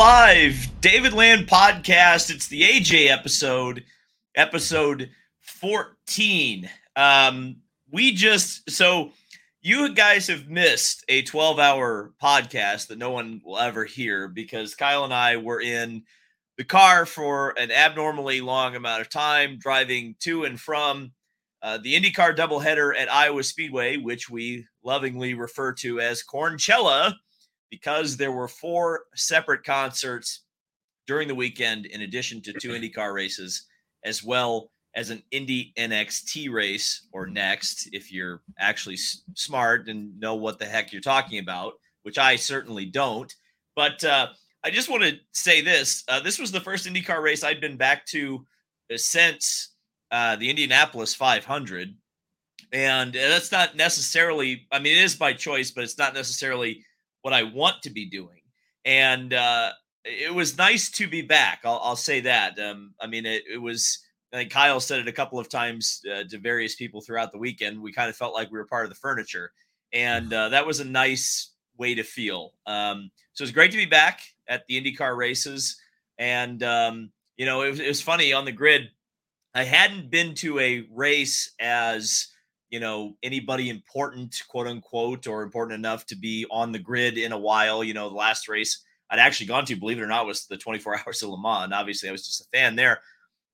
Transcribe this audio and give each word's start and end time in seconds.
Live. 0.00 0.80
David 0.80 1.12
Land 1.12 1.46
podcast. 1.46 2.34
It's 2.34 2.46
the 2.46 2.62
AJ 2.62 3.10
episode, 3.10 3.84
episode 4.34 5.10
14. 5.40 6.70
Um, 6.96 7.56
we 7.92 8.14
just 8.14 8.70
so 8.70 9.12
you 9.60 9.92
guys 9.92 10.26
have 10.28 10.48
missed 10.48 11.04
a 11.10 11.20
12 11.20 11.58
hour 11.58 12.14
podcast 12.20 12.86
that 12.86 12.96
no 12.96 13.10
one 13.10 13.42
will 13.44 13.58
ever 13.58 13.84
hear 13.84 14.26
because 14.26 14.74
Kyle 14.74 15.04
and 15.04 15.12
I 15.12 15.36
were 15.36 15.60
in 15.60 16.04
the 16.56 16.64
car 16.64 17.04
for 17.04 17.50
an 17.58 17.70
abnormally 17.70 18.40
long 18.40 18.76
amount 18.76 19.02
of 19.02 19.10
time 19.10 19.58
driving 19.58 20.16
to 20.20 20.44
and 20.44 20.58
from 20.58 21.12
uh, 21.60 21.76
the 21.76 21.92
IndyCar 21.92 22.34
doubleheader 22.34 22.98
at 22.98 23.12
Iowa 23.12 23.42
Speedway, 23.42 23.98
which 23.98 24.30
we 24.30 24.66
lovingly 24.82 25.34
refer 25.34 25.74
to 25.74 26.00
as 26.00 26.24
Cornchella 26.24 27.16
because 27.70 28.16
there 28.16 28.32
were 28.32 28.48
four 28.48 29.04
separate 29.14 29.64
concerts 29.64 30.40
during 31.06 31.28
the 31.28 31.34
weekend, 31.34 31.86
in 31.86 32.02
addition 32.02 32.40
to 32.42 32.52
two 32.52 32.70
IndyCar 32.70 33.14
races, 33.14 33.66
as 34.04 34.22
well 34.22 34.70
as 34.94 35.10
an 35.10 35.22
Indy 35.30 35.72
NXT 35.78 36.52
race 36.52 37.06
or 37.12 37.26
next, 37.26 37.88
if 37.92 38.12
you're 38.12 38.42
actually 38.58 38.94
s- 38.94 39.22
smart 39.34 39.88
and 39.88 40.18
know 40.18 40.34
what 40.34 40.58
the 40.58 40.66
heck 40.66 40.92
you're 40.92 41.00
talking 41.00 41.38
about, 41.38 41.74
which 42.02 42.18
I 42.18 42.36
certainly 42.36 42.86
don't. 42.86 43.32
But 43.76 44.02
uh, 44.02 44.28
I 44.64 44.70
just 44.70 44.88
want 44.88 45.02
to 45.04 45.18
say 45.32 45.60
this: 45.60 46.04
uh, 46.08 46.20
this 46.20 46.38
was 46.38 46.50
the 46.50 46.60
first 46.60 46.86
IndyCar 46.86 47.22
race 47.22 47.44
I'd 47.44 47.60
been 47.60 47.76
back 47.76 48.04
to 48.06 48.44
uh, 48.92 48.96
since 48.96 49.70
uh, 50.10 50.36
the 50.36 50.50
Indianapolis 50.50 51.14
500, 51.14 51.94
and 52.72 53.12
that's 53.12 53.52
not 53.52 53.76
necessarily. 53.76 54.66
I 54.72 54.80
mean, 54.80 54.96
it 54.96 55.04
is 55.04 55.14
by 55.14 55.32
choice, 55.32 55.70
but 55.70 55.84
it's 55.84 55.98
not 55.98 56.14
necessarily 56.14 56.84
what 57.22 57.34
I 57.34 57.42
want 57.42 57.82
to 57.82 57.90
be 57.90 58.06
doing. 58.06 58.40
And 58.84 59.34
uh, 59.34 59.70
it 60.04 60.34
was 60.34 60.56
nice 60.56 60.90
to 60.92 61.06
be 61.06 61.22
back. 61.22 61.60
I'll, 61.64 61.80
I'll 61.82 61.96
say 61.96 62.20
that. 62.20 62.58
Um, 62.58 62.94
I 63.00 63.06
mean, 63.06 63.26
it, 63.26 63.42
it 63.52 63.58
was. 63.58 63.98
I 64.32 64.36
think 64.36 64.52
Kyle 64.52 64.78
said 64.78 65.00
it 65.00 65.08
a 65.08 65.12
couple 65.12 65.40
of 65.40 65.48
times 65.48 66.02
uh, 66.06 66.22
to 66.30 66.38
various 66.38 66.76
people 66.76 67.00
throughout 67.00 67.32
the 67.32 67.38
weekend. 67.38 67.82
We 67.82 67.92
kind 67.92 68.08
of 68.08 68.14
felt 68.14 68.32
like 68.32 68.48
we 68.50 68.58
were 68.58 68.66
part 68.66 68.84
of 68.84 68.90
the 68.90 68.96
furniture, 68.96 69.50
and 69.92 70.32
uh, 70.32 70.50
that 70.50 70.66
was 70.66 70.78
a 70.78 70.84
nice 70.84 71.50
way 71.76 71.94
to 71.96 72.04
feel. 72.04 72.52
Um, 72.66 73.10
so 73.32 73.42
it 73.42 73.46
was 73.46 73.52
great 73.52 73.72
to 73.72 73.76
be 73.76 73.86
back 73.86 74.20
at 74.48 74.62
the 74.68 74.80
IndyCar 74.80 75.16
races, 75.16 75.76
and 76.18 76.62
um, 76.62 77.10
you 77.36 77.44
know, 77.44 77.62
it 77.62 77.70
was, 77.70 77.80
it 77.80 77.88
was 77.88 78.00
funny 78.00 78.32
on 78.32 78.44
the 78.44 78.52
grid. 78.52 78.90
I 79.54 79.64
hadn't 79.64 80.10
been 80.10 80.34
to 80.36 80.60
a 80.60 80.86
race 80.92 81.52
as 81.58 82.28
you 82.70 82.80
know 82.80 83.14
anybody 83.22 83.68
important 83.68 84.42
quote 84.48 84.66
unquote 84.66 85.26
or 85.26 85.42
important 85.42 85.78
enough 85.78 86.06
to 86.06 86.16
be 86.16 86.46
on 86.50 86.72
the 86.72 86.78
grid 86.78 87.18
in 87.18 87.32
a 87.32 87.38
while 87.38 87.82
you 87.84 87.94
know 87.94 88.08
the 88.08 88.14
last 88.14 88.48
race 88.48 88.84
i'd 89.10 89.18
actually 89.18 89.46
gone 89.46 89.64
to 89.64 89.76
believe 89.76 89.98
it 89.98 90.02
or 90.02 90.06
not 90.06 90.26
was 90.26 90.46
the 90.46 90.56
24 90.56 91.00
hours 91.06 91.22
of 91.22 91.30
le 91.30 91.40
mans 91.40 91.72
obviously 91.72 92.08
i 92.08 92.12
was 92.12 92.26
just 92.26 92.42
a 92.42 92.48
fan 92.52 92.76
there. 92.76 93.00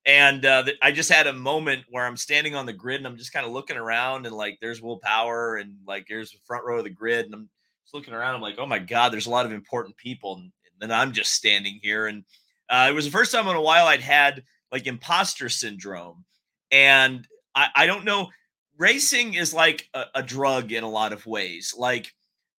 And 0.04 0.46
uh, 0.46 0.64
i 0.82 0.92
just 0.92 1.10
had 1.10 1.26
a 1.26 1.32
moment 1.32 1.84
where 1.90 2.06
i'm 2.06 2.16
standing 2.16 2.54
on 2.54 2.66
the 2.66 2.72
grid 2.72 2.98
and 2.98 3.06
i'm 3.06 3.16
just 3.16 3.32
kind 3.32 3.44
of 3.44 3.52
looking 3.52 3.76
around 3.76 4.26
and 4.26 4.36
like 4.36 4.58
there's 4.60 4.80
will 4.80 4.98
power 4.98 5.56
and 5.56 5.74
like 5.86 6.06
there's 6.08 6.30
the 6.30 6.38
front 6.46 6.64
row 6.64 6.78
of 6.78 6.84
the 6.84 6.90
grid 6.90 7.26
and 7.26 7.34
i'm 7.34 7.48
just 7.84 7.94
looking 7.94 8.14
around 8.14 8.34
i'm 8.34 8.40
like 8.40 8.58
oh 8.58 8.66
my 8.66 8.78
god 8.78 9.12
there's 9.12 9.26
a 9.26 9.30
lot 9.30 9.46
of 9.46 9.52
important 9.52 9.96
people 9.96 10.36
and, 10.36 10.52
then 10.78 10.92
i'm 10.92 11.10
just 11.10 11.32
standing 11.32 11.80
here 11.82 12.06
and 12.06 12.22
uh, 12.68 12.86
it 12.90 12.92
was 12.92 13.06
the 13.06 13.10
first 13.10 13.32
time 13.32 13.48
in 13.48 13.56
a 13.56 13.60
while 13.60 13.86
i'd 13.86 14.02
had 14.02 14.44
like 14.72 14.86
imposter 14.86 15.48
syndrome. 15.48 16.24
And 16.70 17.26
I, 17.54 17.68
I 17.74 17.86
don't 17.86 18.04
know 18.04 18.28
racing 18.78 19.34
is 19.34 19.54
like 19.54 19.88
a, 19.94 20.04
a, 20.16 20.22
drug 20.22 20.72
in 20.72 20.84
a 20.84 20.88
lot 20.88 21.12
of 21.12 21.26
ways. 21.26 21.74
Like 21.76 22.14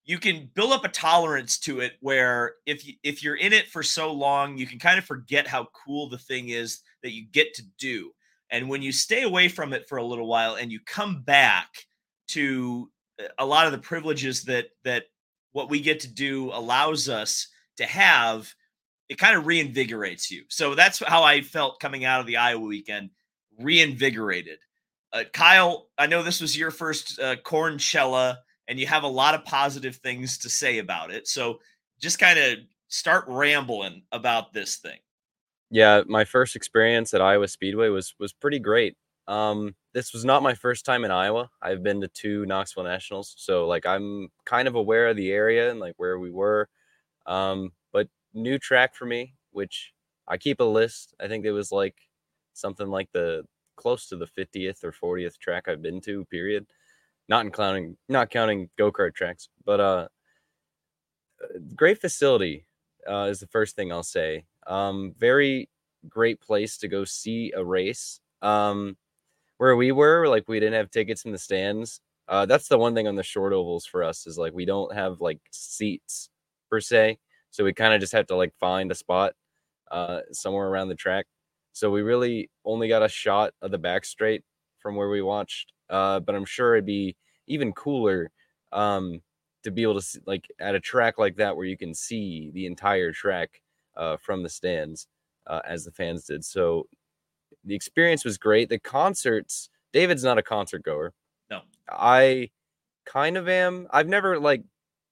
you 0.05 0.17
can 0.17 0.49
build 0.53 0.71
up 0.71 0.85
a 0.85 0.89
tolerance 0.89 1.59
to 1.59 1.79
it 1.81 1.93
where 1.99 2.55
if 2.65 2.85
you, 2.87 2.93
if 3.03 3.23
you're 3.23 3.35
in 3.35 3.53
it 3.53 3.67
for 3.67 3.83
so 3.83 4.11
long, 4.11 4.57
you 4.57 4.65
can 4.65 4.79
kind 4.79 4.97
of 4.97 5.05
forget 5.05 5.47
how 5.47 5.67
cool 5.85 6.09
the 6.09 6.17
thing 6.17 6.49
is 6.49 6.81
that 7.03 7.11
you 7.11 7.25
get 7.31 7.53
to 7.55 7.63
do. 7.77 8.11
And 8.49 8.69
when 8.69 8.81
you 8.81 8.91
stay 8.91 9.23
away 9.23 9.49
from 9.49 9.73
it 9.73 9.87
for 9.87 9.97
a 9.97 10.05
little 10.05 10.27
while 10.27 10.55
and 10.55 10.71
you 10.71 10.79
come 10.85 11.21
back 11.21 11.67
to 12.29 12.89
uh, 13.21 13.27
a 13.39 13.45
lot 13.45 13.65
of 13.65 13.73
the 13.73 13.77
privileges 13.77 14.43
that 14.43 14.67
that 14.83 15.05
what 15.51 15.69
we 15.69 15.81
get 15.81 15.99
to 16.01 16.07
do 16.07 16.51
allows 16.53 17.09
us 17.09 17.47
to 17.77 17.85
have, 17.85 18.53
it 19.09 19.17
kind 19.17 19.37
of 19.37 19.45
reinvigorates 19.45 20.29
you. 20.29 20.43
So 20.49 20.75
that's 20.75 20.99
how 21.05 21.23
I 21.23 21.41
felt 21.41 21.79
coming 21.79 22.05
out 22.05 22.21
of 22.21 22.27
the 22.27 22.37
Iowa 22.37 22.65
weekend, 22.65 23.09
reinvigorated 23.59 24.59
uh, 25.13 25.23
Kyle, 25.33 25.87
I 25.97 26.07
know 26.07 26.23
this 26.23 26.41
was 26.41 26.57
your 26.57 26.71
first 26.71 27.19
uh, 27.19 27.35
Cornchella, 27.37 28.37
and 28.67 28.79
you 28.79 28.87
have 28.87 29.03
a 29.03 29.07
lot 29.07 29.35
of 29.35 29.45
positive 29.45 29.95
things 29.97 30.37
to 30.39 30.49
say 30.49 30.79
about 30.79 31.11
it. 31.11 31.27
So 31.27 31.59
just 32.01 32.19
kind 32.19 32.37
of 32.37 32.59
start 32.89 33.25
rambling 33.27 34.03
about 34.11 34.53
this 34.53 34.77
thing. 34.77 34.99
Yeah, 35.69 36.01
my 36.07 36.25
first 36.25 36.55
experience 36.55 37.13
at 37.13 37.21
Iowa 37.21 37.47
Speedway 37.47 37.89
was 37.89 38.13
was 38.19 38.33
pretty 38.33 38.59
great. 38.59 38.95
Um, 39.27 39.75
this 39.93 40.13
was 40.13 40.23
not 40.23 40.43
my 40.43 40.53
first 40.53 40.85
time 40.85 41.03
in 41.03 41.11
Iowa. 41.11 41.49
I've 41.61 41.83
been 41.83 41.99
to 42.01 42.07
two 42.07 42.45
Knoxville 42.45 42.83
Nationals, 42.85 43.33
so 43.37 43.67
like 43.67 43.85
I'm 43.85 44.29
kind 44.45 44.67
of 44.67 44.75
aware 44.75 45.07
of 45.07 45.17
the 45.17 45.31
area 45.31 45.69
and 45.69 45.79
like 45.79 45.95
where 45.97 46.19
we 46.19 46.31
were. 46.31 46.69
Um, 47.25 47.71
but 47.91 48.07
new 48.33 48.57
track 48.57 48.95
for 48.95 49.05
me, 49.05 49.33
which 49.51 49.91
I 50.27 50.37
keep 50.37 50.61
a 50.61 50.65
list. 50.65 51.13
I 51.19 51.27
think 51.27 51.45
it 51.45 51.51
was 51.51 51.71
like 51.71 51.95
something 52.53 52.87
like 52.87 53.09
the 53.11 53.43
close 53.77 54.07
to 54.09 54.17
the 54.17 54.27
50th 54.27 54.83
or 54.83 54.91
40th 54.91 55.37
track 55.37 55.67
I've 55.67 55.81
been 55.81 56.01
to, 56.01 56.25
period. 56.25 56.65
Not 57.29 57.45
in 57.45 57.51
counting, 57.51 57.97
not 58.09 58.29
counting 58.29 58.69
go 58.77 58.91
kart 58.91 59.15
tracks, 59.15 59.49
but 59.65 59.79
uh, 59.79 60.07
great 61.75 61.99
facility 62.01 62.65
uh, 63.09 63.27
is 63.29 63.39
the 63.39 63.47
first 63.47 63.75
thing 63.75 63.91
I'll 63.91 64.03
say. 64.03 64.45
Um, 64.65 65.13
very 65.17 65.69
great 66.09 66.41
place 66.41 66.77
to 66.79 66.87
go 66.87 67.05
see 67.05 67.53
a 67.55 67.63
race. 67.63 68.19
Um, 68.41 68.97
where 69.57 69.75
we 69.75 69.91
were, 69.91 70.27
like 70.27 70.47
we 70.47 70.59
didn't 70.59 70.75
have 70.75 70.91
tickets 70.91 71.25
in 71.25 71.31
the 71.31 71.37
stands. 71.37 71.99
Uh, 72.27 72.45
that's 72.45 72.67
the 72.67 72.77
one 72.77 72.93
thing 72.93 73.07
on 73.07 73.15
the 73.15 73.23
short 73.23 73.53
ovals 73.53 73.85
for 73.85 74.03
us 74.03 74.27
is 74.27 74.37
like 74.37 74.53
we 74.53 74.65
don't 74.65 74.93
have 74.93 75.21
like 75.21 75.39
seats 75.51 76.29
per 76.69 76.79
se, 76.79 77.17
so 77.51 77.63
we 77.63 77.73
kind 77.73 77.93
of 77.93 78.01
just 78.01 78.13
have 78.13 78.27
to 78.27 78.35
like 78.35 78.53
find 78.59 78.91
a 78.91 78.95
spot 78.95 79.33
uh, 79.91 80.19
somewhere 80.31 80.67
around 80.67 80.89
the 80.89 80.95
track. 80.95 81.25
So 81.77 81.91
we 81.91 82.01
really 82.01 82.49
only 82.65 82.87
got 82.87 83.03
a 83.03 83.07
shot 83.07 83.53
of 83.61 83.69
the 83.69 83.77
back 83.77 84.03
straight 84.03 84.43
from 84.79 84.95
where 84.95 85.09
we 85.09 85.21
watched. 85.21 85.73
Uh, 85.91 86.19
but 86.19 86.33
I'm 86.33 86.43
sure 86.43 86.73
it'd 86.73 86.87
be 86.87 87.15
even 87.45 87.71
cooler 87.71 88.31
um, 88.71 89.21
to 89.61 89.69
be 89.69 89.83
able 89.83 89.93
to 89.93 90.01
see, 90.01 90.19
like 90.25 90.47
at 90.59 90.73
a 90.73 90.79
track 90.79 91.19
like 91.19 91.35
that 91.35 91.55
where 91.55 91.67
you 91.67 91.77
can 91.77 91.93
see 91.93 92.49
the 92.51 92.65
entire 92.65 93.11
track 93.11 93.61
uh, 93.95 94.17
from 94.17 94.41
the 94.41 94.49
stands 94.49 95.07
uh, 95.45 95.61
as 95.67 95.85
the 95.85 95.91
fans 95.91 96.25
did. 96.25 96.43
So 96.43 96.87
the 97.63 97.75
experience 97.75 98.25
was 98.25 98.39
great. 98.39 98.69
The 98.69 98.79
concerts, 98.79 99.69
David's 99.93 100.23
not 100.23 100.39
a 100.39 100.43
concert 100.43 100.81
goer. 100.81 101.13
No, 101.51 101.61
I 101.87 102.49
kind 103.05 103.37
of 103.37 103.47
am. 103.47 103.85
I've 103.91 104.07
never 104.07 104.39
like 104.39 104.63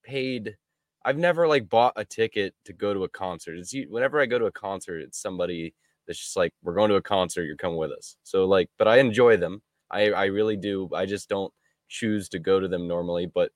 paid. 0.04 0.58
I've 1.04 1.20
never 1.20 1.48
like 1.48 1.70
bought 1.70 1.94
a 1.96 2.06
ticket 2.06 2.56
to 2.66 2.74
go 2.74 2.92
to 2.92 3.04
a 3.04 3.10
concert. 3.10 3.60
It's 3.60 3.76
whenever 3.88 4.20
I 4.20 4.26
go 4.26 4.40
to 4.40 4.46
a 4.46 4.52
concert, 4.52 5.02
it's 5.02 5.22
somebody 5.22 5.76
it's 6.08 6.20
just 6.20 6.38
like 6.38 6.54
we're 6.64 6.76
going 6.76 6.90
to 6.90 6.96
a 6.96 7.02
concert, 7.02 7.44
you're 7.46 7.56
coming 7.56 7.78
with 7.78 7.92
us. 7.92 8.18
So 8.24 8.46
like, 8.46 8.70
but 8.78 8.88
I 8.88 8.98
enjoy 9.00 9.38
them. 9.38 9.62
I 9.92 10.12
I 10.12 10.26
really 10.26 10.58
do. 10.58 10.90
I 10.94 11.06
just 11.06 11.30
don't 11.30 11.54
choose 11.88 12.30
to 12.30 12.40
go 12.40 12.60
to 12.60 12.68
them 12.68 12.88
normally, 12.88 13.28
but 13.28 13.52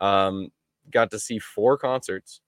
um 0.00 0.48
got 0.90 1.10
to 1.10 1.18
see 1.18 1.38
four 1.38 1.78
concerts 1.78 2.40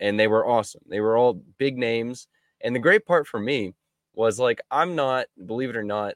and 0.00 0.18
they 0.18 0.26
were 0.26 0.46
awesome. 0.46 0.82
They 0.88 1.00
were 1.00 1.16
all 1.16 1.42
big 1.58 1.76
names. 1.78 2.28
And 2.62 2.74
the 2.74 2.80
great 2.80 3.06
part 3.06 3.26
for 3.26 3.38
me 3.40 3.74
was 4.14 4.38
like 4.38 4.60
I'm 4.70 4.94
not, 4.94 5.26
believe 5.46 5.70
it 5.70 5.76
or 5.76 5.84
not, 5.84 6.14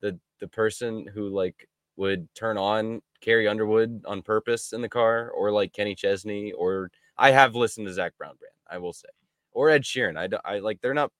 the 0.00 0.18
the 0.40 0.48
person 0.48 1.06
who 1.12 1.28
like 1.28 1.68
would 1.96 2.32
turn 2.34 2.58
on 2.58 3.02
Carrie 3.20 3.48
Underwood 3.48 4.02
on 4.06 4.22
purpose 4.22 4.72
in 4.72 4.80
the 4.82 4.88
car 4.88 5.30
or 5.30 5.50
like 5.50 5.72
Kenny 5.72 5.94
Chesney 5.94 6.52
or 6.52 6.90
I 7.16 7.32
have 7.32 7.56
listened 7.56 7.86
to 7.88 7.92
Zac 7.92 8.16
Brown 8.16 8.36
Band, 8.40 8.52
I 8.70 8.78
will 8.78 8.92
say. 8.92 9.08
Or 9.52 9.70
Ed 9.70 9.82
Sheeran. 9.82 10.16
I, 10.16 10.54
I 10.54 10.60
like 10.60 10.80
they're 10.80 10.94
not 10.94 11.10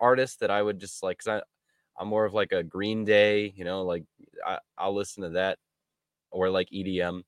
artists 0.00 0.36
that 0.38 0.50
I 0.50 0.62
would 0.62 0.78
just 0.80 1.02
like 1.02 1.18
because 1.18 1.42
I 1.42 2.02
I'm 2.02 2.08
more 2.08 2.24
of 2.24 2.34
like 2.34 2.52
a 2.52 2.62
Green 2.62 3.04
Day, 3.04 3.52
you 3.56 3.64
know, 3.64 3.82
like 3.82 4.04
I, 4.46 4.58
I'll 4.78 4.94
listen 4.94 5.22
to 5.24 5.30
that 5.30 5.58
or 6.30 6.50
like 6.50 6.68
EDM. 6.72 7.22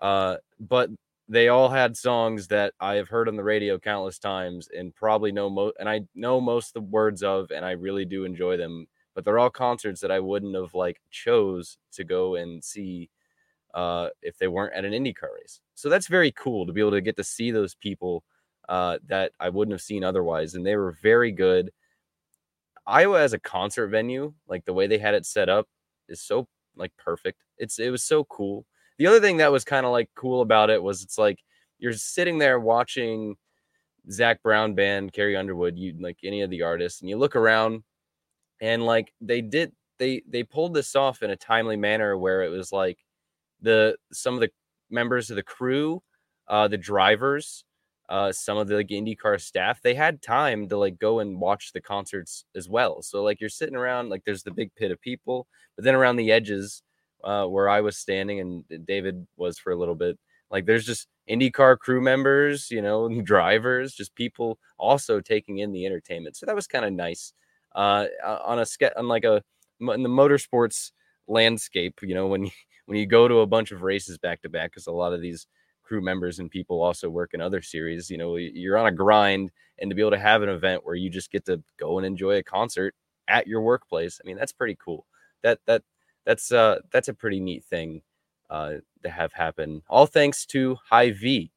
Uh, 0.00 0.36
but 0.60 0.90
they 1.28 1.48
all 1.48 1.68
had 1.68 1.96
songs 1.96 2.48
that 2.48 2.74
I 2.80 2.94
have 2.96 3.08
heard 3.08 3.28
on 3.28 3.36
the 3.36 3.44
radio 3.44 3.78
countless 3.78 4.18
times 4.18 4.68
and 4.76 4.94
probably 4.94 5.32
know 5.32 5.48
most 5.48 5.76
and 5.80 5.88
I 5.88 6.02
know 6.14 6.40
most 6.40 6.68
of 6.68 6.74
the 6.74 6.90
words 6.90 7.22
of 7.22 7.50
and 7.50 7.64
I 7.64 7.72
really 7.72 8.04
do 8.04 8.24
enjoy 8.24 8.56
them. 8.56 8.86
But 9.14 9.24
they're 9.24 9.38
all 9.38 9.50
concerts 9.50 10.00
that 10.00 10.10
I 10.10 10.20
wouldn't 10.20 10.56
have 10.56 10.74
like 10.74 11.00
chose 11.10 11.78
to 11.92 12.04
go 12.04 12.34
and 12.36 12.62
see 12.64 13.10
uh, 13.74 14.08
if 14.22 14.38
they 14.38 14.48
weren't 14.48 14.74
at 14.74 14.84
an 14.84 14.92
IndyCar 14.92 15.34
race. 15.40 15.60
So 15.74 15.88
that's 15.88 16.08
very 16.08 16.32
cool 16.32 16.66
to 16.66 16.72
be 16.72 16.80
able 16.80 16.92
to 16.92 17.00
get 17.00 17.16
to 17.16 17.24
see 17.24 17.50
those 17.50 17.74
people 17.74 18.24
uh, 18.68 18.98
that 19.06 19.32
I 19.40 19.48
wouldn't 19.50 19.72
have 19.72 19.82
seen 19.82 20.04
otherwise. 20.04 20.54
And 20.54 20.66
they 20.66 20.76
were 20.76 20.96
very 21.02 21.32
good. 21.32 21.70
Iowa 22.86 23.20
as 23.20 23.32
a 23.32 23.38
concert 23.38 23.88
venue, 23.88 24.34
like 24.48 24.64
the 24.64 24.74
way 24.74 24.86
they 24.86 24.98
had 24.98 25.14
it 25.14 25.26
set 25.26 25.48
up, 25.48 25.66
is 26.08 26.20
so 26.20 26.46
like 26.76 26.92
perfect. 26.98 27.38
It's 27.58 27.78
it 27.78 27.90
was 27.90 28.04
so 28.04 28.24
cool. 28.24 28.66
The 28.98 29.06
other 29.06 29.20
thing 29.20 29.38
that 29.38 29.52
was 29.52 29.64
kind 29.64 29.86
of 29.86 29.92
like 29.92 30.10
cool 30.14 30.42
about 30.42 30.70
it 30.70 30.82
was 30.82 31.02
it's 31.02 31.18
like 31.18 31.38
you're 31.78 31.92
sitting 31.94 32.38
there 32.38 32.60
watching 32.60 33.36
Zac 34.10 34.42
Brown 34.42 34.74
band, 34.74 35.12
Carrie 35.12 35.36
Underwood, 35.36 35.78
you 35.78 35.94
like 35.98 36.18
any 36.22 36.42
of 36.42 36.50
the 36.50 36.62
artists, 36.62 37.00
and 37.00 37.08
you 37.08 37.16
look 37.16 37.36
around 37.36 37.82
and 38.60 38.84
like 38.84 39.12
they 39.20 39.40
did 39.40 39.72
they 39.98 40.22
they 40.28 40.42
pulled 40.42 40.74
this 40.74 40.94
off 40.96 41.22
in 41.22 41.30
a 41.30 41.36
timely 41.36 41.76
manner 41.76 42.16
where 42.16 42.42
it 42.42 42.50
was 42.50 42.72
like 42.72 42.98
the 43.60 43.96
some 44.12 44.34
of 44.34 44.40
the 44.40 44.50
members 44.90 45.30
of 45.30 45.36
the 45.36 45.42
crew, 45.42 46.02
uh, 46.48 46.68
the 46.68 46.76
drivers, 46.76 47.64
uh, 48.08 48.32
some 48.32 48.58
of 48.58 48.68
the 48.68 48.76
like 48.76 48.88
IndyCar 48.88 49.40
staff, 49.40 49.80
they 49.82 49.94
had 49.94 50.22
time 50.22 50.68
to 50.68 50.76
like 50.76 50.98
go 50.98 51.20
and 51.20 51.40
watch 51.40 51.72
the 51.72 51.80
concerts 51.80 52.44
as 52.54 52.68
well. 52.68 53.02
So 53.02 53.22
like 53.22 53.40
you're 53.40 53.48
sitting 53.48 53.76
around, 53.76 54.10
like 54.10 54.24
there's 54.24 54.42
the 54.42 54.50
big 54.50 54.74
pit 54.74 54.90
of 54.90 55.00
people, 55.00 55.46
but 55.76 55.84
then 55.84 55.94
around 55.94 56.16
the 56.16 56.30
edges, 56.30 56.82
uh, 57.22 57.46
where 57.46 57.68
I 57.68 57.80
was 57.80 57.96
standing 57.96 58.40
and 58.40 58.86
David 58.86 59.26
was 59.36 59.58
for 59.58 59.72
a 59.72 59.76
little 59.76 59.94
bit, 59.94 60.18
like 60.50 60.66
there's 60.66 60.84
just 60.84 61.08
IndyCar 61.30 61.78
crew 61.78 62.00
members, 62.00 62.70
you 62.70 62.82
know, 62.82 63.08
drivers, 63.24 63.94
just 63.94 64.14
people 64.14 64.58
also 64.78 65.20
taking 65.20 65.58
in 65.58 65.72
the 65.72 65.86
entertainment. 65.86 66.36
So 66.36 66.46
that 66.46 66.54
was 66.54 66.66
kind 66.66 66.84
of 66.84 66.92
nice. 66.92 67.32
Uh, 67.74 68.06
on 68.24 68.60
a 68.60 68.66
on 68.96 69.08
like 69.08 69.24
a 69.24 69.42
in 69.80 70.02
the 70.02 70.08
motorsports 70.08 70.92
landscape, 71.26 71.98
you 72.02 72.14
know, 72.14 72.26
when 72.26 72.44
you, 72.44 72.50
when 72.86 72.98
you 72.98 73.06
go 73.06 73.26
to 73.26 73.40
a 73.40 73.46
bunch 73.46 73.72
of 73.72 73.82
races 73.82 74.18
back 74.18 74.42
to 74.42 74.48
back, 74.48 74.70
because 74.70 74.86
a 74.86 74.92
lot 74.92 75.12
of 75.12 75.20
these 75.20 75.46
crew 75.84 76.00
members 76.00 76.38
and 76.38 76.50
people 76.50 76.82
also 76.82 77.08
work 77.08 77.34
in 77.34 77.40
other 77.40 77.62
series, 77.62 78.10
you 78.10 78.18
know, 78.18 78.36
you're 78.36 78.78
on 78.78 78.86
a 78.86 78.92
grind, 78.92 79.50
and 79.78 79.90
to 79.90 79.94
be 79.94 80.02
able 80.02 80.10
to 80.10 80.18
have 80.18 80.42
an 80.42 80.48
event 80.48 80.84
where 80.84 80.94
you 80.94 81.10
just 81.10 81.30
get 81.30 81.44
to 81.46 81.62
go 81.78 81.98
and 81.98 82.06
enjoy 82.06 82.36
a 82.36 82.42
concert 82.42 82.94
at 83.28 83.46
your 83.46 83.62
workplace, 83.62 84.20
I 84.22 84.26
mean, 84.26 84.36
that's 84.36 84.52
pretty 84.52 84.76
cool. 84.82 85.06
That 85.42 85.60
that 85.66 85.82
that's 86.24 86.52
uh 86.52 86.80
that's 86.90 87.08
a 87.08 87.14
pretty 87.14 87.40
neat 87.40 87.64
thing 87.64 88.02
uh 88.50 88.74
to 89.02 89.10
have 89.10 89.32
happen. 89.32 89.82
All 89.88 90.06
thanks 90.06 90.46
to 90.46 90.76
Hy-Vee. 90.90 91.52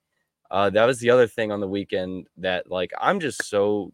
Uh, 0.49 0.69
that 0.69 0.85
was 0.85 0.99
the 0.99 1.09
other 1.09 1.27
thing 1.27 1.51
on 1.51 1.59
the 1.59 1.67
weekend 1.67 2.27
that 2.37 2.69
like 2.69 2.91
I'm 2.99 3.19
just 3.19 3.43
so 3.45 3.91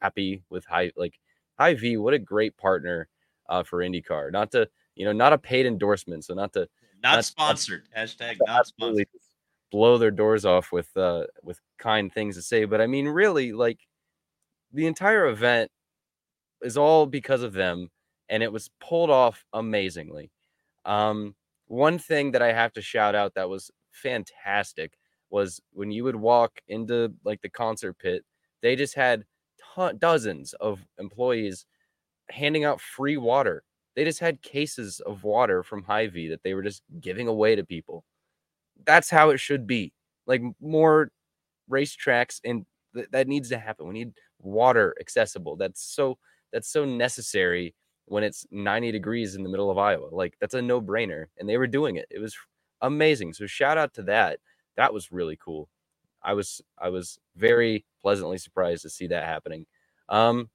happy 0.00 0.42
with 0.50 0.64
high 0.64 0.92
like 0.96 1.18
Hy-Vee. 1.58 1.96
What 1.98 2.14
a 2.14 2.18
great 2.18 2.56
partner 2.56 3.08
uh, 3.48 3.62
for 3.62 3.80
IndyCar. 3.80 4.32
Not 4.32 4.50
to 4.52 4.68
you 4.94 5.04
know 5.04 5.12
not 5.12 5.32
a 5.32 5.38
paid 5.38 5.66
endorsement, 5.66 6.24
so 6.24 6.34
not 6.34 6.52
to 6.54 6.68
not, 7.02 7.16
not 7.16 7.24
sponsored. 7.24 7.88
Not, 7.94 8.06
Hashtag 8.06 8.36
not 8.46 8.66
sponsored. 8.66 9.06
Blow 9.72 9.98
their 9.98 10.12
doors 10.12 10.44
off 10.44 10.70
with 10.72 10.96
uh 10.96 11.24
with 11.42 11.60
kind 11.78 12.12
things 12.12 12.36
to 12.36 12.42
say, 12.42 12.64
but 12.66 12.80
I 12.80 12.86
mean 12.86 13.08
really 13.08 13.52
like 13.52 13.80
the 14.72 14.86
entire 14.86 15.26
event 15.28 15.70
is 16.62 16.76
all 16.76 17.06
because 17.06 17.42
of 17.42 17.52
them, 17.54 17.90
and 18.28 18.42
it 18.42 18.52
was 18.52 18.70
pulled 18.80 19.10
off 19.10 19.44
amazingly. 19.52 20.30
Um, 20.86 21.34
one 21.68 21.98
thing 21.98 22.32
that 22.32 22.42
I 22.42 22.52
have 22.52 22.72
to 22.74 22.82
shout 22.82 23.14
out 23.14 23.34
that 23.34 23.48
was 23.50 23.70
fantastic 23.92 24.94
was 25.30 25.60
when 25.72 25.90
you 25.92 26.04
would 26.04 26.16
walk 26.16 26.60
into 26.68 27.14
like 27.24 27.42
the 27.42 27.50
concert 27.50 27.94
pit, 27.98 28.24
they 28.62 28.76
just 28.76 28.94
had 28.94 29.24
ton- 29.74 29.98
dozens 29.98 30.54
of 30.54 30.80
employees 30.98 31.66
handing 32.30 32.64
out 32.64 32.80
free 32.80 33.16
water. 33.16 33.64
They 33.96 34.04
just 34.04 34.20
had 34.20 34.42
cases 34.42 35.00
of 35.00 35.24
water 35.24 35.62
from 35.62 35.84
Hy-Vee 35.84 36.28
that 36.28 36.42
they 36.44 36.54
were 36.54 36.62
just 36.62 36.82
giving 37.00 37.28
away 37.28 37.56
to 37.56 37.64
people. 37.64 38.04
That's 38.86 39.10
how 39.10 39.30
it 39.30 39.40
should 39.40 39.66
be. 39.66 39.92
Like 40.26 40.42
more 40.60 41.10
racetracks, 41.70 42.40
and 42.44 42.64
th- 42.94 43.08
that 43.12 43.28
needs 43.28 43.48
to 43.50 43.58
happen. 43.58 43.86
We 43.86 43.94
need 43.94 44.12
water 44.38 44.94
accessible. 45.00 45.56
That's 45.56 45.82
so 45.82 46.18
that's 46.52 46.70
so 46.70 46.84
necessary 46.84 47.74
when 48.06 48.24
it's 48.24 48.46
90 48.50 48.92
degrees 48.92 49.34
in 49.34 49.42
the 49.42 49.48
middle 49.48 49.70
of 49.70 49.78
Iowa. 49.78 50.08
Like 50.10 50.34
that's 50.40 50.54
a 50.54 50.62
no-brainer. 50.62 51.26
And 51.38 51.48
they 51.48 51.56
were 51.56 51.66
doing 51.66 51.96
it. 51.96 52.06
It 52.10 52.18
was 52.18 52.36
amazing. 52.80 53.32
So 53.32 53.46
shout 53.46 53.78
out 53.78 53.94
to 53.94 54.02
that. 54.02 54.38
That 54.76 54.92
was 54.92 55.12
really 55.12 55.38
cool. 55.42 55.68
I 56.22 56.34
was 56.34 56.60
I 56.78 56.88
was 56.88 57.18
very 57.36 57.84
pleasantly 58.00 58.38
surprised 58.38 58.82
to 58.82 58.90
see 58.90 59.06
that 59.08 59.24
happening. 59.24 59.66
Um 60.08 60.50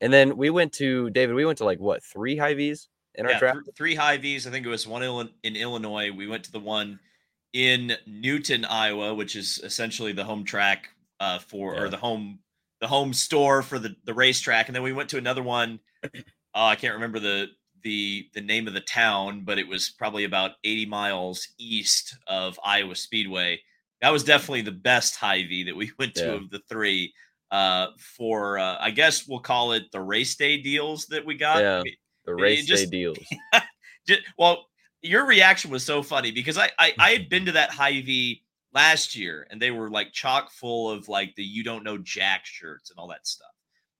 and 0.00 0.12
then 0.12 0.36
we 0.36 0.50
went 0.50 0.72
to 0.74 1.10
David, 1.10 1.34
we 1.34 1.44
went 1.44 1.58
to 1.58 1.64
like 1.64 1.78
what, 1.78 2.02
three 2.02 2.36
Hy-Vee's 2.36 2.88
in 3.14 3.26
our 3.26 3.32
yeah, 3.32 3.38
draft? 3.38 3.58
Th- 3.64 3.76
three 3.76 3.94
Hy-Vee's. 3.94 4.46
I 4.46 4.50
think 4.50 4.66
it 4.66 4.70
was 4.70 4.86
one 4.86 5.30
in 5.42 5.56
Illinois. 5.56 6.10
We 6.10 6.26
went 6.26 6.44
to 6.44 6.52
the 6.52 6.60
one 6.60 6.98
in 7.54 7.96
Newton, 8.06 8.66
Iowa, 8.66 9.14
which 9.14 9.36
is 9.36 9.60
essentially 9.64 10.12
the 10.12 10.24
home 10.24 10.44
track 10.44 10.90
uh, 11.20 11.38
for 11.38 11.74
yeah. 11.74 11.80
or 11.80 11.88
the 11.88 11.96
home 11.96 12.40
the 12.80 12.88
home 12.88 13.14
store 13.14 13.62
for 13.62 13.78
the 13.78 13.96
the 14.04 14.12
racetrack. 14.12 14.68
And 14.68 14.76
then 14.76 14.82
we 14.82 14.92
went 14.92 15.08
to 15.10 15.18
another 15.18 15.42
one 15.42 15.80
oh, 16.54 16.66
I 16.66 16.76
can't 16.76 16.94
remember 16.94 17.18
the 17.18 17.48
the 17.82 18.28
the 18.34 18.40
name 18.40 18.66
of 18.66 18.74
the 18.74 18.80
town, 18.80 19.42
but 19.44 19.58
it 19.58 19.66
was 19.66 19.90
probably 19.90 20.24
about 20.24 20.52
80 20.64 20.86
miles 20.86 21.48
east 21.58 22.16
of 22.26 22.58
Iowa 22.64 22.94
Speedway. 22.94 23.60
That 24.00 24.12
was 24.12 24.24
definitely 24.24 24.62
the 24.62 24.72
best 24.72 25.16
Hy-Vee 25.16 25.64
that 25.64 25.76
we 25.76 25.92
went 25.98 26.14
to 26.16 26.26
yeah. 26.26 26.32
of 26.32 26.50
the 26.50 26.60
three. 26.68 27.12
Uh, 27.50 27.88
for 27.98 28.58
uh, 28.58 28.78
I 28.80 28.90
guess 28.90 29.28
we'll 29.28 29.38
call 29.38 29.72
it 29.72 29.84
the 29.92 30.00
race 30.00 30.34
day 30.34 30.60
deals 30.60 31.06
that 31.06 31.24
we 31.24 31.36
got. 31.36 31.62
Yeah, 31.62 31.82
the 32.24 32.34
race 32.34 32.66
just, 32.66 32.90
day 32.90 32.98
deals. 32.98 33.18
just, 34.08 34.22
well, 34.36 34.66
your 35.04 35.26
reaction 35.26 35.70
was 35.70 35.84
so 35.84 36.02
funny 36.02 36.30
because 36.30 36.58
I, 36.58 36.70
I 36.78 36.92
I 36.98 37.10
had 37.10 37.28
been 37.28 37.44
to 37.46 37.52
that 37.52 37.70
Hy-Vee 37.70 38.42
last 38.72 39.14
year 39.14 39.46
and 39.50 39.60
they 39.60 39.70
were 39.70 39.90
like 39.90 40.12
chock 40.12 40.50
full 40.50 40.90
of 40.90 41.08
like 41.08 41.34
the 41.36 41.44
you 41.44 41.62
don't 41.62 41.84
know 41.84 41.98
Jack 41.98 42.46
shirts 42.46 42.90
and 42.90 42.98
all 42.98 43.06
that 43.08 43.26
stuff. 43.26 43.50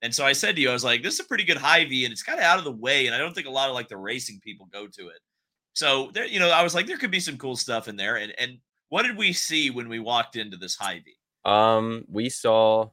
And 0.02 0.14
so 0.14 0.26
I 0.26 0.32
said 0.32 0.56
to 0.56 0.60
you, 0.60 0.68
I 0.68 0.72
was 0.72 0.84
like, 0.84 1.02
this 1.02 1.14
is 1.14 1.20
a 1.20 1.24
pretty 1.24 1.44
good 1.44 1.56
Hy-Vee, 1.56 2.04
and 2.04 2.12
it's 2.12 2.22
kind 2.22 2.38
of 2.38 2.44
out 2.44 2.58
of 2.58 2.64
the 2.64 2.72
way, 2.72 3.06
and 3.06 3.14
I 3.14 3.18
don't 3.18 3.34
think 3.34 3.46
a 3.46 3.50
lot 3.50 3.68
of 3.70 3.74
like 3.74 3.88
the 3.88 3.96
racing 3.96 4.40
people 4.42 4.66
go 4.70 4.86
to 4.86 5.08
it. 5.08 5.18
So 5.74 6.10
there, 6.12 6.26
you 6.26 6.38
know, 6.38 6.50
I 6.50 6.62
was 6.62 6.74
like, 6.74 6.86
there 6.86 6.98
could 6.98 7.10
be 7.10 7.20
some 7.20 7.38
cool 7.38 7.56
stuff 7.56 7.88
in 7.88 7.96
there. 7.96 8.16
And 8.16 8.34
and 8.38 8.58
what 8.88 9.02
did 9.02 9.16
we 9.16 9.32
see 9.32 9.70
when 9.70 9.88
we 9.88 10.00
walked 10.00 10.36
into 10.36 10.56
this 10.56 10.76
Hy-Vee? 10.76 11.16
Um, 11.44 12.04
we 12.08 12.28
saw 12.28 12.90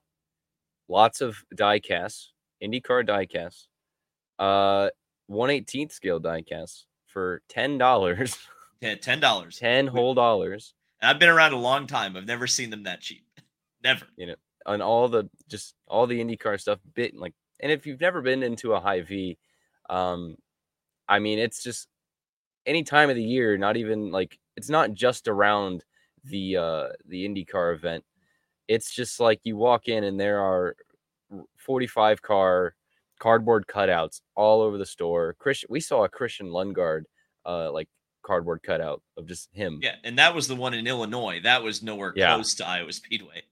lots 0.89 1.21
of 1.21 1.38
diecasts, 1.55 2.27
IndyCar 2.63 3.07
diecasts, 3.07 3.67
uh, 4.39 4.89
one 5.27 5.50
eighteenth 5.50 5.91
scale 5.91 6.19
diecasts 6.19 6.83
for 7.12 7.41
ten 7.50 7.77
dollars. 7.77 8.38
Yeah, 8.82 8.96
ten 8.96 9.20
dollars. 9.20 9.60
ten 9.60 9.86
whole 9.86 10.15
dollars. 10.15 10.74
And 11.00 11.12
I've 11.12 11.20
been 11.20 11.30
around 11.30 11.53
a 11.53 11.58
long 11.58 11.86
time. 11.86 12.18
I've 12.18 12.25
never 12.25 12.48
seen 12.48 12.72
them 12.72 12.82
that 12.86 13.00
cheap. 13.00 13.24
never. 13.84 14.08
You 14.18 14.25
know, 14.25 14.36
on 14.65 14.82
all 14.82 15.08
the 15.08 15.30
just 15.48 15.75
all 15.88 16.08
the 16.08 16.20
IndyCar 16.20 16.60
stuff. 16.60 16.80
Bit 16.96 17.15
like, 17.15 17.36
and 17.60 17.72
if 17.72 17.86
you've 17.86 18.01
never 18.01 18.24
been 18.24 18.41
into 18.41 18.74
a 18.74 18.80
Hy-Vee, 18.80 19.38
um, 19.88 20.36
I 21.08 21.20
mean, 21.20 21.38
it's 21.38 21.62
just 21.62 21.88
any 22.65 22.82
time 22.82 23.12
of 23.12 23.15
the 23.15 23.24
year. 23.24 23.56
Not 23.56 23.77
even 23.77 24.10
like 24.10 24.39
it's 24.58 24.70
not 24.70 24.94
just 24.94 25.27
around 25.27 25.86
the 26.24 26.58
uh 26.58 26.88
the 27.08 27.27
IndyCar 27.27 27.75
event. 27.75 28.03
It's 28.68 28.91
just 28.91 29.20
like 29.20 29.41
you 29.44 29.58
walk 29.58 29.89
in 29.89 30.03
and 30.03 30.20
there 30.20 30.39
are 30.39 30.75
45 31.58 32.24
car 32.24 32.74
cardboard 33.21 33.65
cutouts 33.67 34.21
all 34.35 34.61
over 34.61 34.77
the 34.77 34.85
store. 34.85 35.35
Christian, 35.37 35.67
we 35.69 35.79
saw 35.79 36.03
a 36.03 36.09
Christian 36.09 36.47
Lundgaard 36.47 37.03
uh 37.45 37.71
like 37.71 37.87
cardboard 38.23 38.61
cutout 38.63 39.01
of 39.15 39.27
just 39.27 39.49
him. 39.53 39.79
Yeah, 39.81 39.95
and 40.03 40.17
that 40.17 40.33
was 40.33 40.47
the 40.47 40.55
one 40.55 40.73
in 40.73 40.87
Illinois. 40.87 41.39
That 41.43 41.63
was 41.63 41.83
nowhere 41.83 42.13
yeah. 42.15 42.33
close 42.33 42.55
to 42.55 42.67
Iowa 42.67 42.91
Speedway. 42.91 43.43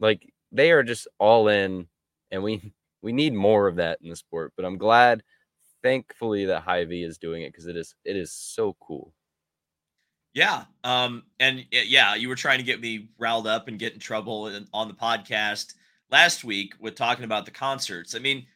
Like 0.00 0.32
they 0.50 0.72
are 0.72 0.82
just 0.82 1.06
all 1.18 1.48
in, 1.48 1.86
and 2.30 2.42
we 2.42 2.72
we 3.00 3.12
need 3.12 3.32
more 3.32 3.68
of 3.68 3.76
that 3.76 3.98
in 4.02 4.10
the 4.10 4.16
sport. 4.16 4.52
But 4.56 4.64
I'm 4.64 4.78
glad, 4.78 5.22
thankfully, 5.82 6.46
that 6.46 6.62
Hy-Vee 6.62 7.04
is 7.04 7.18
doing 7.18 7.42
it 7.42 7.52
because 7.52 7.66
it 7.66 7.76
is 7.76 7.94
it 8.04 8.16
is 8.16 8.32
so 8.32 8.76
cool. 8.80 9.14
Yeah. 10.32 10.64
Um, 10.84 11.24
and 11.40 11.64
yeah, 11.70 12.14
you 12.14 12.28
were 12.28 12.36
trying 12.36 12.58
to 12.58 12.64
get 12.64 12.80
me 12.80 13.08
riled 13.18 13.46
up 13.46 13.68
and 13.68 13.78
get 13.78 13.94
in 13.94 13.98
trouble 13.98 14.50
on 14.72 14.88
the 14.88 14.94
podcast 14.94 15.74
last 16.10 16.44
week 16.44 16.74
with 16.78 16.94
talking 16.94 17.24
about 17.24 17.44
the 17.44 17.50
concerts. 17.50 18.14
I 18.14 18.20
mean, 18.20 18.46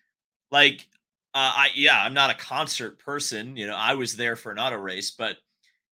like, 0.54 0.86
uh, 1.34 1.52
I 1.52 1.70
yeah, 1.74 2.00
I'm 2.00 2.14
not 2.14 2.30
a 2.30 2.34
concert 2.34 2.98
person. 3.00 3.56
You 3.56 3.66
know, 3.66 3.74
I 3.74 3.94
was 3.94 4.16
there 4.16 4.36
for 4.36 4.52
an 4.52 4.60
auto 4.60 4.76
race, 4.76 5.10
but 5.10 5.36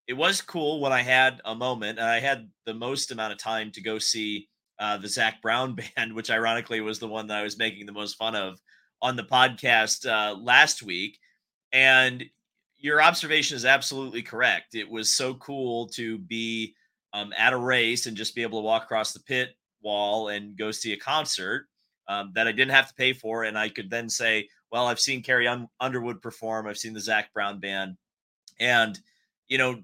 it 0.07 0.15
was 0.15 0.41
cool 0.41 0.81
when 0.81 0.93
I 0.93 1.03
had 1.03 1.41
a 1.45 1.55
moment. 1.55 1.99
And 1.99 2.09
I 2.09 2.21
had 2.21 2.49
the 2.65 2.73
most 2.73 3.11
amount 3.11 3.33
of 3.33 3.41
time 3.41 3.73
to 3.73 3.81
go 3.81 3.99
see 3.99 4.49
uh, 4.79 4.99
the 4.99 5.09
Zac 5.09 5.43
Brown 5.43 5.77
band, 5.97 6.15
which 6.15 6.31
ironically 6.31 6.81
was 6.81 7.01
the 7.01 7.09
one 7.09 7.27
that 7.27 7.39
I 7.39 7.43
was 7.43 7.59
making 7.59 7.87
the 7.87 7.93
most 7.93 8.17
fun 8.17 8.37
of 8.37 8.61
on 9.03 9.17
the 9.17 9.25
podcast 9.25 10.07
uh, 10.07 10.37
last 10.37 10.81
week. 10.81 11.19
And 11.73 12.25
your 12.79 13.03
observation 13.03 13.57
is 13.57 13.65
absolutely 13.65 14.23
correct. 14.23 14.77
It 14.77 14.89
was 14.89 15.11
so 15.11 15.35
cool 15.35 15.89
to 15.89 16.19
be 16.19 16.75
um, 17.13 17.33
at 17.37 17.53
a 17.53 17.57
race 17.57 18.07
and 18.07 18.17
just 18.17 18.37
be 18.37 18.43
able 18.43 18.61
to 18.61 18.67
walk 18.67 18.85
across 18.85 19.13
the 19.13 19.21
pit 19.21 19.57
wall 19.83 20.29
and 20.29 20.57
go 20.57 20.71
see 20.71 20.93
a 20.93 20.97
concert 20.97 21.67
um, 22.13 22.33
that 22.35 22.47
I 22.47 22.53
didn't 22.53 22.73
have 22.73 22.89
to 22.89 22.95
pay 22.95 23.13
for. 23.13 23.45
And 23.45 23.59
I 23.59 23.69
could 23.69 23.91
then 23.91 24.09
say, 24.09 24.49
well, 24.71 24.87
I've 24.87 25.01
seen 25.01 25.23
Carrie 25.23 25.49
Un- 25.49 25.69
Underwood 25.81 26.21
perform, 26.21 26.67
I've 26.67 26.79
seen 26.79 26.93
the 26.93 27.01
Zac 27.01 27.33
Brown 27.33 27.59
band. 27.59 27.97
And, 28.61 28.99
you 29.49 29.59
know, 29.59 29.81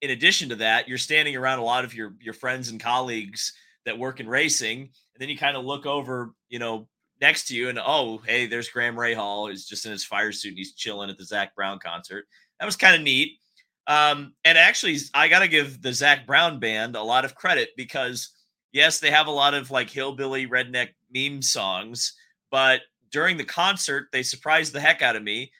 in 0.00 0.10
addition 0.10 0.48
to 0.50 0.56
that, 0.56 0.88
you're 0.88 0.98
standing 0.98 1.36
around 1.36 1.58
a 1.58 1.64
lot 1.64 1.84
of 1.84 1.94
your 1.94 2.14
your 2.20 2.34
friends 2.34 2.68
and 2.68 2.80
colleagues 2.80 3.52
that 3.86 3.98
work 3.98 4.20
in 4.20 4.28
racing. 4.28 4.80
And 4.80 5.20
then 5.20 5.28
you 5.28 5.38
kind 5.38 5.56
of 5.56 5.64
look 5.64 5.86
over, 5.86 6.32
you 6.48 6.58
know, 6.58 6.88
next 7.20 7.48
to 7.48 7.56
you 7.56 7.68
and 7.68 7.78
oh, 7.78 8.20
hey, 8.26 8.46
there's 8.46 8.68
Graham 8.68 8.96
Rahal. 8.96 9.50
He's 9.50 9.66
just 9.66 9.86
in 9.86 9.92
his 9.92 10.04
fire 10.04 10.32
suit 10.32 10.50
and 10.50 10.58
he's 10.58 10.74
chilling 10.74 11.10
at 11.10 11.18
the 11.18 11.24
Zac 11.24 11.54
Brown 11.54 11.78
concert. 11.78 12.26
That 12.58 12.66
was 12.66 12.76
kind 12.76 12.96
of 12.96 13.02
neat. 13.02 13.38
Um, 13.86 14.34
and 14.44 14.56
actually, 14.56 14.98
I 15.12 15.28
got 15.28 15.40
to 15.40 15.48
give 15.48 15.82
the 15.82 15.92
Zac 15.92 16.26
Brown 16.26 16.58
band 16.58 16.96
a 16.96 17.02
lot 17.02 17.24
of 17.24 17.34
credit 17.34 17.70
because, 17.76 18.30
yes, 18.72 18.98
they 18.98 19.10
have 19.10 19.26
a 19.26 19.30
lot 19.30 19.54
of 19.54 19.70
like 19.70 19.90
hillbilly 19.90 20.46
redneck 20.46 20.88
meme 21.14 21.42
songs, 21.42 22.14
but 22.50 22.82
during 23.10 23.36
the 23.36 23.44
concert, 23.44 24.08
they 24.12 24.22
surprised 24.22 24.72
the 24.72 24.80
heck 24.80 25.00
out 25.00 25.16
of 25.16 25.22
me. 25.22 25.52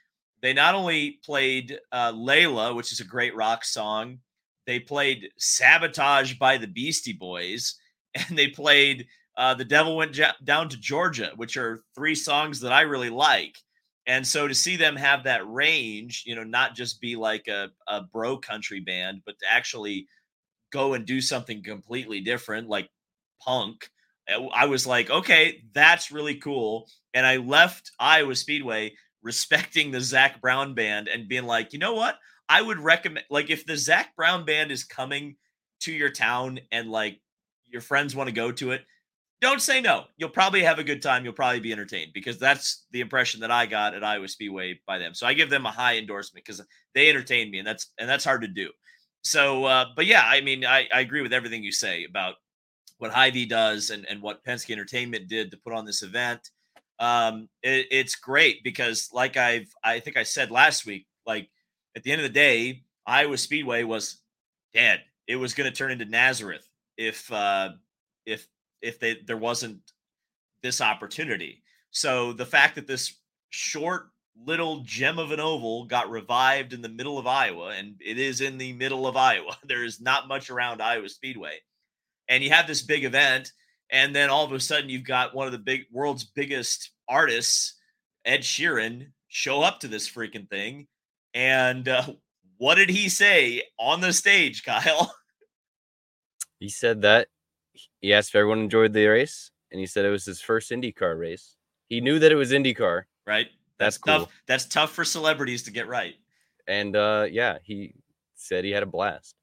They 0.43 0.53
not 0.53 0.75
only 0.75 1.21
played 1.25 1.79
uh, 1.93 2.13
Layla, 2.13 2.75
which 2.75 2.93
is 2.93 3.01
a 3.01 3.05
great 3.05 3.35
rock 3.35 3.65
song, 3.65 4.19
they 4.67 4.81
played 4.81 5.29
Sabotage 5.39 6.35
by 6.35 6.57
the 6.59 6.67
Beastie 6.67 7.13
Boys, 7.13 7.77
and 8.15 8.37
they 8.37 8.49
played 8.49 9.07
uh, 9.37 9.55
The 9.55 9.65
Devil 9.65 9.97
Went 9.97 10.19
Down 10.45 10.69
to 10.69 10.77
Georgia, 10.77 11.33
which 11.37 11.57
are 11.57 11.85
three 11.95 12.15
songs 12.15 12.61
that 12.61 12.73
I 12.73 12.83
really 12.83 13.11
like. 13.11 13.57
And 14.07 14.27
so 14.27 14.47
to 14.47 14.55
see 14.55 14.77
them 14.77 14.97
have 14.97 15.25
that 15.25 15.49
range, 15.49 16.25
you 16.27 16.35
know, 16.35 16.45
not 16.45 16.75
just 16.75 17.01
be 17.01 17.17
like 17.17 17.49
a, 17.49 17.71
a 17.89 18.03
bro 18.03 18.37
country 18.37 18.81
band, 18.81 19.23
but 19.25 19.39
to 19.39 19.47
actually 19.51 20.07
go 20.73 20.95
and 20.95 21.07
do 21.07 21.21
something 21.21 21.63
completely 21.63 22.21
different, 22.21 22.69
like 22.69 22.91
punk, 23.41 23.89
I 24.29 24.67
was 24.67 24.87
like, 24.87 25.11
okay, 25.11 25.63
that's 25.73 26.11
really 26.11 26.37
cool. 26.37 26.89
And 27.13 27.27
I 27.27 27.37
left 27.37 27.93
Iowa 27.99 28.35
Speedway 28.35 28.95
respecting 29.23 29.91
the 29.91 30.01
Zac 30.01 30.41
Brown 30.41 30.75
band 30.75 31.09
and 31.09 31.29
being 31.29 31.45
like, 31.45 31.73
you 31.73 31.79
know 31.79 31.95
what? 31.95 32.17
I 32.49 32.61
would 32.61 32.79
recommend, 32.79 33.27
like, 33.31 33.51
if 33.51 33.67
the 33.67 33.77
Zac 33.77 34.15
Brown 34.17 34.45
band 34.45 34.71
is 34.71 34.85
coming 34.85 35.37
to 35.81 35.93
your 35.93 36.11
town 36.11 36.61
and 36.73 36.91
like 36.91 37.21
your 37.67 37.81
friends 37.81 38.15
want 38.15 38.29
to 38.29 38.35
go 38.35 38.53
to 38.53 38.73
it, 38.73 38.83
don't 39.41 39.61
say 39.61 39.81
no. 39.81 40.05
You'll 40.17 40.31
probably 40.31 40.63
have 40.63 40.79
a 40.79 40.85
good 40.85 41.03
time. 41.03 41.25
You'll 41.25 41.35
probably 41.35 41.61
be 41.61 41.73
entertained 41.73 42.13
because 42.15 42.39
that's 42.39 42.87
the 42.93 43.01
impression 43.01 43.41
that 43.41 43.51
I 43.51 43.67
got 43.67 43.95
at 43.95 44.05
Iowa 44.05 44.29
Speedway 44.29 44.81
by 44.87 44.99
them. 44.99 45.13
So 45.13 45.27
I 45.27 45.35
give 45.35 45.51
them 45.51 45.67
a 45.67 45.71
high 45.71 45.99
endorsement 45.99 46.45
because 46.47 46.63
they 46.95 47.11
entertained 47.11 47.51
me, 47.51 47.59
and 47.59 47.67
that's 47.67 47.93
and 47.99 48.09
that's 48.09 48.25
hard 48.25 48.43
to 48.43 48.49
do. 48.49 48.71
So, 49.23 49.65
uh, 49.65 49.87
but 49.97 50.07
yeah, 50.07 50.23
I 50.25 50.41
mean, 50.41 50.65
I, 50.65 50.87
I 50.95 51.01
agree 51.01 51.21
with 51.21 51.33
everything 51.33 51.63
you 51.63 51.73
say 51.73 52.05
about 52.05 52.37
what 52.99 53.13
Hy-Vee 53.13 53.47
does 53.47 53.91
and 53.91 54.07
and 54.09 54.23
what 54.23 54.45
Penske 54.45 54.71
Entertainment 54.71 55.29
did 55.29 55.51
to 55.51 55.57
put 55.57 55.73
on 55.73 55.85
this 55.85 56.03
event. 56.03 56.51
Um, 56.99 57.49
it, 57.63 57.89
it's 57.91 58.15
great 58.15 58.63
because, 58.63 59.11
like 59.13 59.37
I've 59.37 59.73
I 59.83 60.01
think 60.01 60.17
I 60.17 60.23
said 60.23 60.51
last 60.51 60.87
week, 60.87 61.07
like 61.27 61.51
at 61.97 62.03
the 62.03 62.13
end 62.13 62.21
of 62.21 62.27
the 62.27 62.35
day, 62.35 62.85
Iowa 63.07 63.37
Speedway 63.37 63.83
was 63.83 64.21
dead. 64.73 65.03
It 65.27 65.37
was 65.37 65.55
going 65.55 65.71
to 65.71 65.77
turn 65.77 65.91
into 65.91 66.05
Nazareth 66.05 66.69
if 66.97 67.31
uh, 67.33 67.71
if 68.27 68.47
if 68.83 69.01
they 69.01 69.19
there 69.27 69.37
wasn't 69.37 69.81
this 70.63 70.81
opportunity. 70.81 71.63
So 71.91 72.33
the 72.33 72.47
fact 72.47 72.75
that 72.77 72.87
this 72.87 73.15
short 73.51 74.09
little 74.37 74.81
gem 74.81 75.19
of 75.19 75.31
an 75.31 75.41
oval 75.41 75.85
got 75.85 76.11
revived 76.11 76.73
in 76.73 76.83
the 76.83 76.89
middle 76.89 77.19
of 77.19 77.27
Iowa, 77.27 77.69
and 77.77 77.95
it 78.05 78.19
is 78.19 78.41
in 78.41 78.59
the 78.59 78.73
middle 78.73 79.07
of 79.07 79.17
Iowa. 79.17 79.57
There 79.65 79.85
is 79.85 80.01
not 80.01 80.29
much 80.29 80.51
around 80.51 80.83
Iowa 80.83 81.09
Speedway, 81.09 81.59
and 82.29 82.43
you 82.43 82.51
have 82.51 82.67
this 82.67 82.83
big 82.83 83.05
event, 83.05 83.53
and 83.91 84.15
then 84.15 84.31
all 84.31 84.45
of 84.45 84.53
a 84.53 84.61
sudden 84.61 84.91
you've 84.91 85.05
got 85.05 85.35
one 85.35 85.47
of 85.47 85.53
the 85.53 85.59
big 85.59 85.83
world's 85.93 86.25
biggest 86.25 86.91
artists, 87.09 87.75
Ed 88.25 88.41
Sheeran, 88.41 89.09
show 89.29 89.63
up 89.63 89.81
to 89.81 89.89
this 89.89 90.11
freaking 90.11 90.49
thing, 90.49 90.87
and 91.35 91.89
uh, 91.89 92.07
what 92.59 92.77
did 92.77 92.91
he 92.91 93.09
say 93.09 93.63
on 93.79 94.01
the 94.01 94.13
stage, 94.13 94.63
Kyle? 94.67 95.15
He 96.61 96.69
said 96.69 97.03
that 97.03 97.29
he 98.01 98.13
asked 98.15 98.31
if 98.31 98.37
everyone 98.37 98.61
enjoyed 98.61 98.93
the 98.93 99.07
race, 99.07 99.51
and 99.71 99.81
he 99.81 99.87
said 99.87 100.05
it 100.05 100.11
was 100.11 100.25
his 100.25 100.41
first 100.41 100.71
IndyCar 100.71 101.19
race. 101.19 101.57
He 101.89 102.01
knew 102.01 102.19
that 102.19 102.33
it 102.33 102.37
was 102.37 102.53
IndyCar. 102.53 103.03
Right. 103.27 103.49
That's, 103.79 103.99
cool. 103.99 104.21
tough. 104.21 104.33
That's 104.47 104.67
tough 104.67 104.93
for 104.93 105.05
celebrities 105.05 105.65
to 105.65 105.71
get 105.71 105.89
right. 105.89 106.15
And 106.67 106.97
uh, 106.97 107.27
yeah, 107.31 107.59
he 107.63 107.95
said 108.37 108.65
he 108.65 108.71
had 108.71 108.83
a 108.83 108.87
blast. 108.87 109.35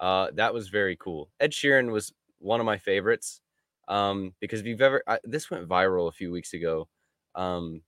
Uh, 0.00 0.28
that 0.34 0.52
was 0.54 0.68
very 0.68 0.96
cool. 0.96 1.30
Ed 1.40 1.52
Sheeran 1.52 1.90
was 1.90 2.12
one 2.38 2.60
of 2.60 2.66
my 2.66 2.78
favorites 2.78 3.40
um, 3.88 4.34
because 4.40 4.60
if 4.60 4.66
you've 4.66 4.82
ever, 4.82 5.02
I, 5.06 5.18
this 5.24 5.50
went 5.50 5.68
viral 5.68 6.08
a 6.08 6.12
few 6.12 6.30
weeks 6.30 6.52
ago. 6.54 6.88
Um, 7.34 7.82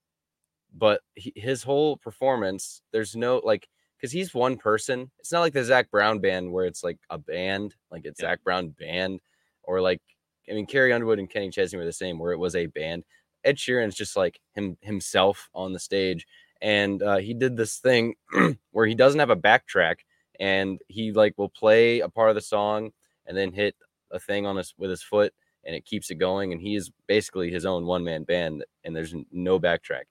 but 0.74 1.00
he, 1.14 1.32
his 1.36 1.62
whole 1.62 1.96
performance, 1.96 2.82
there's 2.92 3.16
no 3.16 3.40
like, 3.44 3.68
because 3.98 4.12
he's 4.12 4.34
one 4.34 4.56
person. 4.56 5.10
It's 5.18 5.32
not 5.32 5.40
like 5.40 5.52
the 5.52 5.64
Zac 5.64 5.90
Brown 5.90 6.20
band 6.20 6.52
where 6.52 6.66
it's 6.66 6.84
like 6.84 6.98
a 7.10 7.18
band, 7.18 7.74
like 7.90 8.02
it's 8.04 8.20
Yeah. 8.20 8.30
Zac 8.30 8.44
Brown 8.44 8.68
band, 8.70 9.20
or 9.62 9.80
like 9.80 10.00
I 10.48 10.54
mean 10.54 10.66
Carrie 10.66 10.92
Underwood 10.92 11.18
and 11.18 11.28
Kenny 11.30 11.50
Chesney 11.50 11.78
were 11.78 11.84
the 11.84 11.92
same, 11.92 12.18
where 12.18 12.32
it 12.32 12.38
was 12.38 12.54
a 12.54 12.66
band. 12.66 13.04
Ed 13.44 13.56
Sheeran's 13.56 13.94
just 13.96 14.16
like 14.16 14.40
him 14.54 14.76
himself 14.82 15.48
on 15.54 15.72
the 15.72 15.78
stage, 15.80 16.26
and 16.60 17.02
uh, 17.02 17.16
he 17.16 17.34
did 17.34 17.56
this 17.56 17.78
thing 17.78 18.14
where 18.72 18.86
he 18.86 18.94
doesn't 18.94 19.20
have 19.20 19.30
a 19.30 19.36
backtrack, 19.36 19.96
and 20.38 20.80
he 20.88 21.12
like 21.12 21.34
will 21.36 21.48
play 21.48 22.00
a 22.00 22.08
part 22.08 22.30
of 22.30 22.34
the 22.34 22.40
song 22.40 22.90
and 23.26 23.36
then 23.36 23.52
hit 23.52 23.74
a 24.10 24.18
thing 24.18 24.46
on 24.46 24.58
us 24.58 24.74
with 24.78 24.90
his 24.90 25.02
foot, 25.02 25.32
and 25.64 25.74
it 25.74 25.84
keeps 25.84 26.10
it 26.10 26.16
going. 26.16 26.52
And 26.52 26.60
he 26.60 26.74
is 26.74 26.90
basically 27.06 27.50
his 27.50 27.66
own 27.66 27.86
one 27.86 28.04
man 28.04 28.24
band, 28.24 28.64
and 28.84 28.96
there's 28.96 29.14
no 29.30 29.60
backtrack. 29.60 30.04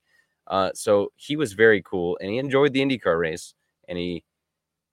Uh, 0.47 0.71
so 0.73 1.11
he 1.15 1.35
was 1.35 1.53
very 1.53 1.81
cool, 1.81 2.17
and 2.21 2.29
he 2.29 2.37
enjoyed 2.37 2.73
the 2.73 2.81
IndyCar 2.81 3.19
race, 3.19 3.53
and 3.87 3.97
he 3.97 4.23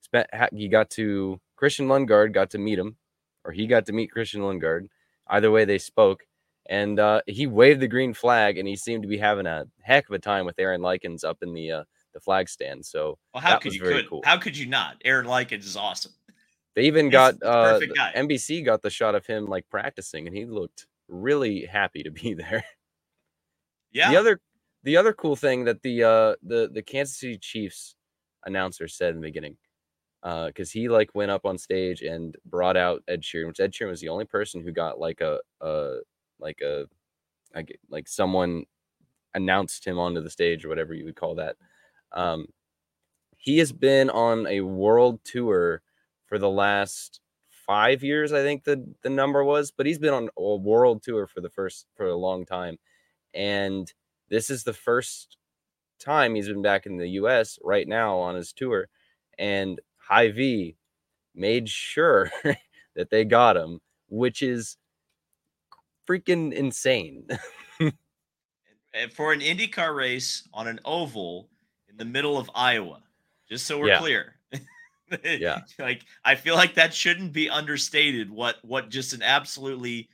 spent 0.01 0.29
he 0.53 0.69
got 0.69 0.91
to 0.91 1.41
Christian 1.57 1.87
Lundgaard 1.87 2.33
got 2.33 2.51
to 2.51 2.59
meet 2.59 2.79
him, 2.79 2.97
or 3.45 3.53
he 3.53 3.67
got 3.67 3.87
to 3.87 3.93
meet 3.93 4.11
Christian 4.11 4.43
Lundgaard. 4.43 4.89
Either 5.29 5.51
way, 5.51 5.65
they 5.65 5.79
spoke, 5.79 6.25
and 6.67 6.99
uh, 6.99 7.23
he 7.27 7.47
waved 7.47 7.81
the 7.81 7.89
green 7.89 8.15
flag, 8.15 8.59
and 8.59 8.69
he 8.69 8.77
seemed 8.77 9.03
to 9.03 9.09
be 9.09 9.19
having 9.19 9.47
a 9.47 9.67
heck 9.81 10.09
of 10.09 10.15
a 10.15 10.19
time 10.19 10.45
with 10.45 10.59
Aaron 10.59 10.83
Likens 10.83 11.25
up 11.25 11.39
in 11.43 11.55
the 11.55 11.71
uh, 11.71 11.85
the 12.15 12.21
flag 12.21 12.49
stand. 12.49 12.85
So 12.87 13.19
Well, 13.35 13.43
how 13.43 13.51
That 13.51 13.61
could 13.63 13.71
was 13.71 13.77
you 13.77 13.83
very 13.83 13.95
could 13.97 14.09
cool. 14.09 14.23
how 14.25 14.39
could 14.39 14.57
you 14.57 14.67
not? 14.67 14.97
Aaron 15.05 15.27
Likens 15.27 15.67
is 15.67 15.77
awesome. 15.77 16.13
they 16.75 16.83
even 16.85 17.07
He's 17.07 17.13
got 17.13 17.35
uh. 17.43 17.79
NBC 18.17 18.65
got 18.65 18.83
the 18.83 18.91
shot 18.91 19.15
of 19.15 19.27
him 19.27 19.47
like 19.47 19.69
practicing, 19.69 20.27
and 20.27 20.37
he 20.37 20.45
looked 20.47 20.87
really 21.09 21.67
happy 21.67 22.03
to 22.03 22.11
be 22.11 22.35
there. 22.35 22.65
Yeah. 23.93 24.11
The 24.11 24.17
other 24.17 24.41
the 24.83 24.97
other 24.97 25.13
cool 25.13 25.37
thing 25.37 25.65
that 25.65 25.83
the 25.83 26.03
uh 26.05 26.35
the 26.43 26.71
the 26.73 26.83
Kansas 26.83 27.19
City 27.19 27.39
Chiefs 27.39 27.97
announcer 28.47 28.89
said 28.89 29.11
in 29.15 29.21
the 29.21 29.27
beginning, 29.29 29.57
uh, 30.23 30.47
because 30.49 30.71
he 30.71 30.89
like 30.89 31.15
went 31.15 31.31
up 31.31 31.45
on 31.47 31.57
stage 31.59 32.03
and 32.03 32.37
brought 32.45 32.77
out 32.77 33.03
Ed 33.09 33.23
Sheeran, 33.23 33.47
which 33.49 33.61
Ed 33.61 33.73
Sheeran 33.73 33.91
was 33.91 34.01
the 34.01 34.09
only 34.11 34.25
person 34.27 34.63
who 34.63 34.73
got 34.73 34.99
like 34.99 35.21
a 35.21 35.39
uh 35.61 35.95
like 36.41 36.61
a 36.61 36.87
like 37.55 37.79
like 37.89 38.09
someone 38.09 38.65
announced 39.35 39.85
him 39.87 39.99
onto 39.99 40.21
the 40.21 40.31
stage 40.31 40.65
or 40.65 40.69
whatever 40.69 40.95
you 40.95 41.05
would 41.05 41.17
call 41.17 41.35
that. 41.37 41.57
Um, 42.15 42.47
he 43.37 43.59
has 43.59 43.73
been 43.73 44.11
on 44.11 44.47
a 44.47 44.63
world 44.63 45.21
tour 45.25 45.83
for 46.27 46.39
the 46.39 46.51
last 46.51 47.21
five 47.51 48.03
years, 48.03 48.33
I 48.33 48.43
think 48.43 48.65
the 48.65 48.95
the 49.03 49.11
number 49.11 49.45
was, 49.45 49.71
but 49.71 49.87
he's 49.87 49.99
been 49.99 50.15
on 50.15 50.29
a 50.37 50.57
world 50.57 51.03
tour 51.03 51.27
for 51.27 51.41
the 51.41 51.51
first 51.51 51.87
for 51.95 52.07
a 52.07 52.17
long 52.17 52.45
time, 52.47 52.79
and 53.35 53.93
this 54.31 54.51
is 54.51 54.65
the 54.65 54.73
first 54.75 55.39
time 55.99 56.35
he's 56.35 56.49
been 56.49 56.63
back 56.63 56.87
in 56.87 56.99
the 56.99 57.09
U.S. 57.11 57.59
right 57.63 57.89
now 57.89 58.19
on 58.19 58.35
his 58.37 58.53
tour, 58.53 58.89
and 59.39 59.81
Hy-Vee 59.99 60.77
made 61.35 61.69
sure 61.69 62.31
that 62.97 63.11
they 63.11 63.25
got 63.25 63.57
him, 63.57 63.81
which 64.09 64.43
is 64.43 64.77
freaking 66.09 66.53
insane. 66.53 67.27
And 68.97 69.13
for 69.13 69.33
an 69.33 69.41
IndyCar 69.41 69.93
race 69.93 70.49
on 70.55 70.69
an 70.69 70.79
oval 70.85 71.51
in 71.95 71.99
the 71.99 72.05
middle 72.13 72.37
of 72.39 72.51
Iowa, 72.55 73.01
just 73.49 73.67
so 73.67 73.79
we're 73.79 73.89
Yeah. 73.89 73.99
clear. 74.01 74.35
Yeah. 75.23 75.61
Like 75.79 76.03
I 76.25 76.35
feel 76.35 76.57
like 76.57 76.75
that 76.75 76.93
shouldn't 76.93 77.33
be 77.33 77.49
understated 77.49 78.31
what 78.31 78.57
what 78.63 78.89
just 78.89 79.13
an 79.13 79.23
absolutely 79.23 80.09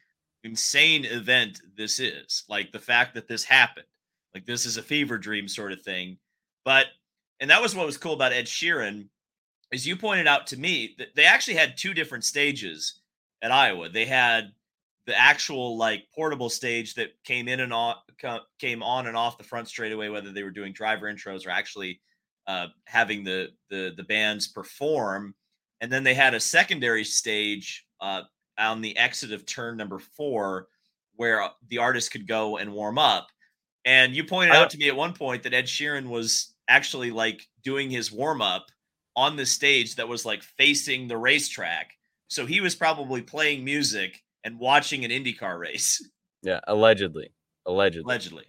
insane 0.44 1.04
event 1.06 1.60
this 1.76 2.00
is. 2.00 2.44
Like 2.48 2.70
the 2.72 2.78
fact 2.80 3.14
that 3.14 3.26
this 3.28 3.44
happened. 3.44 3.86
Like 4.34 4.44
this 4.44 4.66
is 4.66 4.76
a 4.76 4.82
fever 4.82 5.16
dream 5.16 5.48
sort 5.48 5.72
of 5.72 5.80
thing. 5.82 6.18
But 6.64 6.86
and 7.38 7.48
that 7.50 7.62
was 7.62 7.74
what 7.74 7.86
was 7.86 7.96
cool 7.96 8.12
about 8.12 8.32
Ed 8.32 8.44
Sheeran 8.46 9.08
as 9.72 9.86
you 9.86 9.96
pointed 9.96 10.26
out 10.26 10.46
to 10.48 10.58
me 10.58 10.96
that 10.98 11.14
they 11.14 11.24
actually 11.24 11.54
had 11.56 11.76
two 11.78 11.94
different 11.94 12.24
stages 12.24 13.00
at 13.40 13.52
Iowa. 13.52 13.88
They 13.88 14.04
had 14.04 14.52
the 15.10 15.20
actual 15.20 15.76
like 15.76 16.04
portable 16.14 16.48
stage 16.48 16.94
that 16.94 17.10
came 17.24 17.48
in 17.48 17.58
and 17.58 17.72
on 17.72 17.96
came 18.60 18.80
on 18.80 19.08
and 19.08 19.16
off 19.16 19.38
the 19.38 19.44
front 19.44 19.66
straightaway, 19.66 20.08
whether 20.08 20.30
they 20.30 20.44
were 20.44 20.52
doing 20.52 20.72
driver 20.72 21.12
intros 21.12 21.44
or 21.44 21.50
actually 21.50 22.00
uh, 22.46 22.68
having 22.84 23.24
the 23.24 23.48
the 23.70 23.92
the 23.96 24.04
bands 24.04 24.46
perform. 24.46 25.34
And 25.80 25.90
then 25.90 26.04
they 26.04 26.14
had 26.14 26.34
a 26.34 26.38
secondary 26.38 27.02
stage 27.02 27.86
uh, 28.00 28.22
on 28.56 28.82
the 28.82 28.96
exit 28.96 29.32
of 29.32 29.44
turn 29.46 29.76
number 29.76 29.98
four, 29.98 30.68
where 31.16 31.44
the 31.66 31.78
artist 31.78 32.12
could 32.12 32.28
go 32.28 32.58
and 32.58 32.72
warm 32.72 32.96
up. 32.96 33.26
And 33.84 34.14
you 34.14 34.22
pointed 34.22 34.54
out 34.54 34.70
to 34.70 34.78
me 34.78 34.86
at 34.86 34.94
one 34.94 35.14
point 35.14 35.42
that 35.42 35.54
Ed 35.54 35.64
Sheeran 35.64 36.06
was 36.06 36.54
actually 36.68 37.10
like 37.10 37.48
doing 37.64 37.90
his 37.90 38.12
warm 38.12 38.42
up 38.42 38.66
on 39.16 39.34
the 39.34 39.46
stage 39.46 39.96
that 39.96 40.06
was 40.06 40.24
like 40.24 40.44
facing 40.44 41.08
the 41.08 41.16
racetrack. 41.16 41.90
So 42.28 42.46
he 42.46 42.60
was 42.60 42.76
probably 42.76 43.22
playing 43.22 43.64
music 43.64 44.22
and 44.44 44.58
watching 44.58 45.04
an 45.04 45.10
IndyCar 45.10 45.58
race, 45.58 46.06
yeah, 46.42 46.60
allegedly, 46.66 47.32
allegedly. 47.66 48.04
allegedly. 48.04 48.44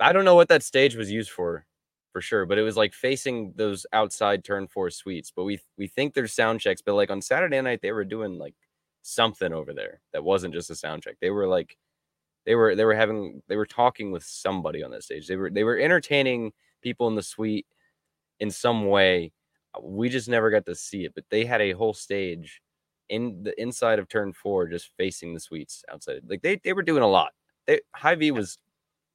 I 0.00 0.12
don't 0.12 0.24
know 0.24 0.34
what 0.34 0.48
that 0.48 0.62
stage 0.62 0.96
was 0.96 1.10
used 1.10 1.30
for, 1.30 1.64
for 2.12 2.20
sure, 2.20 2.46
but 2.46 2.58
it 2.58 2.62
was 2.62 2.76
like 2.76 2.94
facing 2.94 3.52
those 3.56 3.86
outside 3.92 4.44
turn 4.44 4.66
four 4.66 4.90
suites. 4.90 5.32
But 5.34 5.44
we 5.44 5.60
we 5.78 5.86
think 5.86 6.14
there's 6.14 6.34
sound 6.34 6.60
checks, 6.60 6.82
but 6.82 6.94
like 6.94 7.10
on 7.10 7.22
Saturday 7.22 7.60
night 7.60 7.80
they 7.82 7.92
were 7.92 8.04
doing 8.04 8.38
like 8.38 8.54
something 9.02 9.52
over 9.52 9.74
there 9.74 10.00
that 10.12 10.24
wasn't 10.24 10.54
just 10.54 10.70
a 10.70 10.74
sound 10.74 11.02
check. 11.02 11.16
They 11.20 11.30
were 11.30 11.46
like 11.46 11.76
they 12.46 12.54
were 12.54 12.74
they 12.74 12.84
were 12.84 12.94
having 12.94 13.42
they 13.48 13.56
were 13.56 13.66
talking 13.66 14.10
with 14.10 14.24
somebody 14.24 14.82
on 14.82 14.90
that 14.92 15.04
stage. 15.04 15.26
They 15.26 15.36
were 15.36 15.50
they 15.50 15.64
were 15.64 15.78
entertaining 15.78 16.52
people 16.82 17.08
in 17.08 17.14
the 17.14 17.22
suite 17.22 17.66
in 18.40 18.50
some 18.50 18.86
way. 18.86 19.32
We 19.80 20.08
just 20.08 20.28
never 20.28 20.50
got 20.50 20.66
to 20.66 20.74
see 20.74 21.04
it, 21.04 21.14
but 21.14 21.24
they 21.30 21.44
had 21.44 21.60
a 21.60 21.72
whole 21.72 21.94
stage 21.94 22.61
in 23.12 23.42
the 23.42 23.60
inside 23.60 23.98
of 23.98 24.08
turn 24.08 24.32
four, 24.32 24.66
just 24.66 24.90
facing 24.96 25.34
the 25.34 25.40
suites 25.40 25.84
outside. 25.92 26.22
Like 26.26 26.40
they 26.40 26.58
they 26.64 26.72
were 26.72 26.82
doing 26.82 27.02
a 27.02 27.08
lot. 27.08 27.32
They, 27.66 27.80
Hy-Vee 27.94 28.30
was 28.30 28.56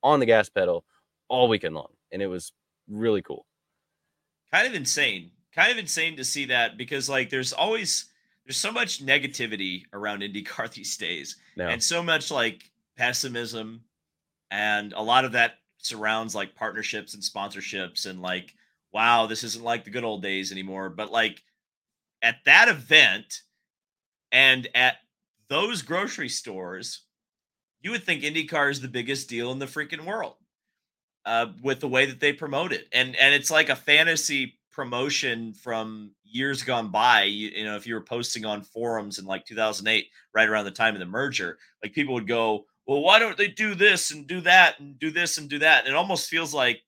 on 0.03 0.19
the 0.19 0.27
gas 0.27 0.49
pedal 0.49 0.85
all 1.27 1.49
weekend 1.49 1.73
long, 1.73 1.89
and 2.11 2.21
it 2.21 2.27
was 2.27 2.53
really 2.87 3.23
cool. 3.23 3.47
Kind 4.53 4.67
of 4.67 4.75
insane. 4.75 5.31
Kind 5.51 5.71
of 5.71 5.79
insane 5.79 6.15
to 6.17 6.23
see 6.23 6.45
that 6.45 6.77
because 6.77 7.09
like 7.09 7.31
there's 7.31 7.53
always 7.53 8.05
there's 8.45 8.57
so 8.57 8.71
much 8.71 9.03
negativity 9.03 9.83
around 9.91 10.21
IndyCar 10.21 10.71
these 10.73 10.95
days, 10.95 11.35
no. 11.57 11.67
and 11.67 11.83
so 11.83 12.03
much 12.03 12.29
like 12.29 12.69
pessimism, 12.97 13.81
and 14.51 14.93
a 14.93 15.01
lot 15.01 15.25
of 15.25 15.31
that 15.31 15.55
surrounds 15.79 16.35
like 16.35 16.53
partnerships 16.53 17.15
and 17.15 17.23
sponsorships, 17.23 18.05
and 18.05 18.21
like 18.21 18.53
wow, 18.93 19.25
this 19.25 19.43
isn't 19.43 19.65
like 19.65 19.83
the 19.83 19.89
good 19.91 20.03
old 20.03 20.21
days 20.21 20.51
anymore. 20.51 20.89
But 20.89 21.11
like 21.11 21.43
at 22.21 22.37
that 22.45 22.67
event 22.69 23.41
and 24.31 24.67
at 24.75 24.97
those 25.49 25.81
grocery 25.81 26.29
stores, 26.29 27.03
you 27.81 27.91
would 27.91 28.03
think 28.03 28.23
IndyCar 28.23 28.69
is 28.69 28.81
the 28.81 28.87
biggest 28.87 29.29
deal 29.29 29.51
in 29.51 29.59
the 29.59 29.65
freaking 29.65 30.05
world 30.05 30.35
uh, 31.25 31.47
with 31.61 31.79
the 31.79 31.87
way 31.87 32.05
that 32.05 32.19
they 32.19 32.33
promote 32.33 32.73
it. 32.73 32.87
And 32.91 33.15
and 33.15 33.33
it's 33.33 33.51
like 33.51 33.69
a 33.69 33.75
fantasy 33.75 34.59
promotion 34.71 35.53
from 35.53 36.11
years 36.23 36.63
gone 36.63 36.89
by. 36.89 37.23
You, 37.23 37.49
you 37.49 37.65
know, 37.65 37.75
if 37.75 37.87
you 37.87 37.95
were 37.95 38.01
posting 38.01 38.45
on 38.45 38.61
forums 38.61 39.19
in 39.19 39.25
like 39.25 39.45
2008, 39.45 40.07
right 40.33 40.49
around 40.49 40.65
the 40.65 40.71
time 40.71 40.93
of 40.93 40.99
the 40.99 41.05
merger, 41.05 41.57
like 41.83 41.93
people 41.93 42.13
would 42.13 42.27
go, 42.27 42.65
well, 42.85 43.01
why 43.01 43.19
don't 43.19 43.37
they 43.37 43.47
do 43.47 43.75
this 43.75 44.11
and 44.11 44.27
do 44.27 44.41
that 44.41 44.79
and 44.79 44.97
do 44.99 45.11
this 45.11 45.37
and 45.37 45.49
do 45.49 45.59
that? 45.59 45.85
And 45.85 45.93
it 45.93 45.97
almost 45.97 46.29
feels 46.29 46.53
like 46.53 46.81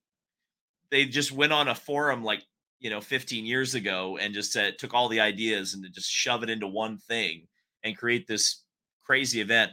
they 0.92 1.06
just 1.06 1.32
went 1.32 1.54
on 1.54 1.68
a 1.68 1.76
forum 1.76 2.24
like 2.24 2.44
you 2.80 2.90
know 2.90 3.02
15 3.02 3.46
years 3.46 3.76
ago 3.76 4.18
and 4.18 4.34
just 4.34 4.52
said 4.52 4.78
took 4.78 4.94
all 4.94 5.10
the 5.10 5.20
ideas 5.20 5.74
and 5.74 5.86
just 5.94 6.10
shove 6.10 6.44
it 6.44 6.50
into 6.50 6.68
one 6.68 6.98
thing 6.98 7.48
and 7.84 7.98
create 7.98 8.28
this 8.28 8.64
crazy 9.04 9.42
event. 9.42 9.72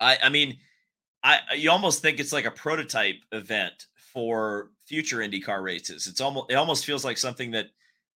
I 0.00 0.18
i 0.22 0.28
mean 0.28 0.58
i 1.22 1.38
you 1.56 1.70
almost 1.70 2.02
think 2.02 2.20
it's 2.20 2.32
like 2.32 2.44
a 2.44 2.50
prototype 2.50 3.16
event 3.32 3.86
for 4.12 4.70
future 4.86 5.18
indycar 5.18 5.62
races. 5.62 6.06
It's 6.06 6.20
almost 6.20 6.50
it 6.50 6.54
almost 6.54 6.86
feels 6.86 7.04
like 7.04 7.18
something 7.18 7.50
that 7.52 7.66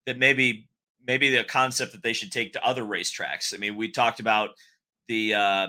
that 0.06 0.18
maybe 0.18 0.68
maybe 1.06 1.34
the 1.34 1.44
concept 1.44 1.92
that 1.92 2.02
they 2.02 2.12
should 2.12 2.32
take 2.32 2.52
to 2.52 2.64
other 2.64 2.84
racetracks. 2.84 3.54
I 3.54 3.58
mean 3.58 3.76
we 3.76 3.90
talked 3.90 4.20
about 4.20 4.50
the 5.08 5.34
uh 5.34 5.66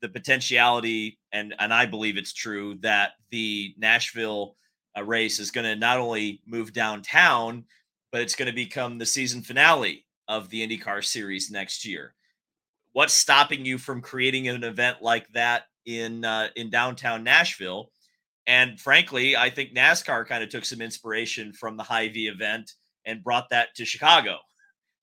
the 0.00 0.08
potentiality 0.10 1.18
and 1.32 1.54
and 1.58 1.72
i 1.72 1.86
believe 1.86 2.18
it's 2.18 2.34
true 2.34 2.74
that 2.80 3.12
the 3.30 3.74
nashville 3.78 4.54
a 4.96 5.04
race 5.04 5.38
is 5.38 5.50
going 5.50 5.64
to 5.64 5.76
not 5.76 5.98
only 5.98 6.40
move 6.46 6.72
downtown, 6.72 7.64
but 8.12 8.20
it's 8.20 8.36
going 8.36 8.46
to 8.46 8.54
become 8.54 8.98
the 8.98 9.06
season 9.06 9.42
finale 9.42 10.04
of 10.28 10.48
the 10.48 10.66
IndyCar 10.66 11.04
series 11.04 11.50
next 11.50 11.84
year. 11.84 12.14
What's 12.92 13.12
stopping 13.12 13.64
you 13.64 13.76
from 13.76 14.00
creating 14.00 14.48
an 14.48 14.62
event 14.62 15.02
like 15.02 15.30
that 15.32 15.64
in 15.84 16.24
uh, 16.24 16.48
in 16.54 16.70
downtown 16.70 17.24
Nashville? 17.24 17.90
And 18.46 18.78
frankly, 18.78 19.36
I 19.36 19.50
think 19.50 19.74
NASCAR 19.74 20.26
kind 20.26 20.44
of 20.44 20.50
took 20.50 20.64
some 20.64 20.80
inspiration 20.80 21.52
from 21.52 21.76
the 21.76 21.82
Hy-Vee 21.82 22.28
event 22.28 22.72
and 23.06 23.24
brought 23.24 23.48
that 23.50 23.74
to 23.76 23.84
Chicago. 23.84 24.36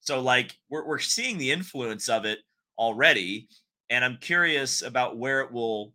So 0.00 0.20
like 0.20 0.58
we're 0.70 0.86
we're 0.86 0.98
seeing 0.98 1.38
the 1.38 1.52
influence 1.52 2.08
of 2.08 2.24
it 2.24 2.38
already, 2.78 3.48
and 3.90 4.04
I'm 4.04 4.16
curious 4.20 4.82
about 4.82 5.18
where 5.18 5.42
it 5.42 5.52
will 5.52 5.92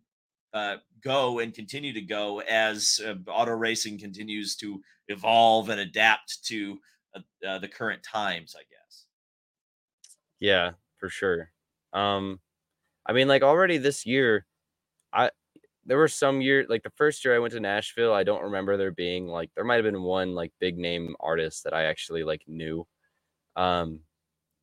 uh, 0.54 0.76
go 1.02 1.38
and 1.38 1.54
continue 1.54 1.92
to 1.92 2.00
go 2.00 2.40
as 2.40 3.00
uh, 3.06 3.14
auto 3.30 3.52
racing 3.52 3.98
continues 3.98 4.56
to 4.56 4.80
evolve 5.08 5.68
and 5.68 5.80
adapt 5.80 6.44
to 6.44 6.78
uh, 7.14 7.20
uh, 7.46 7.58
the 7.58 7.68
current 7.68 8.02
times, 8.02 8.54
I 8.56 8.62
guess. 8.62 9.06
Yeah, 10.40 10.72
for 10.98 11.08
sure. 11.08 11.50
Um, 11.92 12.40
I 13.06 13.12
mean, 13.12 13.28
like 13.28 13.42
already 13.42 13.78
this 13.78 14.06
year, 14.06 14.46
I 15.12 15.30
there 15.88 15.96
were 15.96 16.08
some 16.08 16.42
year 16.42 16.66
like 16.68 16.82
the 16.82 16.92
first 16.96 17.24
year 17.24 17.34
I 17.34 17.38
went 17.38 17.54
to 17.54 17.60
Nashville, 17.60 18.12
I 18.12 18.22
don't 18.22 18.42
remember 18.42 18.76
there 18.76 18.92
being 18.92 19.26
like 19.26 19.50
there 19.54 19.64
might 19.64 19.76
have 19.76 19.84
been 19.84 20.02
one 20.02 20.34
like 20.34 20.52
big 20.60 20.76
name 20.76 21.16
artist 21.18 21.64
that 21.64 21.72
I 21.72 21.84
actually 21.84 22.24
like 22.24 22.42
knew. 22.46 22.86
Um, 23.56 24.00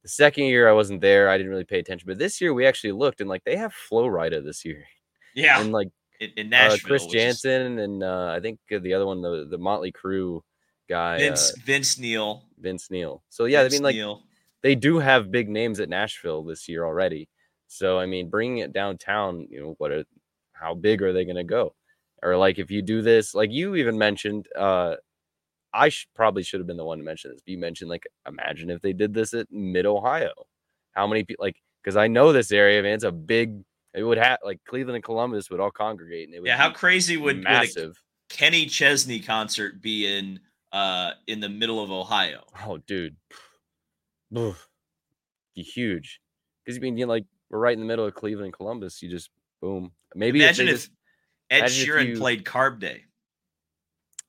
the 0.04 0.10
second 0.10 0.46
year 0.46 0.70
I 0.70 0.74
wasn't 0.74 1.02
there, 1.02 1.28
I 1.30 1.38
didn't 1.38 1.52
really 1.52 1.64
pay 1.64 1.80
attention, 1.80 2.06
but 2.08 2.20
this 2.20 2.40
year 2.40 2.54
we 2.54 2.68
actually 2.68 2.92
looked 2.92 3.22
and 3.22 3.30
like 3.30 3.44
they 3.44 3.56
have 3.56 3.74
Flo 3.74 4.06
Rida 4.06 4.46
this 4.46 4.64
year. 4.64 4.86
Yeah, 5.34 5.60
and 5.60 5.72
like 5.72 5.90
in, 6.20 6.32
in 6.38 6.50
Nashville. 6.50 6.76
Uh, 6.76 6.88
Chris 6.88 7.06
Janson 7.08 7.78
is... 7.78 7.84
and 7.84 8.04
uh, 8.04 8.34
I 8.36 8.40
think 8.40 8.60
the 8.70 8.94
other 8.94 9.06
one, 9.06 9.22
the 9.22 9.48
the 9.50 9.58
Mötley 9.58 9.92
Crüe 9.94 10.42
guy, 10.90 11.18
Vince 11.18 11.52
uh, 11.52 11.56
Vince 11.66 11.98
Neil. 12.00 12.44
Vince 12.60 12.90
Neil. 12.92 13.24
So 13.30 13.46
yeah, 13.46 13.64
Vince 13.64 13.76
I 13.76 13.78
mean 13.78 13.84
like 13.84 14.18
they 14.62 14.76
do 14.76 15.00
have 15.00 15.32
big 15.32 15.50
names 15.50 15.80
at 15.80 15.90
Nashville 15.90 16.44
this 16.44 16.68
year 16.68 16.86
already. 16.86 17.30
So 17.68 18.00
I 18.00 18.06
mean, 18.06 18.30
bringing 18.30 18.60
it 18.60 18.74
downtown, 18.74 19.48
you 19.50 19.62
know, 19.62 19.76
what? 19.78 19.92
A, 19.92 20.06
how 20.54 20.74
big 20.74 21.02
are 21.02 21.14
they 21.14 21.26
going 21.26 21.36
to 21.36 21.44
go? 21.44 21.76
Or 22.24 22.38
like 22.38 22.58
if 22.58 22.72
you 22.72 22.82
do 22.82 23.02
this, 23.02 23.36
like 23.36 23.52
you 23.52 23.76
even 23.76 23.98
mentioned, 23.98 24.48
uh, 24.58 24.96
I 25.74 25.90
sh- 25.90 26.08
probably 26.16 26.44
should 26.44 26.60
have 26.62 26.68
been 26.68 26.78
the 26.78 26.86
one 26.86 26.98
to 26.98 27.04
mention 27.04 27.32
this. 27.32 27.42
But 27.46 27.52
you 27.52 27.58
mentioned 27.58 27.90
like, 27.90 28.08
imagine 28.28 28.70
if 28.70 28.82
they 28.82 28.94
did 28.94 29.14
this 29.14 29.34
at 29.34 29.52
Mid 29.52 29.86
Ohio. 29.86 30.32
How 30.94 31.06
many 31.06 31.24
people 31.24 31.44
like? 31.44 31.62
Because 31.84 31.98
I 31.98 32.08
know 32.08 32.32
this 32.32 32.52
area, 32.52 32.82
man. 32.82 32.94
It's 32.94 33.04
a 33.04 33.12
big 33.12 33.64
it 33.96 34.04
would 34.04 34.18
have 34.18 34.40
like 34.44 34.60
Cleveland 34.68 34.96
and 34.96 35.04
Columbus 35.04 35.50
would 35.50 35.60
all 35.60 35.72
congregate, 35.72 36.28
and 36.28 36.36
it 36.36 36.42
would 36.42 36.48
yeah. 36.48 36.58
How 36.58 36.72
crazy 36.72 37.18
would 37.18 37.44
massive 37.44 37.88
would 37.88 37.96
Kenny 38.30 38.66
Chesney 38.66 39.20
concert 39.20 39.82
be 39.82 40.06
in 40.06 40.40
uh 40.72 41.12
in 41.28 41.40
the 41.40 41.50
middle 41.50 41.82
of 41.82 41.92
Ohio? 41.92 42.44
Oh, 42.66 42.78
dude, 42.78 43.16
be 45.56 45.62
huge. 45.62 46.20
Because 46.64 46.76
you 46.76 46.82
mean 46.82 46.98
you 46.98 47.06
like 47.06 47.26
we're 47.50 47.60
right 47.60 47.74
in 47.74 47.80
the 47.80 47.86
middle 47.86 48.06
of 48.06 48.14
Cleveland 48.14 48.48
and 48.48 48.54
Columbus. 48.54 49.02
You 49.02 49.10
just 49.10 49.30
boom. 49.62 49.92
Maybe 50.14 50.44
imagine 50.44 50.68
if, 50.68 50.86
if 50.86 50.92
Ed 51.50 51.64
Sheeran 51.66 52.08
you, 52.08 52.18
played 52.18 52.44
Carb 52.44 52.80
Day. 52.80 53.04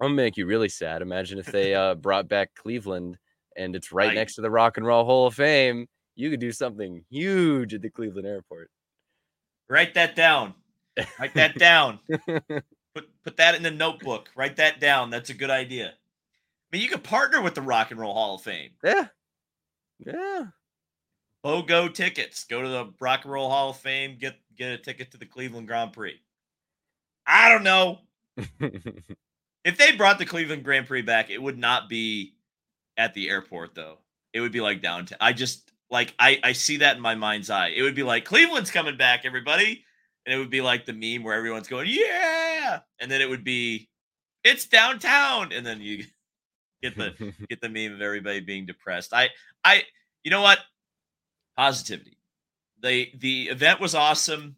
I'm 0.01 0.09
gonna 0.09 0.15
make 0.15 0.37
you 0.37 0.47
really 0.47 0.69
sad. 0.69 1.03
Imagine 1.03 1.39
if 1.39 1.47
they 1.47 1.75
uh 1.75 1.95
brought 1.95 2.29
back 2.29 2.55
Cleveland 2.55 3.19
and 3.57 3.75
it's 3.75 3.91
right, 3.91 4.09
right 4.09 4.15
next 4.15 4.35
to 4.35 4.43
the 4.43 4.51
Rock 4.51 4.77
and 4.77 4.87
Roll 4.87 5.05
Hall 5.05 5.27
of 5.27 5.35
Fame. 5.35 5.89
You 6.15 6.31
could 6.31 6.41
do 6.41 6.53
something 6.53 7.05
huge 7.11 7.75
at 7.75 7.83
the 7.83 7.91
Cleveland 7.91 8.27
airport. 8.27 8.71
Write 9.69 9.95
that 9.95 10.17
down. 10.17 10.55
Write 11.19 11.35
that 11.35 11.55
down. 11.59 11.99
put 12.07 13.09
put 13.25 13.37
that 13.37 13.55
in 13.55 13.63
the 13.63 13.71
notebook. 13.71 14.31
Write 14.37 14.57
that 14.57 14.81
down. 14.81 15.11
That's 15.11 15.31
a 15.31 15.35
good 15.35 15.51
idea. 15.51 15.89
I 15.89 15.93
mean, 16.73 16.83
you 16.83 16.89
could 16.89 17.05
partner 17.05 17.41
with 17.41 17.55
the 17.55 17.63
Rock 17.63 17.91
and 17.91 18.01
Roll 18.01 18.15
Hall 18.15 18.37
of 18.37 18.43
Fame. 18.43 18.71
Yeah. 18.83 19.07
Yeah. 19.99 20.45
BOGO 21.45 21.95
tickets. 21.95 22.45
Go 22.45 22.63
to 22.63 22.69
the 22.69 22.93
Rock 23.01 23.25
and 23.25 23.33
Roll 23.33 23.49
Hall 23.51 23.71
of 23.71 23.77
Fame. 23.77 24.17
Get 24.19 24.37
get 24.57 24.73
a 24.73 24.79
ticket 24.79 25.13
to 25.13 25.19
the 25.19 25.27
Cleveland 25.27 25.69
Grand 25.69 25.93
Prix. 25.93 26.21
I 27.27 27.49
don't 27.49 27.63
know. 27.63 28.01
if 28.61 29.79
they 29.79 29.97
brought 29.97 30.19
the 30.19 30.27
Cleveland 30.27 30.65
Grand 30.65 30.87
Prix 30.87 31.03
back, 31.03 31.31
it 31.31 31.43
would 31.43 31.59
not 31.59 31.89
be 31.89 32.35
at 32.97 33.15
the 33.15 33.29
airport 33.29 33.75
though. 33.75 33.99
It 34.33 34.41
would 34.41 34.53
be 34.53 34.61
like 34.61 34.83
downtown. 34.83 35.19
I 35.21 35.33
just 35.33 35.71
like 35.91 36.15
I, 36.19 36.41
I 36.43 36.53
see 36.53 36.79
that 36.79 36.97
in 36.97 37.03
my 37.03 37.15
mind's 37.15 37.51
eye. 37.51 37.69
It 37.69 37.83
would 37.83 37.95
be 37.95 38.03
like 38.03 38.25
Cleveland's 38.25 38.71
coming 38.71 38.97
back, 38.97 39.25
everybody. 39.25 39.85
And 40.25 40.35
it 40.35 40.39
would 40.39 40.51
be 40.51 40.61
like 40.61 40.85
the 40.85 40.93
meme 40.93 41.23
where 41.23 41.35
everyone's 41.35 41.69
going, 41.69 41.89
Yeah. 41.89 42.81
And 43.01 43.11
then 43.11 43.21
it 43.21 43.29
would 43.29 43.45
be 43.45 43.89
it's 44.43 44.67
downtown. 44.67 45.53
And 45.53 45.65
then 45.65 45.81
you 45.81 46.05
get 46.83 46.97
the 46.97 47.35
get 47.49 47.61
the 47.61 47.69
meme 47.69 47.95
of 47.95 48.03
everybody 48.03 48.41
being 48.41 48.67
depressed. 48.67 49.13
I 49.13 49.31
I 49.65 49.83
you 50.25 50.31
know 50.31 50.43
what? 50.43 50.59
Positivity. 51.57 52.19
The 52.83 53.11
the 53.19 53.45
event 53.45 53.81
was 53.81 53.95
awesome. 53.95 54.57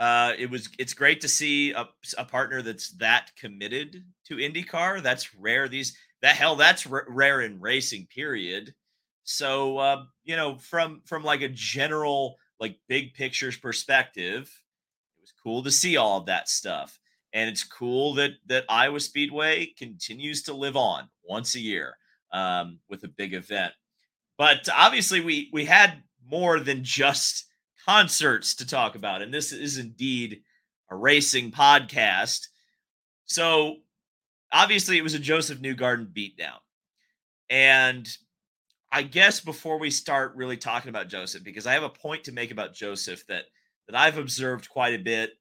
Uh, 0.00 0.32
it 0.36 0.50
was 0.50 0.68
it's 0.78 0.92
great 0.92 1.20
to 1.20 1.28
see 1.28 1.70
a, 1.70 1.88
a 2.18 2.24
partner 2.24 2.62
that's 2.62 2.90
that 2.98 3.30
committed 3.36 4.04
to 4.26 4.36
IndyCar. 4.36 5.02
That's 5.02 5.34
rare. 5.36 5.68
These 5.68 5.96
that 6.20 6.34
hell 6.36 6.56
that's 6.56 6.86
r- 6.86 7.06
rare 7.08 7.42
in 7.42 7.60
racing. 7.60 8.08
Period. 8.12 8.74
So 9.24 9.78
uh, 9.78 10.04
you 10.22 10.36
know, 10.36 10.56
from 10.56 11.00
from 11.04 11.24
like 11.24 11.40
a 11.42 11.48
general 11.48 12.36
like 12.60 12.78
big 12.88 13.14
pictures 13.14 13.56
perspective, 13.56 14.42
it 15.18 15.20
was 15.20 15.32
cool 15.42 15.62
to 15.62 15.70
see 15.70 15.96
all 15.96 16.18
of 16.18 16.26
that 16.26 16.48
stuff. 16.48 16.98
And 17.32 17.50
it's 17.50 17.64
cool 17.64 18.14
that 18.14 18.32
that 18.46 18.64
Iowa 18.68 19.00
Speedway 19.00 19.72
continues 19.76 20.42
to 20.44 20.54
live 20.54 20.76
on 20.76 21.08
once 21.28 21.54
a 21.54 21.60
year 21.60 21.96
um, 22.32 22.78
with 22.88 23.02
a 23.04 23.08
big 23.08 23.34
event. 23.34 23.72
But 24.36 24.68
obviously, 24.72 25.20
we 25.20 25.48
we 25.52 25.64
had 25.64 26.02
more 26.30 26.60
than 26.60 26.84
just 26.84 27.46
concerts 27.86 28.54
to 28.56 28.66
talk 28.66 28.94
about, 28.94 29.22
and 29.22 29.32
this 29.32 29.52
is 29.52 29.78
indeed 29.78 30.42
a 30.90 30.96
racing 30.96 31.50
podcast. 31.50 32.46
So 33.24 33.76
obviously, 34.52 34.98
it 34.98 35.02
was 35.02 35.14
a 35.14 35.18
Josef 35.18 35.60
Newgarden 35.60 36.12
beatdown, 36.12 36.58
and 37.48 38.06
I 38.94 39.02
guess 39.02 39.40
before 39.40 39.76
we 39.80 39.90
start 39.90 40.36
really 40.36 40.56
talking 40.56 40.88
about 40.88 41.08
Josef, 41.08 41.42
because 41.42 41.66
I 41.66 41.72
have 41.72 41.82
a 41.82 41.88
point 41.88 42.22
to 42.24 42.32
make 42.32 42.52
about 42.52 42.74
Josef 42.74 43.26
that 43.26 43.46
that 43.88 43.96
I've 43.96 44.18
observed 44.18 44.68
quite 44.68 44.94
a 44.94 45.02
bit. 45.02 45.32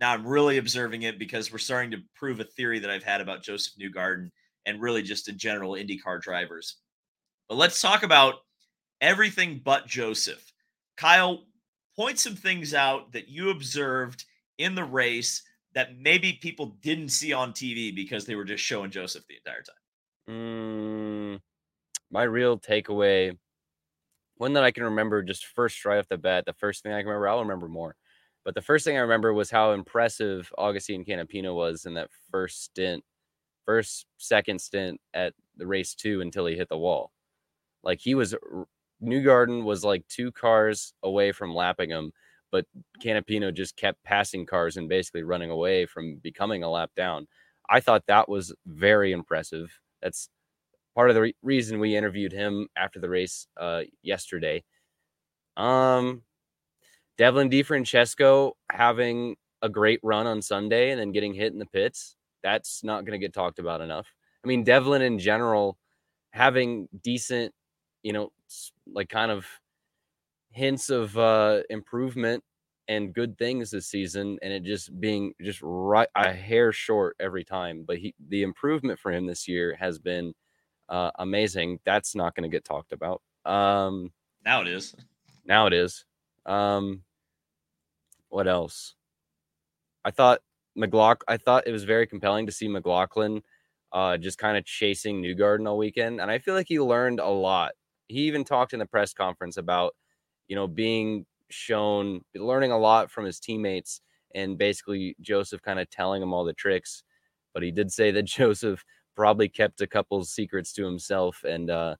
Now 0.00 0.12
I'm 0.12 0.26
really 0.26 0.58
observing 0.58 1.02
it 1.02 1.16
because 1.16 1.52
we're 1.52 1.58
starting 1.58 1.92
to 1.92 2.02
prove 2.16 2.40
a 2.40 2.44
theory 2.44 2.80
that 2.80 2.90
I've 2.90 3.04
had 3.04 3.20
about 3.20 3.44
Josef 3.44 3.74
Newgarden 3.80 4.32
and 4.66 4.82
really 4.82 5.02
just 5.02 5.28
in 5.28 5.38
general 5.38 5.74
IndyCar 5.74 6.20
drivers. 6.20 6.78
But 7.48 7.58
let's 7.58 7.80
talk 7.80 8.02
about 8.02 8.34
everything 9.00 9.60
but 9.64 9.86
Josef. 9.86 10.52
Kyle, 10.96 11.44
point 11.94 12.18
some 12.18 12.34
things 12.34 12.74
out 12.74 13.12
that 13.12 13.28
you 13.28 13.50
observed 13.50 14.24
in 14.58 14.74
the 14.74 14.84
race 14.84 15.44
that 15.74 15.96
maybe 15.96 16.40
people 16.42 16.76
didn't 16.82 17.10
see 17.10 17.32
on 17.32 17.52
TV 17.52 17.94
because 17.94 18.24
they 18.24 18.34
were 18.34 18.44
just 18.44 18.64
showing 18.64 18.90
Josef 18.90 19.22
the 19.28 19.36
entire 19.36 19.62
time. 19.62 20.34
Mm, 20.34 21.40
my 22.10 22.22
real 22.22 22.58
takeaway, 22.58 23.36
one 24.36 24.52
that 24.54 24.64
I 24.64 24.70
can 24.70 24.84
remember 24.84 25.22
just 25.22 25.46
first 25.46 25.84
right 25.84 25.98
off 25.98 26.08
the 26.08 26.18
bat, 26.18 26.44
the 26.46 26.52
first 26.52 26.82
thing 26.82 26.92
I 26.92 27.00
can 27.00 27.08
remember, 27.08 27.28
I'll 27.28 27.40
remember 27.40 27.68
more. 27.68 27.96
But 28.44 28.54
the 28.54 28.62
first 28.62 28.84
thing 28.84 28.96
I 28.96 29.00
remember 29.00 29.32
was 29.32 29.50
how 29.50 29.72
impressive 29.72 30.52
Agustin 30.58 31.04
Canapino 31.04 31.54
was 31.54 31.84
in 31.84 31.94
that 31.94 32.10
first 32.30 32.62
stint, 32.62 33.02
first, 33.64 34.06
second 34.18 34.60
stint 34.60 35.00
at 35.14 35.34
the 35.56 35.66
race 35.66 35.94
two 35.94 36.20
until 36.20 36.46
he 36.46 36.54
hit 36.54 36.68
the 36.68 36.78
wall. 36.78 37.10
Like 37.82 38.00
he 38.00 38.14
was, 38.14 38.34
Newgarden 39.02 39.64
was 39.64 39.84
like 39.84 40.06
two 40.08 40.30
cars 40.32 40.92
away 41.02 41.32
from 41.32 41.54
lapping 41.54 41.90
him, 41.90 42.12
but 42.52 42.66
Canapino 43.02 43.52
just 43.52 43.76
kept 43.76 44.02
passing 44.04 44.46
cars 44.46 44.76
and 44.76 44.88
basically 44.88 45.22
running 45.22 45.50
away 45.50 45.86
from 45.86 46.16
becoming 46.22 46.62
a 46.62 46.70
lap 46.70 46.90
down. 46.96 47.26
I 47.68 47.80
thought 47.80 48.06
that 48.06 48.28
was 48.28 48.54
very 48.66 49.12
impressive. 49.12 49.76
That's 50.00 50.28
part 50.96 51.10
of 51.10 51.14
the 51.14 51.20
re- 51.20 51.36
reason 51.42 51.78
we 51.78 51.94
interviewed 51.94 52.32
him 52.32 52.66
after 52.76 52.98
the 52.98 53.08
race 53.08 53.46
uh, 53.60 53.82
yesterday. 54.02 54.64
Um, 55.56 56.22
Devlin 57.18 57.50
DeFrancesco 57.50 58.52
having 58.72 59.36
a 59.62 59.68
great 59.68 60.00
run 60.02 60.26
on 60.26 60.42
Sunday 60.42 60.90
and 60.90 60.98
then 60.98 61.12
getting 61.12 61.34
hit 61.34 61.52
in 61.52 61.58
the 61.58 61.66
pits. 61.66 62.16
That's 62.42 62.82
not 62.82 63.04
going 63.04 63.18
to 63.18 63.24
get 63.24 63.34
talked 63.34 63.58
about 63.58 63.82
enough. 63.82 64.06
I 64.44 64.48
mean, 64.48 64.64
Devlin 64.64 65.02
in 65.02 65.18
general 65.18 65.78
having 66.30 66.88
decent, 67.02 67.52
you 68.02 68.12
know, 68.12 68.32
like 68.90 69.08
kind 69.10 69.30
of 69.30 69.46
hints 70.50 70.88
of 70.88 71.16
uh, 71.18 71.60
improvement 71.68 72.42
and 72.88 73.12
good 73.12 73.36
things 73.36 73.70
this 73.70 73.88
season, 73.88 74.38
and 74.42 74.52
it 74.52 74.62
just 74.62 74.98
being 75.00 75.34
just 75.42 75.60
right 75.62 76.08
a 76.14 76.32
hair 76.32 76.72
short 76.72 77.16
every 77.20 77.44
time. 77.44 77.84
But 77.86 77.98
he, 77.98 78.14
the 78.28 78.42
improvement 78.42 78.98
for 78.98 79.12
him 79.12 79.26
this 79.26 79.48
year 79.48 79.76
has 79.78 79.98
been 79.98 80.32
uh, 80.88 81.10
amazing. 81.18 81.80
That's 81.84 82.14
not 82.14 82.34
going 82.34 82.48
to 82.48 82.54
get 82.54 82.64
talked 82.64 82.92
about. 82.92 83.22
Um, 83.44 84.12
now 84.44 84.60
it 84.62 84.68
is. 84.68 84.94
Now 85.44 85.66
it 85.66 85.72
is. 85.72 86.04
Um, 86.44 87.02
what 88.28 88.46
else? 88.48 88.94
I 90.04 90.10
thought 90.10 90.40
McLaughlin. 90.74 91.24
I 91.28 91.36
thought 91.36 91.66
it 91.66 91.72
was 91.72 91.84
very 91.84 92.06
compelling 92.06 92.46
to 92.46 92.52
see 92.52 92.68
McLaughlin 92.68 93.42
uh, 93.92 94.16
just 94.16 94.38
kind 94.38 94.56
of 94.56 94.64
chasing 94.64 95.22
Newgarden 95.22 95.68
all 95.68 95.78
weekend, 95.78 96.20
and 96.20 96.30
I 96.30 96.38
feel 96.38 96.54
like 96.54 96.68
he 96.68 96.80
learned 96.80 97.20
a 97.20 97.28
lot. 97.28 97.72
He 98.08 98.20
even 98.20 98.44
talked 98.44 98.72
in 98.72 98.78
the 98.78 98.86
press 98.86 99.12
conference 99.12 99.56
about, 99.56 99.94
you 100.48 100.54
know, 100.54 100.66
being 100.66 101.26
shown 101.50 102.20
learning 102.34 102.72
a 102.72 102.78
lot 102.78 103.10
from 103.10 103.24
his 103.24 103.40
teammates 103.40 104.00
and 104.34 104.58
basically 104.58 105.16
Josef 105.20 105.62
kind 105.62 105.78
of 105.78 105.88
telling 105.90 106.22
him 106.22 106.32
all 106.32 106.44
the 106.44 106.52
tricks. 106.52 107.02
But 107.54 107.62
he 107.62 107.70
did 107.70 107.90
say 107.90 108.10
that 108.12 108.22
Josef 108.26 108.84
probably 109.16 109.48
kept 109.48 109.80
a 109.80 109.86
couple 109.86 110.22
secrets 110.24 110.72
to 110.74 110.84
himself. 110.84 111.42
And 111.44 111.70
uh, 111.70 111.96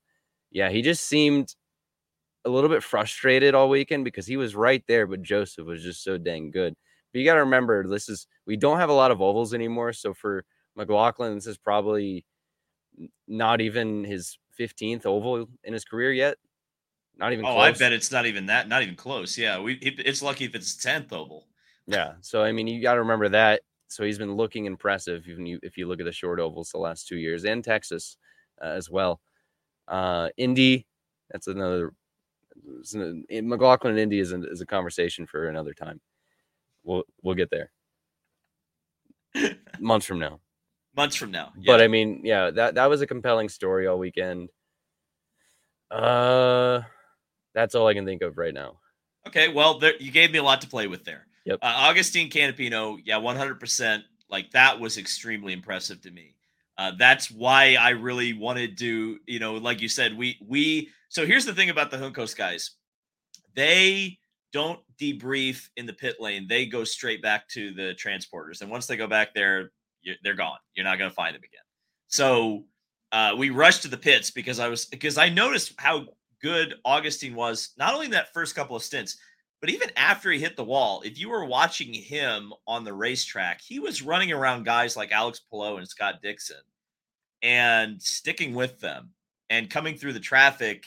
yeah, 0.50 0.68
he 0.68 0.83
just 0.83 1.05
seemed 1.05 1.55
a 2.44 2.50
little 2.50 2.70
bit 2.70 2.83
frustrated 2.83 3.55
all 3.55 3.68
weekend 3.68 4.05
because 4.05 4.26
he 4.26 4.37
was 4.37 4.55
right 4.55 4.85
there, 4.87 5.07
but 5.07 5.22
Josef 5.22 5.66
was 5.66 5.83
just 5.83 6.05
so 6.05 6.18
dang 6.18 6.50
good. 6.50 6.74
But 7.12 7.18
you 7.18 7.24
got 7.24 7.35
to 7.35 7.40
remember, 7.40 7.88
this 7.88 8.09
is 8.09 8.26
we 8.46 8.57
don't 8.57 8.79
have 8.79 8.90
a 8.90 8.94
lot 8.94 9.11
of 9.11 9.20
ovals 9.20 9.55
anymore. 9.55 9.92
So 9.92 10.14
for 10.14 10.44
McLaughlin, 10.76 11.35
this 11.35 11.46
is 11.46 11.59
probably 11.59 12.24
not 13.26 13.61
even 13.61 14.05
his 14.05 14.38
15th 14.59 15.07
oval 15.07 15.48
in 15.64 15.72
his 15.72 15.85
career 15.85 16.12
yet. 16.12 16.37
Not 17.18 17.33
even. 17.33 17.46
Oh, 17.46 17.55
close. 17.55 17.64
I 17.64 17.72
bet 17.72 17.92
it's 17.92 18.12
not 18.12 18.26
even 18.26 18.46
that. 18.46 18.68
Not 18.68 18.83
even 18.83 18.94
close. 18.94 19.38
Yeah, 19.38 19.59
we. 19.61 19.74
It's 19.74 20.22
lucky 20.22 20.44
if 20.44 20.55
it's 20.55 20.76
tenth 20.76 21.12
oval. 21.12 21.46
Yeah. 21.87 22.14
So 22.20 22.42
I 22.42 22.52
mean, 22.52 22.66
you 22.66 22.83
got 22.83 22.94
to 22.94 23.00
remember 23.00 23.31
that. 23.31 23.62
So 23.88 24.05
he's 24.05 24.18
been 24.18 24.35
looking 24.35 24.66
impressive, 24.66 25.29
even 25.29 25.46
you 25.46 25.61
if 25.62 25.77
you 25.79 25.87
look 25.87 26.01
at 26.01 26.07
the 26.07 26.12
short 26.12 26.40
ovals 26.40 26.70
the 26.70 26.79
last 26.79 27.07
two 27.07 27.16
years, 27.16 27.44
and 27.44 27.62
Texas 27.62 28.16
uh, 28.62 28.68
as 28.68 28.90
well. 28.90 29.20
Uh, 29.88 30.29
Indy, 30.37 30.87
that's 31.31 31.46
another. 31.46 31.92
McLaughlin 33.31 33.92
and 33.92 34.01
Indy 34.01 34.18
is 34.18 34.33
a, 34.33 34.42
is 34.51 34.61
a 34.61 34.66
conversation 34.66 35.27
for 35.27 35.49
another 35.49 35.75
time. 35.75 36.01
We'll 36.83 37.05
we'll 37.22 37.35
get 37.35 37.51
there. 37.51 37.70
Months 39.79 40.07
from 40.07 40.18
now. 40.18 40.40
Months 40.96 41.16
from 41.16 41.31
now. 41.31 41.53
Yeah. 41.59 41.75
But 41.75 41.83
I 41.83 41.88
mean, 41.88 42.22
yeah, 42.25 42.51
that 42.51 42.75
that 42.77 42.87
was 42.87 43.03
a 43.03 43.07
compelling 43.07 43.49
story 43.49 43.87
all 43.87 43.99
weekend. 43.99 44.49
Uh 45.90 46.81
that's 47.55 47.75
all 47.75 47.87
I 47.87 47.94
can 47.94 48.05
think 48.05 48.22
of 48.22 48.38
right 48.38 48.55
now. 48.55 48.79
Okay, 49.27 49.49
well, 49.49 49.79
there, 49.79 49.94
you 49.99 50.11
gave 50.11 50.31
me 50.31 50.38
a 50.38 50.42
lot 50.42 50.61
to 50.61 50.68
play 50.68 50.87
with 50.87 51.05
there. 51.05 51.27
Yep. 51.46 51.61
Uh, 51.62 51.88
Agustin 51.90 52.28
Canapino, 52.28 52.98
yeah, 53.04 53.16
100%. 53.16 54.02
Like 54.28 54.50
that 54.50 54.78
was 54.78 54.98
extremely 54.98 55.52
impressive 55.52 56.00
to 56.02 56.11
me. 56.11 56.35
Uh, 56.76 56.92
that's 56.98 57.30
why 57.30 57.76
I 57.80 57.90
really 57.90 58.32
wanted 58.35 58.76
to, 58.78 59.18
you 59.26 59.38
know, 59.38 59.54
like 59.54 59.80
you 59.80 59.88
said, 59.88 60.16
we 60.16 60.37
we. 60.46 60.90
So 61.09 61.24
here's 61.24 61.46
the 61.46 61.54
thing 61.54 61.70
about 61.70 61.90
the 61.90 61.96
Juncos 61.96 62.37
guys, 62.37 62.72
they 63.54 64.18
don't 64.52 64.80
debrief 65.00 65.68
in 65.76 65.87
the 65.87 65.92
pit 65.92 66.16
lane. 66.20 66.46
They 66.48 66.66
go 66.66 66.85
straight 66.85 67.22
back 67.22 67.48
to 67.50 67.72
the 67.72 67.94
transporters, 67.94 68.61
and 68.61 68.70
once 68.70 68.87
they 68.87 68.96
go 68.96 69.06
back 69.06 69.32
there, 69.32 69.70
they're 70.22 70.35
gone. 70.35 70.59
You're 70.74 70.85
not 70.85 70.98
going 70.98 71.11
to 71.11 71.14
find 71.14 71.35
them 71.35 71.42
again. 71.42 71.62
So 72.09 72.64
uh, 73.12 73.35
we 73.38 73.50
rushed 73.50 73.82
to 73.82 73.88
the 73.88 73.96
pits 73.96 74.30
because 74.30 74.59
I 74.59 74.68
was 74.68 74.87
because 74.87 75.16
I 75.16 75.28
noticed 75.28 75.72
how 75.78 76.06
good 76.42 76.74
Agustin 76.85 77.35
was, 77.35 77.70
not 77.78 77.94
only 77.94 78.06
in 78.06 78.12
that 78.12 78.35
first 78.35 78.54
couple 78.54 78.76
of 78.76 78.82
stints, 78.82 79.16
but 79.66 79.74
even 79.74 79.90
after 79.96 80.31
he 80.31 80.38
hit 80.38 80.55
the 80.55 80.62
wall, 80.62 81.02
if 81.05 81.18
you 81.18 81.29
were 81.29 81.44
watching 81.44 81.92
him 81.92 82.52
on 82.68 82.85
the 82.85 82.94
racetrack, 82.94 83.61
he 83.61 83.81
was 83.81 84.00
running 84.00 84.31
around 84.31 84.64
guys 84.64 84.96
like 84.96 85.11
Alex 85.11 85.40
Palou 85.40 85.79
and 85.79 85.88
Scott 85.88 86.22
Dixon 86.22 86.61
and 87.42 88.00
sticking 88.00 88.55
with 88.55 88.79
them 88.79 89.11
and 89.50 89.68
coming 89.68 89.96
through 89.96 90.12
the 90.12 90.20
traffic 90.20 90.85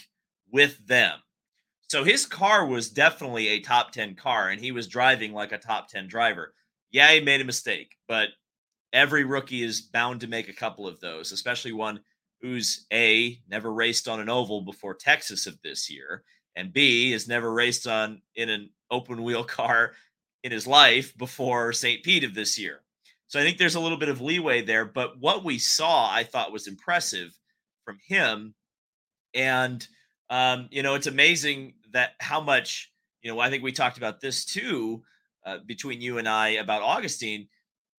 with 0.49 0.77
them. 0.87 1.19
So 1.89 2.05
his 2.05 2.25
car 2.25 2.65
was 2.65 2.89
definitely 2.89 3.49
a 3.49 3.59
top 3.59 3.91
10 3.91 4.15
car 4.15 4.47
and 4.47 4.61
he 4.61 4.71
was 4.71 4.87
driving 4.87 5.33
like 5.33 5.51
a 5.51 5.57
top 5.57 5.89
10 5.89 6.07
driver. 6.07 6.53
Yeah, 6.89 7.11
he 7.11 7.19
made 7.19 7.41
a 7.41 7.43
mistake, 7.43 7.97
but 8.07 8.29
every 8.93 9.25
rookie 9.25 9.61
is 9.61 9.81
bound 9.81 10.21
to 10.21 10.27
make 10.27 10.47
a 10.47 10.53
couple 10.53 10.87
of 10.87 11.01
those, 11.01 11.33
especially 11.33 11.73
one 11.73 11.99
who's 12.41 12.85
A, 12.93 13.41
never 13.49 13.73
raced 13.73 14.07
on 14.07 14.21
an 14.21 14.29
oval 14.29 14.61
before 14.61 14.93
Texas 14.93 15.47
of 15.47 15.61
this 15.63 15.89
year, 15.89 16.23
and 16.59 16.73
B, 16.73 17.11
has 17.11 17.27
never 17.27 17.51
raced 17.53 17.87
on 17.87 18.21
in 18.35 18.49
an 18.49 18.69
open 18.91 19.23
wheel 19.23 19.43
car 19.59 19.93
in 20.43 20.51
his 20.51 20.67
life 20.67 21.17
before 21.17 21.73
St. 21.73 22.03
Pete 22.03 22.23
of 22.23 22.33
this 22.33 22.59
year. 22.59 22.81
So 23.27 23.39
I 23.39 23.43
think 23.43 23.57
there's 23.57 23.75
a 23.75 23.79
little 23.79 23.97
bit 23.97 24.09
of 24.09 24.21
leeway 24.21 24.61
there. 24.61 24.85
But 24.85 25.19
what 25.19 25.43
we 25.43 25.57
saw, 25.57 26.11
I 26.11 26.23
thought 26.23 26.51
was 26.51 26.67
impressive 26.67 27.37
from 27.85 27.97
him. 28.05 28.53
And, 29.33 29.87
um, 30.29 30.67
you 30.71 30.83
know, 30.83 30.95
it's 30.95 31.07
amazing 31.07 31.75
that 31.91 32.13
how 32.19 32.41
much, 32.41 32.91
you 33.21 33.31
know, 33.31 33.39
I 33.39 33.49
think 33.49 33.63
we 33.63 33.71
talked 33.71 33.97
about 33.97 34.19
this 34.19 34.45
too 34.45 35.03
uh, 35.45 35.59
between 35.65 36.01
you 36.01 36.17
and 36.17 36.27
I 36.27 36.49
about 36.49 36.97
Agustin 36.97 37.47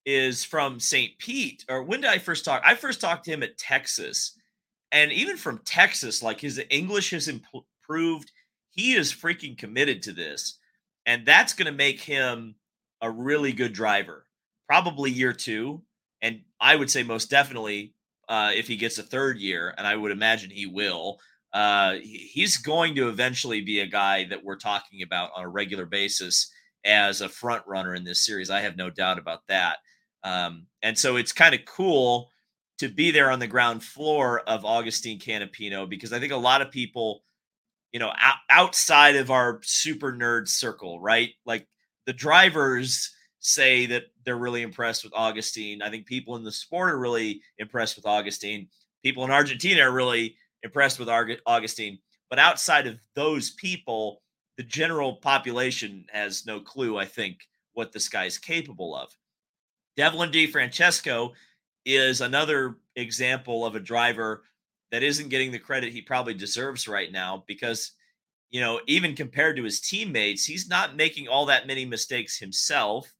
is 0.05 0.44
from 0.44 0.81
St. 0.81 1.16
Pete. 1.18 1.64
Or 1.68 1.83
when 1.83 2.01
did 2.01 2.11
I 2.11 2.18
first 2.18 2.44
talk? 2.44 2.62
I 2.64 2.75
first 2.75 3.01
talked 3.01 3.25
to 3.27 3.31
him 3.31 3.42
at 3.42 3.57
Texas. 3.57 4.37
And 4.92 5.12
even 5.12 5.37
from 5.37 5.61
Texas, 5.64 6.23
like 6.23 6.40
his 6.40 6.61
English 6.70 7.11
has 7.11 7.29
improved. 7.29 8.33
He 8.71 8.95
is 8.95 9.13
freaking 9.13 9.57
committed 9.57 10.03
to 10.03 10.13
this. 10.13 10.59
And 11.07 11.27
that's 11.27 11.55
going 11.55 11.67
to 11.67 11.77
make 11.77 12.01
him 12.01 12.55
a 13.01 13.11
really 13.11 13.53
good 13.53 13.73
driver, 13.73 14.27
probably 14.69 15.11
year 15.11 15.33
two. 15.33 15.83
And 16.23 16.43
I 16.61 16.77
would 16.77 16.91
say 16.91 17.03
most 17.03 17.31
definitely 17.31 17.95
uh, 18.29 18.53
if 18.55 18.69
he 18.69 18.77
gets 18.77 18.99
a 18.99 19.03
third 19.03 19.39
year, 19.39 19.75
and 19.77 19.87
I 19.87 19.97
would 19.97 20.13
imagine 20.13 20.51
he 20.51 20.67
will, 20.67 21.19
uh, 21.53 21.95
he's 22.03 22.59
going 22.59 22.95
to 22.95 23.09
eventually 23.09 23.61
be 23.61 23.81
a 23.81 23.87
guy 23.87 24.25
that 24.27 24.45
we're 24.45 24.57
talking 24.57 25.03
about 25.03 25.31
on 25.35 25.45
a 25.45 25.49
regular 25.49 25.85
basis 25.85 26.53
as 26.85 27.21
a 27.21 27.29
front 27.29 27.63
runner 27.67 27.95
in 27.95 28.05
this 28.05 28.25
series. 28.25 28.51
I 28.51 28.61
have 28.61 28.77
no 28.77 28.89
doubt 28.89 29.19
about 29.19 29.41
that. 29.49 29.79
Um, 30.23 30.67
and 30.83 30.97
so 30.97 31.17
it's 31.17 31.33
kind 31.33 31.55
of 31.55 31.65
cool 31.65 32.31
to 32.79 32.89
be 32.89 33.11
there 33.11 33.31
on 33.31 33.39
the 33.39 33.47
ground 33.47 33.83
floor 33.83 34.41
of 34.41 34.65
Agustin 34.65 35.19
Canapino 35.19 35.89
because 35.89 36.13
I 36.13 36.21
think 36.21 36.33
a 36.33 36.37
lot 36.37 36.63
of 36.63 36.71
people, 36.71 37.23
you 37.92 38.00
know, 38.00 38.12
out, 38.20 38.37
outside 38.50 39.16
of 39.16 39.31
our 39.31 39.61
super 39.62 40.12
nerd 40.12 40.48
circle, 40.48 41.00
right? 41.00 41.31
Like 41.44 41.66
the 42.07 42.12
drivers 42.12 43.14
say 43.40 43.87
that 43.87 44.05
they're 44.24 44.37
really 44.37 44.62
impressed 44.62 45.03
with 45.03 45.16
Agustin. 45.16 45.83
I 45.83 45.90
think 45.90 46.07
people 46.07 46.37
in 46.37 46.44
the 46.44 46.53
sport 46.53 46.92
are 46.92 46.98
really 46.98 47.40
impressed 47.59 47.96
with 47.96 48.07
Agustin. 48.07 48.68
People 49.03 49.24
in 49.24 49.31
Argentina 49.31 49.83
are 49.83 49.92
really 49.92 50.37
impressed 50.62 50.98
with 50.98 51.09
Agustin. 51.09 51.98
But 52.29 52.38
outside 52.38 52.87
of 52.87 52.98
those 53.14 53.50
people, 53.50 54.22
the 54.57 54.62
general 54.62 55.16
population 55.16 56.05
has 56.12 56.46
no 56.46 56.61
clue, 56.61 56.98
I 56.98 57.07
think, 57.07 57.38
what 57.72 57.92
this 57.92 58.09
guy's 58.09 58.38
capable 58.38 58.94
of. 58.94 59.11
Devlin 59.96 60.31
DeFrancesco 60.31 61.33
is 61.85 62.20
another 62.20 62.76
example 62.96 63.64
of 63.64 63.74
a 63.74 63.81
driver 63.81 64.42
that 64.90 65.03
isn't 65.03 65.29
getting 65.29 65.53
the 65.53 65.59
credit 65.59 65.92
he 65.92 66.03
probably 66.03 66.35
deserves 66.35 66.88
right 66.88 67.12
now 67.12 67.44
because 67.46 67.92
you 68.50 68.61
know 68.61 68.81
even 68.87 69.14
compared 69.14 69.57
to 69.57 69.64
his 69.64 69.81
teammates 69.81 70.44
he's 70.44 70.68
not 70.68 70.96
making 70.96 71.29
all 71.29 71.46
that 71.46 71.66
many 71.66 71.85
mistakes 71.85 72.38
himself. 72.38 73.12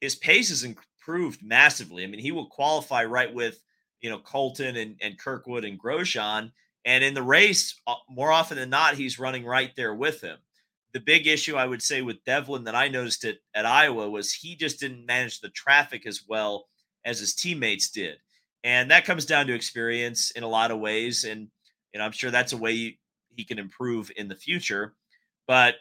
His 0.00 0.14
pace 0.14 0.50
has 0.50 0.62
improved 0.62 1.42
massively. 1.42 2.04
I 2.04 2.06
mean 2.06 2.20
he 2.20 2.32
will 2.32 2.46
qualify 2.46 3.04
right 3.04 3.32
with 3.32 3.60
you 4.00 4.10
know 4.10 4.18
colton 4.18 4.76
and, 4.76 4.96
and 5.00 5.18
kirkwood 5.18 5.64
and 5.64 5.80
grosjean 5.80 6.52
and 6.84 7.02
in 7.02 7.14
the 7.14 7.22
race 7.22 7.80
uh, 7.86 7.94
more 8.08 8.30
often 8.30 8.56
than 8.56 8.70
not 8.70 8.94
he's 8.94 9.18
running 9.18 9.44
right 9.44 9.72
there 9.76 9.94
with 9.94 10.20
him. 10.20 10.38
The 10.92 11.00
big 11.00 11.26
issue 11.26 11.56
i 11.56 11.66
would 11.66 11.82
say 11.82 12.00
with 12.00 12.24
devlin 12.24 12.64
that 12.64 12.74
i 12.74 12.88
noticed 12.88 13.24
it 13.24 13.38
at 13.54 13.66
iowa 13.66 14.08
was 14.08 14.32
he 14.32 14.56
just 14.56 14.80
didn't 14.80 15.04
manage 15.04 15.40
the 15.40 15.50
traffic 15.50 16.06
as 16.06 16.22
well 16.26 16.68
as 17.04 17.18
his 17.20 17.34
teammates 17.34 17.90
did 17.90 18.16
and 18.64 18.90
that 18.90 19.04
comes 19.04 19.26
down 19.26 19.46
to 19.46 19.54
experience 19.54 20.30
in 20.32 20.42
a 20.42 20.48
lot 20.48 20.70
of 20.70 20.80
ways. 20.80 21.24
And 21.24 21.48
you 21.92 21.98
know, 21.98 22.04
I'm 22.04 22.12
sure 22.12 22.30
that's 22.30 22.52
a 22.52 22.56
way 22.56 22.98
he 23.36 23.44
can 23.44 23.58
improve 23.58 24.10
in 24.16 24.28
the 24.28 24.34
future. 24.34 24.94
But 25.46 25.76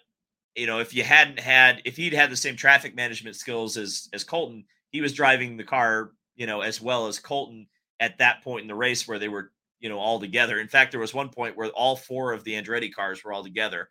you 0.56 0.68
know, 0.68 0.80
if 0.80 0.94
you 0.94 1.04
hadn't 1.04 1.40
had, 1.40 1.82
if 1.86 1.98
he'd 1.98 2.14
had 2.14 2.32
the 2.32 2.38
same 2.38 2.56
traffic 2.56 2.96
management 2.96 3.36
skills 3.36 3.78
as 3.78 4.10
as 4.14 4.24
Colton, 4.24 4.66
he 4.90 5.02
was 5.02 5.14
driving 5.14 5.58
the 5.58 5.64
car, 5.64 6.12
you 6.36 6.48
know, 6.48 6.62
as 6.62 6.82
well 6.82 7.08
as 7.08 7.20
Colton 7.20 7.68
at 8.00 8.18
that 8.20 8.44
point 8.44 8.62
in 8.62 8.68
the 8.68 8.76
race 8.76 9.08
where 9.08 9.20
they 9.20 9.30
were, 9.30 9.52
you 9.80 9.90
know, 9.90 10.00
all 10.00 10.20
together. 10.20 10.60
In 10.60 10.68
fact, 10.68 10.92
there 10.92 11.00
was 11.00 11.14
one 11.14 11.30
point 11.30 11.58
where 11.58 11.70
all 11.70 11.96
four 11.96 12.34
of 12.34 12.44
the 12.44 12.54
Andretti 12.54 12.94
cars 12.94 13.24
were 13.24 13.34
all 13.34 13.44
together. 13.44 13.90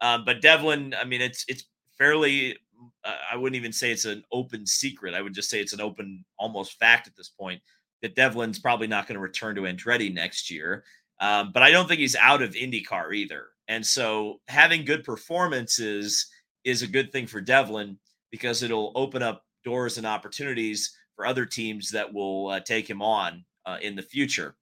Um, 0.00 0.24
but 0.24 0.40
Devlin, 0.40 0.94
I 0.94 1.04
mean, 1.04 1.20
it's 1.20 1.44
it's 1.48 1.64
fairly. 1.98 2.58
Uh, 3.04 3.16
I 3.32 3.36
wouldn't 3.36 3.56
even 3.56 3.72
say 3.72 3.90
it's 3.90 4.04
an 4.04 4.22
open 4.30 4.66
secret. 4.66 5.14
I 5.14 5.22
would 5.22 5.34
just 5.34 5.48
say 5.48 5.60
it's 5.60 5.72
an 5.72 5.80
open, 5.80 6.24
almost 6.38 6.78
fact 6.78 7.06
at 7.06 7.16
this 7.16 7.28
point 7.28 7.62
that 8.04 8.14
Devlin's 8.14 8.58
probably 8.58 8.86
not 8.86 9.06
going 9.06 9.14
to 9.14 9.20
return 9.20 9.54
to 9.54 9.62
Andretti 9.62 10.12
next 10.12 10.50
year. 10.50 10.84
Um, 11.20 11.52
but 11.54 11.62
I 11.62 11.70
don't 11.70 11.88
think 11.88 12.00
he's 12.00 12.14
out 12.14 12.42
of 12.42 12.50
IndyCar 12.50 13.14
either. 13.14 13.46
And 13.68 13.84
so 13.84 14.42
having 14.46 14.84
good 14.84 15.04
performances 15.04 16.26
is 16.64 16.82
a 16.82 16.86
good 16.86 17.12
thing 17.12 17.26
for 17.26 17.40
Devlin 17.40 17.96
because 18.30 18.62
it'll 18.62 18.92
open 18.94 19.22
up 19.22 19.46
doors 19.64 19.96
and 19.96 20.06
opportunities 20.06 20.94
for 21.16 21.24
other 21.24 21.46
teams 21.46 21.90
that 21.92 22.12
will 22.12 22.48
uh, 22.48 22.60
take 22.60 22.90
him 22.90 23.00
on 23.00 23.42
uh, 23.64 23.78
in 23.80 23.96
the 23.96 24.02
future. 24.02 24.54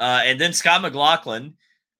Uh, 0.00 0.22
and 0.24 0.40
then 0.40 0.54
Scott 0.54 0.80
McLaughlin, 0.80 1.52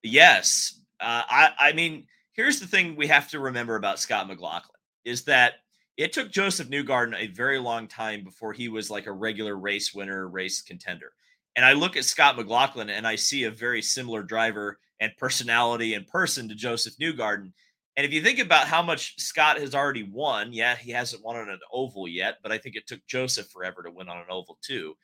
yes. 0.03 0.81
Uh, 1.03 1.21
I, 1.29 1.51
I 1.59 1.73
mean, 1.75 2.07
here's 2.33 2.61
the 2.61 2.67
thing 2.67 2.97
we 2.97 3.09
have 3.09 3.29
to 3.29 3.41
remember 3.41 3.77
about 3.77 4.01
Scott 4.01 4.27
McLaughlin 4.27 4.71
is 5.05 5.25
that 5.25 5.57
it 5.97 6.13
took 6.13 6.31
Josef 6.31 6.69
Newgarden 6.69 7.15
a 7.17 7.29
very 7.29 7.59
long 7.59 7.87
time 7.87 8.25
before 8.25 8.53
he 8.53 8.69
was 8.69 8.91
like 8.91 9.07
a 9.07 9.13
regular 9.13 9.57
race 9.57 9.95
winner, 9.95 10.29
race 10.29 10.63
contender. 10.63 11.13
And 11.57 11.65
I 11.65 11.73
look 11.73 11.97
at 11.97 12.05
Scott 12.05 12.37
McLaughlin 12.37 12.91
and 12.91 13.07
I 13.07 13.17
see 13.17 13.45
a 13.45 13.51
very 13.51 13.83
similar 13.83 14.23
driver 14.23 14.79
and 15.01 15.13
personality 15.19 15.95
and 15.95 16.07
person 16.07 16.49
to 16.49 16.55
Josef 16.55 16.97
Newgarden. 16.97 17.53
And 17.97 18.07
if 18.07 18.13
you 18.13 18.23
think 18.23 18.39
about 18.39 18.69
how 18.69 18.83
much 18.83 19.21
Scott 19.21 19.59
has 19.59 19.75
already 19.75 20.05
won, 20.05 20.53
yeah, 20.53 20.77
he 20.77 20.93
hasn't 20.93 21.23
won 21.23 21.37
on 21.37 21.51
an 21.51 21.59
oval 21.71 22.09
yet, 22.09 22.39
but 22.43 22.53
I 22.53 22.57
think 22.57 22.75
it 22.75 22.87
took 22.87 23.07
Josef 23.07 23.49
forever 23.49 23.83
to 23.83 23.91
win 23.91 24.09
on 24.09 24.17
an 24.17 24.31
oval 24.31 24.57
too. 24.63 24.95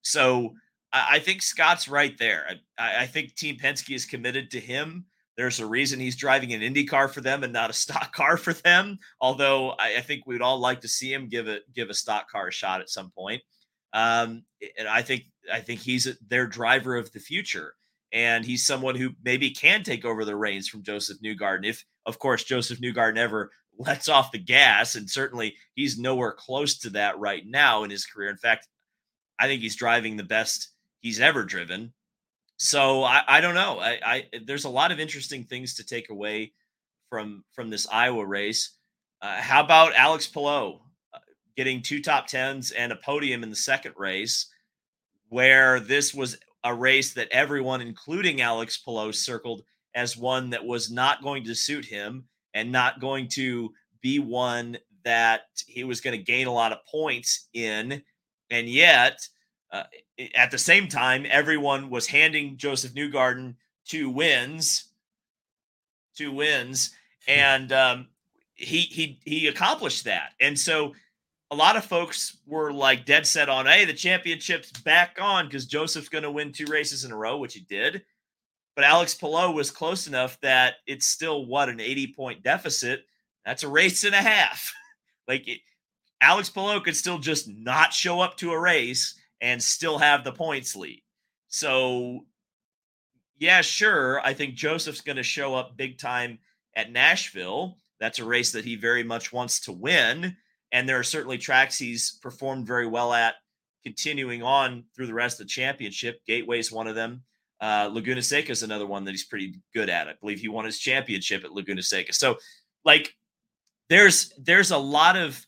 So 0.00 0.54
I, 0.92 1.18
think 1.18 1.42
Scott's 1.42 1.88
right 1.88 2.16
there. 2.18 2.48
I, 2.78 3.02
I 3.02 3.06
think 3.06 3.34
Team 3.34 3.58
Penske 3.58 3.94
is 3.94 4.06
committed 4.06 4.50
to 4.52 4.60
him. 4.60 5.04
There's 5.38 5.60
a 5.60 5.66
reason 5.66 6.00
he's 6.00 6.16
driving 6.16 6.52
an 6.52 6.62
Indy 6.62 6.84
car 6.84 7.06
for 7.06 7.20
them 7.20 7.44
and 7.44 7.52
not 7.52 7.70
a 7.70 7.72
stock 7.84 8.12
car 8.12 8.36
for 8.36 8.52
them. 8.52 8.98
Although 9.20 9.70
I, 9.70 9.96
I 9.98 10.00
think 10.00 10.26
we'd 10.26 10.42
all 10.42 10.58
like 10.58 10.82
to 10.82 10.88
see 10.88 11.12
him 11.12 11.28
give 11.28 11.48
it 11.48 11.62
give 11.72 11.88
a 11.88 11.94
stock 11.94 12.28
car 12.28 12.48
a 12.48 12.52
shot 12.52 12.82
at 12.82 12.90
some 12.90 13.10
point. 13.10 13.40
Um, 13.94 14.42
and 14.76 14.86
I 14.88 15.00
think 15.00 15.24
I 15.50 15.60
think 15.60 15.80
he's 15.80 16.08
their 16.28 16.46
driver 16.46 16.96
of 16.96 17.10
the 17.12 17.20
future, 17.20 17.74
and 18.12 18.44
he's 18.44 18.66
someone 18.66 18.96
who 18.96 19.10
maybe 19.24 19.50
can 19.50 19.82
take 19.82 20.04
over 20.04 20.24
the 20.24 20.36
reins 20.36 20.68
from 20.68 20.82
Josef 20.82 21.18
Newgarden 21.24 21.64
if, 21.64 21.84
of 22.04 22.18
course, 22.18 22.44
Josef 22.44 22.80
Newgarden 22.80 23.16
ever 23.16 23.50
lets 23.78 24.08
off 24.08 24.32
the 24.32 24.38
gas, 24.38 24.96
and 24.96 25.08
certainly 25.08 25.54
he's 25.74 25.98
nowhere 25.98 26.32
close 26.32 26.78
to 26.78 26.90
that 26.90 27.18
right 27.18 27.46
now 27.46 27.84
in 27.84 27.90
his 27.90 28.04
career. 28.04 28.28
In 28.28 28.36
fact, 28.36 28.66
I 29.38 29.46
think 29.46 29.62
he's 29.62 29.76
driving 29.76 30.16
the 30.16 30.24
best 30.24 30.72
he's 31.00 31.20
ever 31.20 31.44
driven. 31.44 31.94
So 32.58 33.04
I, 33.04 33.22
I 33.26 33.40
don't 33.40 33.54
know. 33.54 33.78
I, 33.78 33.98
I 34.04 34.24
there's 34.44 34.64
a 34.64 34.68
lot 34.68 34.92
of 34.92 35.00
interesting 35.00 35.44
things 35.44 35.74
to 35.74 35.86
take 35.86 36.10
away 36.10 36.52
from 37.08 37.44
from 37.52 37.70
this 37.70 37.86
Iowa 37.88 38.26
race. 38.26 38.72
Uh, 39.22 39.40
how 39.40 39.62
about 39.62 39.94
Alex 39.94 40.26
Palou 40.26 40.78
uh, 41.14 41.18
getting 41.56 41.80
two 41.82 42.02
top 42.02 42.26
tens 42.26 42.72
and 42.72 42.92
a 42.92 42.96
podium 42.96 43.42
in 43.42 43.50
the 43.50 43.56
second 43.56 43.94
race, 43.96 44.46
where 45.28 45.80
this 45.80 46.12
was 46.12 46.36
a 46.64 46.74
race 46.74 47.14
that 47.14 47.28
everyone, 47.30 47.80
including 47.80 48.40
Alex 48.40 48.76
Palou, 48.76 49.12
circled 49.12 49.62
as 49.94 50.16
one 50.16 50.50
that 50.50 50.64
was 50.64 50.90
not 50.90 51.22
going 51.22 51.44
to 51.44 51.54
suit 51.54 51.84
him 51.84 52.24
and 52.54 52.70
not 52.70 53.00
going 53.00 53.28
to 53.28 53.72
be 54.02 54.18
one 54.18 54.76
that 55.04 55.42
he 55.66 55.84
was 55.84 56.00
going 56.00 56.16
to 56.16 56.22
gain 56.22 56.48
a 56.48 56.52
lot 56.52 56.72
of 56.72 56.84
points 56.90 57.48
in. 57.54 58.02
And 58.50 58.68
yet, 58.68 59.18
uh, 59.70 59.84
at 60.34 60.50
the 60.50 60.58
same 60.58 60.88
time, 60.88 61.26
everyone 61.28 61.90
was 61.90 62.06
handing 62.06 62.56
Josef 62.56 62.94
Newgarden 62.94 63.54
two 63.86 64.10
wins, 64.10 64.84
two 66.16 66.32
wins, 66.32 66.90
and 67.26 67.72
um, 67.72 68.08
he 68.54 68.80
he 68.80 69.20
he 69.24 69.48
accomplished 69.48 70.04
that. 70.04 70.32
And 70.40 70.58
so, 70.58 70.94
a 71.50 71.56
lot 71.56 71.76
of 71.76 71.84
folks 71.84 72.38
were 72.46 72.72
like 72.72 73.04
dead 73.04 73.26
set 73.26 73.48
on, 73.48 73.66
"Hey, 73.66 73.84
the 73.84 73.92
championship's 73.92 74.72
back 74.72 75.18
on 75.20 75.46
because 75.46 75.66
Josef's 75.66 76.08
going 76.08 76.24
to 76.24 76.30
win 76.30 76.52
two 76.52 76.66
races 76.66 77.04
in 77.04 77.12
a 77.12 77.16
row," 77.16 77.36
which 77.36 77.54
he 77.54 77.60
did. 77.60 78.02
But 78.74 78.84
Alex 78.84 79.12
Palou 79.12 79.50
was 79.50 79.70
close 79.70 80.06
enough 80.06 80.40
that 80.40 80.76
it's 80.86 81.06
still 81.06 81.46
what 81.46 81.68
an 81.68 81.80
80 81.80 82.14
point 82.14 82.42
deficit. 82.42 83.04
That's 83.44 83.64
a 83.64 83.68
race 83.68 84.04
and 84.04 84.14
a 84.14 84.18
half. 84.18 84.72
like 85.28 85.48
it, 85.48 85.60
Alex 86.20 86.48
Palou 86.48 86.80
could 86.80 86.96
still 86.96 87.18
just 87.18 87.48
not 87.48 87.92
show 87.92 88.20
up 88.20 88.36
to 88.38 88.52
a 88.52 88.58
race 88.58 89.17
and 89.40 89.62
still 89.62 89.98
have 89.98 90.24
the 90.24 90.32
points 90.32 90.74
lead. 90.76 91.02
So, 91.48 92.26
yeah, 93.38 93.60
sure. 93.60 94.20
I 94.20 94.34
think 94.34 94.54
Josef's 94.54 95.00
going 95.00 95.16
to 95.16 95.22
show 95.22 95.54
up 95.54 95.76
big 95.76 95.98
time 95.98 96.38
at 96.76 96.92
Nashville. 96.92 97.78
That's 98.00 98.18
a 98.18 98.24
race 98.24 98.52
that 98.52 98.64
he 98.64 98.76
very 98.76 99.02
much 99.02 99.32
wants 99.32 99.60
to 99.60 99.72
win. 99.72 100.36
And 100.72 100.88
there 100.88 100.98
are 100.98 101.04
certainly 101.04 101.38
tracks 101.38 101.78
he's 101.78 102.18
performed 102.22 102.66
very 102.66 102.86
well 102.86 103.12
at 103.12 103.34
continuing 103.84 104.42
on 104.42 104.84
through 104.94 105.06
the 105.06 105.14
rest 105.14 105.40
of 105.40 105.46
the 105.46 105.50
championship. 105.50 106.20
Gateway's 106.26 106.70
one 106.70 106.86
of 106.86 106.94
them. 106.94 107.22
Uh, 107.60 107.90
Laguna 107.92 108.22
Seca 108.22 108.52
is 108.52 108.62
another 108.62 108.86
one 108.86 109.04
that 109.04 109.12
he's 109.12 109.26
pretty 109.26 109.60
good 109.74 109.88
at. 109.88 110.08
I 110.08 110.14
believe 110.20 110.40
he 110.40 110.48
won 110.48 110.64
his 110.64 110.78
championship 110.78 111.44
at 111.44 111.52
Laguna 111.52 111.82
Seca. 111.82 112.12
So, 112.12 112.36
like, 112.84 113.14
there's 113.88 114.32
there's 114.38 114.70
a 114.70 114.78
lot 114.78 115.16
of 115.16 115.44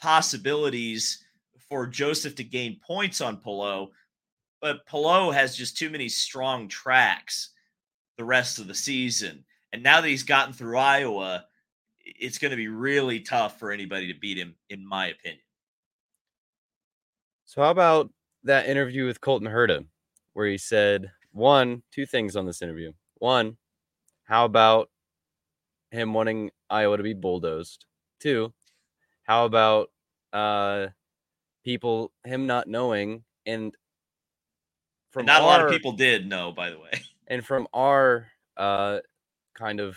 possibilities 0.00 1.23
for 1.68 1.86
Josef 1.86 2.34
to 2.36 2.44
gain 2.44 2.80
points 2.86 3.20
on 3.20 3.38
Palou, 3.38 3.88
but 4.60 4.86
Palou 4.86 5.30
has 5.30 5.56
just 5.56 5.76
too 5.76 5.90
many 5.90 6.08
strong 6.08 6.68
tracks 6.68 7.50
the 8.16 8.24
rest 8.24 8.58
of 8.58 8.66
the 8.66 8.74
season. 8.74 9.44
And 9.72 9.82
now 9.82 10.00
that 10.00 10.08
he's 10.08 10.22
gotten 10.22 10.52
through 10.52 10.78
Iowa, 10.78 11.44
it's 12.04 12.38
going 12.38 12.50
to 12.50 12.56
be 12.56 12.68
really 12.68 13.20
tough 13.20 13.58
for 13.58 13.72
anybody 13.72 14.12
to 14.12 14.18
beat 14.18 14.38
him, 14.38 14.54
in 14.70 14.86
my 14.86 15.08
opinion. 15.08 15.40
So, 17.44 17.62
how 17.62 17.70
about 17.70 18.10
that 18.44 18.68
interview 18.68 19.06
with 19.06 19.20
Colton 19.20 19.48
Herta, 19.48 19.84
where 20.34 20.46
he 20.46 20.58
said 20.58 21.10
one, 21.32 21.82
two 21.90 22.06
things 22.06 22.36
on 22.36 22.46
this 22.46 22.62
interview. 22.62 22.92
One, 23.18 23.56
how 24.24 24.44
about 24.44 24.90
him 25.90 26.14
wanting 26.14 26.50
Iowa 26.70 26.96
to 26.96 27.02
be 27.02 27.14
bulldozed? 27.14 27.86
Two, 28.20 28.52
how 29.24 29.44
about 29.44 29.90
uh, 30.32 30.88
people 31.64 32.12
him 32.24 32.46
not 32.46 32.68
knowing 32.68 33.24
and 33.46 33.74
from 35.10 35.20
and 35.20 35.26
not 35.26 35.40
our, 35.40 35.42
a 35.42 35.46
lot 35.46 35.64
of 35.64 35.70
people 35.70 35.92
did 35.92 36.28
know 36.28 36.52
by 36.52 36.70
the 36.70 36.78
way. 36.78 36.90
and 37.26 37.44
from 37.44 37.66
our 37.72 38.28
uh 38.56 38.98
kind 39.54 39.80
of 39.80 39.96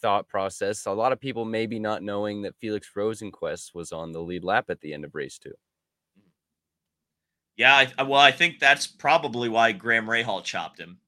thought 0.00 0.28
process 0.28 0.86
a 0.86 0.92
lot 0.92 1.12
of 1.12 1.20
people 1.20 1.44
maybe 1.44 1.78
not 1.78 2.02
knowing 2.02 2.42
that 2.42 2.54
felix 2.60 2.88
rosenqvist 2.96 3.74
was 3.74 3.90
on 3.90 4.12
the 4.12 4.20
lead 4.20 4.44
lap 4.44 4.66
at 4.68 4.80
the 4.80 4.94
end 4.94 5.04
of 5.04 5.14
race 5.14 5.38
two. 5.38 5.52
Yeah 7.56 7.88
I, 7.98 8.02
well 8.04 8.20
i 8.20 8.30
think 8.30 8.60
that's 8.60 8.86
probably 8.86 9.48
why 9.48 9.72
graham 9.72 10.06
rahal 10.06 10.44
chopped 10.44 10.78
him 10.78 10.98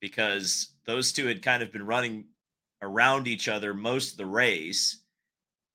because 0.00 0.68
those 0.84 1.12
two 1.12 1.26
had 1.26 1.42
kind 1.42 1.62
of 1.62 1.72
been 1.72 1.86
running 1.86 2.26
around 2.82 3.26
each 3.26 3.48
other 3.48 3.74
most 3.74 4.12
of 4.12 4.18
the 4.18 4.26
race 4.26 5.01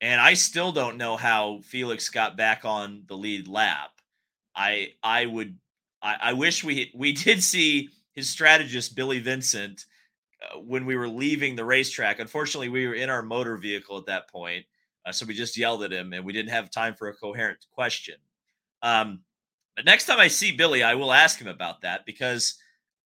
and 0.01 0.21
I 0.21 0.33
still 0.33 0.71
don't 0.71 0.97
know 0.97 1.17
how 1.17 1.61
Felix 1.63 2.09
got 2.09 2.37
back 2.37 2.65
on 2.65 3.03
the 3.07 3.15
lead 3.15 3.47
lap. 3.47 3.91
I 4.55 4.93
I 5.03 5.25
would 5.25 5.57
I, 6.01 6.15
I 6.21 6.33
wish 6.33 6.63
we 6.63 6.91
we 6.95 7.11
did 7.13 7.41
see 7.43 7.89
his 8.13 8.29
strategist 8.29 8.95
Billy 8.95 9.19
Vincent 9.19 9.85
uh, 10.41 10.59
when 10.59 10.85
we 10.85 10.95
were 10.95 11.09
leaving 11.09 11.55
the 11.55 11.65
racetrack. 11.65 12.19
Unfortunately, 12.19 12.69
we 12.69 12.87
were 12.87 12.95
in 12.95 13.09
our 13.09 13.21
motor 13.21 13.57
vehicle 13.57 13.97
at 13.97 14.05
that 14.05 14.29
point, 14.29 14.65
uh, 15.05 15.11
so 15.11 15.25
we 15.25 15.33
just 15.33 15.57
yelled 15.57 15.83
at 15.83 15.91
him, 15.91 16.13
and 16.13 16.25
we 16.25 16.33
didn't 16.33 16.51
have 16.51 16.69
time 16.69 16.93
for 16.93 17.09
a 17.09 17.13
coherent 17.13 17.65
question. 17.71 18.15
Um, 18.81 19.21
but 19.75 19.85
next 19.85 20.05
time 20.05 20.19
I 20.19 20.27
see 20.27 20.51
Billy, 20.51 20.83
I 20.83 20.95
will 20.95 21.13
ask 21.13 21.39
him 21.39 21.47
about 21.47 21.81
that 21.81 22.05
because 22.05 22.55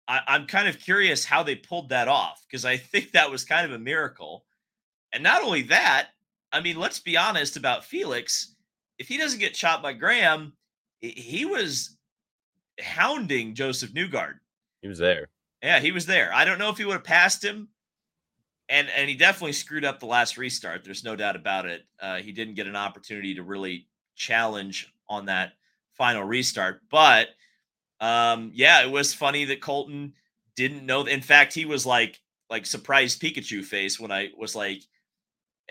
I, 0.07 0.21
I'm 0.27 0.47
kind 0.47 0.67
of 0.67 0.79
curious 0.79 1.25
how 1.25 1.43
they 1.43 1.55
pulled 1.55 1.89
that 1.89 2.07
off 2.07 2.43
because 2.47 2.65
I 2.65 2.77
think 2.77 3.11
that 3.11 3.29
was 3.29 3.43
kind 3.43 3.65
of 3.65 3.73
a 3.73 3.79
miracle. 3.79 4.45
And 5.13 5.23
not 5.23 5.43
only 5.43 5.63
that, 5.63 6.09
I 6.51 6.59
mean, 6.59 6.77
let's 6.77 6.99
be 6.99 7.17
honest 7.17 7.57
about 7.57 7.85
Felix. 7.85 8.55
If 8.99 9.07
he 9.07 9.17
doesn't 9.17 9.39
get 9.39 9.53
chopped 9.53 9.83
by 9.83 9.93
Graham, 9.93 10.53
he 10.99 11.45
was 11.45 11.97
hounding 12.79 13.55
Josef 13.55 13.93
Newgard. 13.93 14.39
He 14.81 14.87
was 14.87 14.99
there. 14.99 15.29
Yeah, 15.63 15.79
he 15.79 15.91
was 15.91 16.05
there. 16.05 16.31
I 16.33 16.45
don't 16.45 16.59
know 16.59 16.69
if 16.69 16.77
he 16.77 16.85
would 16.85 16.93
have 16.93 17.03
passed 17.03 17.43
him, 17.43 17.69
and 18.69 18.89
and 18.89 19.09
he 19.09 19.15
definitely 19.15 19.53
screwed 19.53 19.85
up 19.85 19.99
the 19.99 20.07
last 20.07 20.37
restart. 20.37 20.83
There's 20.83 21.03
no 21.03 21.15
doubt 21.15 21.35
about 21.35 21.65
it. 21.65 21.83
Uh, 21.99 22.17
he 22.17 22.31
didn't 22.31 22.55
get 22.55 22.67
an 22.67 22.75
opportunity 22.75 23.35
to 23.35 23.43
really 23.43 23.87
challenge 24.15 24.91
on 25.07 25.25
that 25.25 25.53
final 25.93 26.23
restart. 26.23 26.81
But 26.89 27.29
um, 27.99 28.51
yeah, 28.53 28.81
it 28.81 28.91
was 28.91 29.13
funny 29.13 29.45
that 29.45 29.61
Colton 29.61 30.13
didn't 30.55 30.85
know. 30.85 31.03
In 31.05 31.21
fact, 31.21 31.53
he 31.53 31.65
was 31.65 31.85
like 31.85 32.19
like 32.49 32.65
surprised 32.65 33.21
Pikachu 33.21 33.63
face 33.63 33.99
when 33.99 34.11
I 34.11 34.29
was 34.37 34.55
like, 34.55 34.81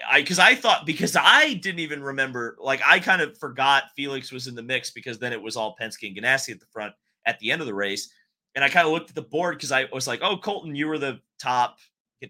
I 0.08 0.20
because 0.20 0.38
I 0.38 0.54
thought 0.54 0.86
because 0.86 1.16
I 1.16 1.54
didn't 1.54 1.80
even 1.80 2.02
remember. 2.02 2.56
Like 2.60 2.80
I 2.84 2.98
kind 3.00 3.22
of 3.22 3.36
forgot 3.38 3.84
Felix 3.96 4.32
was 4.32 4.46
in 4.46 4.54
the 4.54 4.62
mix 4.62 4.90
because 4.90 5.18
then 5.18 5.32
it 5.32 5.42
was 5.42 5.56
all 5.56 5.76
Penske 5.80 6.08
and 6.08 6.16
Ganassi 6.16 6.50
at 6.50 6.60
the 6.60 6.66
front 6.66 6.94
at 7.26 7.38
the 7.38 7.50
end 7.50 7.60
of 7.60 7.66
the 7.66 7.74
race. 7.74 8.10
And 8.54 8.64
I 8.64 8.68
kind 8.68 8.86
of 8.86 8.92
looked 8.92 9.10
at 9.10 9.14
the 9.14 9.22
board 9.22 9.56
because 9.56 9.72
I 9.72 9.86
was 9.92 10.08
like, 10.08 10.20
oh, 10.22 10.36
Colton, 10.36 10.74
you 10.74 10.88
were 10.88 10.98
the 10.98 11.20
top 11.38 11.78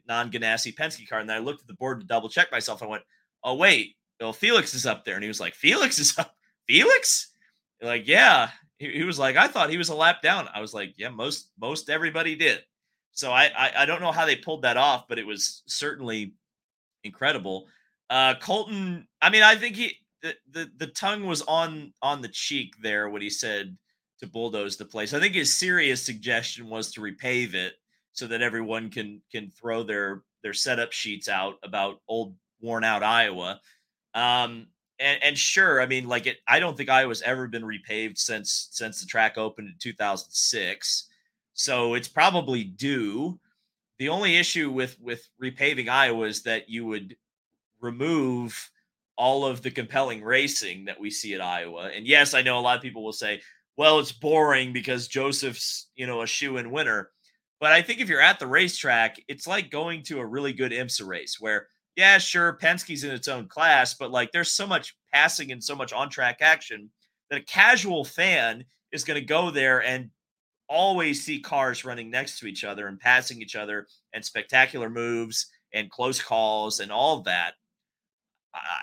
non 0.07 0.31
Ganassi 0.31 0.75
Penske 0.75 1.09
car. 1.09 1.21
And 1.21 1.29
then 1.29 1.37
I 1.37 1.41
looked 1.41 1.63
at 1.63 1.67
the 1.67 1.75
board 1.75 2.01
to 2.01 2.07
double 2.07 2.29
check 2.29 2.53
myself. 2.53 2.83
I 2.83 2.87
went, 2.87 3.03
oh, 3.43 3.55
wait, 3.55 3.97
well, 4.21 4.33
Felix 4.33 4.75
is 4.75 4.87
up 4.87 5.05
there. 5.05 5.15
And 5.15 5.25
he 5.25 5.29
was 5.29 5.41
like, 5.41 5.55
Felix 5.55 5.99
is 5.99 6.19
up. 6.19 6.35
Felix? 6.67 7.33
Like, 7.81 8.07
yeah. 8.07 8.51
He, 8.79 8.91
he 8.91 9.05
was 9.05 9.19
like, 9.19 9.37
I 9.37 9.49
thought 9.49 9.71
he 9.71 9.79
was 9.79 9.89
a 9.89 9.95
lap 9.95 10.23
down. 10.23 10.49
I 10.55 10.61
was 10.61 10.75
like, 10.75 10.95
yeah, 10.97 11.09
most 11.09 11.51
most 11.59 11.89
everybody 11.91 12.35
did. 12.37 12.63
So 13.13 13.33
I, 13.33 13.51
I, 13.57 13.73
I 13.79 13.87
don't 13.87 14.01
know 14.01 14.13
how 14.13 14.25
they 14.25 14.37
pulled 14.37 14.63
that 14.63 14.77
off, 14.77 15.09
but 15.09 15.19
it 15.19 15.27
was 15.27 15.63
certainly 15.67 16.35
incredible. 17.05 17.67
Uh 18.09 18.35
Colton, 18.41 19.07
I 19.23 19.31
mean, 19.31 19.43
I 19.43 19.57
think 19.57 19.77
he 19.77 19.97
the, 20.23 20.35
the 20.51 20.71
the 20.77 20.87
tongue 20.89 21.27
was 21.27 21.43
on 21.43 21.93
on 22.03 22.21
the 22.21 22.29
cheek 22.29 22.75
there 22.83 23.09
when 23.09 23.23
he 23.23 23.31
said 23.31 23.77
to 24.21 24.27
bulldoze 24.27 24.77
the 24.77 24.85
place. 24.85 25.15
I 25.15 25.21
think 25.21 25.35
his 25.35 25.57
serious 25.57 26.03
suggestion 26.03 26.69
was 26.69 26.93
to 26.93 27.01
repave 27.01 27.55
it 27.55 27.75
so 28.13 28.27
that 28.27 28.43
everyone 28.43 28.91
can 28.91 29.23
can 29.33 29.51
throw 29.51 29.83
their 29.83 30.23
their 30.43 30.55
setup 30.55 30.93
sheets 30.93 31.29
out 31.29 31.57
about 31.63 32.01
old 32.09 32.35
worn 32.61 32.85
out 32.85 33.03
Iowa. 33.03 33.61
Um, 34.15 34.67
and, 34.99 35.23
and 35.23 35.39
sure, 35.39 35.81
I 35.81 35.87
mean, 35.87 36.07
like 36.07 36.27
it. 36.27 36.39
I 36.47 36.61
don't 36.61 36.77
think 36.77 36.91
Iowa's 36.91 37.23
ever 37.23 37.49
been 37.49 37.63
repaved 37.63 38.19
since 38.19 38.69
since 38.71 39.01
the 39.01 39.07
track 39.07 39.39
opened 39.39 39.69
in 39.69 39.75
2006, 39.79 41.09
so 41.55 41.95
it's 41.95 42.09
probably 42.09 42.65
due. 42.65 43.39
The 44.01 44.09
only 44.09 44.39
issue 44.39 44.71
with 44.71 44.97
with 44.99 45.29
repaving 45.41 45.91
Iowa 45.91 46.27
is 46.27 46.43
that 46.45 46.71
you 46.71 46.87
would 46.87 47.17
remove 47.83 48.71
all 49.17 49.45
of 49.45 49.61
the 49.61 49.71
compelling 49.71 50.25
racing 50.25 50.87
that 50.87 50.99
we 50.99 51.11
see 51.11 51.35
at 51.35 51.43
Iowa. 51.43 51.91
And 51.95 52.07
yes, 52.07 52.33
I 52.33 52.41
know 52.41 52.59
a 52.59 52.63
lot 52.63 52.77
of 52.77 52.83
people 52.83 53.05
will 53.05 53.13
say, 53.13 53.43
well, 53.77 53.99
it's 53.99 54.11
boring 54.11 54.73
because 54.73 55.07
Josef's, 55.07 55.91
you 55.97 56.07
know, 56.07 56.23
a 56.23 56.27
shoe 56.27 56.57
in 56.57 56.71
winner. 56.71 57.11
But 57.61 57.73
I 57.73 57.83
think 57.83 58.01
if 58.01 58.09
you're 58.09 58.23
at 58.23 58.39
the 58.39 58.47
racetrack, 58.47 59.21
it's 59.29 59.47
like 59.47 59.71
going 59.71 60.03
to 60.05 60.21
a 60.21 60.27
really 60.27 60.55
good 60.55 60.73
IMSA 60.73 61.07
race 61.07 61.37
where, 61.39 61.67
yeah, 61.95 62.17
sure, 62.17 62.57
Penske's 62.59 63.05
in 63.05 63.11
its 63.11 63.29
own 63.29 63.49
class, 63.49 63.93
but 63.93 64.11
like 64.11 64.33
there's 64.33 64.55
so 64.55 64.67
much 64.67 64.97
passing 65.13 65.53
and 65.53 65.63
so 65.63 65.77
much 65.77 65.93
on 65.93 66.09
track 66.09 66.39
action 66.41 66.91
that 67.29 67.43
a 67.43 67.45
casual 67.45 68.07
fan 68.07 68.65
is 68.93 69.05
going 69.05 69.21
to 69.21 69.27
go 69.27 69.51
there 69.51 69.83
and 69.83 70.09
always 70.71 71.25
see 71.25 71.41
cars 71.41 71.85
running 71.85 72.11
next 72.11 72.39
to 72.39 72.47
each 72.47 72.65
other 72.65 72.87
and 72.87 72.99
passing 72.99 73.43
each 73.43 73.57
other 73.57 73.89
and 74.15 74.25
spectacular 74.25 74.89
moves 74.89 75.49
and 75.75 75.91
close 75.91 76.23
calls 76.23 76.81
and 76.81 76.93
all 76.93 77.21
that. 77.23 77.55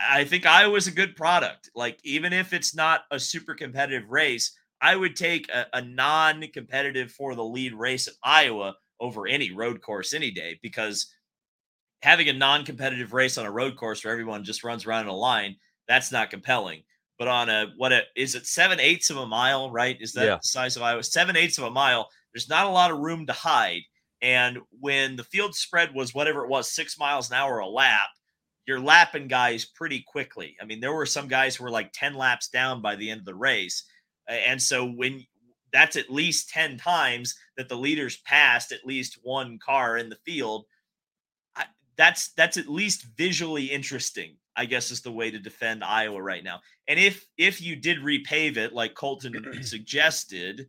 I 0.10 0.26
think 0.26 0.46
Iowa's 0.46 0.88
a 0.88 0.92
good 0.92 1.16
product. 1.16 1.70
Like, 1.76 2.00
even 2.04 2.34
if 2.34 2.54
it's 2.54 2.76
not 2.76 3.02
a 3.12 3.20
super 3.20 3.56
competitive 3.56 4.10
race, 4.10 4.56
I 4.82 4.96
would 4.96 5.16
take 5.16 5.50
a, 5.50 5.66
a 5.74 5.82
non 5.82 6.46
competitive 6.54 7.12
for 7.12 7.36
the 7.36 7.44
lead 7.44 7.74
race 7.74 8.08
at 8.08 8.14
Iowa 8.24 8.76
over 9.00 9.28
any 9.28 9.52
road 9.52 9.82
course 9.82 10.14
any 10.14 10.32
day 10.32 10.60
because 10.62 11.14
having 12.02 12.30
a 12.30 12.34
non 12.34 12.64
competitive 12.66 13.14
race 13.14 13.38
on 13.38 13.46
a 13.46 13.52
road 13.52 13.76
course 13.76 14.04
where 14.04 14.14
everyone 14.14 14.44
just 14.44 14.64
runs 14.64 14.86
around 14.86 15.04
in 15.04 15.10
a 15.10 15.16
line, 15.16 15.56
that's 15.88 16.12
not 16.12 16.30
compelling. 16.30 16.84
But 17.18 17.28
on 17.28 17.50
a, 17.50 17.74
what 17.78 17.92
a, 17.92 18.02
is 18.16 18.36
it 18.36 18.46
seven 18.46 18.80
eighths 18.80 19.10
of 19.10 19.18
a 19.18 19.26
mile, 19.26 19.72
right? 19.72 19.98
Is 20.00 20.14
that 20.14 20.26
yeah. 20.26 20.36
the 20.36 20.44
size 20.44 20.76
of 20.76 20.84
Iowa? 20.84 21.04
Seven 21.04 21.36
eighths 21.36 21.58
of 21.58 21.64
a 21.64 21.72
mile. 21.72 22.10
There's 22.34 22.50
not 22.50 22.68
a 22.68 22.72
lot 22.72 22.92
of 22.92 23.00
room 23.00 23.26
to 23.26 23.34
hide. 23.34 23.82
And 24.22 24.60
when 24.80 25.16
the 25.16 25.24
field 25.24 25.56
spread 25.56 25.94
was 25.94 26.14
whatever 26.14 26.44
it 26.44 26.50
was, 26.50 26.70
six 26.70 26.98
miles 27.00 27.30
an 27.30 27.38
hour 27.38 27.60
a 27.60 27.68
lap, 27.68 28.10
you're 28.68 28.80
lapping 28.80 29.28
guys 29.28 29.66
pretty 29.66 30.04
quickly. 30.06 30.56
I 30.62 30.66
mean, 30.66 30.80
there 30.80 30.94
were 30.94 31.06
some 31.06 31.28
guys 31.28 31.56
who 31.56 31.64
were 31.64 31.72
like 31.72 31.92
10 31.94 32.16
laps 32.16 32.50
down 32.50 32.82
by 32.82 32.96
the 32.96 33.10
end 33.10 33.20
of 33.20 33.26
the 33.26 33.36
race. 33.36 33.84
And 34.28 34.62
so 34.62 34.86
when 34.86 35.26
that's 35.72 35.96
at 35.96 36.10
least 36.10 36.50
10 36.50 36.78
times 36.78 37.36
that 37.56 37.70
the 37.70 37.78
leaders 37.78 38.18
passed 38.18 38.72
at 38.72 38.86
least 38.86 39.20
one 39.24 39.58
car 39.60 39.98
in 39.98 40.10
the 40.10 40.18
field, 40.26 40.66
I, 41.56 41.66
that's 41.96 42.30
that's 42.34 42.58
at 42.58 42.68
least 42.68 43.08
visually 43.16 43.66
interesting. 43.66 44.36
I 44.58 44.66
guess 44.66 44.90
is 44.90 45.02
the 45.02 45.12
way 45.12 45.30
to 45.30 45.38
defend 45.38 45.84
Iowa 45.84 46.22
right 46.22 46.44
now. 46.44 46.60
And 46.88 47.00
if 47.00 47.26
if 47.38 47.62
you 47.62 47.76
did 47.76 48.00
repave 48.00 48.58
it 48.58 48.74
like 48.74 48.96
Colton 48.96 49.54
suggested, 49.62 50.68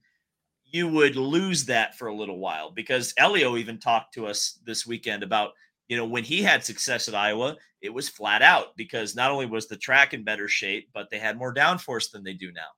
you 0.67 0.87
would 0.89 1.17
lose 1.17 1.65
that 1.65 1.97
for 1.97 2.09
a 2.09 2.15
little 2.15 2.39
while 2.39 2.71
because 2.71 3.15
Elio 3.17 3.57
even 3.57 3.79
talked 3.79 4.13
to 4.15 4.27
us 4.27 4.61
this 4.65 4.87
weekend 4.87 5.23
about 5.23 5.53
you 5.89 5.97
know 5.97 6.05
when 6.05 6.23
he 6.23 6.43
had 6.43 6.63
success 6.63 7.09
at 7.09 7.15
Iowa, 7.15 7.57
it 7.81 7.93
was 7.93 8.11
flat 8.11 8.43
out 8.43 8.77
because 8.77 9.17
not 9.17 9.31
only 9.31 9.47
was 9.47 9.67
the 9.67 9.77
track 9.77 10.13
in 10.13 10.23
better 10.23 10.49
shape, 10.49 10.91
but 10.93 11.09
they 11.11 11.19
had 11.19 11.39
more 11.39 11.55
downforce 11.55 12.11
than 12.11 12.23
they 12.23 12.35
do 12.35 12.53
now. 12.53 12.69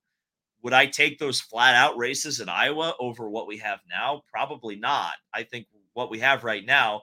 Would 0.62 0.74
I 0.74 0.86
take 0.86 1.18
those 1.18 1.40
flat 1.40 1.74
out 1.74 1.96
races 1.96 2.38
in 2.38 2.48
Iowa 2.48 2.94
over 3.00 3.28
what 3.28 3.48
we 3.48 3.56
have 3.58 3.80
now? 3.88 4.22
Probably 4.30 4.76
not. 4.76 5.14
I 5.34 5.42
think 5.42 5.66
what 5.94 6.10
we 6.10 6.20
have 6.20 6.44
right 6.44 6.64
now, 6.64 7.00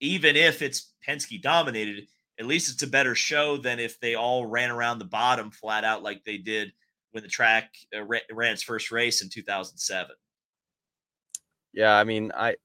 even 0.00 0.36
if 0.36 0.62
it's 0.62 0.92
Penske 1.06 1.40
dominated, 1.42 2.06
at 2.40 2.46
least 2.46 2.72
it's 2.72 2.82
a 2.82 2.86
better 2.86 3.14
show 3.14 3.58
than 3.58 3.78
if 3.78 4.00
they 4.00 4.14
all 4.14 4.46
ran 4.46 4.70
around 4.70 4.98
the 4.98 5.04
bottom 5.04 5.50
flat 5.50 5.84
out 5.84 6.02
like 6.02 6.24
they 6.24 6.38
did 6.38 6.72
when 7.12 7.22
the 7.22 7.28
track 7.28 7.74
uh, 7.94 8.02
ran 8.02 8.52
its 8.52 8.62
first 8.62 8.90
race 8.90 9.22
in 9.22 9.28
2007. 9.28 10.10
Yeah, 11.74 11.94
I 11.94 12.04
mean, 12.04 12.32
I 12.34 12.56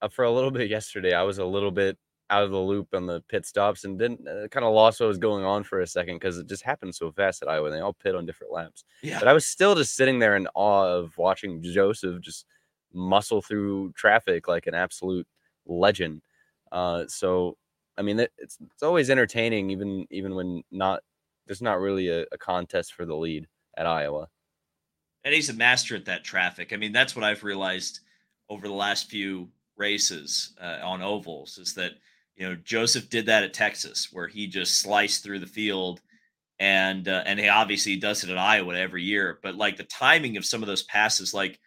uh, 0.00 0.08
for 0.08 0.24
a 0.24 0.30
little 0.30 0.52
bit 0.52 0.70
yesterday, 0.70 1.14
I 1.14 1.22
was 1.24 1.38
a 1.38 1.44
little 1.44 1.72
bit 1.72 1.98
out 2.30 2.44
of 2.44 2.50
the 2.50 2.58
loop 2.58 2.94
on 2.94 3.06
the 3.06 3.20
pit 3.28 3.44
stops 3.44 3.84
and 3.84 3.98
didn't 3.98 4.26
uh, 4.26 4.48
kind 4.48 4.64
of 4.64 4.72
lost 4.72 5.00
what 5.00 5.08
was 5.08 5.18
going 5.18 5.44
on 5.44 5.64
for 5.64 5.80
a 5.80 5.86
second 5.86 6.16
because 6.16 6.38
it 6.38 6.48
just 6.48 6.62
happened 6.62 6.94
so 6.94 7.10
fast 7.12 7.42
at 7.42 7.48
Iowa. 7.48 7.66
And 7.66 7.74
They 7.74 7.80
all 7.80 7.92
pit 7.92 8.14
on 8.14 8.24
different 8.24 8.52
laps. 8.52 8.84
Yeah. 9.02 9.18
But 9.18 9.28
I 9.28 9.32
was 9.32 9.44
still 9.44 9.74
just 9.74 9.96
sitting 9.96 10.18
there 10.18 10.36
in 10.36 10.48
awe 10.54 10.86
of 10.86 11.18
watching 11.18 11.60
Josef 11.60 12.20
just 12.20 12.46
muscle 12.94 13.42
through 13.42 13.92
traffic 13.92 14.48
like 14.48 14.66
an 14.66 14.74
absolute 14.74 15.26
legend. 15.66 16.22
Uh, 16.70 17.04
so, 17.06 17.58
I 17.96 18.02
mean, 18.02 18.18
it's 18.20 18.58
it's 18.60 18.82
always 18.82 19.10
entertaining, 19.10 19.70
even 19.70 20.06
even 20.10 20.34
when 20.34 20.62
not 20.70 21.02
there's 21.46 21.62
not 21.62 21.80
really 21.80 22.08
a, 22.08 22.22
a 22.32 22.38
contest 22.38 22.94
for 22.94 23.04
the 23.04 23.16
lead 23.16 23.46
at 23.76 23.86
Iowa. 23.86 24.28
And 25.24 25.34
he's 25.34 25.50
a 25.50 25.54
master 25.54 25.94
at 25.94 26.06
that 26.06 26.24
traffic. 26.24 26.72
I 26.72 26.76
mean, 26.76 26.92
that's 26.92 27.14
what 27.14 27.24
I've 27.24 27.44
realized 27.44 28.00
over 28.48 28.66
the 28.66 28.74
last 28.74 29.08
few 29.08 29.48
races 29.76 30.54
uh, 30.60 30.78
on 30.82 31.00
ovals 31.00 31.58
is 31.58 31.74
that 31.74 31.92
you 32.36 32.48
know, 32.48 32.56
Josef 32.64 33.08
did 33.10 33.26
that 33.26 33.44
at 33.44 33.54
Texas, 33.54 34.08
where 34.12 34.26
he 34.26 34.46
just 34.46 34.80
sliced 34.80 35.22
through 35.22 35.40
the 35.40 35.46
field, 35.46 36.00
and 36.58 37.06
uh, 37.08 37.22
and 37.26 37.38
he 37.38 37.48
obviously 37.48 37.96
does 37.96 38.24
it 38.24 38.30
at 38.30 38.38
Iowa 38.38 38.74
every 38.74 39.02
year. 39.02 39.38
But 39.42 39.54
like 39.56 39.76
the 39.76 39.84
timing 39.84 40.36
of 40.36 40.44
some 40.44 40.62
of 40.62 40.66
those 40.66 40.82
passes, 40.84 41.34
like 41.34 41.60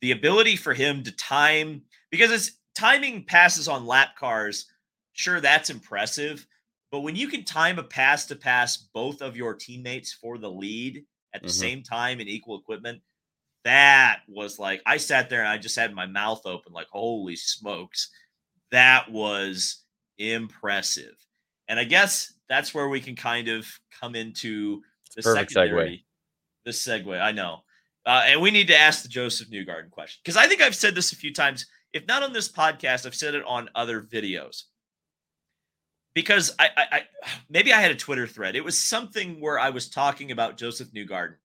the 0.00 0.12
ability 0.12 0.56
for 0.56 0.74
him 0.74 1.02
to 1.04 1.12
time, 1.12 1.82
because 2.10 2.30
it's 2.30 2.52
timing 2.74 3.24
passes 3.24 3.68
on 3.68 3.86
lap 3.86 4.16
cars. 4.16 4.66
Sure, 5.12 5.40
that's 5.40 5.70
impressive, 5.70 6.46
but 6.90 7.00
when 7.00 7.16
you 7.16 7.28
can 7.28 7.44
time 7.44 7.78
a 7.78 7.82
pass 7.82 8.26
to 8.26 8.36
pass 8.36 8.76
both 8.76 9.22
of 9.22 9.36
your 9.36 9.54
teammates 9.54 10.12
for 10.12 10.38
the 10.38 10.50
lead 10.50 11.04
at 11.34 11.42
the 11.42 11.48
mm-hmm. 11.48 11.60
same 11.60 11.82
time 11.82 12.20
in 12.20 12.28
equal 12.28 12.58
equipment, 12.58 13.00
that 13.64 14.20
was 14.28 14.58
like 14.58 14.82
I 14.84 14.98
sat 14.98 15.30
there 15.30 15.40
and 15.40 15.48
I 15.48 15.58
just 15.58 15.76
had 15.76 15.94
my 15.94 16.06
mouth 16.06 16.42
open, 16.44 16.72
like 16.72 16.88
holy 16.88 17.36
smokes, 17.36 18.10
that 18.70 19.10
was 19.10 19.82
impressive. 20.18 21.14
And 21.68 21.80
I 21.80 21.84
guess 21.84 22.34
that's 22.48 22.74
where 22.74 22.88
we 22.88 23.00
can 23.00 23.16
kind 23.16 23.48
of 23.48 23.66
come 23.98 24.14
into 24.14 24.82
the 25.16 25.22
Perfect 25.22 25.52
secondary. 25.52 25.90
Segue. 25.90 26.04
This 26.64 26.86
segue, 26.86 27.20
I 27.20 27.32
know. 27.32 27.60
Uh, 28.04 28.24
and 28.26 28.40
we 28.42 28.50
need 28.50 28.66
to 28.66 28.76
ask 28.76 29.02
the 29.02 29.08
Josef 29.08 29.48
Newgarden 29.50 29.90
question 29.90 30.20
because 30.24 30.36
I 30.36 30.46
think 30.46 30.60
I've 30.60 30.74
said 30.74 30.94
this 30.94 31.12
a 31.12 31.16
few 31.16 31.32
times. 31.32 31.66
If 31.92 32.06
not 32.06 32.22
on 32.22 32.32
this 32.32 32.50
podcast, 32.50 33.06
I've 33.06 33.14
said 33.14 33.34
it 33.34 33.44
on 33.46 33.68
other 33.74 34.02
videos. 34.02 34.64
Because 36.14 36.54
I, 36.58 36.68
I, 36.76 36.84
I 36.92 37.02
maybe 37.48 37.72
I 37.72 37.80
had 37.80 37.90
a 37.90 37.96
Twitter 37.96 38.26
thread. 38.26 38.56
It 38.56 38.64
was 38.64 38.78
something 38.78 39.40
where 39.40 39.58
I 39.58 39.70
was 39.70 39.88
talking 39.88 40.30
about 40.30 40.58
Josef 40.58 40.92
Newgarden 40.92 41.36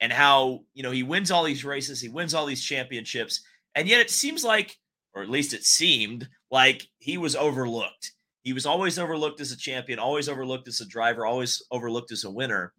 and 0.00 0.12
how, 0.12 0.60
you 0.74 0.82
know, 0.82 0.90
he 0.90 1.02
wins 1.02 1.30
all 1.30 1.44
these 1.44 1.64
races, 1.64 2.00
he 2.00 2.08
wins 2.08 2.34
all 2.34 2.46
these 2.46 2.64
championships, 2.64 3.42
and 3.74 3.88
yet 3.88 4.00
it 4.00 4.10
seems 4.10 4.44
like, 4.44 4.76
or 5.14 5.22
at 5.22 5.30
least 5.30 5.54
it 5.54 5.64
seemed 5.64 6.28
like 6.50 6.86
he 6.98 7.18
was 7.18 7.36
overlooked. 7.36 8.12
He 8.42 8.52
was 8.52 8.66
always 8.66 8.98
overlooked 8.98 9.40
as 9.40 9.52
a 9.52 9.56
champion, 9.56 9.98
always 9.98 10.28
overlooked 10.28 10.68
as 10.68 10.80
a 10.80 10.86
driver, 10.86 11.26
always 11.26 11.62
overlooked 11.70 12.10
as 12.12 12.24
a 12.24 12.30
winner. 12.30 12.72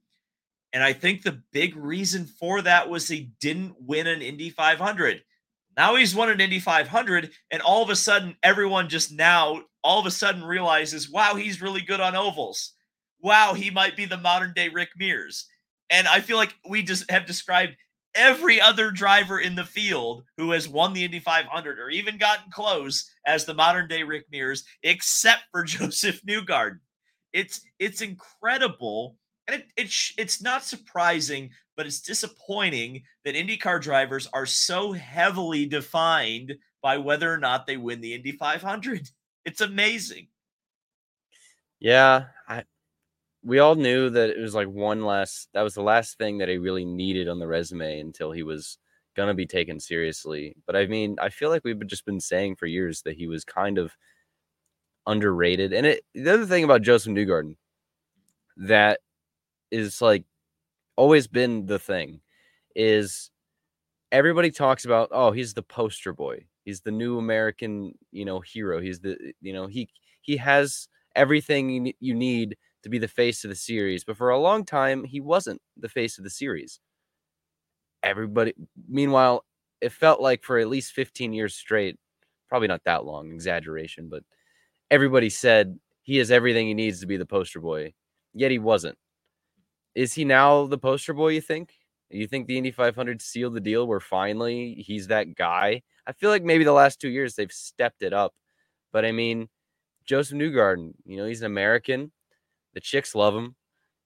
And 0.74 0.84
I 0.84 0.94
think 0.94 1.22
the 1.22 1.42
big 1.52 1.76
reason 1.76 2.26
for 2.26 2.62
that 2.62 2.89
was 2.89 3.08
he 3.08 3.32
didn't 3.39 3.76
win 3.80 4.08
an 4.08 4.22
Indy 4.22 4.50
500. 4.50 5.22
Now 5.78 5.96
he's 5.96 6.16
won 6.16 6.30
an 6.30 6.42
Indy 6.42 6.60
500, 6.60 7.32
and 7.52 7.62
all 7.62 7.84
of 7.84 7.89
a 7.89 7.96
sudden, 7.96 8.36
everyone 8.42 8.89
just 8.89 9.12
now 9.12 9.64
all 9.84 10.00
of 10.00 10.06
a 10.06 10.12
sudden 10.12 10.44
realizes, 10.44 11.10
wow, 11.10 11.36
he's 11.36 11.62
really 11.62 11.82
good 11.82 12.00
on 12.00 12.16
ovals. 12.16 12.74
Wow, 13.20 13.54
he 13.54 13.70
might 13.70 13.96
be 13.96 14.06
the 14.06 14.18
modern 14.18 14.54
day 14.54 14.70
Rick 14.70 14.90
Mears. 14.98 15.48
And 15.90 16.08
I 16.08 16.22
feel 16.22 16.38
like 16.38 16.56
we 16.68 16.84
just 16.84 17.10
have 17.12 17.26
described 17.26 17.76
every 18.16 18.60
other 18.60 18.92
driver 18.92 19.40
in 19.40 19.56
the 19.56 19.66
field 19.66 20.24
who 20.38 20.52
has 20.52 20.68
won 20.68 20.94
the 20.94 21.04
Indy 21.04 21.20
500 21.20 21.80
or 21.80 21.90
even 21.90 22.18
gotten 22.18 22.52
close 22.52 23.10
as 23.26 23.46
the 23.46 23.54
modern 23.54 23.88
day 23.88 24.04
Rick 24.04 24.26
Mears, 24.32 24.64
except 24.84 25.44
for 25.52 25.64
Josef 25.66 26.22
Newgarden. 26.24 26.80
It's 27.34 27.62
it's 27.80 28.02
incredible, 28.02 29.16
and 29.48 29.62
it, 29.62 29.68
it 29.78 29.94
it's 30.18 30.42
not 30.42 30.66
surprising, 30.66 31.50
but 31.78 31.86
it's 31.86 32.02
disappointing 32.02 33.04
that 33.24 33.36
IndyCar 33.36 33.82
drivers 33.82 34.28
are 34.34 34.46
so 34.46 34.92
heavily 34.92 35.66
defined 35.66 36.56
by 36.82 36.98
whether 36.98 37.32
or 37.32 37.38
not 37.38 37.68
they 37.68 37.78
win 37.78 38.02
the 38.02 38.14
Indy 38.14 38.34
500. 38.34 39.10
It's 39.46 39.62
amazing. 39.62 40.28
Yeah, 41.80 42.26
I 42.48 42.64
we 43.44 43.60
all 43.60 43.76
knew 43.76 44.10
that 44.12 44.32
it 44.32 44.39
was 44.39 44.56
like 44.56 44.68
one 44.70 45.06
last 45.06 45.50
that 45.54 45.64
was 45.64 45.76
the 45.76 45.84
last 45.84 46.18
thing 46.18 46.39
that 46.39 46.50
he 46.50 46.58
really 46.60 46.86
needed 46.86 47.30
on 47.30 47.39
the 47.39 47.48
resume 47.48 48.00
until 48.02 48.32
he 48.32 48.44
was 48.44 48.78
gonna 49.16 49.34
be 49.36 49.48
taken 49.48 49.80
seriously. 49.80 50.56
But 50.68 50.76
I 50.78 50.88
mean, 50.88 51.18
I 51.22 51.30
feel 51.30 51.50
like 51.50 51.64
we've 51.66 51.88
just 51.88 52.06
been 52.06 52.20
saying 52.22 52.58
for 52.58 52.68
years 52.68 53.02
that 53.04 53.18
he 53.18 53.28
was 53.28 53.46
kind 53.46 53.78
of 53.80 53.96
underrated. 55.08 55.74
And 55.74 55.86
it 55.86 56.04
the 56.14 56.34
other 56.34 56.46
thing 56.46 56.64
about 56.64 56.82
Josef 56.82 57.12
Newgarden 57.14 57.56
that 58.58 59.00
is 59.72 60.02
like 60.02 60.26
always 60.98 61.28
been 61.28 61.66
the 61.66 61.80
thing 61.80 62.22
is 62.76 63.32
everybody 64.12 64.52
talks 64.52 64.86
about 64.86 65.10
oh 65.12 65.32
he's 65.32 65.54
the 65.54 65.64
poster 65.64 66.14
boy 66.14 66.46
he's 66.66 66.82
the 66.82 66.91
new 66.91 67.18
american 67.18 67.93
you 68.12 68.26
know 68.26 68.39
hero 68.39 68.80
he's 68.80 68.99
the 68.99 69.18
you 69.41 69.53
know 69.53 69.68
he 69.68 69.89
he 70.22 70.38
has 70.38 70.88
everything 71.16 71.93
you 71.99 72.14
need 72.14 72.57
to 72.84 72.89
be 72.89 72.97
the 72.97 73.07
face 73.07 73.43
of 73.43 73.49
the 73.49 73.55
series. 73.55 74.03
But 74.03 74.18
for 74.18 74.30
a 74.30 74.39
long 74.39 74.66
time, 74.66 75.03
he 75.03 75.20
wasn't 75.20 75.62
the 75.78 75.89
face 75.89 76.18
of 76.18 76.24
the 76.24 76.30
series. 76.30 76.80
Everybody, 78.03 78.53
meanwhile, 78.88 79.45
it 79.80 79.91
felt 79.91 80.22
like 80.22 80.43
for 80.43 80.57
at 80.57 80.68
least 80.68 80.93
15 80.93 81.34
years 81.34 81.53
straight, 81.55 81.97
probably 82.49 82.68
not 82.68 82.84
that 82.86 83.05
long, 83.05 83.32
exaggeration, 83.32 84.09
but 84.09 84.24
everybody 84.91 85.30
said 85.30 85.80
he 86.03 86.18
has 86.18 86.32
everything 86.32 86.68
he 86.68 86.74
needs 86.76 87.01
to 87.01 87.07
be 87.07 87.18
the 87.18 87.26
poster 87.26 87.59
boy, 87.59 87.93
yet 88.34 88.51
he 88.51 88.59
wasn't. 88.59 88.97
Is 89.95 90.14
he 90.14 90.26
now 90.26 90.68
the 90.68 90.78
poster 90.78 91.14
boy, 91.14 91.30
you 91.30 91.41
think? 91.41 91.74
You 92.09 92.28
think 92.28 92.47
the 92.47 92.57
Indy 92.57 92.72
500 92.72 93.22
sealed 93.22 93.55
the 93.55 93.62
deal 93.62 93.88
where 93.88 93.99
finally 93.99 94.76
he's 94.76 95.07
that 95.07 95.36
guy? 95.36 95.84
I 96.12 96.14
feel 96.14 96.30
like 96.30 96.43
maybe 96.43 96.66
the 96.66 96.74
last 96.74 96.99
two 96.99 97.07
years 97.07 97.36
they've 97.36 97.49
stepped 97.49 98.01
it 98.01 98.12
up. 98.12 98.34
But 98.91 99.05
I 99.05 99.14
mean, 99.14 99.47
Josef 100.03 100.38
Newgarden, 100.38 100.91
you 101.05 101.16
know, 101.16 101.26
he's 101.26 101.39
an 101.39 101.45
American. 101.45 102.12
The 102.74 102.82
chicks 102.82 103.16
love 103.16 103.34
him. 103.34 103.55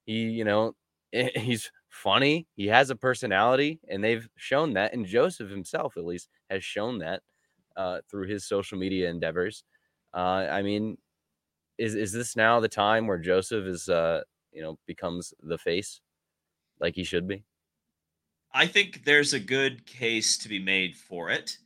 He, 0.05 0.25
you 0.25 0.43
know, 0.43 0.75
he's 1.11 1.71
funny. 1.89 2.45
He 2.55 2.67
has 2.67 2.91
a 2.91 2.95
personality, 2.95 3.79
and 3.89 4.03
they've 4.03 4.29
shown 4.35 4.73
that. 4.73 4.93
And 4.93 5.07
Josef 5.07 5.49
himself, 5.49 5.97
at 5.97 6.05
least, 6.05 6.29
has 6.51 6.63
shown 6.63 6.99
that 6.99 7.23
uh, 7.75 8.01
through 8.07 8.27
his 8.27 8.47
social 8.47 8.77
media 8.77 9.09
endeavors. 9.09 9.63
Uh, 10.13 10.45
I 10.47 10.61
mean, 10.61 10.99
is 11.79 11.95
is 11.95 12.11
this 12.11 12.35
now 12.35 12.59
the 12.59 12.69
time 12.69 13.07
where 13.07 13.17
Josef 13.17 13.65
is, 13.65 13.89
uh, 13.89 14.21
you 14.51 14.61
know, 14.61 14.77
becomes 14.85 15.33
the 15.41 15.57
face, 15.57 16.01
like 16.79 16.93
he 16.93 17.03
should 17.03 17.27
be? 17.27 17.45
I 18.53 18.67
think 18.67 19.05
there's 19.05 19.33
a 19.33 19.39
good 19.39 19.87
case 19.87 20.37
to 20.37 20.49
be 20.49 20.59
made 20.59 20.95
for 20.95 21.31
it. 21.31 21.57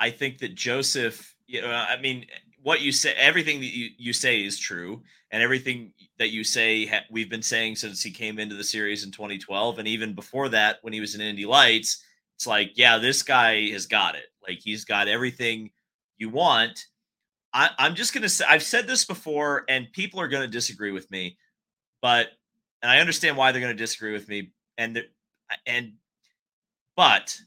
I 0.00 0.10
think 0.10 0.38
that 0.38 0.54
Josef, 0.54 1.34
you 1.46 1.62
know, 1.62 1.70
I 1.70 2.00
mean, 2.00 2.26
what 2.62 2.80
you 2.80 2.92
say, 2.92 3.14
everything 3.14 3.60
that 3.60 3.66
you, 3.66 3.90
you 3.96 4.12
say 4.12 4.42
is 4.44 4.58
true, 4.58 5.02
and 5.30 5.42
everything 5.42 5.92
that 6.18 6.30
you 6.30 6.44
say 6.44 6.86
ha- 6.86 7.04
we've 7.10 7.30
been 7.30 7.42
saying 7.42 7.76
since 7.76 8.02
he 8.02 8.10
came 8.10 8.38
into 8.38 8.54
the 8.54 8.64
series 8.64 9.04
in 9.04 9.10
2012, 9.10 9.78
and 9.78 9.88
even 9.88 10.14
before 10.14 10.48
that 10.50 10.78
when 10.82 10.92
he 10.92 11.00
was 11.00 11.14
in 11.14 11.20
Indy 11.20 11.46
Lights. 11.46 12.04
It's 12.36 12.46
like, 12.46 12.72
yeah, 12.76 12.98
this 12.98 13.24
guy 13.24 13.68
has 13.70 13.86
got 13.86 14.14
it. 14.14 14.26
Like 14.46 14.60
he's 14.60 14.84
got 14.84 15.08
everything 15.08 15.70
you 16.18 16.30
want. 16.30 16.86
I, 17.52 17.70
I'm 17.78 17.94
just 17.94 18.14
gonna 18.14 18.28
say 18.28 18.44
I've 18.48 18.62
said 18.62 18.86
this 18.86 19.04
before, 19.04 19.64
and 19.68 19.92
people 19.92 20.20
are 20.20 20.28
gonna 20.28 20.46
disagree 20.46 20.92
with 20.92 21.10
me, 21.10 21.36
but 22.00 22.28
and 22.82 22.90
I 22.90 23.00
understand 23.00 23.36
why 23.36 23.50
they're 23.50 23.60
gonna 23.60 23.74
disagree 23.74 24.12
with 24.12 24.28
me, 24.28 24.52
and 24.76 25.02
and 25.66 25.94
but 26.96 27.38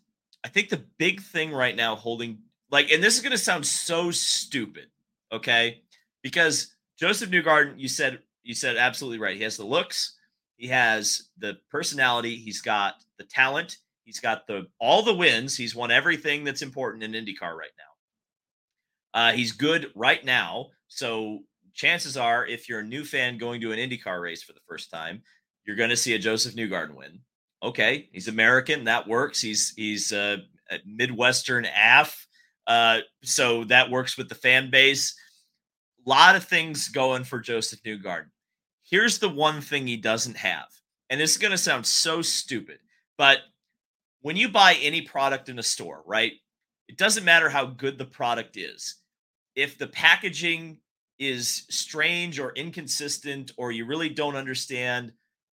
I 0.43 0.47
think 0.47 0.69
the 0.69 0.83
big 0.97 1.21
thing 1.21 1.51
right 1.51 1.75
now 1.75 1.95
holding 1.95 2.39
like, 2.69 2.91
and 2.91 3.03
this 3.03 3.15
is 3.15 3.21
gonna 3.21 3.37
sound 3.37 3.65
so 3.65 4.11
stupid, 4.11 4.87
okay? 5.31 5.81
Because 6.21 6.75
Josef 6.99 7.29
Newgarden, 7.29 7.77
you 7.77 7.87
said 7.87 8.19
you 8.43 8.53
said 8.53 8.77
absolutely 8.77 9.19
right. 9.19 9.37
He 9.37 9.43
has 9.43 9.57
the 9.57 9.65
looks, 9.65 10.15
he 10.57 10.67
has 10.67 11.29
the 11.37 11.57
personality, 11.69 12.35
he's 12.35 12.61
got 12.61 12.95
the 13.17 13.23
talent, 13.23 13.77
he's 14.03 14.19
got 14.19 14.47
the 14.47 14.67
all 14.79 15.03
the 15.03 15.13
wins. 15.13 15.55
He's 15.57 15.75
won 15.75 15.91
everything 15.91 16.43
that's 16.43 16.61
important 16.61 17.03
in 17.03 17.11
IndyCar 17.11 17.55
right 17.55 17.69
now. 17.77 19.19
Uh, 19.19 19.31
he's 19.33 19.51
good 19.51 19.91
right 19.95 20.23
now, 20.23 20.67
so 20.87 21.39
chances 21.73 22.17
are, 22.17 22.45
if 22.45 22.67
you're 22.67 22.79
a 22.79 22.83
new 22.83 23.03
fan 23.03 23.37
going 23.37 23.61
to 23.61 23.71
an 23.71 23.79
IndyCar 23.79 24.21
race 24.21 24.43
for 24.43 24.53
the 24.53 24.59
first 24.67 24.91
time, 24.91 25.21
you're 25.65 25.75
going 25.75 25.89
to 25.89 25.97
see 25.97 26.13
a 26.13 26.19
Josef 26.19 26.55
Newgarden 26.55 26.95
win. 26.95 27.19
Okay, 27.63 28.09
he's 28.11 28.27
American, 28.27 28.85
that 28.85 29.07
works. 29.07 29.41
He's 29.41 29.73
he's 29.75 30.11
uh, 30.11 30.37
a 30.71 30.77
Midwestern 30.85 31.65
AF, 31.65 32.27
uh, 32.67 32.99
so 33.23 33.63
that 33.65 33.89
works 33.89 34.17
with 34.17 34.29
the 34.29 34.35
fan 34.35 34.71
base 34.71 35.15
A 36.05 36.09
lot 36.09 36.35
of 36.35 36.43
things 36.45 36.87
going 36.89 37.23
for 37.23 37.39
Josef 37.39 37.81
Newgarden. 37.83 38.29
Here's 38.89 39.19
the 39.19 39.29
one 39.29 39.61
thing 39.61 39.87
he 39.87 39.97
doesn't 39.97 40.37
have. 40.37 40.65
And 41.09 41.19
this 41.19 41.31
is 41.31 41.37
going 41.37 41.51
to 41.51 41.57
sound 41.57 41.85
so 41.85 42.21
stupid, 42.21 42.79
but 43.17 43.39
when 44.21 44.37
you 44.37 44.49
buy 44.49 44.75
any 44.81 45.01
product 45.01 45.49
in 45.49 45.59
a 45.59 45.63
store, 45.63 46.03
right? 46.05 46.33
It 46.87 46.97
doesn't 46.97 47.25
matter 47.25 47.49
how 47.49 47.65
good 47.65 47.97
the 47.97 48.05
product 48.05 48.57
is. 48.57 48.95
If 49.55 49.77
the 49.77 49.87
packaging 49.87 50.77
is 51.19 51.65
strange 51.69 52.39
or 52.39 52.51
inconsistent, 52.53 53.51
or 53.57 53.71
you 53.71 53.85
really 53.85 54.09
don't 54.09 54.35
understand 54.35 55.11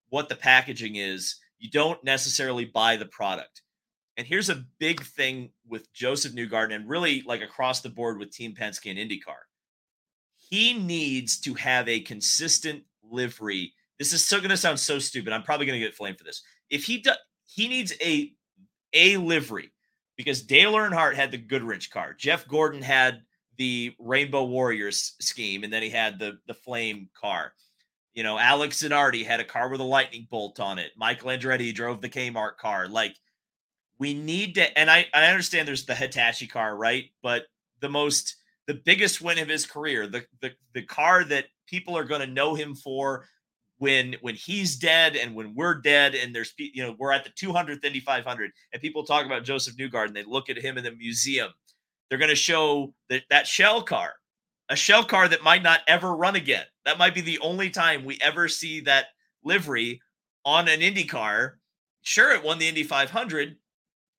what 0.09 0.29
the 0.29 0.35
packaging 0.35 0.95
is, 0.95 1.35
you 1.59 1.69
don't 1.69 2.03
necessarily 2.03 2.65
buy 2.65 2.95
the 2.95 3.05
product. 3.05 3.61
And 4.17 4.25
here's 4.25 4.49
a 4.49 4.63
big 4.79 5.03
thing 5.03 5.51
with 5.67 5.91
Josef 5.93 6.33
Newgarden 6.33 6.73
and 6.73 6.89
really 6.89 7.23
like 7.25 7.41
across 7.41 7.81
the 7.81 7.89
board 7.89 8.17
with 8.17 8.31
Team 8.31 8.55
Penske 8.55 8.89
and 8.89 8.97
IndyCar 8.97 9.35
he 10.49 10.73
needs 10.73 11.39
to 11.41 11.53
have 11.55 11.87
a 11.87 11.99
consistent 12.01 12.83
livery. 13.03 13.73
This 13.99 14.13
is 14.13 14.25
still 14.25 14.39
going 14.39 14.49
to 14.49 14.57
sound 14.57 14.79
so 14.79 14.99
stupid. 14.99 15.33
I'm 15.33 15.43
probably 15.43 15.65
going 15.65 15.79
to 15.79 15.85
get 15.85 15.95
flamed 15.95 16.17
for 16.17 16.23
this. 16.23 16.43
If 16.69 16.83
he 16.85 16.99
does, 16.99 17.17
he 17.45 17.67
needs 17.67 17.93
a 18.01 18.33
a 18.93 19.17
livery 19.17 19.71
because 20.15 20.41
Dale 20.41 20.73
Earnhardt 20.73 21.15
had 21.15 21.31
the 21.31 21.37
Goodwrench 21.37 21.89
car. 21.89 22.13
Jeff 22.13 22.47
Gordon 22.47 22.81
had 22.81 23.21
the 23.57 23.93
Rainbow 23.99 24.45
Warriors 24.45 25.15
scheme, 25.19 25.63
and 25.63 25.73
then 25.73 25.83
he 25.83 25.89
had 25.89 26.19
the 26.19 26.37
the 26.47 26.53
Flame 26.53 27.09
car. 27.19 27.53
You 28.17 28.23
know, 28.23 28.39
Alex 28.39 28.81
Zanardi 28.81 29.23
had 29.23 29.39
a 29.39 29.43
car 29.43 29.69
with 29.69 29.79
a 29.79 29.83
lightning 29.83 30.25
bolt 30.31 30.59
on 30.59 30.79
it. 30.79 30.91
Michael 30.97 31.29
Andretti 31.29 31.71
drove 31.71 32.01
the 32.01 32.09
Kmart 32.09 32.57
car. 32.57 32.87
Like, 32.87 33.15
we 33.99 34.15
need 34.15 34.55
to, 34.55 34.75
and 34.75 34.89
I, 34.89 35.05
I 35.13 35.25
understand 35.25 35.67
there's 35.67 35.85
the 35.85 35.93
Hitachi 35.93 36.47
car, 36.47 36.75
right? 36.75 37.11
But 37.21 37.43
the 37.79 37.89
most 37.89 38.37
the 38.65 38.73
biggest 38.73 39.21
win 39.21 39.37
of 39.37 39.47
his 39.47 39.67
career, 39.67 40.07
the 40.07 40.25
the, 40.41 40.51
the 40.73 40.81
car 40.81 41.25
that 41.25 41.45
people 41.67 41.95
are 41.95 42.05
going 42.05 42.21
to 42.21 42.33
know 42.33 42.55
him 42.55 42.73
for 42.73 43.27
when 43.77 44.15
when 44.21 44.33
he's 44.33 44.77
dead 44.77 45.15
and 45.15 45.35
when 45.35 45.53
we're 45.53 45.75
dead 45.75 46.15
and 46.15 46.33
there's 46.33 46.55
you 46.57 46.81
know 46.81 46.95
we're 46.97 47.11
at 47.11 47.23
the 47.23 47.29
200th 47.29 47.85
Indy 47.85 47.99
500 47.99 48.51
and 48.73 48.81
people 48.81 49.03
talk 49.03 49.27
about 49.27 49.43
Josef 49.43 49.77
Newgarden 49.77 50.15
they 50.15 50.23
look 50.23 50.49
at 50.49 50.57
him 50.57 50.79
in 50.79 50.83
the 50.83 50.91
museum 50.93 51.51
they're 52.09 52.17
going 52.17 52.29
to 52.29 52.35
show 52.35 52.95
that 53.11 53.21
that 53.29 53.45
shell 53.45 53.83
car 53.83 54.15
a 54.69 54.75
shell 54.75 55.03
car 55.03 55.27
that 55.27 55.43
might 55.43 55.63
not 55.63 55.81
ever 55.87 56.15
run 56.15 56.35
again. 56.35 56.65
That 56.85 56.97
might 56.97 57.15
be 57.15 57.21
the 57.21 57.39
only 57.39 57.69
time 57.69 58.03
we 58.03 58.17
ever 58.21 58.47
see 58.47 58.81
that 58.81 59.07
livery 59.43 60.01
on 60.45 60.67
an 60.67 60.81
Indy 60.81 61.05
car. 61.05 61.59
Sure 62.01 62.31
it 62.31 62.43
won 62.43 62.59
the 62.59 62.67
Indy 62.67 62.83
500 62.83 63.55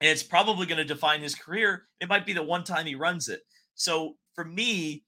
and 0.01 0.11
it's 0.11 0.23
probably 0.23 0.67
going 0.67 0.79
to 0.79 0.85
define 0.85 1.21
his 1.21 1.35
career. 1.35 1.87
It 2.01 2.09
might 2.09 2.27
be 2.27 2.33
the 2.33 2.43
one 2.43 2.65
time 2.65 2.87
he 2.87 2.95
runs 2.95 3.29
it. 3.29 3.43
So 3.75 4.17
for 4.35 4.45
me, 4.45 5.05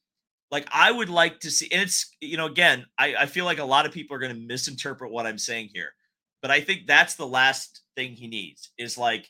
like 0.51 0.67
I 0.73 0.91
would 0.91 1.09
like 1.09 1.41
to 1.41 1.51
see, 1.51 1.69
and 1.71 1.81
it's 1.81 2.11
you 2.21 2.37
know, 2.37 2.47
again, 2.47 2.87
I, 2.99 3.15
I 3.21 3.27
feel 3.27 3.45
like 3.45 3.59
a 3.59 3.65
lot 3.65 3.87
of 3.87 3.93
people 3.93 4.17
are 4.17 4.21
going 4.21 4.35
to 4.35 4.41
misinterpret 4.41 5.13
what 5.13 5.27
I'm 5.27 5.39
saying 5.39 5.71
here, 5.73 5.93
but 6.43 6.51
I 6.51 6.61
think 6.61 6.87
that's 6.87 7.15
the 7.15 7.27
last 7.27 7.83
thing 7.97 8.13
he 8.13 8.27
needs 8.27 8.71
is 8.77 8.99
like 8.99 9.29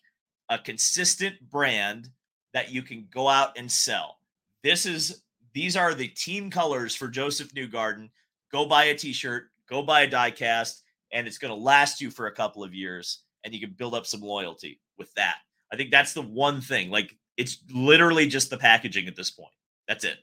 a 0.49 0.59
consistent 0.59 1.37
brand 1.51 2.09
that 2.55 2.71
you 2.71 2.83
can 2.83 3.07
go 3.13 3.29
out 3.29 3.59
and 3.59 3.71
sell. 3.71 4.19
This 4.63 4.87
is 4.87 5.23
these 5.53 5.77
are 5.77 5.95
the 5.95 6.09
team 6.09 6.51
colors 6.51 6.95
for 6.95 7.09
Josef 7.09 7.53
Newgarden. 7.55 8.11
Go 8.53 8.67
buy 8.67 8.85
a 8.85 8.97
t-shirt, 8.97 9.45
go 9.69 9.83
buy 9.83 10.03
a 10.03 10.11
diecast, 10.11 10.83
and 11.13 11.27
it's 11.27 11.39
going 11.39 11.53
to 11.53 11.61
last 11.61 12.01
you 12.01 12.11
for 12.11 12.27
a 12.27 12.35
couple 12.35 12.65
of 12.65 12.75
years, 12.75 13.21
and 13.45 13.55
you 13.55 13.61
can 13.61 13.71
build 13.71 13.95
up 13.95 14.07
some 14.07 14.21
loyalty 14.21 14.81
with 14.99 15.13
that. 15.15 15.37
I 15.73 15.77
think 15.77 15.91
that's 15.91 16.13
the 16.13 16.23
one 16.23 16.61
thing. 16.61 16.91
Like 16.91 17.17
it's 17.37 17.59
literally 17.73 18.27
just 18.27 18.51
the 18.51 18.57
packaging 18.57 19.07
at 19.07 19.17
this 19.17 19.31
point. 19.31 19.53
That's 19.89 20.05
it. 20.05 20.19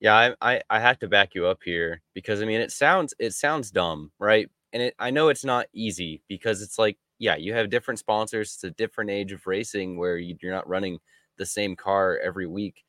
Yeah, 0.00 0.34
I, 0.40 0.54
I 0.54 0.62
I 0.70 0.80
have 0.80 0.98
to 1.00 1.08
back 1.08 1.34
you 1.34 1.46
up 1.46 1.60
here 1.64 2.00
because 2.14 2.42
I 2.42 2.44
mean 2.44 2.60
it 2.60 2.72
sounds 2.72 3.14
it 3.18 3.34
sounds 3.34 3.70
dumb, 3.70 4.10
right? 4.18 4.48
And 4.72 4.82
it 4.82 4.94
I 4.98 5.10
know 5.10 5.28
it's 5.28 5.44
not 5.44 5.66
easy 5.72 6.22
because 6.28 6.62
it's 6.62 6.78
like 6.78 6.98
yeah, 7.18 7.36
you 7.36 7.54
have 7.54 7.70
different 7.70 8.00
sponsors. 8.00 8.54
It's 8.54 8.64
a 8.64 8.70
different 8.70 9.10
age 9.10 9.30
of 9.30 9.46
racing 9.46 9.96
where 9.96 10.16
you, 10.16 10.36
you're 10.42 10.52
not 10.52 10.68
running 10.68 10.98
the 11.38 11.46
same 11.46 11.76
car 11.76 12.18
every 12.18 12.46
week. 12.48 12.84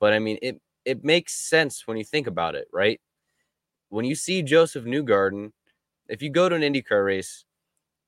But 0.00 0.12
I 0.12 0.18
mean 0.18 0.38
it 0.42 0.60
it 0.88 1.04
makes 1.04 1.34
sense 1.34 1.86
when 1.86 1.98
you 1.98 2.04
think 2.04 2.26
about 2.26 2.54
it, 2.54 2.66
right? 2.72 3.00
When 3.90 4.06
you 4.06 4.14
see 4.14 4.42
Josef 4.42 4.84
Newgarden, 4.84 5.52
if 6.08 6.22
you 6.22 6.30
go 6.30 6.48
to 6.48 6.56
an 6.56 6.62
IndyCar 6.62 7.04
race 7.04 7.44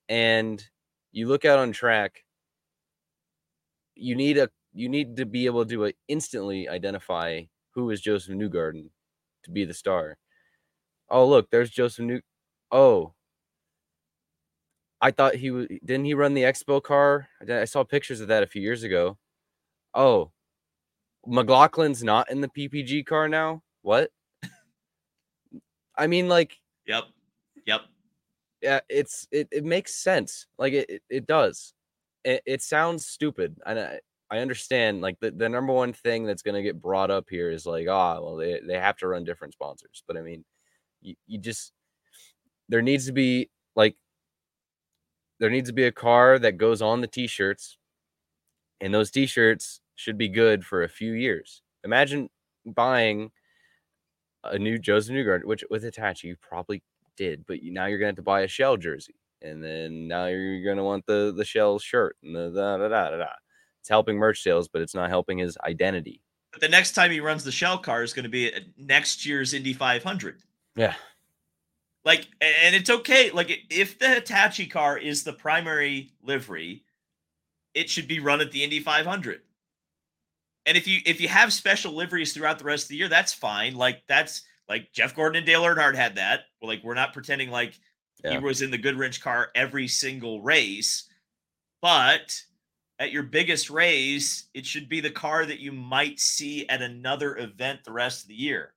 and 0.09 0.65
you 1.13 1.29
look 1.29 1.45
out 1.45 1.59
on 1.59 1.73
track, 1.73 2.25
you 3.95 4.15
need 4.15 4.39
a 4.39 4.49
you 4.73 4.89
need 4.89 5.17
to 5.17 5.27
be 5.27 5.47
able 5.47 5.67
to 5.67 5.87
uh, 5.87 5.91
instantly 6.09 6.69
identify 6.69 7.43
who 7.75 7.91
is 7.91 8.01
Josef 8.01 8.35
Newgarden 8.35 8.91
to 9.45 9.51
be 9.51 9.65
the 9.65 9.75
star. 9.75 10.17
Oh, 11.11 11.27
look, 11.29 11.51
there's 11.51 11.71
Josef 11.71 12.05
New. 12.05 12.21
Oh, 12.73 13.15
I 15.01 15.11
thought 15.11 15.37
he 15.37 15.51
was. 15.51 15.67
Didn't 15.85 16.05
he 16.05 16.15
run 16.15 16.35
the 16.35 16.43
Expo 16.43 16.83
car? 16.83 17.29
I 17.49 17.65
saw 17.65 17.85
pictures 17.85 18.21
of 18.21 18.29
that 18.29 18.43
a 18.43 18.47
few 18.47 18.63
years 18.63 18.83
ago. 18.83 19.19
Oh, 19.95 20.33
McLaughlin's 21.27 22.03
not 22.03 22.31
in 22.31 22.41
the 22.41 22.49
PPG 22.49 23.07
car 23.07 23.29
now. 23.29 23.63
What? 23.83 24.11
I 25.97 26.07
mean, 26.07 26.29
like. 26.29 26.57
Yep. 26.87 27.05
Yep. 27.67 27.81
Yeah, 28.63 28.81
it's 28.89 29.27
it. 29.31 29.49
It 29.51 29.65
makes 29.65 29.95
sense. 29.95 30.47
Like 30.59 30.73
it. 30.73 30.91
It, 30.91 31.03
it 31.09 31.27
does. 31.27 31.73
It, 32.25 32.43
it 32.45 32.63
sounds 32.63 33.07
stupid, 33.07 33.57
and 33.65 33.79
I, 33.79 34.01
I 34.31 34.39
understand 34.39 35.01
like 35.01 35.19
the, 35.21 35.31
the 35.31 35.49
number 35.49 35.73
one 35.73 35.93
thing 35.93 36.25
that's 36.25 36.43
going 36.43 36.55
to 36.55 36.63
get 36.63 36.81
brought 36.81 37.11
up 37.11 37.27
here 37.29 37.51
is 37.51 37.67
like, 37.67 37.87
ah, 37.89 38.17
oh, 38.19 38.25
well, 38.25 38.37
they, 38.37 38.61
they 38.65 38.79
have 38.79 38.97
to 38.99 39.09
run 39.09 39.25
different 39.25 39.55
sponsors. 39.55 40.05
But 40.07 40.17
I 40.17 40.21
mean, 40.21 40.45
you, 41.01 41.15
you 41.27 41.39
just, 41.39 41.73
there 42.69 42.83
needs 42.83 43.07
to 43.07 43.13
be 43.13 43.51
like, 43.75 43.97
there 45.41 45.51
needs 45.51 45.69
to 45.71 45.75
be 45.75 45.85
a 45.85 45.93
car 45.93 46.39
that 46.39 46.59
goes 46.59 46.81
on 46.83 47.01
the 47.01 47.07
t 47.07 47.27
shirts, 47.27 47.79
and 48.81 48.95
those 48.95 49.11
t 49.11 49.27
shirts 49.27 49.80
should 50.01 50.19
be 50.19 50.29
good 50.29 50.65
for 50.65 50.83
a 50.83 50.89
few 50.89 51.13
years. 51.13 51.63
Imagine 51.85 52.29
buying 52.67 53.31
a 54.45 54.59
new 54.59 54.79
Josef 54.79 55.15
Newgarden, 55.15 55.45
which 55.45 55.65
with 55.71 55.83
Hitachi 55.83 56.29
you 56.29 56.37
probably 56.41 56.83
did, 57.17 57.45
but 57.47 57.63
you, 57.63 57.73
now 57.73 57.87
you're 57.87 57.99
going 57.99 58.07
to 58.07 58.11
have 58.13 58.17
to 58.17 58.23
buy 58.23 58.41
a 58.41 58.49
shell 58.49 58.77
jersey. 58.77 59.15
And 59.43 59.63
then 59.63 60.09
now 60.09 60.27
you're 60.27 60.65
going 60.65 60.77
to 60.77 60.85
want 60.85 61.07
the 61.07 61.33
the 61.35 61.45
shell 61.45 61.79
shirt 61.79 62.17
and 62.23 62.37
the 62.37 62.51
da 62.51 62.77
da 62.77 62.89
da 62.89 63.11
da 63.11 63.17
da 63.17 63.27
it's 63.81 63.89
helping 63.89 64.19
merch 64.19 64.43
sales, 64.43 64.69
but 64.69 64.83
it's 64.83 64.95
not 64.95 65.09
helping 65.09 65.39
his 65.39 65.57
identity. 65.65 66.23
But 66.53 66.61
the 66.61 66.69
next 66.69 66.93
time 66.93 67.11
he 67.11 67.21
runs 67.21 67.45
the 67.45 67.53
shell 67.53 67.79
car 67.79 68.03
is 68.03 68.13
going 68.13 68.25
to 68.25 68.29
be 68.29 68.53
at 68.53 68.65
next 68.77 69.25
year's 69.25 69.55
Indy 69.55 69.73
500. 69.73 70.43
Yeah. 70.77 70.95
Like, 72.05 72.29
and 72.41 72.75
it's 72.75 72.91
okay. 72.91 73.31
Like, 73.31 73.51
if 73.71 73.99
the 73.99 74.09
Hitachi 74.09 74.67
car 74.67 74.99
is 74.99 75.23
the 75.23 75.33
primary 75.33 76.13
livery, 76.23 76.85
it 77.75 77.89
should 77.89 78.09
be 78.09 78.21
run 78.21 78.41
at 78.41 78.53
the 78.53 78.65
Indy 78.65 78.81
500. 78.81 79.43
And 80.71 80.77
if 80.77 80.87
you 80.87 81.01
if 81.05 81.21
you 81.21 81.27
have 81.27 81.53
special 81.53 81.95
liveries 81.95 82.33
throughout 82.33 82.61
the 82.61 82.65
rest 82.65 82.85
of 82.85 82.91
the 82.91 82.97
year, 82.97 83.09
that's 83.09 83.33
fine. 83.33 83.75
Like 83.75 84.05
that's 84.07 84.43
like 84.69 84.93
Jeff 84.93 85.17
Gordon 85.17 85.39
and 85.39 85.45
Dale 85.45 85.65
Earnhardt 85.65 85.97
had 85.97 86.15
that. 86.15 86.43
Like 86.63 86.85
we're 86.85 86.95
not 86.95 87.13
pretending 87.13 87.51
like 87.51 87.75
yeah. 88.23 88.31
he 88.31 88.39
was 88.39 88.63
in 88.63 88.71
the 88.71 88.79
Goodwrench 88.79 89.21
car 89.21 89.49
every 89.57 89.89
single 89.89 90.41
race, 90.43 91.09
but 91.83 92.41
at 93.01 93.11
your 93.11 93.25
biggest 93.25 93.69
race, 93.69 94.47
it 94.55 94.65
should 94.65 94.89
be 94.89 95.01
the 95.01 95.11
car 95.11 95.45
that 95.45 95.59
you 95.59 95.73
might 95.73 96.21
see 96.21 96.69
at 96.69 96.83
another 96.83 97.37
event 97.37 97.81
the 97.83 97.91
rest 97.91 98.23
of 98.23 98.29
the 98.29 98.35
year. 98.35 98.73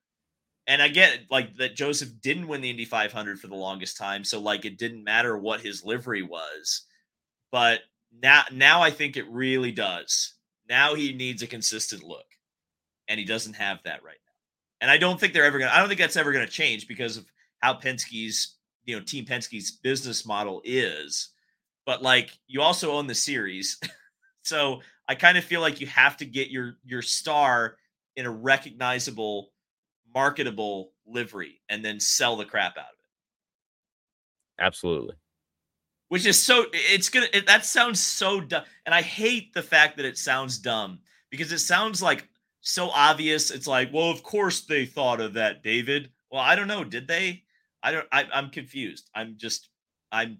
And 0.66 0.82
I 0.82 0.88
get 0.88 1.20
like 1.30 1.58
that 1.58 1.76
Josef 1.76 2.10
didn't 2.22 2.48
win 2.48 2.62
the 2.62 2.72
Indy 2.72 2.86
500 2.86 3.40
for 3.40 3.46
the 3.46 3.56
longest 3.56 3.98
time, 3.98 4.24
so 4.24 4.40
like 4.40 4.66
it 4.66 4.80
didn't 4.80 5.04
matter 5.04 5.38
what 5.38 5.62
his 5.62 5.86
livery 5.86 6.24
was. 6.24 6.88
But 7.52 7.82
now 8.20 8.46
now 8.52 8.82
I 8.82 8.90
think 8.90 9.16
it 9.16 9.30
really 9.30 9.72
does. 9.72 10.33
Now 10.70 10.96
he 10.96 11.14
needs 11.14 11.42
a 11.42 11.48
consistent 11.48 12.04
look. 12.04 12.26
And 13.08 13.20
he 13.20 13.26
doesn't 13.26 13.56
have 13.56 13.80
that 13.84 14.04
right 14.04 14.18
now. 14.26 14.34
And 14.82 14.90
I 14.92 14.98
don't 14.98 15.20
think 15.20 15.34
they're 15.34 15.44
ever 15.46 15.60
to 15.60 15.74
I 15.74 15.80
don't 15.80 15.88
think 15.88 16.00
that's 16.00 16.18
ever 16.18 16.32
to 16.32 16.48
change 16.48 16.88
because 16.88 17.18
of 17.18 17.26
how 17.60 17.74
Penske's, 17.74 18.56
you 18.86 18.96
know, 18.96 19.04
Team 19.04 19.26
Penske's 19.26 19.72
business 19.72 20.26
model 20.26 20.62
is. 20.64 21.30
But 21.86 22.02
like 22.02 22.32
you 22.48 22.62
also 22.62 22.92
own 22.92 23.08
the 23.08 23.16
series. 23.16 23.80
So 24.44 24.82
I 25.08 25.16
kind 25.16 25.38
of 25.38 25.44
feel 25.44 25.62
like 25.62 25.82
you 25.82 25.88
have 25.88 26.18
to 26.18 26.26
get 26.26 26.50
your 26.50 26.78
your 26.84 27.02
star 27.02 27.78
in 28.16 28.26
a 28.26 28.32
recognizable, 28.32 29.52
marketable 30.14 30.92
livery 31.08 31.62
and 31.70 31.84
then 31.84 32.00
sell 32.00 32.36
the 32.36 32.46
crap 32.46 32.78
out 32.78 32.84
of 32.84 33.00
it. 34.60 34.64
Absolutely. 34.64 35.16
Which 36.14 36.28
is 36.28 36.40
so 36.40 36.68
it's 36.72 37.10
gonna 37.10 37.26
it, 37.34 37.48
that 37.48 37.66
sounds 37.66 38.00
so 38.00 38.40
dumb, 38.40 38.66
and 38.86 38.94
I 38.94 39.02
hate 39.02 39.52
the 39.52 39.64
fact 39.64 39.98
that 39.98 40.06
it 40.06 40.16
sounds 40.16 40.60
dumb 40.60 41.00
because 41.32 41.52
it 41.52 41.58
sounds 41.58 42.04
like 42.04 42.30
so 42.62 42.92
obvious. 42.92 43.50
It's 43.50 43.66
like, 43.66 43.92
well, 43.92 44.12
of 44.12 44.22
course 44.22 44.62
they 44.62 44.86
thought 44.86 45.20
of 45.20 45.34
that, 45.34 45.64
David. 45.64 46.12
Well, 46.30 46.40
I 46.40 46.56
don't 46.56 46.68
know. 46.68 46.84
Did 46.84 47.08
they? 47.08 47.42
I 47.82 47.92
don't. 47.92 48.06
I, 48.12 48.28
I'm 48.32 48.52
confused. 48.52 49.10
I'm 49.16 49.38
just. 49.38 49.70
I'm. 50.12 50.38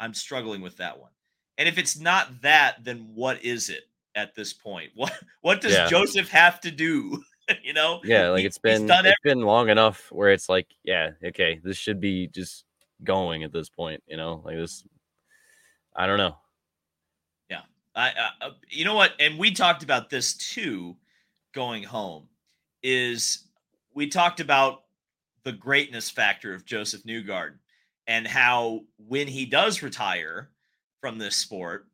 I'm 0.00 0.14
struggling 0.14 0.62
with 0.62 0.78
that 0.78 0.98
one. 0.98 1.10
And 1.58 1.68
if 1.68 1.76
it's 1.76 2.00
not 2.00 2.40
that, 2.40 2.76
then 2.82 3.10
what 3.12 3.44
is 3.44 3.68
it 3.68 3.82
at 4.14 4.34
this 4.34 4.54
point? 4.54 4.92
What 4.96 5.12
what 5.42 5.60
does 5.60 5.74
yeah. 5.74 5.86
Josef 5.86 6.30
have 6.30 6.62
to 6.62 6.70
do? 6.70 7.22
you 7.62 7.74
know? 7.74 8.00
Yeah, 8.04 8.30
like 8.30 8.46
it's 8.46 8.56
been 8.56 8.84
it's 8.84 8.90
every- 8.90 9.14
been 9.22 9.42
long 9.42 9.68
enough 9.68 10.10
where 10.10 10.30
it's 10.30 10.48
like, 10.48 10.68
yeah, 10.82 11.10
okay, 11.22 11.60
this 11.62 11.76
should 11.76 12.00
be 12.00 12.28
just 12.28 12.64
going 13.04 13.44
at 13.44 13.52
this 13.52 13.68
point. 13.68 14.02
You 14.06 14.16
know, 14.16 14.40
like 14.46 14.56
this. 14.56 14.82
I 16.00 16.06
don't 16.06 16.16
know. 16.16 16.34
Yeah, 17.50 17.60
I. 17.94 18.08
Uh, 18.08 18.46
uh 18.46 18.50
you 18.70 18.86
know 18.86 18.94
what? 18.94 19.12
And 19.20 19.38
we 19.38 19.50
talked 19.50 19.82
about 19.82 20.08
this 20.08 20.32
too, 20.32 20.96
going 21.52 21.82
home. 21.82 22.26
Is 22.82 23.44
we 23.92 24.06
talked 24.08 24.40
about 24.40 24.84
the 25.44 25.52
greatness 25.52 26.08
factor 26.08 26.54
of 26.54 26.64
Josef 26.64 27.02
Newgarden 27.02 27.58
and 28.06 28.26
how 28.26 28.80
when 29.08 29.28
he 29.28 29.44
does 29.44 29.82
retire 29.82 30.48
from 31.02 31.18
this 31.18 31.36
sport, 31.36 31.86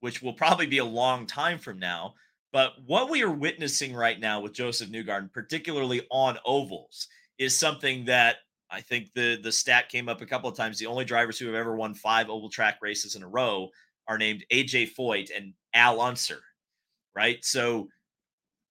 which 0.00 0.20
will 0.20 0.34
probably 0.34 0.66
be 0.66 0.78
a 0.78 0.84
long 0.84 1.26
time 1.26 1.58
from 1.58 1.78
now. 1.78 2.12
But 2.52 2.74
what 2.84 3.08
we 3.08 3.22
are 3.22 3.30
witnessing 3.30 3.94
right 3.94 4.20
now 4.20 4.40
with 4.40 4.52
Josef 4.52 4.90
Newgarden, 4.90 5.32
particularly 5.32 6.06
on 6.10 6.38
ovals, 6.44 7.08
is 7.38 7.56
something 7.56 8.04
that 8.04 8.36
I 8.70 8.80
think 8.80 9.12
the 9.14 9.38
the 9.42 9.52
stat 9.52 9.88
came 9.88 10.08
up 10.08 10.20
a 10.20 10.26
couple 10.26 10.48
of 10.48 10.56
times. 10.56 10.78
The 10.78 10.86
only 10.86 11.04
drivers 11.04 11.38
who 11.38 11.46
have 11.46 11.54
ever 11.54 11.76
won 11.76 11.94
five 11.94 12.28
oval 12.28 12.50
track 12.50 12.78
races 12.82 13.14
in 13.14 13.22
a 13.22 13.28
row 13.28 13.70
are 14.08 14.18
named 14.18 14.44
AJ 14.52 14.94
Foyt 14.94 15.30
and 15.36 15.52
Al 15.74 16.00
Unser, 16.00 16.40
right? 17.14 17.44
So 17.44 17.88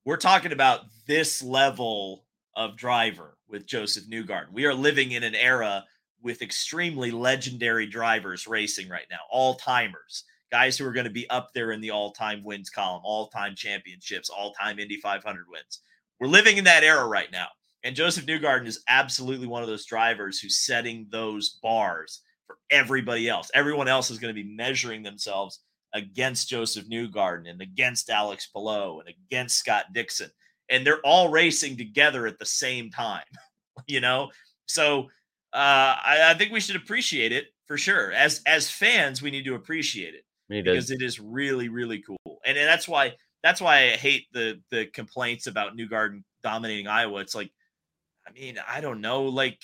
we're 0.06 0.18
talking 0.18 0.52
about 0.52 0.82
this 1.08 1.42
level 1.42 2.26
of 2.56 2.78
driver 2.78 3.38
with 3.50 3.66
Josef 3.66 4.06
Newgarden. 4.10 4.52
We 4.52 4.66
are 4.66 4.74
living 4.74 5.12
in 5.12 5.24
an 5.24 5.36
era 5.36 5.84
with 6.22 6.42
extremely 6.42 7.12
legendary 7.12 7.86
drivers 7.86 8.48
racing 8.48 8.90
right 8.90 9.06
now, 9.12 9.20
all 9.30 9.56
timers, 9.56 10.24
guys 10.52 10.78
who 10.78 10.86
are 10.86 10.94
going 10.94 11.06
to 11.06 11.12
be 11.12 11.30
up 11.30 11.50
there 11.54 11.72
in 11.72 11.82
the 11.82 11.92
all 11.92 12.12
time 12.12 12.44
wins 12.44 12.70
column, 12.70 13.02
all 13.04 13.28
time 13.28 13.56
championships, 13.56 14.30
all 14.30 14.54
time 14.54 14.80
Indy 14.80 14.98
500 14.98 15.46
wins. 15.50 15.82
We're 16.20 16.28
living 16.28 16.58
in 16.58 16.64
that 16.64 16.84
era 16.84 17.06
right 17.06 17.32
now. 17.32 17.48
And 17.86 17.96
Josef 17.96 18.26
Newgarden 18.26 18.66
is 18.66 18.84
absolutely 18.88 19.46
one 19.46 19.62
of 19.62 19.70
those 19.70 19.86
drivers 19.86 20.40
who's 20.40 20.58
setting 20.58 21.06
those 21.12 21.60
bars 21.62 22.22
for 22.48 22.58
everybody 22.72 23.30
else. 23.30 23.52
Everyone 23.54 23.88
else 23.88 24.10
is 24.10 24.18
going 24.18 24.36
to 24.36 24.44
be 24.44 24.56
measuring 24.56 25.04
themselves 25.04 25.60
against 25.94 26.50
Josef 26.50 26.90
Newgarden 26.90 27.48
and 27.48 27.62
against 27.62 28.10
Alex 28.10 28.48
Palou 28.48 29.00
and 29.00 29.10
against 29.10 29.60
Scott 29.60 29.86
Dixon. 29.94 30.32
And 30.68 30.86
they're 30.86 31.00
all 31.06 31.30
racing 31.30 31.78
together 31.78 32.26
at 32.26 32.40
the 32.40 32.46
same 32.46 32.90
time, 32.90 33.24
you 33.88 34.02
know? 34.02 34.32
So 34.66 35.10
uh, 35.54 35.96
I, 36.04 36.32
I, 36.32 36.34
think 36.34 36.52
we 36.52 36.60
should 36.60 36.76
appreciate 36.76 37.32
it 37.32 37.46
for 37.68 37.78
sure. 37.78 38.12
As 38.12 38.42
as 38.46 38.70
fans, 38.70 39.22
we 39.22 39.32
need 39.32 39.46
to 39.46 39.56
appreciate 39.56 40.14
it 40.16 40.26
because 40.50 40.92
it 40.92 41.02
is 41.02 41.20
really 41.20 41.70
really 41.70 42.02
cool, 42.02 42.40
and, 42.46 42.58
and 42.58 42.68
that's 42.68 42.88
why 42.88 43.14
that's 43.42 43.62
why 43.62 43.84
I 43.84 43.90
hate 43.92 44.26
the 44.34 44.60
the 44.72 44.88
complaints 44.88 45.48
about 45.48 45.78
Newgarden 45.78 46.24
dominating 46.44 46.88
Iowa. 46.88 47.22
It's 47.22 47.36
like, 47.36 47.52
I 48.28 48.32
mean, 48.32 48.58
I 48.68 48.82
don't 48.82 49.02
know, 49.02 49.24
like 49.24 49.60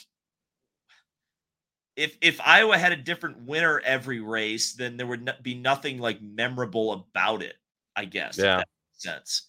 if 1.96 2.18
if 2.22 2.40
Iowa 2.42 2.78
had 2.78 2.92
a 2.92 2.98
different 2.98 3.46
winner 3.46 3.80
every 3.80 4.20
race, 4.22 4.74
then 4.74 4.98
there 4.98 5.08
would 5.08 5.30
be 5.42 5.56
nothing 5.56 5.98
like 5.98 6.22
memorable 6.22 6.94
about 6.94 7.44
it. 7.44 7.56
I 7.96 8.06
guess. 8.06 8.38
Yeah. 8.38 8.64
sense. 8.94 9.48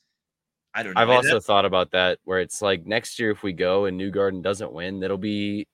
I 0.75 0.83
don't 0.83 0.95
know. 0.95 1.01
I've 1.01 1.11
also 1.11 1.39
thought 1.39 1.65
about 1.65 1.91
that 1.93 2.19
where 2.25 2.41
it's 2.41 2.63
like 2.63 2.87
next 2.87 3.19
year 3.19 3.31
if 3.31 3.43
we 3.43 3.53
go 3.53 3.85
and 3.85 4.01
Newgarden 4.01 4.43
doesn't 4.43 4.73
win, 4.73 5.01
that'll 5.01 5.19
be 5.19 5.67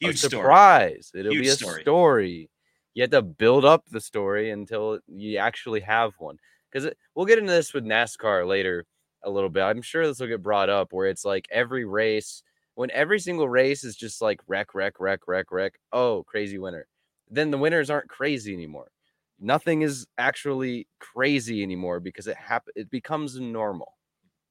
huge 0.00 0.16
a 0.16 0.18
surprise. 0.30 1.08
Story. 1.08 1.20
It'll 1.20 1.32
huge 1.32 1.44
be 1.44 1.48
a 1.48 1.54
story. 1.54 1.82
story. 1.82 2.50
You 2.94 3.02
have 3.02 3.10
to 3.10 3.22
build 3.22 3.64
up 3.64 3.84
the 3.90 4.00
story 4.00 4.50
until 4.50 4.98
you 5.06 5.38
actually 5.38 5.80
have 5.80 6.14
one. 6.18 6.38
Because 6.72 6.90
we'll 7.14 7.26
get 7.26 7.38
into 7.38 7.52
this 7.52 7.74
with 7.74 7.84
NASCAR 7.84 8.46
later 8.46 8.86
a 9.22 9.30
little 9.30 9.50
bit. 9.50 9.62
I'm 9.62 9.82
sure 9.82 10.06
this 10.06 10.20
will 10.20 10.28
get 10.28 10.42
brought 10.42 10.70
up 10.70 10.92
where 10.92 11.08
it's 11.08 11.24
like 11.24 11.46
every 11.50 11.84
race, 11.84 12.42
when 12.80 12.90
every 12.92 13.20
single 13.20 13.48
race 13.48 13.84
is 13.84 13.96
just 13.96 14.22
like 14.22 14.40
wreck, 14.48 14.74
wreck, 14.74 15.00
wreck, 15.00 15.20
wreck, 15.28 15.52
wreck. 15.52 15.74
Oh, 15.92 16.24
crazy 16.26 16.58
winner. 16.58 16.86
Then 17.30 17.50
the 17.50 17.58
winners 17.58 17.90
aren't 17.90 18.08
crazy 18.08 18.52
anymore. 18.54 18.90
Nothing 19.38 19.82
is 19.82 20.06
actually 20.18 20.88
crazy 20.98 21.62
anymore 21.62 22.00
because 22.00 22.26
it 22.26 22.36
happen 22.36 22.72
it 22.76 22.90
becomes 22.90 23.38
normal 23.38 23.94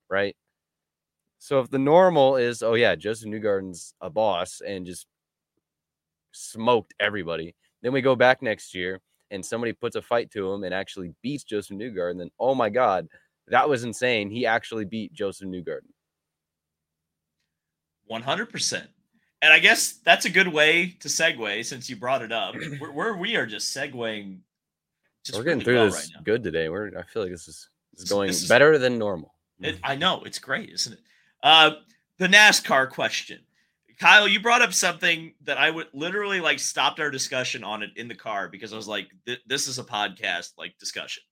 right? 0.10 0.36
So 1.38 1.60
if 1.60 1.70
the 1.70 1.80
normal 1.80 2.36
is, 2.36 2.62
oh 2.64 2.74
yeah, 2.74 2.96
Josef 2.96 3.30
Newgarden's 3.30 3.94
a 4.02 4.10
boss 4.10 4.62
and 4.66 4.86
just 4.86 5.08
smoked 6.32 6.94
everybody, 7.00 7.56
then 7.82 7.94
we 7.94 8.02
go 8.02 8.16
back 8.16 8.42
next 8.42 8.76
year 8.76 9.00
and 9.32 9.46
somebody 9.46 9.74
puts 9.74 9.96
a 9.96 10.02
fight 10.02 10.32
to 10.32 10.52
him 10.52 10.64
and 10.64 10.74
actually 10.74 11.14
beats 11.22 11.44
Josef 11.44 11.78
Newgarden, 11.78 12.18
then 12.20 12.32
oh 12.40 12.56
my 12.56 12.70
god, 12.70 13.08
that 13.48 13.70
was 13.70 13.84
insane. 13.84 14.30
He 14.30 14.46
actually 14.46 14.86
beat 14.86 15.14
Josef 15.14 15.48
Newgarden. 15.48 15.92
100%. 18.10 18.88
And 19.42 19.54
I 19.54 19.60
guess 19.60 19.94
that's 20.04 20.26
a 20.26 20.30
good 20.30 20.48
way 20.48 20.98
to 21.00 21.08
segue 21.08 21.66
since 21.66 21.90
you 21.90 21.96
brought 21.96 22.22
it 22.22 22.32
up. 22.32 22.56
Where, 22.80 22.92
where 22.92 23.18
we 23.18 23.36
are 23.36 23.46
just 23.46 23.76
segueing. 23.76 24.40
Just 25.24 25.38
We're 25.38 25.44
getting 25.44 25.60
really 25.60 25.66
through 25.66 25.76
well 25.76 25.86
this 25.86 26.12
right 26.16 26.24
good 26.24 26.44
today. 26.44 26.70
We're 26.70 26.98
I 26.98 27.04
feel 27.04 27.24
like 27.24 27.32
this 27.32 27.48
is, 27.48 27.70
this 27.94 28.04
is 28.04 28.10
going 28.10 28.28
this 28.28 28.44
is, 28.44 28.50
better 28.50 28.78
than 28.78 28.98
normal. 28.98 29.34
It, 29.60 29.78
I 29.84 29.96
know 29.96 30.24
it's 30.26 30.40
great, 30.40 30.70
isn't 30.70 30.94
it? 30.94 31.00
Uh, 31.44 31.72
the 32.18 32.28
NASCAR 32.28 32.90
question. 32.90 33.40
Kyle, 34.00 34.30
you 34.30 34.40
brought 34.40 34.62
up 34.62 34.74
something 34.74 35.34
that 35.44 35.58
I 35.58 35.70
would 35.70 35.88
literally 35.94 36.40
like 36.40 36.60
stopped 36.60 37.02
our 37.02 37.12
discussion 37.12 37.66
on 37.66 37.84
it 37.84 37.90
in 37.98 38.08
the 38.08 38.16
car 38.16 38.48
because 38.48 38.72
I 38.72 38.78
was 38.78 38.88
like, 38.88 39.10
this 39.46 39.68
is 39.68 39.78
a 39.78 39.84
podcast 39.84 40.54
like 40.58 40.78
discussion. 40.80 41.24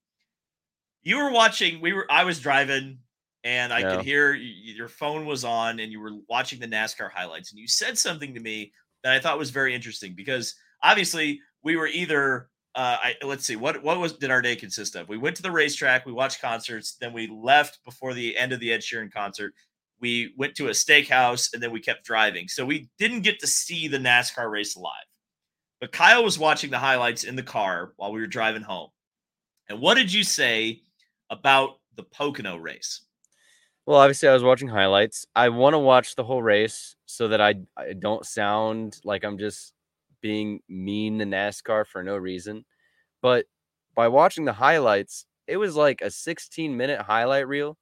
You 1.02 1.18
were 1.18 1.32
watching, 1.32 1.80
we 1.80 1.94
were, 1.94 2.06
I 2.10 2.26
was 2.26 2.42
driving 2.42 3.00
and 3.44 3.72
I 3.74 3.80
yeah. 3.80 3.96
could 3.96 4.06
hear 4.06 4.34
your 4.34 4.88
phone 4.88 5.26
was 5.26 5.44
on 5.44 5.80
and 5.80 5.92
you 5.92 6.00
were 6.00 6.14
watching 6.28 6.60
the 6.60 6.68
NASCAR 6.68 7.12
highlights 7.12 7.52
and 7.52 7.60
you 7.60 7.68
said 7.68 7.98
something 7.98 8.34
to 8.34 8.40
me 8.40 8.72
that 9.04 9.14
I 9.14 9.20
thought 9.20 9.38
was 9.38 9.52
very 9.52 9.74
interesting 9.74 10.14
because 10.16 10.56
obviously 10.84 11.40
we 11.64 11.76
were 11.76 11.88
either 11.88 12.50
uh, 12.76 12.98
I, 13.02 13.16
let's 13.26 13.44
see 13.44 13.56
what 13.56 13.82
what 13.82 14.00
was 14.00 14.14
did 14.14 14.30
our 14.30 14.42
day 14.42 14.56
consist 14.56 14.96
of? 14.96 15.10
We 15.10 15.18
went 15.18 15.36
to 15.38 15.42
the 15.42 15.52
racetrack, 15.52 16.06
we 16.06 16.12
watched 16.12 16.42
concerts, 16.42 16.96
then 17.02 17.12
we 17.12 17.28
left 17.28 17.80
before 17.84 18.14
the 18.14 18.38
end 18.38 18.54
of 18.54 18.60
the 18.60 18.72
Ed 18.72 18.82
Sheeran 18.82 19.12
concert. 19.12 19.54
We 20.00 20.36
went 20.38 20.54
to 20.56 20.68
a 20.68 20.72
steakhouse 20.72 21.54
and 21.54 21.64
then 21.64 21.72
we 21.72 21.80
kept 21.80 22.06
driving. 22.06 22.48
So 22.48 22.64
we 22.64 22.88
didn't 23.00 23.22
get 23.22 23.40
to 23.40 23.48
see 23.48 23.88
the 23.88 23.98
NASCAR 23.98 24.52
race 24.52 24.78
live. 24.78 24.94
But 25.82 25.92
Kyle 25.92 26.24
was 26.24 26.38
watching 26.38 26.70
the 26.70 26.78
highlights 26.78 27.24
in 27.24 27.36
the 27.36 27.42
car 27.42 27.94
while 27.96 28.12
we 28.12 28.20
were 28.20 28.28
driving 28.28 28.62
home. 28.62 28.90
And 29.70 29.82
what 29.82 29.96
did 29.96 30.14
you 30.14 30.24
say 30.24 30.82
about 31.32 31.80
the 31.96 32.04
Pocono 32.04 32.58
race? 32.58 33.02
Well, 33.88 34.00
obviously, 34.00 34.28
I 34.30 34.34
was 34.34 34.44
watching 34.44 34.68
highlights. 34.68 35.26
I 35.36 35.50
want 35.50 35.74
to 35.74 35.80
watch 35.80 36.16
the 36.16 36.26
whole 36.26 36.44
race 36.44 36.98
so 37.06 37.30
that 37.30 37.42
I, 37.42 37.56
I 37.78 37.94
don't 37.94 38.26
sound 38.26 39.00
like 39.06 39.24
I'm 39.24 39.40
just 39.40 39.74
being 40.22 40.60
mean 40.68 41.20
to 41.20 41.26
NASCAR 41.26 41.88
for 41.88 42.04
no 42.04 42.18
reason. 42.18 42.66
But 43.22 43.46
by 43.96 44.10
watching 44.10 44.46
the 44.46 44.54
highlights, 44.54 45.26
it 45.48 45.58
was 45.58 45.76
like 45.76 46.02
a 46.02 46.12
16 46.12 46.78
minute 46.78 47.02
highlight 47.02 47.48
reel, 47.48 47.78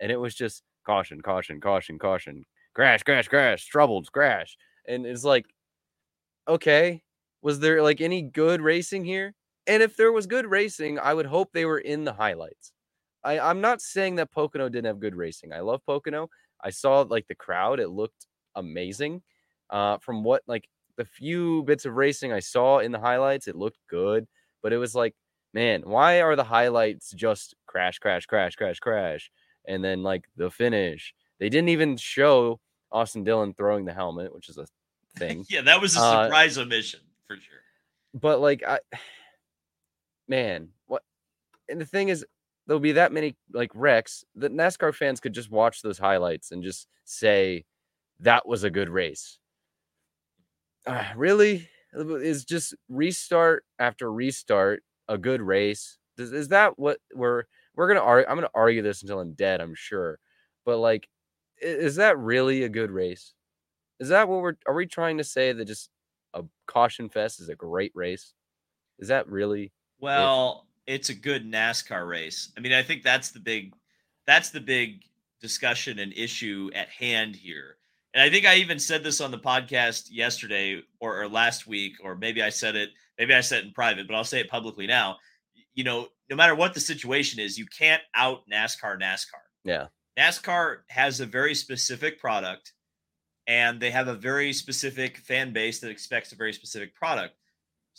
and 0.00 0.12
it 0.12 0.18
was 0.18 0.34
just 0.34 0.62
caution, 0.86 1.22
caution, 1.22 1.60
caution, 1.60 1.98
caution, 1.98 2.46
crash, 2.74 3.02
crash, 3.02 3.28
crash, 3.28 3.66
troubles, 3.66 4.10
crash. 4.10 4.56
And 4.88 5.06
it's 5.06 5.24
like, 5.24 5.46
okay, 6.48 7.02
was 7.42 7.60
there 7.60 7.82
like 7.82 8.00
any 8.00 8.22
good 8.22 8.60
racing 8.62 9.04
here? 9.04 9.34
And 9.66 9.82
if 9.82 9.96
there 9.96 10.12
was 10.12 10.26
good 10.26 10.46
racing, 10.46 10.98
I 10.98 11.14
would 11.14 11.26
hope 11.26 11.52
they 11.52 11.66
were 11.66 11.78
in 11.78 12.04
the 12.04 12.14
highlights. 12.14 12.72
I, 13.22 13.38
I'm 13.38 13.60
not 13.60 13.80
saying 13.80 14.16
that 14.16 14.30
Pocono 14.30 14.68
didn't 14.68 14.86
have 14.86 15.00
good 15.00 15.14
racing. 15.14 15.52
I 15.52 15.60
love 15.60 15.84
Pocono. 15.84 16.30
I 16.62 16.70
saw 16.70 17.00
like 17.02 17.26
the 17.26 17.34
crowd, 17.34 17.80
it 17.80 17.88
looked 17.88 18.26
amazing. 18.54 19.22
Uh, 19.68 19.98
from 19.98 20.24
what 20.24 20.42
like 20.46 20.68
the 20.96 21.04
few 21.04 21.62
bits 21.64 21.84
of 21.84 21.94
racing 21.94 22.32
I 22.32 22.40
saw 22.40 22.78
in 22.78 22.92
the 22.92 22.98
highlights, 22.98 23.48
it 23.48 23.56
looked 23.56 23.78
good, 23.88 24.26
but 24.62 24.72
it 24.72 24.78
was 24.78 24.94
like, 24.94 25.14
man, 25.54 25.82
why 25.84 26.22
are 26.22 26.36
the 26.36 26.44
highlights 26.44 27.12
just 27.12 27.54
crash, 27.66 27.98
crash, 27.98 28.26
crash, 28.26 28.56
crash, 28.56 28.78
crash, 28.78 29.30
and 29.66 29.84
then 29.84 30.02
like 30.02 30.24
the 30.36 30.50
finish? 30.50 31.14
They 31.38 31.48
didn't 31.48 31.70
even 31.70 31.96
show 31.96 32.60
Austin 32.92 33.24
Dillon 33.24 33.54
throwing 33.54 33.84
the 33.84 33.94
helmet, 33.94 34.34
which 34.34 34.48
is 34.48 34.58
a 34.58 34.66
thing. 35.16 35.44
yeah, 35.50 35.62
that 35.62 35.80
was 35.80 35.96
a 35.96 36.00
uh, 36.00 36.24
surprise 36.24 36.58
uh, 36.58 36.62
omission 36.62 37.00
for 37.26 37.36
sure. 37.36 37.58
But 38.12 38.40
like, 38.40 38.62
I, 38.66 38.80
man, 40.28 40.68
what? 40.86 41.02
And 41.68 41.80
the 41.80 41.86
thing 41.86 42.08
is, 42.08 42.26
there'll 42.70 42.78
be 42.78 42.92
that 42.92 43.10
many 43.10 43.34
like 43.52 43.72
wrecks 43.74 44.24
that 44.36 44.54
NASCAR 44.54 44.94
fans 44.94 45.18
could 45.18 45.32
just 45.32 45.50
watch 45.50 45.82
those 45.82 45.98
highlights 45.98 46.52
and 46.52 46.62
just 46.62 46.86
say 47.04 47.64
that 48.20 48.46
was 48.46 48.62
a 48.62 48.70
good 48.70 48.88
race 48.88 49.40
uh, 50.86 51.04
really 51.16 51.68
is 51.94 52.44
just 52.44 52.74
restart 52.88 53.64
after 53.78 54.12
restart 54.12 54.82
a 55.08 55.18
good 55.18 55.42
race. 55.42 55.98
Is, 56.18 56.32
is 56.32 56.48
that 56.48 56.78
what 56.78 56.98
we're 57.14 57.44
we're 57.74 57.88
gonna 57.88 58.00
argue? 58.00 58.28
I'm 58.28 58.36
gonna 58.36 58.48
argue 58.54 58.82
this 58.82 59.02
until 59.02 59.20
I'm 59.20 59.32
dead. 59.32 59.60
I'm 59.60 59.74
sure, 59.74 60.18
but 60.64 60.78
like, 60.78 61.08
is 61.60 61.96
that 61.96 62.18
really 62.18 62.62
a 62.62 62.68
good 62.68 62.90
race? 62.90 63.34
Is 63.98 64.08
that 64.10 64.28
what 64.28 64.40
we're 64.40 64.54
are 64.66 64.74
we 64.74 64.86
trying 64.86 65.18
to 65.18 65.24
say 65.24 65.52
that 65.52 65.64
just 65.64 65.90
a 66.34 66.44
caution 66.66 67.08
fest 67.08 67.40
is 67.40 67.48
a 67.48 67.54
great 67.54 67.92
race? 67.94 68.34
Is 68.98 69.08
that 69.08 69.28
really? 69.28 69.72
Well, 69.98 70.66
it? 70.66 70.69
It's 70.90 71.08
a 71.08 71.14
good 71.14 71.50
NASCAR 71.50 72.08
race. 72.08 72.52
I 72.56 72.60
mean, 72.60 72.72
I 72.72 72.82
think 72.82 73.02
that's 73.02 73.30
the 73.30 73.40
big 73.40 73.74
that's 74.26 74.50
the 74.50 74.60
big 74.60 75.02
discussion 75.40 75.98
and 75.98 76.12
issue 76.12 76.70
at 76.74 76.88
hand 76.88 77.34
here 77.34 77.76
and 78.12 78.22
I 78.22 78.30
think 78.30 78.44
I 78.44 78.56
even 78.56 78.78
said 78.78 79.04
this 79.04 79.20
on 79.20 79.30
the 79.30 79.38
podcast 79.38 80.08
yesterday 80.10 80.82
or, 80.98 81.22
or, 81.22 81.28
last 81.28 81.66
week, 81.66 81.92
or 82.02 82.16
maybe 82.16 82.42
I 82.42 82.48
said 82.48 82.74
it, 82.74 82.90
maybe 83.18 83.34
I 83.34 83.40
said 83.40 83.60
it 83.60 83.66
in 83.66 83.72
private, 83.72 84.08
but 84.08 84.16
I'll 84.16 84.24
say 84.24 84.40
it 84.40 84.50
publicly 84.50 84.86
now. 84.86 85.18
You 85.74 85.84
know, 85.84 86.08
no 86.28 86.36
matter 86.36 86.54
what 86.54 86.74
the 86.74 86.80
situation 86.80 87.38
is, 87.38 87.56
you 87.56 87.66
can't 87.66 88.02
out 88.14 88.40
NASCAR 88.52 89.00
NASCAR. 89.00 89.42
Yeah. 89.64 89.86
NASCAR 90.18 90.78
has 90.88 91.20
a 91.20 91.26
very 91.26 91.54
specific 91.54 92.18
product 92.18 92.72
and 93.46 93.80
they 93.80 93.90
have 93.90 94.08
a 94.08 94.14
very 94.14 94.52
specific 94.52 95.18
fan 95.18 95.52
base 95.52 95.78
that 95.80 95.90
expects 95.90 96.32
a 96.32 96.36
very 96.36 96.52
specific 96.52 96.94
product. 96.94 97.36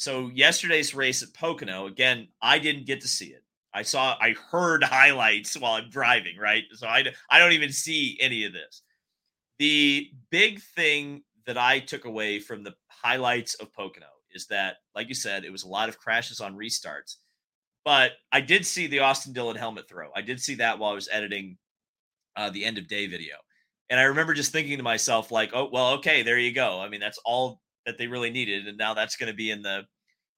So 0.02 0.32
yesterday's 0.34 0.96
race 0.96 1.22
at 1.22 1.34
Pocono, 1.34 1.86
again, 1.86 2.28
I 2.42 2.60
didn't 2.60 2.88
get 2.88 3.02
to 3.02 3.08
see 3.08 3.28
it. 3.28 3.44
I 3.74 3.84
saw, 3.84 4.18
I 4.20 4.36
heard 4.52 4.84
highlights 4.98 5.58
while 5.58 5.74
I'm 5.74 5.90
driving, 5.90 6.38
right? 6.38 6.64
So 6.74 6.88
I, 6.88 7.06
I 7.30 7.40
don't 7.40 7.54
even 7.54 7.72
see 7.72 8.18
any 8.20 8.46
of 8.46 8.54
this 8.54 8.82
the 9.62 10.10
big 10.32 10.60
thing 10.60 11.22
that 11.46 11.56
I 11.56 11.78
took 11.78 12.06
away 12.06 12.40
from 12.40 12.64
the 12.64 12.74
highlights 12.88 13.54
of 13.54 13.72
Pocono 13.72 14.08
is 14.34 14.48
that, 14.48 14.78
like 14.96 15.08
you 15.08 15.14
said, 15.14 15.46
it 15.46 15.52
was 15.52 15.66
a 15.66 15.68
lot 15.68 15.88
of 15.88 16.00
crashes 16.00 16.42
on 16.42 16.58
restarts. 16.58 17.18
But 17.86 18.14
I 18.32 18.42
did 18.42 18.66
see 18.66 18.88
the 18.88 19.02
Austin 19.02 19.34
Dillon 19.34 19.56
helmet 19.56 19.88
throw. 19.88 20.10
I 20.16 20.22
did 20.22 20.42
see 20.42 20.56
that 20.56 20.80
while 20.80 20.90
I 20.90 20.96
was 20.96 21.10
editing 21.12 21.60
uh, 22.36 22.50
the 22.50 22.66
end 22.66 22.80
of 22.80 22.88
day 22.88 23.06
video. 23.06 23.36
And 23.92 24.00
I 24.00 24.04
remember 24.06 24.34
just 24.34 24.52
thinking 24.52 24.78
to 24.78 24.84
myself, 24.84 25.30
like, 25.30 25.52
oh, 25.54 25.70
well, 25.72 25.92
okay, 25.92 26.24
there 26.24 26.40
you 26.40 26.54
go. 26.54 26.82
I 26.82 26.90
mean, 26.90 27.00
that's 27.00 27.20
all 27.24 27.62
that 27.86 27.98
they 27.98 28.08
really 28.08 28.30
needed. 28.30 28.68
And 28.68 28.78
now 28.78 28.94
that's 28.94 29.16
going 29.16 29.32
to 29.32 29.36
be 29.36 29.52
in 29.52 29.62
the 29.62 29.86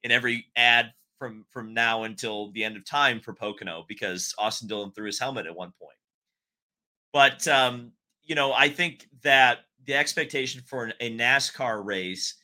in 0.03 0.11
every 0.11 0.45
ad 0.55 0.93
from 1.17 1.45
from 1.51 1.73
now 1.73 2.03
until 2.03 2.51
the 2.51 2.63
end 2.63 2.75
of 2.75 2.85
time 2.85 3.19
for 3.19 3.33
Pocono 3.33 3.85
because 3.87 4.33
Austin 4.37 4.67
Dillon 4.67 4.91
threw 4.91 5.05
his 5.05 5.19
helmet 5.19 5.45
at 5.45 5.55
one 5.55 5.73
point. 5.79 5.97
But 7.11 7.47
um, 7.47 7.91
you 8.23 8.35
know, 8.35 8.53
I 8.53 8.69
think 8.69 9.07
that 9.23 9.59
the 9.85 9.95
expectation 9.95 10.61
for 10.65 10.85
an, 10.85 10.93
a 10.99 11.15
NASCAR 11.15 11.83
race 11.83 12.35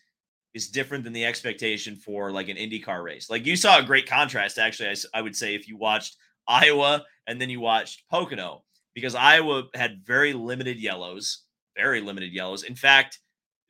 is 0.54 0.68
different 0.68 1.04
than 1.04 1.14
the 1.14 1.26
expectation 1.26 1.96
for 1.96 2.32
like 2.32 2.50
an 2.50 2.58
IndyCar 2.58 3.04
race. 3.04 3.30
Like 3.30 3.46
you 3.46 3.56
saw 3.56 3.80
a 3.80 3.84
great 3.84 4.08
contrast, 4.08 4.58
actually. 4.58 4.90
I, 4.90 4.96
I 5.14 5.22
would 5.22 5.36
say 5.36 5.56
if 5.56 5.68
you 5.68 5.78
watched 5.78 6.18
Iowa 6.48 7.06
and 7.28 7.40
then 7.40 7.50
you 7.50 7.60
watched 7.60 8.08
Pocono, 8.10 8.64
because 8.96 9.16
Iowa 9.16 9.64
had 9.76 10.04
very 10.04 10.34
limited 10.34 10.78
yellows, 10.78 11.44
very 11.78 12.02
limited 12.02 12.34
yellows. 12.34 12.64
In 12.64 12.76
fact, 12.76 13.20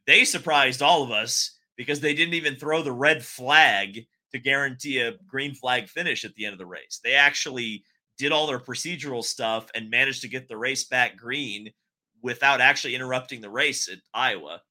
they 0.09 0.25
surprised 0.25 0.81
all 0.81 1.03
of 1.03 1.11
us 1.11 1.51
because 1.77 1.99
they 1.99 2.15
didn't 2.15 2.33
even 2.33 2.55
throw 2.55 2.81
the 2.81 2.91
red 2.91 3.23
flag 3.23 4.07
to 4.31 4.39
guarantee 4.39 4.97
a 4.97 5.13
green 5.27 5.53
flag 5.53 5.87
finish 5.87 6.25
at 6.25 6.33
the 6.33 6.45
end 6.45 6.53
of 6.53 6.57
the 6.57 6.65
race. 6.65 6.99
They 7.03 7.13
actually 7.13 7.83
did 8.17 8.31
all 8.31 8.47
their 8.47 8.59
procedural 8.59 9.23
stuff 9.23 9.69
and 9.75 9.87
managed 9.87 10.21
to 10.23 10.27
get 10.27 10.47
the 10.47 10.57
race 10.57 10.85
back 10.85 11.15
green 11.15 11.69
without 12.23 12.59
actually 12.59 12.95
interrupting 12.95 13.39
the 13.39 13.51
race 13.51 13.87
at 13.87 13.99
Iowa. 14.11 14.63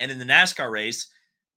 And 0.00 0.10
in 0.10 0.18
the 0.18 0.24
NASCAR 0.24 0.72
race, 0.72 1.08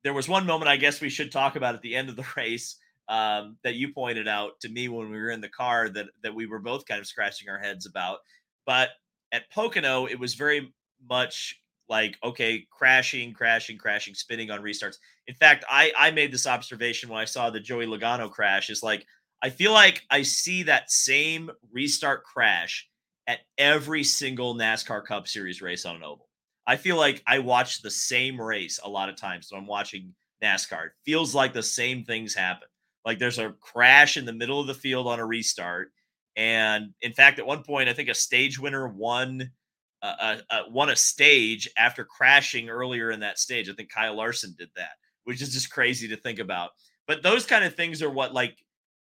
there 0.04 0.14
was 0.14 0.30
one 0.30 0.46
moment 0.46 0.70
I 0.70 0.78
guess 0.78 1.02
we 1.02 1.10
should 1.10 1.32
talk 1.32 1.56
about 1.56 1.74
at 1.74 1.82
the 1.82 1.96
end 1.96 2.10
of 2.10 2.18
the 2.18 2.26
race 2.38 2.76
um, 3.10 3.58
that 3.64 3.74
you 3.74 3.94
pointed 3.94 4.28
out 4.28 4.60
to 4.60 4.70
me 4.70 4.90
when 4.90 5.10
we 5.10 5.18
were 5.18 5.32
in 5.32 5.42
the 5.42 5.50
car 5.50 5.90
that 5.90 6.06
that 6.22 6.36
we 6.36 6.46
were 6.46 6.60
both 6.60 6.86
kind 6.86 7.00
of 7.00 7.08
scratching 7.08 7.50
our 7.50 7.58
heads 7.58 7.88
about. 7.88 8.20
But 8.68 8.90
at 9.32 9.50
Pocono, 9.50 10.06
it 10.06 10.20
was 10.20 10.36
very 10.36 10.72
much 11.10 11.60
like 11.90 12.18
okay, 12.24 12.66
crashing, 12.72 13.34
crashing, 13.34 13.78
crashing, 13.78 14.14
spinning 14.14 14.52
on 14.52 14.62
restarts. 14.62 14.98
In 15.28 15.36
fact, 15.36 15.66
I 15.70 15.92
I 15.98 16.12
made 16.12 16.32
this 16.32 16.48
observation 16.48 17.10
when 17.10 17.20
I 17.20 17.26
saw 17.26 17.50
the 17.50 17.60
Joey 17.60 17.86
Logano 17.86 18.30
crash. 18.30 18.70
Is 18.70 18.84
like 18.84 19.06
I 19.42 19.50
feel 19.50 19.72
like 19.72 20.02
I 20.10 20.24
see 20.24 20.64
that 20.64 20.92
same 20.92 21.52
restart 21.72 22.24
crash 22.24 22.88
at 23.28 23.40
every 23.58 24.04
single 24.04 24.56
NASCAR 24.56 25.06
Cup 25.06 25.28
Series 25.28 25.62
race 25.62 25.86
on 25.86 25.96
an 25.98 26.04
oval. 26.04 26.28
I 26.66 26.76
feel 26.76 26.98
like 26.98 27.24
I 27.28 27.40
watch 27.40 27.82
the 27.82 27.92
same 27.92 28.40
race 28.40 28.80
a 28.84 28.90
lot 28.90 29.10
of 29.10 29.16
times. 29.16 29.48
So 29.48 29.56
I'm 29.56 29.68
watching 29.68 30.14
NASCAR. 30.44 30.88
It 30.88 30.92
feels 31.06 31.36
like 31.36 31.54
the 31.54 31.64
same 31.64 32.04
things 32.04 32.34
happen. 32.34 32.68
Like 33.06 33.20
there's 33.20 33.40
a 33.40 33.54
crash 33.62 34.18
in 34.18 34.26
the 34.26 34.34
middle 34.34 34.60
of 34.60 34.68
the 34.68 34.74
field 34.74 35.08
on 35.08 35.20
a 35.20 35.26
restart. 35.26 35.92
And 36.36 36.94
in 37.02 37.14
fact, 37.14 37.40
at 37.40 37.48
one 37.48 37.64
point, 37.64 37.90
I 37.90 37.94
think 37.94 38.10
a 38.10 38.14
stage 38.14 38.60
winner 38.60 38.88
won 38.88 39.52
uh, 40.02 40.38
uh, 40.50 40.62
won 40.70 40.90
a 40.90 40.96
stage 40.96 41.70
after 41.78 42.06
crashing 42.06 42.70
earlier 42.70 43.12
in 43.12 43.20
that 43.22 43.40
stage. 43.40 43.70
I 43.70 43.74
think 43.74 43.90
Kyle 43.90 44.16
Larson 44.16 44.56
did 44.58 44.70
that, 44.76 44.92
which 45.24 45.42
is 45.42 45.54
just 45.54 45.72
crazy 45.72 46.08
to 46.10 46.18
think 46.18 46.40
about. 46.40 46.72
But 47.08 47.24
those 47.24 47.46
kind 47.46 47.64
of 47.66 47.76
things 47.76 48.02
are 48.02 48.10
what 48.10 48.34
like 48.34 48.58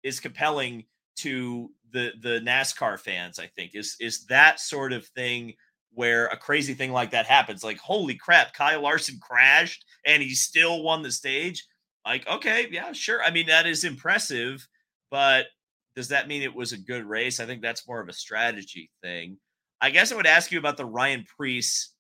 is 0.03 0.21
compelling 0.21 0.85
to 1.17 1.71
the 1.93 2.13
the 2.21 2.41
NASCAR 2.41 2.99
fans. 2.99 3.39
I 3.39 3.47
think 3.47 3.75
is 3.75 3.97
is 4.01 4.25
that 4.27 4.61
sort 4.61 4.93
of 4.93 5.07
thing 5.09 5.55
where 5.95 6.27
a 6.27 6.37
crazy 6.37 6.75
thing 6.75 6.93
like 6.93 7.11
that 7.11 7.27
happens. 7.27 7.63
Like, 7.63 7.79
holy 7.79 8.15
crap, 8.15 8.55
Kyle 8.55 8.83
Larson 8.83 9.19
crashed 9.21 9.85
and 10.07 10.23
he 10.23 10.35
still 10.35 10.83
won 10.83 11.03
the 11.03 11.13
stage. 11.13 11.65
Like, 12.05 12.27
okay, 12.27 12.67
yeah, 12.71 12.93
sure. 12.93 13.23
I 13.23 13.31
mean, 13.31 13.47
that 13.47 13.67
is 13.67 13.85
impressive, 13.85 14.67
but 15.11 15.47
does 15.95 16.09
that 16.09 16.29
mean 16.29 16.43
it 16.43 16.55
was 16.55 16.73
a 16.73 16.79
good 16.79 17.05
race? 17.05 17.39
I 17.41 17.47
think 17.47 17.63
that's 17.63 17.87
more 17.87 18.01
of 18.01 18.09
a 18.09 18.15
strategy 18.15 18.91
thing. 19.03 19.37
I 19.83 19.91
guess 19.91 20.13
I 20.13 20.17
would 20.17 20.27
ask 20.27 20.53
you 20.53 20.61
about 20.61 20.77
the 20.77 20.87
Ryan 20.87 21.27
Preece 21.37 21.91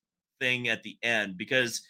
thing 0.40 0.68
at 0.68 0.84
the 0.84 0.96
end 1.02 1.36
because 1.36 1.82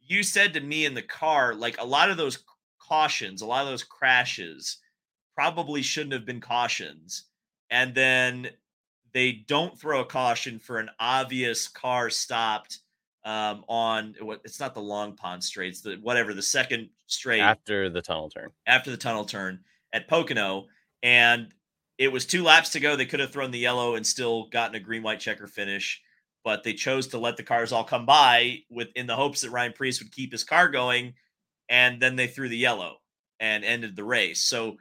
you 0.00 0.24
said 0.24 0.52
to 0.54 0.60
me 0.60 0.84
in 0.84 0.92
the 0.92 1.02
car, 1.02 1.54
like 1.54 1.80
a 1.80 1.86
lot 1.86 2.10
of 2.10 2.16
those 2.16 2.40
cautions, 2.80 3.42
a 3.42 3.46
lot 3.46 3.62
of 3.62 3.68
those 3.68 3.84
crashes 3.84 4.78
probably 5.36 5.82
shouldn't 5.82 6.12
have 6.12 6.26
been 6.26 6.40
cautions. 6.40 7.26
And 7.70 7.94
then 7.94 8.48
they 9.14 9.44
don't 9.46 9.78
throw 9.78 10.00
a 10.00 10.04
caution 10.04 10.58
for 10.58 10.78
an 10.78 10.90
obvious 10.98 11.68
car 11.68 12.10
stopped 12.10 12.80
um, 13.24 13.64
on 13.68 14.16
what 14.20 14.40
it's 14.44 14.58
not 14.58 14.74
the 14.74 14.80
long 14.80 15.14
pond 15.14 15.42
straights, 15.42 15.80
the 15.80 15.96
whatever 16.02 16.34
the 16.34 16.42
second 16.42 16.88
straight 17.06 17.40
after 17.40 17.88
the 17.88 18.02
tunnel 18.02 18.30
turn. 18.30 18.50
After 18.66 18.90
the 18.90 18.96
tunnel 18.96 19.24
turn 19.24 19.60
at 19.92 20.08
Pocono, 20.08 20.66
and 21.02 21.48
it 21.98 22.12
was 22.12 22.26
two 22.26 22.42
laps 22.42 22.70
to 22.70 22.80
go. 22.80 22.96
They 22.96 23.06
could 23.06 23.20
have 23.20 23.32
thrown 23.32 23.50
the 23.50 23.58
yellow 23.58 23.94
and 23.94 24.06
still 24.06 24.48
gotten 24.48 24.76
a 24.76 24.80
green 24.80 25.02
white 25.02 25.20
checker 25.20 25.46
finish, 25.46 26.00
but 26.44 26.62
they 26.62 26.72
chose 26.72 27.06
to 27.08 27.18
let 27.18 27.36
the 27.36 27.42
cars 27.42 27.72
all 27.72 27.84
come 27.84 28.06
by 28.06 28.58
with 28.70 28.88
in 28.96 29.06
the 29.06 29.16
hopes 29.16 29.40
that 29.40 29.50
Ryan 29.50 29.72
Preece 29.72 30.00
would 30.00 30.12
keep 30.12 30.32
his 30.32 30.44
car 30.44 30.68
going, 30.68 31.14
and 31.68 32.00
then 32.00 32.16
they 32.16 32.26
threw 32.26 32.48
the 32.48 32.56
yellow 32.56 32.96
and 33.40 33.64
ended 33.64 33.96
the 33.96 34.04
race. 34.04 34.42
So 34.42 34.76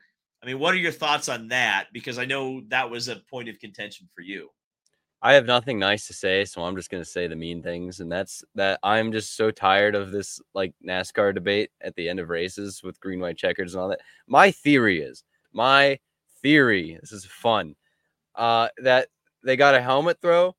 I 0.45 0.47
mean, 0.47 0.59
what 0.59 0.75
are 0.75 0.77
your 0.77 0.91
thoughts 0.91 1.27
on 1.27 1.47
that? 1.47 1.87
Because 1.91 2.19
I 2.19 2.25
know 2.25 2.61
that 2.67 2.87
was 2.87 3.07
a 3.07 3.15
point 3.31 3.49
of 3.49 3.57
contention 3.57 4.07
for 4.13 4.21
you. 4.21 4.49
I 5.23 5.33
have 5.33 5.47
nothing 5.47 5.79
nice 5.79 6.05
to 6.05 6.13
say, 6.13 6.45
so 6.45 6.63
I'm 6.63 6.75
just 6.75 6.91
going 6.91 7.03
to 7.03 7.09
say 7.09 7.25
the 7.25 7.35
mean 7.35 7.63
things. 7.63 7.99
And 7.99 8.11
that's 8.11 8.43
that 8.53 8.79
I'm 8.83 9.11
just 9.11 9.35
so 9.35 9.49
tired 9.49 9.95
of 9.95 10.11
this 10.11 10.39
like 10.53 10.71
NASCAR 10.87 11.33
debate 11.33 11.71
at 11.81 11.95
the 11.95 12.07
end 12.07 12.19
of 12.19 12.29
races 12.29 12.83
with 12.83 12.99
green, 12.99 13.19
white 13.19 13.37
checkers 13.37 13.73
and 13.73 13.81
all 13.81 13.89
that. 13.89 14.01
My 14.27 14.51
theory 14.51 15.01
is 15.01 15.23
my 15.51 15.97
theory, 16.45 16.95
this 17.01 17.11
is 17.11 17.25
fun, 17.25 17.75
uh, 18.35 18.69
that 18.77 19.07
they 19.43 19.55
got 19.55 19.73
a 19.73 19.81
helmet 19.81 20.17
throw, 20.21 20.55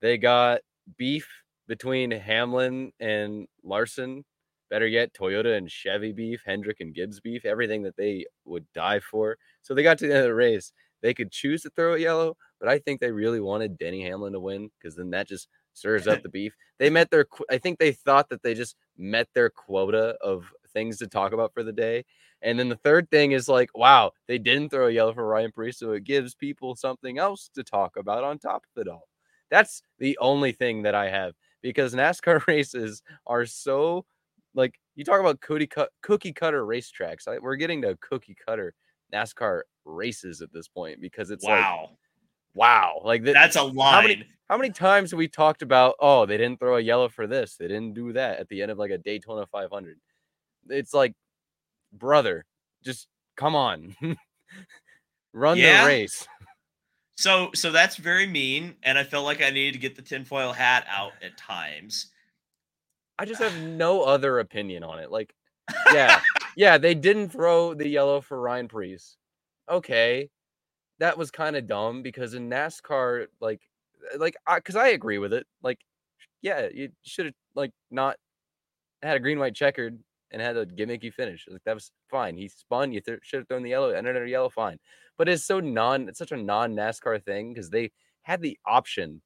they 0.00 0.16
got 0.16 0.62
beef 0.96 1.28
between 1.68 2.10
Hamlin 2.10 2.90
and 3.00 3.46
Larson 3.62 4.24
Better 4.70 4.86
yet, 4.86 5.12
Toyota 5.12 5.56
and 5.56 5.68
Chevy 5.70 6.12
beef, 6.12 6.42
Hendrick 6.46 6.78
and 6.80 6.94
Gibbs 6.94 7.18
beef, 7.18 7.44
everything 7.44 7.82
that 7.82 7.96
they 7.96 8.24
would 8.44 8.64
die 8.72 9.00
for. 9.00 9.36
So 9.62 9.74
they 9.74 9.82
got 9.82 9.98
to 9.98 10.06
the 10.06 10.14
end 10.14 10.22
of 10.22 10.28
the 10.28 10.34
race. 10.34 10.72
They 11.02 11.12
could 11.12 11.32
choose 11.32 11.62
to 11.62 11.70
throw 11.70 11.94
it 11.94 12.00
yellow, 12.00 12.36
but 12.60 12.68
I 12.68 12.78
think 12.78 13.00
they 13.00 13.10
really 13.10 13.40
wanted 13.40 13.78
Denny 13.78 14.04
Hamlin 14.04 14.32
to 14.34 14.40
win 14.40 14.70
because 14.78 14.94
then 14.94 15.10
that 15.10 15.26
just 15.26 15.48
stirs 15.74 16.06
up 16.06 16.22
the 16.22 16.28
beef. 16.28 16.54
They 16.78 16.88
met 16.88 17.10
their, 17.10 17.26
I 17.50 17.58
think 17.58 17.78
they 17.80 17.92
thought 17.92 18.28
that 18.28 18.44
they 18.44 18.54
just 18.54 18.76
met 18.96 19.26
their 19.34 19.50
quota 19.50 20.16
of 20.20 20.44
things 20.72 20.98
to 20.98 21.08
talk 21.08 21.32
about 21.32 21.52
for 21.52 21.64
the 21.64 21.72
day. 21.72 22.04
And 22.42 22.58
then 22.58 22.68
the 22.68 22.76
third 22.76 23.10
thing 23.10 23.32
is 23.32 23.48
like, 23.48 23.70
wow, 23.76 24.12
they 24.26 24.38
didn't 24.38 24.70
throw 24.70 24.86
a 24.86 24.90
yellow 24.90 25.12
for 25.12 25.26
Ryan 25.26 25.52
Preece, 25.52 25.78
so 25.78 25.92
it 25.92 26.04
gives 26.04 26.34
people 26.34 26.74
something 26.74 27.18
else 27.18 27.50
to 27.54 27.62
talk 27.62 27.96
about 27.96 28.24
on 28.24 28.38
top 28.38 28.64
of 28.74 28.80
it 28.80 28.88
all. 28.88 29.08
That's 29.50 29.82
the 29.98 30.16
only 30.20 30.52
thing 30.52 30.82
that 30.82 30.94
I 30.94 31.10
have 31.10 31.34
because 31.62 31.94
NASCAR 31.94 32.46
races 32.46 33.02
are 33.26 33.46
so 33.46 34.06
like 34.54 34.74
you 34.96 35.04
talk 35.04 35.20
about 35.20 35.40
cookie 35.40 35.66
cut 35.66 35.90
cookie 36.02 36.32
cutter 36.32 36.64
racetracks. 36.64 37.28
I, 37.28 37.38
we're 37.38 37.56
getting 37.56 37.82
to 37.82 37.96
cookie 38.00 38.36
cutter 38.46 38.74
NASCAR 39.12 39.62
races 39.84 40.40
at 40.40 40.52
this 40.52 40.68
point 40.68 41.00
because 41.00 41.30
it's 41.30 41.44
wow. 41.44 41.80
like 41.82 41.90
wow, 42.54 43.00
like 43.04 43.24
the, 43.24 43.32
that's 43.32 43.56
a 43.56 43.62
line. 43.62 43.92
How 43.92 44.02
many, 44.02 44.24
how 44.48 44.56
many 44.56 44.70
times 44.70 45.10
have 45.10 45.18
we 45.18 45.28
talked 45.28 45.62
about? 45.62 45.94
Oh, 46.00 46.26
they 46.26 46.36
didn't 46.36 46.58
throw 46.58 46.76
a 46.76 46.80
yellow 46.80 47.08
for 47.08 47.26
this. 47.26 47.56
They 47.56 47.68
didn't 47.68 47.94
do 47.94 48.12
that 48.14 48.40
at 48.40 48.48
the 48.48 48.62
end 48.62 48.70
of 48.70 48.78
like 48.78 48.90
a 48.90 48.98
Daytona 48.98 49.46
500. 49.46 49.98
It's 50.68 50.92
like, 50.92 51.14
brother, 51.92 52.44
just 52.82 53.08
come 53.36 53.54
on, 53.54 53.96
run 55.32 55.58
yeah. 55.58 55.82
the 55.82 55.88
race. 55.88 56.26
So, 57.16 57.50
so 57.54 57.70
that's 57.70 57.96
very 57.96 58.26
mean, 58.26 58.76
and 58.82 58.96
I 58.96 59.04
felt 59.04 59.26
like 59.26 59.42
I 59.42 59.50
needed 59.50 59.74
to 59.74 59.78
get 59.78 59.94
the 59.94 60.00
tinfoil 60.00 60.54
hat 60.54 60.86
out 60.88 61.12
at 61.22 61.36
times. 61.36 62.06
I 63.18 63.26
just 63.26 63.42
have 63.42 63.60
no 63.60 64.00
other 64.00 64.38
opinion 64.38 64.82
on 64.82 65.00
it. 65.00 65.10
Like, 65.10 65.34
yeah, 65.92 66.22
yeah, 66.56 66.78
they 66.78 66.94
didn't 66.94 67.28
throw 67.28 67.74
the 67.74 67.86
yellow 67.86 68.22
for 68.22 68.40
Ryan 68.40 68.68
Preece. 68.68 69.18
Okay, 69.70 70.30
that 70.98 71.18
was 71.18 71.30
kind 71.30 71.56
of 71.56 71.66
dumb 71.66 72.00
because 72.00 72.32
in 72.32 72.48
NASCAR, 72.48 73.26
like, 73.38 73.60
uh, 74.14 74.18
like, 74.18 74.36
because 74.54 74.76
I, 74.76 74.86
I, 74.86 74.88
agree 74.88 75.18
with 75.18 75.34
it. 75.34 75.46
Like, 75.62 75.80
yeah, 76.40 76.68
you 76.72 76.88
should 77.02 77.26
have 77.26 77.34
like 77.54 77.72
not 77.90 78.16
had 79.02 79.18
a 79.18 79.20
green 79.20 79.38
white 79.38 79.54
checkered 79.54 79.98
and 80.30 80.40
had 80.40 80.56
a 80.56 80.66
gimmicky 80.66 81.12
finish. 81.12 81.46
Like 81.50 81.64
that 81.64 81.74
was 81.74 81.90
fine. 82.08 82.36
He 82.36 82.48
spun. 82.48 82.92
You 82.92 83.00
th- 83.00 83.20
should 83.22 83.40
have 83.40 83.48
thrown 83.48 83.62
the 83.62 83.70
yellow 83.70 83.90
and 83.90 84.06
another 84.06 84.26
yellow. 84.26 84.48
Fine, 84.48 84.78
but 85.18 85.28
it's 85.28 85.44
so 85.44 85.60
non. 85.60 86.08
It's 86.08 86.18
such 86.18 86.32
a 86.32 86.36
non 86.36 86.74
NASCAR 86.74 87.22
thing 87.22 87.52
because 87.52 87.70
they 87.70 87.90
had 88.22 88.40
the 88.42 88.58
option. 88.66 89.22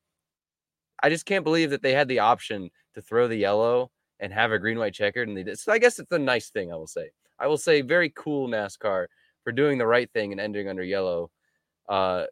I 1.02 1.10
just 1.10 1.26
can't 1.26 1.44
believe 1.44 1.70
that 1.70 1.82
they 1.82 1.92
had 1.92 2.08
the 2.08 2.20
option 2.20 2.70
to 2.94 3.02
throw 3.02 3.28
the 3.28 3.36
yellow 3.36 3.90
and 4.20 4.32
have 4.32 4.52
a 4.52 4.58
green 4.58 4.78
white 4.78 4.94
checkered 4.94 5.28
and 5.28 5.36
they 5.36 5.42
did. 5.42 5.58
So 5.58 5.72
I 5.72 5.78
guess 5.78 5.98
it's 5.98 6.12
a 6.12 6.18
nice 6.18 6.50
thing, 6.50 6.72
I 6.72 6.76
will 6.76 6.86
say. 6.86 7.10
I 7.38 7.46
will 7.48 7.58
say 7.58 7.82
very 7.82 8.10
cool 8.16 8.48
NASCAR 8.48 9.06
for 9.42 9.52
doing 9.52 9.76
the 9.76 9.86
right 9.86 10.10
thing 10.12 10.32
and 10.32 10.40
ending 10.40 10.68
under 10.68 10.84
yellow. 10.84 11.30
Uh 11.88 12.24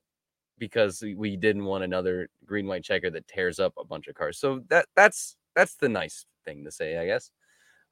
because 0.59 1.03
we 1.17 1.37
didn't 1.37 1.65
want 1.65 1.83
another 1.83 2.29
green 2.45 2.69
white 2.69 2.85
checker 2.85 3.11
that 3.11 3.27
tears 3.27 3.59
up 3.59 3.73
a 3.77 3.85
bunch 3.85 4.07
of 4.07 4.15
cars. 4.15 4.39
So 4.39 4.63
that 4.69 4.87
that's 4.95 5.37
that's 5.57 5.75
the 5.75 5.89
nice 5.89 6.25
thing 6.45 6.65
to 6.65 6.71
say, 6.71 6.99
I 6.99 7.07
guess. 7.07 7.33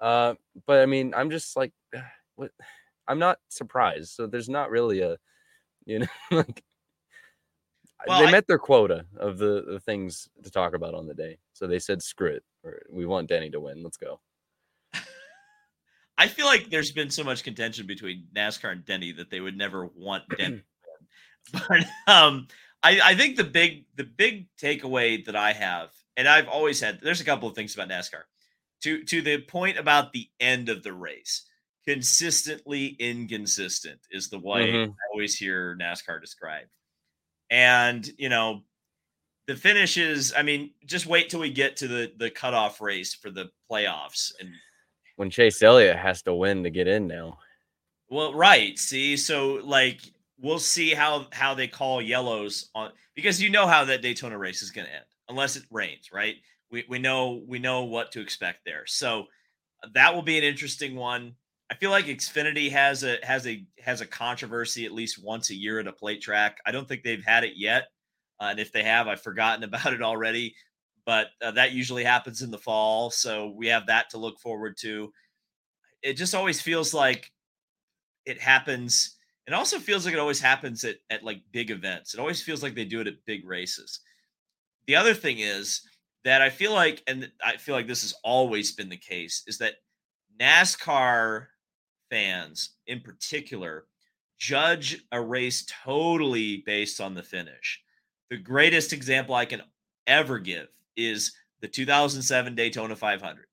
Uh, 0.01 0.35
but 0.67 0.81
I 0.81 0.87
mean, 0.87 1.13
I'm 1.15 1.31
just 1.31 1.57
like, 1.57 1.73
what? 2.37 2.51
I'm 3.09 3.19
not 3.19 3.39
surprised. 3.49 4.11
So 4.11 4.27
there's 4.27 4.49
not 4.49 4.71
really 4.71 5.01
a, 5.01 5.17
you 5.85 6.01
know, 6.01 6.07
like 6.31 6.63
well, 8.07 8.21
they 8.21 8.29
I, 8.29 8.31
met 8.31 8.47
their 8.47 8.59
quota 8.59 9.05
of 9.19 9.39
the, 9.39 9.65
the 9.67 9.81
things 9.81 10.29
to 10.45 10.51
talk 10.51 10.75
about 10.75 10.95
on 10.95 11.07
the 11.07 11.15
day. 11.15 11.39
So 11.53 11.67
they 11.67 11.79
said, 11.79 12.03
screw 12.03 12.33
it. 12.33 12.45
Or 12.65 12.83
we 12.91 13.07
want 13.07 13.29
Denny 13.29 13.51
to 13.51 13.61
win. 13.61 13.83
Let's 13.83 13.97
go. 13.97 14.21
I 16.19 16.29
feel 16.29 16.47
like 16.47 16.71
there's 16.71 16.93
been 16.93 17.11
so 17.11 17.25
much 17.25 17.43
contention 17.45 17.87
between 17.87 18.27
NASCAR 18.35 18.73
and 18.73 18.85
Denny 18.85 19.13
that 19.13 19.31
they 19.31 19.41
would 19.41 19.57
never 19.57 19.87
want 19.87 20.25
Denny. 20.39 20.63
but 21.53 21.87
um, 22.07 22.49
I, 22.83 23.01
I 23.03 23.15
think 23.15 23.37
the 23.37 23.45
big 23.45 23.87
the 23.97 24.05
big 24.05 24.47
takeaway 24.61 25.25
that 25.25 25.37
I 25.37 25.53
have, 25.53 25.91
and 26.17 26.29
I've 26.29 26.49
always 26.49 26.81
had, 26.81 27.01
there's 27.03 27.21
a 27.21 27.25
couple 27.25 27.49
of 27.49 27.55
things 27.55 27.75
about 27.75 27.89
NASCAR. 27.89 28.23
To 28.83 29.05
to 29.05 29.23
the 29.23 29.39
point 29.43 29.79
about 29.79 30.13
the 30.13 30.29
end 30.41 30.69
of 30.69 30.83
the 30.83 30.93
race, 30.93 31.45
consistently 31.87 32.97
inconsistent 32.99 34.01
is 34.11 34.29
the 34.29 34.39
way 34.39 34.73
mm-hmm. 34.73 34.91
I 34.91 35.13
always 35.13 35.37
hear 35.37 35.77
NASCAR 35.81 36.21
described. 36.21 36.71
And, 37.51 38.09
you 38.17 38.29
know, 38.29 38.63
the 39.47 39.57
finishes, 39.57 40.33
I 40.37 40.43
mean, 40.43 40.71
just 40.87 41.07
wait 41.07 41.31
till 41.31 41.41
we 41.41 41.51
get 41.51 41.77
to 41.79 41.89
the 41.89 42.13
the 42.17 42.31
cutoff 42.31 42.81
race 42.81 43.15
for 43.15 43.31
the 43.31 43.51
playoffs. 43.71 44.33
And 44.39 44.51
when 45.17 45.31
Chase 45.31 45.63
Elliott 45.63 45.97
has 45.97 46.23
to 46.23 46.35
win 46.35 46.63
to 46.63 46.71
get 46.71 46.87
in 46.87 47.07
now. 47.07 47.39
Well, 48.09 48.33
right. 48.35 48.79
See, 48.79 49.17
so 49.17 49.61
like 49.65 50.01
we'll 50.41 50.59
see 50.59 50.95
how 50.95 51.27
how 51.33 51.55
they 51.55 51.69
call 51.69 52.01
yellows 52.01 52.71
on 52.75 52.93
because 53.15 53.43
you 53.43 53.51
know 53.51 53.67
how 53.67 53.85
that 53.85 54.03
Daytona 54.03 54.39
race 54.39 54.63
is 54.63 54.71
going 54.71 54.87
to 54.87 54.95
end 54.95 55.05
unless 55.29 55.57
it 55.57 55.65
rains, 55.71 56.13
right? 56.13 56.37
We 56.71 56.85
we 56.89 56.99
know 56.99 57.43
we 57.47 57.59
know 57.59 57.85
what 57.85 58.13
to 58.13 58.21
expect 58.21 58.65
there. 58.65 58.87
So 58.87 59.27
that 59.95 60.15
will 60.15 60.23
be 60.23 60.39
an 60.39 60.45
interesting 60.45 60.97
one. 60.97 61.35
I 61.71 61.75
feel 61.75 61.91
like 61.91 62.07
Xfinity 62.07 62.71
has 62.71 63.05
a 63.05 63.19
has 63.23 63.47
a 63.47 63.65
has 63.79 64.01
a 64.01 64.07
controversy 64.07 64.85
at 64.85 64.93
least 64.93 65.23
once 65.23 65.51
a 65.51 65.55
year 65.55 65.79
at 65.79 65.87
a 65.87 65.93
plate 65.93 66.21
track. 66.21 66.59
I 66.67 66.73
don't 66.73 66.89
think 66.89 67.03
they've 67.03 67.25
had 67.25 67.45
it 67.45 67.55
yet, 67.57 67.85
uh, 68.41 68.49
and 68.51 68.61
if 68.61 68.73
they 68.73 68.83
have, 68.83 69.09
I've 69.09 69.23
forgotten 69.23 69.65
about 69.65 69.93
it 69.93 70.03
already. 70.03 70.55
But 71.07 71.29
uh, 71.43 71.53
that 71.53 71.73
usually 71.73 72.05
happens 72.05 72.43
in 72.43 72.51
the 72.51 72.59
fall, 72.59 73.11
so 73.11 73.53
we 73.57 73.69
have 73.69 73.87
that 73.87 74.11
to 74.11 74.19
look 74.19 74.39
forward 74.39 74.77
to. 74.79 75.13
It 76.03 76.15
just 76.15 76.35
always 76.35 76.61
feels 76.61 76.95
like 76.95 77.33
it 78.27 78.41
happens. 78.41 79.17
It 79.47 79.55
also 79.55 79.79
feels 79.79 80.05
like 80.05 80.15
it 80.15 80.21
always 80.21 80.41
happens 80.41 80.85
at 80.85 80.97
at 81.11 81.25
like 81.25 81.43
big 81.53 81.71
events. 81.71 82.15
It 82.15 82.21
always 82.21 82.43
feels 82.43 82.63
like 82.63 82.75
they 82.75 82.85
do 82.85 83.01
it 83.01 83.07
at 83.07 83.25
big 83.27 83.47
races. 83.47 84.01
The 84.87 84.97
other 84.97 85.15
thing 85.15 85.39
is 85.39 85.83
that 86.25 86.43
I 86.43 86.51
feel 86.51 86.73
like, 86.73 87.03
and 87.07 87.31
I 87.45 87.57
feel 87.57 87.75
like 87.75 87.87
this 87.87 88.03
has 88.03 88.15
always 88.25 88.73
been 88.73 88.89
the 88.89 88.97
case, 88.97 89.43
is 89.47 89.59
that 89.59 89.75
NASCAR 90.41 91.47
fans 92.11 92.71
in 92.87 93.01
particular 93.01 93.87
judge 94.39 95.05
a 95.13 95.21
race 95.21 95.67
totally 95.85 96.63
based 96.67 97.01
on 97.01 97.15
the 97.15 97.23
finish. 97.23 97.81
The 98.31 98.37
greatest 98.37 98.93
example 98.93 99.35
I 99.35 99.45
can 99.45 99.63
ever 100.07 100.39
give 100.39 100.69
is 100.97 101.33
the 101.61 101.69
2007 101.69 102.55
Daytona 102.55 102.97
500. 102.97 103.47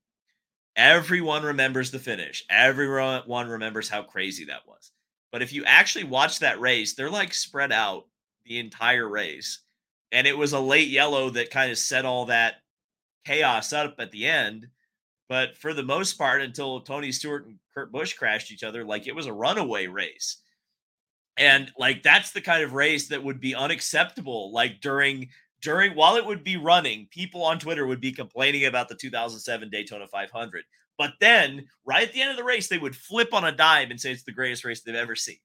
Everyone 0.76 1.42
remembers 1.42 1.90
the 1.90 1.98
finish. 1.98 2.44
Everyone 2.48 3.48
remembers 3.48 3.88
how 3.88 4.02
crazy 4.02 4.44
that 4.46 4.66
was. 4.66 4.92
But 5.32 5.42
if 5.42 5.52
you 5.52 5.64
actually 5.64 6.04
watch 6.04 6.38
that 6.38 6.60
race, 6.60 6.94
they're 6.94 7.10
like 7.10 7.34
spread 7.34 7.72
out 7.72 8.06
the 8.46 8.58
entire 8.58 9.08
race. 9.08 9.60
And 10.12 10.26
it 10.26 10.36
was 10.36 10.52
a 10.52 10.60
late 10.60 10.88
yellow 10.88 11.30
that 11.30 11.50
kind 11.50 11.70
of 11.70 11.78
set 11.78 12.04
all 12.04 12.26
that 12.26 12.56
chaos 13.24 13.72
up 13.72 13.96
at 13.98 14.10
the 14.10 14.26
end. 14.26 14.68
But 15.28 15.56
for 15.58 15.74
the 15.74 15.82
most 15.82 16.14
part, 16.14 16.40
until 16.40 16.80
Tony 16.80 17.12
Stewart 17.12 17.46
and 17.46 17.58
Kurt 17.74 17.92
Busch 17.92 18.14
crashed 18.14 18.50
each 18.50 18.64
other, 18.64 18.84
like 18.84 19.06
it 19.06 19.14
was 19.14 19.26
a 19.26 19.32
runaway 19.32 19.86
race. 19.86 20.38
And 21.36 21.70
like 21.78 22.02
that's 22.02 22.32
the 22.32 22.40
kind 22.40 22.64
of 22.64 22.72
race 22.72 23.08
that 23.08 23.22
would 23.22 23.40
be 23.40 23.54
unacceptable. 23.54 24.52
Like 24.52 24.80
during 24.80 25.28
during 25.60 25.92
while 25.92 26.16
it 26.16 26.24
would 26.24 26.44
be 26.44 26.56
running, 26.56 27.08
people 27.10 27.44
on 27.44 27.58
Twitter 27.58 27.86
would 27.86 28.00
be 28.00 28.12
complaining 28.12 28.64
about 28.66 28.88
the 28.88 28.94
2007 28.94 29.70
Daytona 29.70 30.06
500. 30.06 30.64
But 30.96 31.12
then, 31.20 31.66
right 31.84 32.08
at 32.08 32.12
the 32.12 32.20
end 32.20 32.30
of 32.32 32.36
the 32.36 32.44
race, 32.44 32.68
they 32.68 32.78
would 32.78 32.96
flip 32.96 33.32
on 33.32 33.44
a 33.44 33.52
dime 33.52 33.90
and 33.90 34.00
say 34.00 34.10
it's 34.10 34.24
the 34.24 34.32
greatest 34.32 34.64
race 34.64 34.80
they've 34.80 34.94
ever 34.94 35.14
seen. 35.14 35.38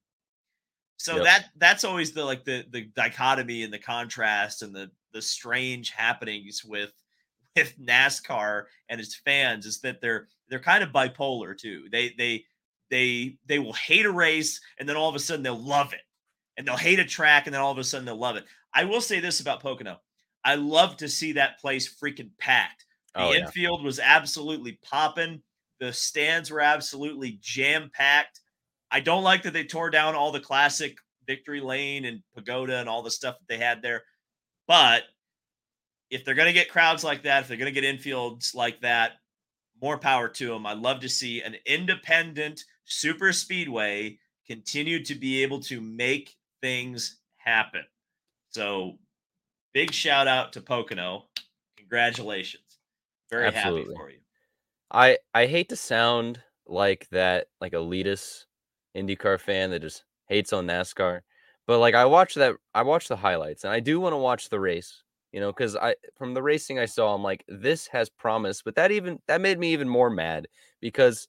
So 0.98 1.18
yep. 1.18 1.24
that 1.26 1.46
that's 1.58 1.84
always 1.84 2.12
the 2.12 2.24
like 2.24 2.46
the 2.46 2.66
the 2.70 2.84
dichotomy 2.96 3.64
and 3.64 3.74
the 3.74 3.80
contrast 3.80 4.62
and 4.62 4.74
the 4.76 4.90
the 5.14 5.22
strange 5.22 5.90
happenings 5.90 6.64
with 6.64 6.92
with 7.56 7.78
NASCAR 7.80 8.64
and 8.90 9.00
its 9.00 9.16
fans 9.16 9.66
is 9.66 9.80
that 9.82 10.02
they're 10.02 10.28
they're 10.50 10.60
kind 10.60 10.84
of 10.84 10.92
bipolar 10.92 11.58
too. 11.58 11.86
They 11.92 12.14
they 12.18 12.46
they 12.90 13.38
they 13.48 13.60
will 13.60 13.74
hate 13.74 14.06
a 14.06 14.12
race 14.12 14.60
and 14.80 14.88
then 14.88 14.96
all 14.96 15.10
of 15.10 15.16
a 15.16 15.20
sudden 15.20 15.44
they'll 15.44 15.56
love 15.62 15.94
it. 15.94 16.02
And 16.56 16.68
they'll 16.68 16.78
hate 16.78 17.00
a 17.00 17.06
track 17.06 17.48
and 17.48 17.54
then 17.54 17.62
all 17.62 17.72
of 17.72 17.80
a 17.80 17.84
sudden 17.84 18.06
they'll 18.06 18.16
love 18.16 18.36
it. 18.36 18.46
I 18.74 18.86
will 18.86 19.02
say 19.02 19.20
this 19.20 19.40
about 19.40 19.62
Pocono. 19.62 20.00
I 20.44 20.56
love 20.56 20.98
to 20.98 21.10
see 21.10 21.32
that 21.34 21.60
place 21.60 21.92
freaking 21.92 22.30
packed. 22.38 22.86
The 23.16 23.22
oh, 23.22 23.34
infield 23.34 23.82
yeah. 23.82 23.86
was 23.86 24.00
absolutely 24.00 24.80
popping. 24.84 25.42
The 25.80 25.94
stands 25.94 26.52
were 26.52 26.60
absolutely 26.62 27.40
jam 27.42 27.90
packed. 27.94 28.42
I 28.94 29.00
don't 29.00 29.24
like 29.24 29.42
that 29.44 29.54
they 29.54 29.64
tore 29.64 29.90
down 29.90 30.14
all 30.14 30.32
the 30.32 30.40
classic 30.40 30.98
Victory 31.26 31.60
Lane 31.60 32.06
and 32.06 32.22
Pagoda 32.36 32.78
and 32.78 32.88
all 32.88 33.02
the 33.02 33.10
stuff 33.10 33.38
that 33.40 33.48
they 33.48 33.58
had 33.58 33.82
there. 33.82 34.04
But 34.68 35.04
if 36.12 36.24
they're 36.24 36.36
going 36.36 36.48
to 36.48 36.54
get 36.54 36.70
crowds 36.70 37.04
like 37.04 37.24
that, 37.24 37.42
if 37.42 37.48
they're 37.48 37.58
going 37.58 37.74
to 37.74 37.82
get 37.82 38.00
infields 38.00 38.54
like 38.54 38.80
that, 38.82 39.14
more 39.82 39.98
power 39.98 40.30
to 40.30 40.48
them. 40.48 40.68
I'd 40.68 40.78
love 40.78 41.00
to 41.00 41.10
see 41.10 41.42
an 41.42 41.56
independent 41.66 42.64
super 42.86 43.34
speedway 43.34 44.20
continue 44.46 45.04
to 45.06 45.16
be 45.16 45.42
able 45.42 45.60
to 45.62 45.82
make 45.82 46.36
things 46.62 47.18
happen. 47.38 47.84
So, 48.50 49.00
big 49.74 49.92
shout 49.92 50.28
out 50.28 50.54
to 50.54 50.62
Pocono. 50.62 51.26
Congratulations. 51.78 52.78
Very 53.32 53.48
Absolutely. 53.48 53.82
happy 53.82 53.96
for 53.96 54.10
you. 54.12 54.20
I 54.92 55.18
I 55.34 55.48
hate 55.48 55.70
to 55.70 55.76
sound 55.76 56.40
like 56.68 57.08
that 57.10 57.48
like 57.60 57.72
elitist 57.74 58.46
IndyCar 58.96 59.40
fan 59.40 59.72
that 59.72 59.82
just 59.82 60.04
hates 60.28 60.54
on 60.54 60.68
NASCAR, 60.68 61.22
but 61.68 61.80
like 61.80 61.96
I 61.96 62.06
watched 62.06 62.36
that 62.36 62.56
I 62.74 62.84
watched 62.84 63.10
the 63.10 63.16
highlights 63.16 63.64
and 63.64 63.74
I 63.74 63.80
do 63.80 64.00
want 64.00 64.14
to 64.14 64.18
watch 64.18 64.50
the 64.50 64.60
race 64.60 65.04
you 65.34 65.40
know 65.40 65.52
because 65.52 65.76
i 65.76 65.94
from 66.16 66.34
the 66.34 66.42
racing 66.42 66.80
i 66.80 66.86
saw 66.86 67.14
i'm 67.14 67.24
like 67.24 67.44
this 67.50 67.88
has 67.88 68.08
promise 68.08 68.62
but 68.62 68.76
that 68.76 68.92
even 68.92 69.20
that 69.28 69.42
made 69.42 69.60
me 69.60 69.74
even 69.74 69.90
more 69.90 70.10
mad 70.10 70.48
because 70.80 71.28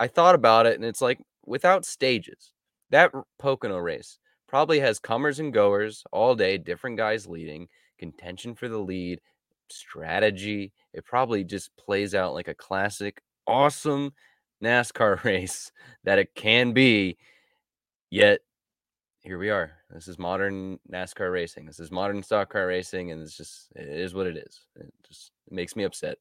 i 0.00 0.08
thought 0.08 0.34
about 0.34 0.66
it 0.66 0.74
and 0.74 0.84
it's 0.84 1.02
like 1.02 1.20
without 1.46 1.84
stages 1.84 2.52
that 2.90 3.12
pocono 3.38 3.76
race 3.76 4.18
probably 4.48 4.80
has 4.80 4.98
comers 4.98 5.38
and 5.38 5.52
goers 5.52 6.02
all 6.10 6.34
day 6.34 6.58
different 6.58 6.96
guys 6.96 7.28
leading 7.28 7.68
contention 7.98 8.54
for 8.54 8.68
the 8.68 8.78
lead 8.78 9.20
strategy 9.68 10.72
it 10.92 11.04
probably 11.04 11.44
just 11.44 11.70
plays 11.76 12.14
out 12.14 12.34
like 12.34 12.48
a 12.48 12.54
classic 12.54 13.20
awesome 13.46 14.12
nascar 14.62 15.22
race 15.24 15.72
that 16.04 16.18
it 16.18 16.34
can 16.34 16.72
be 16.72 17.16
yet 18.10 18.40
here 19.24 19.38
we 19.38 19.48
are. 19.48 19.72
This 19.90 20.06
is 20.06 20.18
modern 20.18 20.78
NASCAR 20.92 21.32
racing. 21.32 21.64
This 21.64 21.80
is 21.80 21.90
modern 21.90 22.22
stock 22.22 22.52
car 22.52 22.66
racing, 22.66 23.10
and 23.10 23.22
it's 23.22 23.36
just 23.36 23.72
it 23.74 23.88
is 23.88 24.14
what 24.14 24.26
it 24.26 24.36
is. 24.36 24.60
It 24.76 24.92
just 25.06 25.32
it 25.46 25.52
makes 25.52 25.74
me 25.74 25.84
upset. 25.84 26.18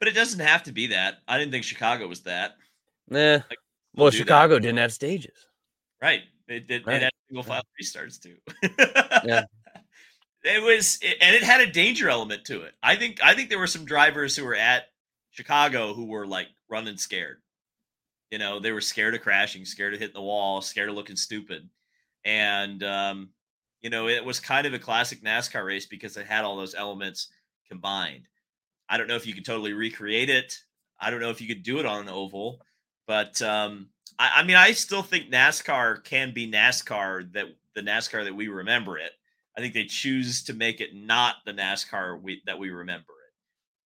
But 0.00 0.08
it 0.08 0.14
doesn't 0.14 0.40
have 0.40 0.64
to 0.64 0.72
be 0.72 0.88
that. 0.88 1.18
I 1.28 1.38
didn't 1.38 1.52
think 1.52 1.64
Chicago 1.64 2.08
was 2.08 2.22
that. 2.22 2.56
Nah. 3.08 3.34
Like, 3.34 3.58
well, 3.94 4.10
Chicago 4.10 4.54
that. 4.54 4.60
didn't 4.62 4.78
have 4.78 4.92
stages. 4.92 5.46
Right. 6.02 6.22
It 6.48 6.66
did. 6.66 6.84
Right. 6.86 6.96
It 6.96 7.02
had 7.04 7.12
single 7.28 7.44
file 7.44 7.62
restarts 7.80 8.20
too. 8.20 8.36
yeah. 9.24 9.44
It 10.44 10.60
was, 10.60 10.98
and 11.20 11.36
it 11.36 11.44
had 11.44 11.60
a 11.60 11.70
danger 11.70 12.10
element 12.10 12.44
to 12.46 12.62
it. 12.62 12.72
I 12.82 12.96
think. 12.96 13.20
I 13.22 13.32
think 13.32 13.48
there 13.48 13.60
were 13.60 13.68
some 13.68 13.84
drivers 13.84 14.34
who 14.34 14.44
were 14.44 14.56
at 14.56 14.86
Chicago 15.32 15.92
who 15.92 16.06
were 16.06 16.26
like 16.26 16.48
running 16.68 16.96
scared. 16.96 17.42
You 18.30 18.38
know, 18.38 18.58
they 18.58 18.72
were 18.72 18.80
scared 18.80 19.14
of 19.14 19.20
crashing, 19.20 19.64
scared 19.64 19.92
of 19.92 20.00
hitting 20.00 20.14
the 20.14 20.22
wall, 20.22 20.62
scared 20.62 20.88
of 20.88 20.94
looking 20.94 21.16
stupid 21.16 21.68
and 22.24 22.82
um, 22.82 23.30
you 23.80 23.90
know 23.90 24.08
it 24.08 24.24
was 24.24 24.40
kind 24.40 24.66
of 24.66 24.74
a 24.74 24.78
classic 24.78 25.22
NASCAR 25.22 25.64
race 25.64 25.86
because 25.86 26.16
it 26.16 26.26
had 26.26 26.44
all 26.44 26.56
those 26.56 26.74
elements 26.74 27.28
combined. 27.68 28.28
I 28.88 28.96
don't 28.96 29.08
know 29.08 29.16
if 29.16 29.26
you 29.26 29.34
could 29.34 29.44
totally 29.44 29.72
recreate 29.72 30.30
it. 30.30 30.58
I 31.00 31.10
don't 31.10 31.20
know 31.20 31.30
if 31.30 31.40
you 31.40 31.48
could 31.48 31.62
do 31.62 31.78
it 31.78 31.86
on 31.86 32.02
an 32.02 32.08
oval, 32.08 32.60
but 33.06 33.40
um, 33.42 33.88
I, 34.18 34.32
I 34.36 34.42
mean, 34.44 34.56
I 34.56 34.72
still 34.72 35.02
think 35.02 35.30
NASCAR 35.30 36.04
can 36.04 36.32
be 36.32 36.50
NASCAR 36.50 37.32
that 37.32 37.46
the 37.74 37.80
NASCAR 37.80 38.24
that 38.24 38.34
we 38.34 38.48
remember 38.48 38.98
it. 38.98 39.12
I 39.56 39.60
think 39.60 39.74
they 39.74 39.84
choose 39.84 40.42
to 40.44 40.54
make 40.54 40.80
it 40.80 40.94
not 40.94 41.36
the 41.44 41.52
NASCAR 41.52 42.20
we, 42.20 42.42
that 42.46 42.58
we 42.58 42.70
remember 42.70 43.12
it 43.12 43.32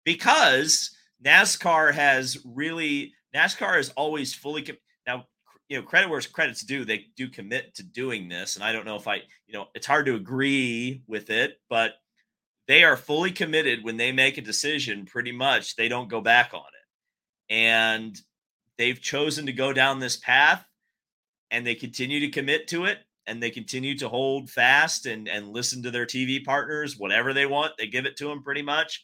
because 0.03 0.94
NASCAR 1.23 1.93
has 1.93 2.37
really 2.45 3.13
NASCAR 3.35 3.79
is 3.79 3.89
always 3.91 4.33
fully 4.33 4.65
now 5.05 5.25
you 5.69 5.77
know, 5.77 5.83
credit 5.83 6.09
where 6.09 6.21
credit's 6.21 6.61
due. 6.61 6.85
They 6.85 7.07
do 7.15 7.27
commit 7.27 7.75
to 7.75 7.83
doing 7.83 8.29
this, 8.29 8.55
and 8.55 8.63
I 8.63 8.71
don't 8.71 8.85
know 8.85 8.95
if 8.95 9.07
I, 9.07 9.15
you 9.47 9.53
know, 9.53 9.67
it's 9.73 9.87
hard 9.87 10.05
to 10.05 10.15
agree 10.15 11.01
with 11.07 11.29
it, 11.29 11.59
but 11.69 11.93
they 12.67 12.83
are 12.83 12.97
fully 12.97 13.31
committed 13.31 13.83
when 13.83 13.97
they 13.97 14.11
make 14.11 14.37
a 14.37 14.41
decision. 14.41 15.05
Pretty 15.05 15.31
much, 15.31 15.75
they 15.75 15.87
don't 15.87 16.09
go 16.09 16.21
back 16.21 16.53
on 16.53 16.61
it, 16.61 17.53
and 17.53 18.19
they've 18.77 19.01
chosen 19.01 19.47
to 19.47 19.53
go 19.53 19.73
down 19.73 19.99
this 19.99 20.17
path, 20.17 20.63
and 21.49 21.65
they 21.65 21.75
continue 21.75 22.19
to 22.19 22.29
commit 22.29 22.67
to 22.67 22.85
it, 22.85 22.99
and 23.25 23.41
they 23.41 23.49
continue 23.49 23.97
to 23.97 24.09
hold 24.09 24.49
fast 24.51 25.07
and 25.07 25.27
and 25.27 25.49
listen 25.49 25.81
to 25.81 25.91
their 25.91 26.05
TV 26.05 26.43
partners, 26.43 26.97
whatever 26.97 27.33
they 27.33 27.47
want, 27.47 27.73
they 27.77 27.87
give 27.87 28.05
it 28.05 28.17
to 28.17 28.27
them 28.27 28.43
pretty 28.43 28.61
much. 28.61 29.03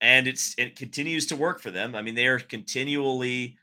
And 0.00 0.26
it's 0.26 0.54
it 0.58 0.76
continues 0.76 1.26
to 1.26 1.36
work 1.36 1.60
for 1.60 1.70
them. 1.70 1.94
I 1.94 2.02
mean, 2.02 2.14
they 2.14 2.26
are 2.26 2.38
continually 2.38 3.56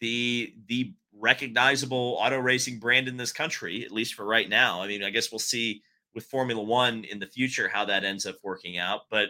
the 0.00 0.54
the 0.66 0.94
recognizable 1.18 2.18
auto 2.20 2.38
racing 2.38 2.78
brand 2.78 3.08
in 3.08 3.16
this 3.16 3.32
country, 3.32 3.84
at 3.84 3.92
least 3.92 4.14
for 4.14 4.24
right 4.24 4.48
now. 4.48 4.82
I 4.82 4.88
mean, 4.88 5.04
I 5.04 5.10
guess 5.10 5.30
we'll 5.30 5.38
see 5.38 5.82
with 6.14 6.26
Formula 6.26 6.62
One 6.62 7.04
in 7.04 7.18
the 7.20 7.26
future 7.26 7.68
how 7.68 7.84
that 7.84 8.04
ends 8.04 8.26
up 8.26 8.36
working 8.42 8.78
out. 8.78 9.02
But 9.10 9.28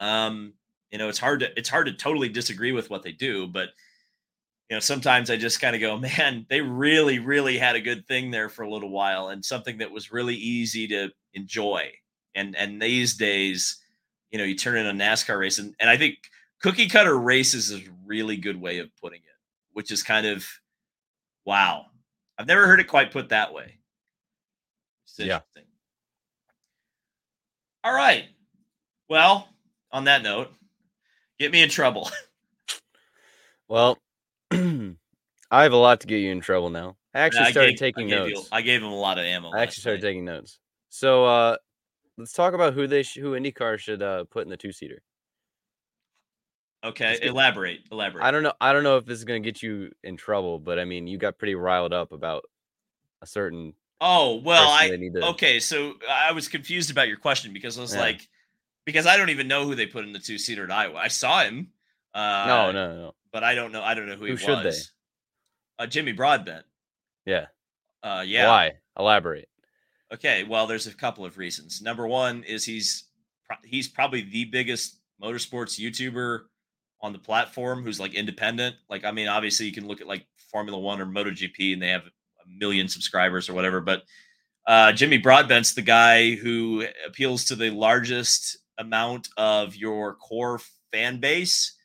um, 0.00 0.54
you 0.90 0.98
know, 0.98 1.08
it's 1.08 1.18
hard 1.18 1.40
to 1.40 1.56
it's 1.56 1.68
hard 1.68 1.86
to 1.86 1.92
totally 1.92 2.28
disagree 2.28 2.72
with 2.72 2.90
what 2.90 3.02
they 3.02 3.12
do, 3.12 3.46
but 3.46 3.70
you 4.72 4.76
know, 4.76 4.80
sometimes 4.80 5.28
I 5.28 5.36
just 5.36 5.60
kind 5.60 5.74
of 5.74 5.82
go, 5.82 5.98
man, 6.18 6.46
they 6.48 6.62
really, 6.62 7.18
really 7.18 7.58
had 7.58 7.76
a 7.76 7.80
good 7.80 8.08
thing 8.08 8.30
there 8.30 8.48
for 8.48 8.62
a 8.62 8.70
little 8.70 8.88
while 8.88 9.28
and 9.28 9.44
something 9.44 9.76
that 9.78 9.90
was 9.90 10.10
really 10.10 10.34
easy 10.34 10.88
to 10.88 11.10
enjoy. 11.34 11.90
And 12.34 12.56
and 12.56 12.80
these 12.80 13.14
days, 13.14 13.81
you 14.32 14.38
know, 14.38 14.44
you 14.44 14.56
turn 14.56 14.76
in 14.78 14.86
a 14.86 14.92
NASCAR 15.04 15.38
race, 15.38 15.58
and, 15.60 15.74
and 15.78 15.88
I 15.88 15.96
think 15.96 16.16
cookie 16.60 16.88
cutter 16.88 17.16
races 17.18 17.70
is 17.70 17.80
a 17.86 17.90
really 18.06 18.36
good 18.36 18.60
way 18.60 18.78
of 18.78 18.90
putting 19.00 19.20
it 19.20 19.26
which 19.74 19.90
is 19.90 20.02
kind 20.02 20.26
of 20.26 20.46
wow. 21.46 21.86
I've 22.38 22.46
never 22.46 22.66
heard 22.66 22.78
it 22.80 22.88
quite 22.88 23.10
put 23.10 23.30
that 23.30 23.54
way. 23.54 23.78
Yeah. 25.16 25.40
All 27.84 27.92
right. 27.94 28.24
Well, 29.08 29.48
on 29.90 30.04
that 30.04 30.22
note, 30.22 30.50
get 31.38 31.52
me 31.52 31.62
in 31.62 31.68
trouble. 31.68 32.10
Well, 33.68 33.96
I 34.52 35.62
have 35.62 35.72
a 35.72 35.76
lot 35.76 36.00
to 36.02 36.06
get 36.06 36.18
you 36.18 36.30
in 36.30 36.40
trouble 36.42 36.68
now. 36.68 36.96
I 37.14 37.20
actually 37.20 37.46
I 37.46 37.50
started 37.52 37.70
gave- 37.70 37.78
taking 37.78 38.12
I 38.12 38.16
gave 38.18 38.28
you- 38.28 38.34
notes. 38.34 38.48
I 38.52 38.60
gave 38.60 38.82
him 38.82 38.88
a 38.90 38.94
lot 38.94 39.16
of 39.18 39.24
ammo. 39.24 39.50
I 39.50 39.62
actually 39.62 39.80
started 39.80 40.02
night. 40.02 40.08
taking 40.10 40.24
notes. 40.26 40.58
So 40.90 41.24
uh 41.24 41.56
let's 42.18 42.32
talk 42.32 42.54
about 42.54 42.74
who 42.74 42.86
they 42.86 43.02
sh- 43.02 43.18
who 43.18 43.32
IndyCar 43.32 43.78
should 43.78 44.02
uh 44.02 44.24
put 44.24 44.44
in 44.44 44.50
the 44.50 44.56
two 44.56 44.72
seater. 44.72 45.02
Okay, 46.84 47.18
elaborate. 47.22 47.80
Elaborate. 47.92 48.24
I 48.24 48.32
don't 48.32 48.42
know. 48.42 48.52
I 48.60 48.72
don't 48.72 48.82
know 48.82 48.96
if 48.96 49.04
this 49.06 49.18
is 49.18 49.24
gonna 49.24 49.38
get 49.40 49.62
you 49.62 49.92
in 50.02 50.16
trouble, 50.16 50.58
but 50.58 50.78
I 50.80 50.84
mean, 50.84 51.06
you 51.06 51.16
got 51.16 51.38
pretty 51.38 51.54
riled 51.54 51.92
up 51.92 52.10
about 52.12 52.42
a 53.20 53.26
certain. 53.26 53.74
Oh 54.00 54.40
well, 54.44 54.68
I 54.68 54.88
they 54.88 54.96
need 54.96 55.14
to- 55.14 55.26
okay. 55.28 55.60
So 55.60 55.94
I 56.10 56.32
was 56.32 56.48
confused 56.48 56.90
about 56.90 57.06
your 57.06 57.18
question 57.18 57.52
because 57.52 57.78
I 57.78 57.82
was 57.82 57.94
Yeah. 57.94 58.00
like, 58.00 58.28
because 58.84 59.06
I 59.06 59.16
don't 59.16 59.30
even 59.30 59.46
know 59.46 59.64
who 59.64 59.76
they 59.76 59.86
put 59.86 60.04
in 60.04 60.12
the 60.12 60.18
two 60.18 60.38
seater 60.38 60.64
at 60.64 60.72
Iowa. 60.72 60.98
I 60.98 61.06
saw 61.08 61.44
him. 61.44 61.68
Uh, 62.12 62.44
no, 62.48 62.72
no, 62.72 62.94
no. 62.96 63.14
but 63.32 63.44
I 63.44 63.54
don't 63.54 63.70
know. 63.70 63.82
I 63.82 63.94
don't 63.94 64.06
know 64.08 64.16
who, 64.16 64.26
Who 64.26 64.32
he 64.32 64.36
should 64.38 64.58
they? 64.58 64.64
was. 64.66 64.90
Uh, 65.78 65.86
Jimmy 65.86 66.12
Broadbent. 66.12 66.66
Yeah. 67.24 67.46
Uh, 68.02 68.24
yeah. 68.26 68.48
Why? 68.48 68.72
Elaborate. 68.98 69.48
Okay. 70.12 70.44
Well, 70.44 70.66
there's 70.66 70.86
a 70.86 70.94
couple 70.94 71.24
of 71.24 71.38
reasons. 71.38 71.80
Number 71.80 72.06
one 72.06 72.44
is 72.44 72.64
he's 72.64 73.04
he's 73.64 73.88
probably 73.88 74.22
the 74.22 74.44
biggest 74.46 74.98
motorsports 75.22 75.78
YouTuber 75.78 76.40
on 77.00 77.12
the 77.12 77.18
platform 77.18 77.82
who's 77.82 78.00
like 78.00 78.14
independent. 78.14 78.76
Like, 78.88 79.04
I 79.04 79.10
mean, 79.10 79.28
obviously 79.28 79.66
you 79.66 79.72
can 79.72 79.86
look 79.86 80.00
at 80.00 80.06
like 80.06 80.26
Formula 80.50 80.78
One 80.78 81.00
or 81.00 81.06
MotoGP 81.06 81.72
and 81.72 81.82
they 81.82 81.88
have 81.88 82.06
a 82.06 82.58
million 82.58 82.88
subscribers 82.88 83.48
or 83.48 83.54
whatever, 83.54 83.80
but 83.80 84.02
uh, 84.66 84.92
Jimmy 84.92 85.18
Broadbent's 85.18 85.74
the 85.74 85.82
guy 85.82 86.34
who 86.36 86.86
appeals 87.06 87.44
to 87.46 87.56
the 87.56 87.70
largest 87.70 88.58
amount 88.78 89.28
of 89.36 89.74
your 89.74 90.14
core 90.14 90.60
fan 90.92 91.18
base. 91.18 91.76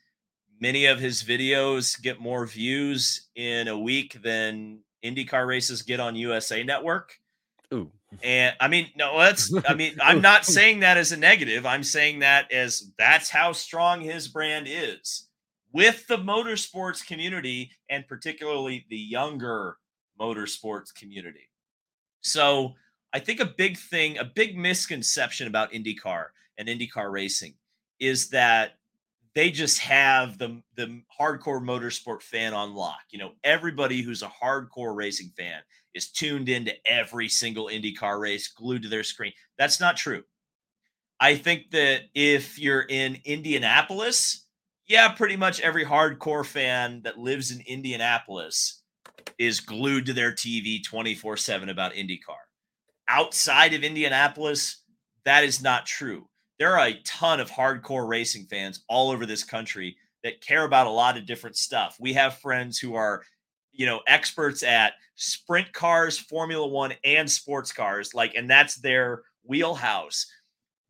Many 0.60 0.86
of 0.86 1.00
his 1.00 1.24
videos 1.24 2.00
get 2.02 2.20
more 2.20 2.46
views 2.46 3.30
in 3.36 3.68
a 3.68 3.78
week 3.78 4.22
than 4.22 4.80
IndyCar 5.04 5.48
races 5.48 5.82
get 5.82 6.00
on 6.00 6.16
USA 6.16 6.64
Network. 6.64 7.16
Ooh. 7.74 7.92
And 8.24 8.56
I 8.60 8.68
mean, 8.68 8.90
no, 8.96 9.18
that's, 9.20 9.54
I 9.68 9.74
mean, 9.74 9.98
I'm 10.02 10.22
not 10.22 10.46
saying 10.58 10.80
that 10.82 10.98
as 10.98 11.12
a 11.12 11.18
negative. 11.18 11.66
I'm 11.66 11.84
saying 11.84 12.20
that 12.20 12.52
as 12.52 12.92
that's 12.98 13.30
how 13.30 13.52
strong 13.52 14.02
his 14.02 14.28
brand 14.28 14.68
is 14.70 15.28
with 15.74 16.08
the 16.08 16.18
motorsports 16.18 17.06
community 17.06 17.72
and 17.90 18.08
particularly 18.08 18.86
the 18.90 18.98
younger 18.98 19.78
motorsports 20.20 20.94
community. 20.94 21.50
So 22.22 22.74
I 23.14 23.20
think 23.20 23.40
a 23.40 23.46
big 23.46 23.78
thing, 23.78 24.18
a 24.18 24.26
big 24.26 24.58
misconception 24.58 25.48
about 25.48 25.72
IndyCar 25.72 26.28
and 26.58 26.68
IndyCar 26.68 27.12
racing 27.12 27.54
is 28.00 28.30
that 28.30 28.74
they 29.36 29.52
just 29.52 29.80
have 29.80 30.40
the 30.40 30.62
the 30.76 31.02
hardcore 31.20 31.62
motorsport 31.62 32.24
fan 32.24 32.54
on 32.54 32.74
lock. 32.74 33.02
You 33.12 33.20
know, 33.20 33.34
everybody 33.44 34.02
who's 34.02 34.24
a 34.24 34.32
hardcore 34.44 34.96
racing 34.96 35.32
fan 35.38 35.62
is 35.94 36.12
tuned 36.12 36.50
into 36.50 36.74
every 36.86 37.30
single 37.30 37.68
IndyCar 37.68 38.20
race, 38.20 38.48
glued 38.50 38.84
to 38.84 38.90
their 38.90 39.04
screen. 39.04 39.34
That's 39.58 39.80
not 39.80 39.98
true. 39.98 40.24
I 41.20 41.36
think 41.36 41.72
that 41.72 42.04
if 42.14 42.60
you're 42.60 42.86
in 42.88 43.18
Indianapolis, 43.26 44.46
yeah, 44.88 45.10
pretty 45.10 45.36
much 45.36 45.60
every 45.62 45.84
hardcore 45.84 46.46
fan 46.46 47.02
that 47.04 47.18
lives 47.18 47.52
in 47.52 47.62
Indianapolis 47.62 48.84
is 49.38 49.60
glued 49.60 50.06
to 50.06 50.14
their 50.14 50.32
TV 50.32 50.84
24 50.84 51.38
7 51.38 51.70
about 51.70 51.94
IndyCar. 51.94 52.38
Outside 53.08 53.74
of 53.74 53.84
Indianapolis, 53.84 54.84
that 55.26 55.44
is 55.44 55.62
not 55.62 55.86
true. 55.86 56.28
There 56.60 56.78
are 56.78 56.88
a 56.88 57.02
ton 57.04 57.40
of 57.40 57.52
hardcore 57.52 58.08
racing 58.08 58.46
fans 58.46 58.84
all 58.88 59.12
over 59.12 59.26
this 59.26 59.44
country 59.44 59.96
that 60.24 60.42
care 60.42 60.66
about 60.66 60.88
a 60.88 60.92
lot 60.92 61.18
of 61.18 61.26
different 61.26 61.56
stuff. 61.56 61.98
We 62.00 62.14
have 62.14 62.40
friends 62.40 62.80
who 62.80 62.96
are, 62.96 63.24
you 63.78 63.86
know, 63.86 64.02
experts 64.08 64.64
at 64.64 64.94
sprint 65.16 65.72
cars, 65.72 66.18
Formula 66.18 66.68
One, 66.68 66.94
and 67.06 67.30
sports 67.30 67.72
cars, 67.72 68.14
like, 68.14 68.36
and 68.36 68.50
that's 68.50 68.76
their 68.76 69.22
wheelhouse. 69.44 70.26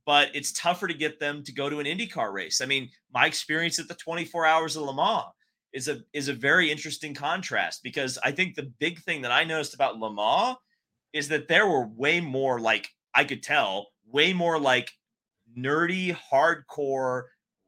But 0.05 0.29
it's 0.33 0.53
tougher 0.53 0.87
to 0.87 0.93
get 0.93 1.19
them 1.19 1.43
to 1.43 1.51
go 1.51 1.69
to 1.69 1.79
an 1.79 1.85
IndyCar 1.85 2.31
race. 2.31 2.61
I 2.61 2.65
mean, 2.65 2.89
my 3.13 3.25
experience 3.25 3.77
at 3.77 3.89
the 3.89 3.93
24 3.95 4.45
Hours 4.45 4.77
of 4.77 4.83
Le 4.83 4.95
Mans 4.95 5.25
is 5.73 5.89
a 5.89 5.99
is 6.13 6.29
a 6.29 6.33
very 6.33 6.71
interesting 6.71 7.13
contrast 7.13 7.83
because 7.83 8.17
I 8.23 8.31
think 8.31 8.55
the 8.55 8.71
big 8.79 8.99
thing 9.03 9.21
that 9.21 9.33
I 9.33 9.43
noticed 9.43 9.73
about 9.73 9.99
Le 9.99 10.11
Mans 10.11 10.57
is 11.11 11.27
that 11.27 11.49
there 11.49 11.67
were 11.67 11.87
way 11.87 12.21
more 12.21 12.59
like 12.59 12.89
I 13.13 13.25
could 13.25 13.43
tell 13.43 13.87
way 14.09 14.31
more 14.31 14.57
like 14.59 14.89
nerdy 15.57 16.15
hardcore 16.31 17.23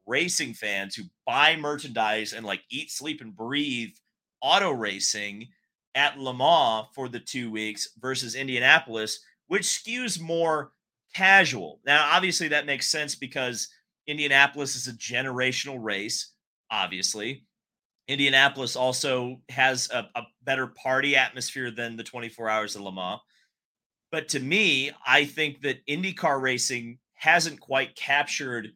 racing 0.06 0.54
fans 0.54 0.94
who 0.94 1.02
buy 1.26 1.56
merchandise 1.56 2.32
and 2.32 2.46
like 2.46 2.62
eat 2.70 2.90
sleep 2.90 3.20
and 3.20 3.36
breathe 3.36 3.92
auto 4.40 4.70
racing 4.70 5.48
at 5.94 6.18
Le 6.18 6.32
Mans 6.32 6.86
for 6.94 7.08
the 7.08 7.20
2 7.20 7.50
weeks 7.50 7.88
versus 8.00 8.34
Indianapolis 8.34 9.20
which 9.48 9.62
skews 9.62 10.20
more 10.20 10.70
casual. 11.14 11.80
Now 11.84 12.08
obviously 12.12 12.48
that 12.48 12.66
makes 12.66 12.86
sense 12.86 13.14
because 13.14 13.68
Indianapolis 14.06 14.76
is 14.76 14.86
a 14.86 14.92
generational 14.92 15.78
race 15.80 16.32
obviously 16.70 17.44
Indianapolis 18.10 18.74
also 18.74 19.40
has 19.50 19.88
a, 19.92 20.08
a, 20.16 20.22
better 20.42 20.66
party 20.66 21.14
atmosphere 21.14 21.70
than 21.70 21.96
the 21.96 22.02
24 22.02 22.48
hours 22.48 22.74
of 22.74 22.82
Le 22.82 22.92
Mans. 22.92 23.20
But 24.10 24.28
to 24.30 24.40
me, 24.40 24.90
I 25.06 25.24
think 25.24 25.60
that 25.62 25.86
IndyCar 25.86 26.42
racing 26.42 26.98
hasn't 27.14 27.60
quite 27.60 27.94
captured 27.94 28.72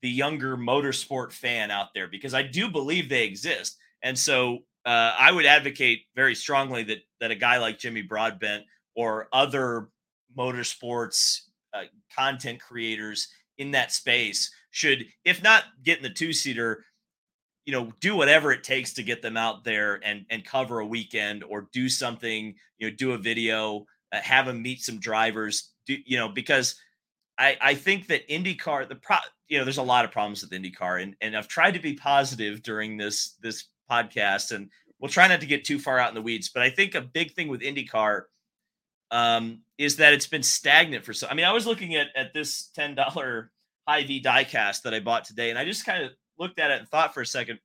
the 0.00 0.08
younger 0.08 0.56
motorsport 0.56 1.32
fan 1.32 1.70
out 1.70 1.88
there 1.94 2.08
because 2.08 2.32
I 2.32 2.42
do 2.42 2.70
believe 2.70 3.10
they 3.10 3.24
exist. 3.24 3.76
And 4.02 4.18
so 4.18 4.60
uh, 4.88 5.14
I 5.18 5.30
would 5.32 5.44
advocate 5.44 6.04
very 6.16 6.34
strongly 6.34 6.82
that 6.84 6.98
that 7.20 7.30
a 7.30 7.34
guy 7.34 7.58
like 7.58 7.78
Jimmy 7.78 8.00
Broadbent 8.00 8.64
or 8.96 9.28
other 9.34 9.90
motorsports 10.36 11.40
uh, 11.74 11.82
content 12.16 12.58
creators 12.58 13.28
in 13.58 13.70
that 13.72 13.92
space 13.92 14.50
should, 14.70 15.04
if 15.26 15.42
not 15.42 15.64
get 15.84 15.98
in 15.98 16.02
the 16.02 16.10
two 16.10 16.32
seater, 16.32 16.86
you 17.66 17.72
know 17.72 17.92
do 18.00 18.16
whatever 18.16 18.50
it 18.50 18.64
takes 18.64 18.94
to 18.94 19.02
get 19.02 19.20
them 19.20 19.36
out 19.36 19.62
there 19.62 20.00
and 20.02 20.24
and 20.30 20.42
cover 20.42 20.78
a 20.78 20.86
weekend 20.86 21.44
or 21.44 21.68
do 21.70 21.86
something 21.86 22.54
you 22.78 22.88
know 22.88 22.96
do 22.96 23.12
a 23.12 23.18
video 23.18 23.84
uh, 24.10 24.20
have 24.22 24.46
them 24.46 24.62
meet 24.62 24.80
some 24.80 24.98
drivers 24.98 25.72
do 25.86 25.98
you 26.06 26.16
know 26.16 26.30
because 26.30 26.76
i 27.36 27.58
i 27.60 27.74
think 27.74 28.06
that 28.06 28.26
indycar 28.28 28.88
the 28.88 28.94
pro 28.94 29.18
you 29.48 29.58
know 29.58 29.64
there's 29.64 29.76
a 29.76 29.82
lot 29.82 30.06
of 30.06 30.10
problems 30.10 30.40
with 30.40 30.50
indycar 30.50 31.02
and 31.02 31.14
and 31.20 31.36
i've 31.36 31.46
tried 31.46 31.74
to 31.74 31.78
be 31.78 31.92
positive 31.92 32.62
during 32.62 32.96
this 32.96 33.34
this 33.42 33.66
podcast 33.90 34.52
and 34.52 34.70
we'll 34.98 35.10
try 35.10 35.28
not 35.28 35.40
to 35.40 35.46
get 35.46 35.64
too 35.64 35.78
far 35.78 35.98
out 35.98 36.08
in 36.08 36.14
the 36.14 36.22
weeds 36.22 36.48
but 36.48 36.62
i 36.62 36.70
think 36.70 36.94
a 36.94 37.00
big 37.00 37.32
thing 37.32 37.48
with 37.48 37.60
indycar 37.60 38.22
um 39.10 39.60
is 39.78 39.96
that 39.96 40.12
it's 40.12 40.26
been 40.26 40.42
stagnant 40.42 41.04
for 41.04 41.12
so 41.12 41.26
i 41.30 41.34
mean 41.34 41.46
i 41.46 41.52
was 41.52 41.66
looking 41.66 41.96
at 41.96 42.08
at 42.14 42.32
this 42.34 42.70
$10 42.76 43.48
Hy-Vee 43.88 44.22
diecast 44.22 44.82
that 44.82 44.94
i 44.94 45.00
bought 45.00 45.24
today 45.24 45.50
and 45.50 45.58
i 45.58 45.64
just 45.64 45.86
kind 45.86 46.04
of 46.04 46.12
looked 46.38 46.58
at 46.58 46.70
it 46.70 46.80
and 46.80 46.88
thought 46.88 47.14
for 47.14 47.20
a 47.20 47.26
second, 47.26 47.58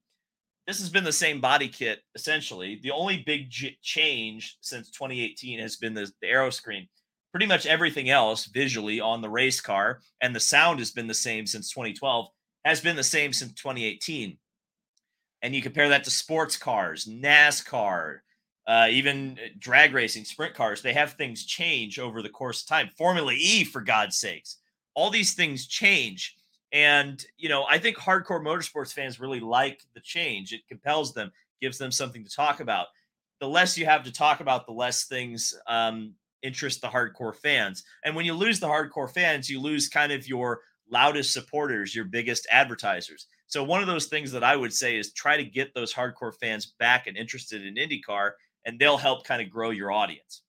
this 0.67 0.79
has 0.79 0.89
been 0.89 1.03
the 1.03 1.11
same 1.11 1.41
body 1.41 1.67
kit 1.67 1.99
essentially. 2.15 2.79
The 2.81 2.91
only 2.91 3.23
big 3.25 3.49
j- 3.49 3.77
change 3.81 4.57
since 4.61 4.89
2018 4.91 5.59
has 5.59 5.75
been 5.75 5.93
the, 5.93 6.11
the 6.21 6.27
aero 6.27 6.49
screen. 6.49 6.87
Pretty 7.31 7.45
much 7.47 7.65
everything 7.65 8.09
else 8.09 8.45
visually 8.45 8.99
on 8.99 9.21
the 9.21 9.29
race 9.29 9.59
car 9.59 10.01
and 10.21 10.35
the 10.35 10.39
sound 10.39 10.79
has 10.79 10.91
been 10.91 11.07
the 11.07 11.13
same 11.13 11.45
since 11.45 11.69
2012, 11.71 12.27
has 12.63 12.79
been 12.79 12.95
the 12.95 13.03
same 13.03 13.33
since 13.33 13.53
2018. 13.53 14.37
And 15.43 15.53
you 15.53 15.61
compare 15.61 15.89
that 15.89 16.05
to 16.05 16.09
sports 16.09 16.57
cars, 16.57 17.05
NASCAR, 17.05 18.19
uh, 18.65 18.87
even 18.89 19.37
drag 19.59 19.93
racing, 19.93 20.23
sprint 20.23 20.55
cars, 20.55 20.81
they 20.81 20.93
have 20.93 21.13
things 21.13 21.45
change 21.45 21.99
over 21.99 22.21
the 22.21 22.29
course 22.29 22.61
of 22.61 22.69
time. 22.69 22.89
Formula 22.97 23.33
E, 23.33 23.65
for 23.65 23.81
God's 23.81 24.17
sakes, 24.17 24.57
all 24.95 25.09
these 25.09 25.33
things 25.33 25.67
change. 25.67 26.37
And, 26.71 27.23
you 27.37 27.49
know, 27.49 27.65
I 27.69 27.77
think 27.77 27.97
hardcore 27.97 28.41
motorsports 28.41 28.93
fans 28.93 29.19
really 29.19 29.41
like 29.41 29.81
the 29.93 29.99
change. 29.99 30.53
It 30.53 30.67
compels 30.69 31.13
them, 31.13 31.29
gives 31.61 31.77
them 31.77 31.91
something 31.91 32.23
to 32.23 32.35
talk 32.35 32.61
about. 32.61 32.87
The 33.41 33.47
less 33.47 33.77
you 33.77 33.85
have 33.85 34.05
to 34.05 34.13
talk 34.13 34.39
about, 34.39 34.65
the 34.65 34.71
less 34.71 35.03
things 35.03 35.53
um, 35.67 36.13
interest 36.41 36.81
the 36.81 36.87
hardcore 36.87 37.35
fans. 37.35 37.83
And 38.05 38.15
when 38.15 38.25
you 38.25 38.33
lose 38.33 38.61
the 38.61 38.67
hardcore 38.67 39.11
fans, 39.13 39.49
you 39.49 39.59
lose 39.59 39.89
kind 39.89 40.13
of 40.13 40.25
your 40.25 40.61
loudest 40.89 41.33
supporters, 41.33 41.93
your 41.93 42.05
biggest 42.05 42.47
advertisers. 42.49 43.27
So, 43.53 43.63
one 43.63 43.81
of 43.81 43.87
those 43.87 44.07
things 44.07 44.31
that 44.31 44.43
I 44.43 44.55
would 44.55 44.73
say 44.73 44.97
is 44.97 45.13
try 45.13 45.37
to 45.37 45.43
get 45.43 45.75
those 45.75 45.93
hardcore 45.93 46.33
fans 46.41 46.73
back 46.79 47.05
and 47.05 47.15
interested 47.15 47.63
in 47.63 47.75
IndyCar, 47.75 48.31
and 48.65 48.79
they'll 48.79 48.97
help 48.97 49.27
kind 49.27 49.43
of 49.43 49.51
grow 49.51 49.69
your 49.69 49.91
audience. 49.91 50.41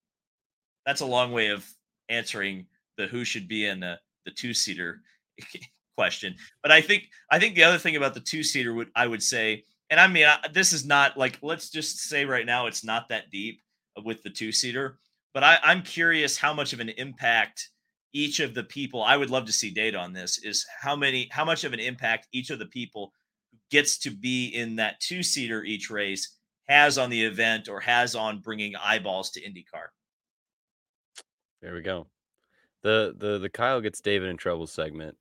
That's 0.87 1.03
a 1.03 1.07
long 1.07 1.31
way 1.31 1.49
of 1.49 1.69
answering 2.09 2.65
the 2.97 3.07
who 3.07 3.27
should 3.27 3.47
be 3.47 3.67
in 3.67 3.81
the, 3.81 3.99
the 4.25 4.31
two 4.31 4.55
seater 4.55 5.03
question. 5.99 6.35
But 6.63 6.73
I 6.73 6.81
think 6.81 7.11
I 7.31 7.39
think 7.39 7.57
the 7.57 7.65
other 7.65 7.77
thing 7.77 7.97
about 7.97 8.15
the 8.15 8.21
two 8.21 8.43
seater 8.43 8.73
would 8.73 8.89
I 8.97 9.07
would 9.07 9.23
say, 9.23 9.65
and 9.91 10.01
I 10.01 10.07
mean 10.07 10.25
I, 10.25 10.39
this 10.55 10.73
is 10.73 10.87
not 10.87 11.19
like 11.19 11.39
let's 11.43 11.69
just 11.69 11.99
say 11.99 12.25
right 12.25 12.47
now 12.47 12.69
it's 12.69 12.85
not 12.85 13.11
that 13.11 13.31
deep. 13.31 13.61
with 14.03 14.23
the 14.23 14.31
two 14.31 14.51
seater. 14.51 14.99
But 15.35 15.45
I, 15.45 15.59
I'm 15.63 15.83
curious 15.83 16.39
how 16.39 16.55
much 16.55 16.73
of 16.73 16.81
an 16.81 16.89
impact 16.89 17.69
each 18.15 18.41
of 18.41 18.55
the 18.55 18.65
people 18.65 19.03
I 19.03 19.17
would 19.17 19.29
love 19.29 19.45
to 19.47 19.53
see 19.53 19.71
data 19.71 19.99
on 19.99 20.15
this 20.15 20.39
is 20.39 20.65
how 20.81 20.97
many 20.97 21.29
how 21.31 21.45
much 21.45 21.65
of 21.65 21.75
an 21.75 21.81
impact 21.81 22.29
each 22.33 22.49
of 22.49 22.59
the 22.59 22.67
people 22.67 23.13
gets 23.71 23.99
to 23.99 24.11
be 24.11 24.47
in 24.49 24.77
that 24.77 25.01
two 25.01 25.23
seater 25.23 25.65
each 25.65 25.91
race 25.91 26.39
has 26.69 26.97
on 26.97 27.11
the 27.11 27.23
event 27.23 27.69
or 27.69 27.81
has 27.81 28.15
on 28.15 28.39
bringing 28.39 28.75
eyeballs 28.77 29.31
to 29.33 29.41
IndyCar. 29.41 29.89
There 31.61 31.75
we 31.75 31.83
go. 31.83 32.07
The 32.83 33.15
the 33.19 33.39
the 33.39 33.51
Kyle 33.51 33.81
gets 33.81 34.01
David 34.01 34.29
in 34.29 34.37
trouble 34.37 34.67
segment. 34.67 35.17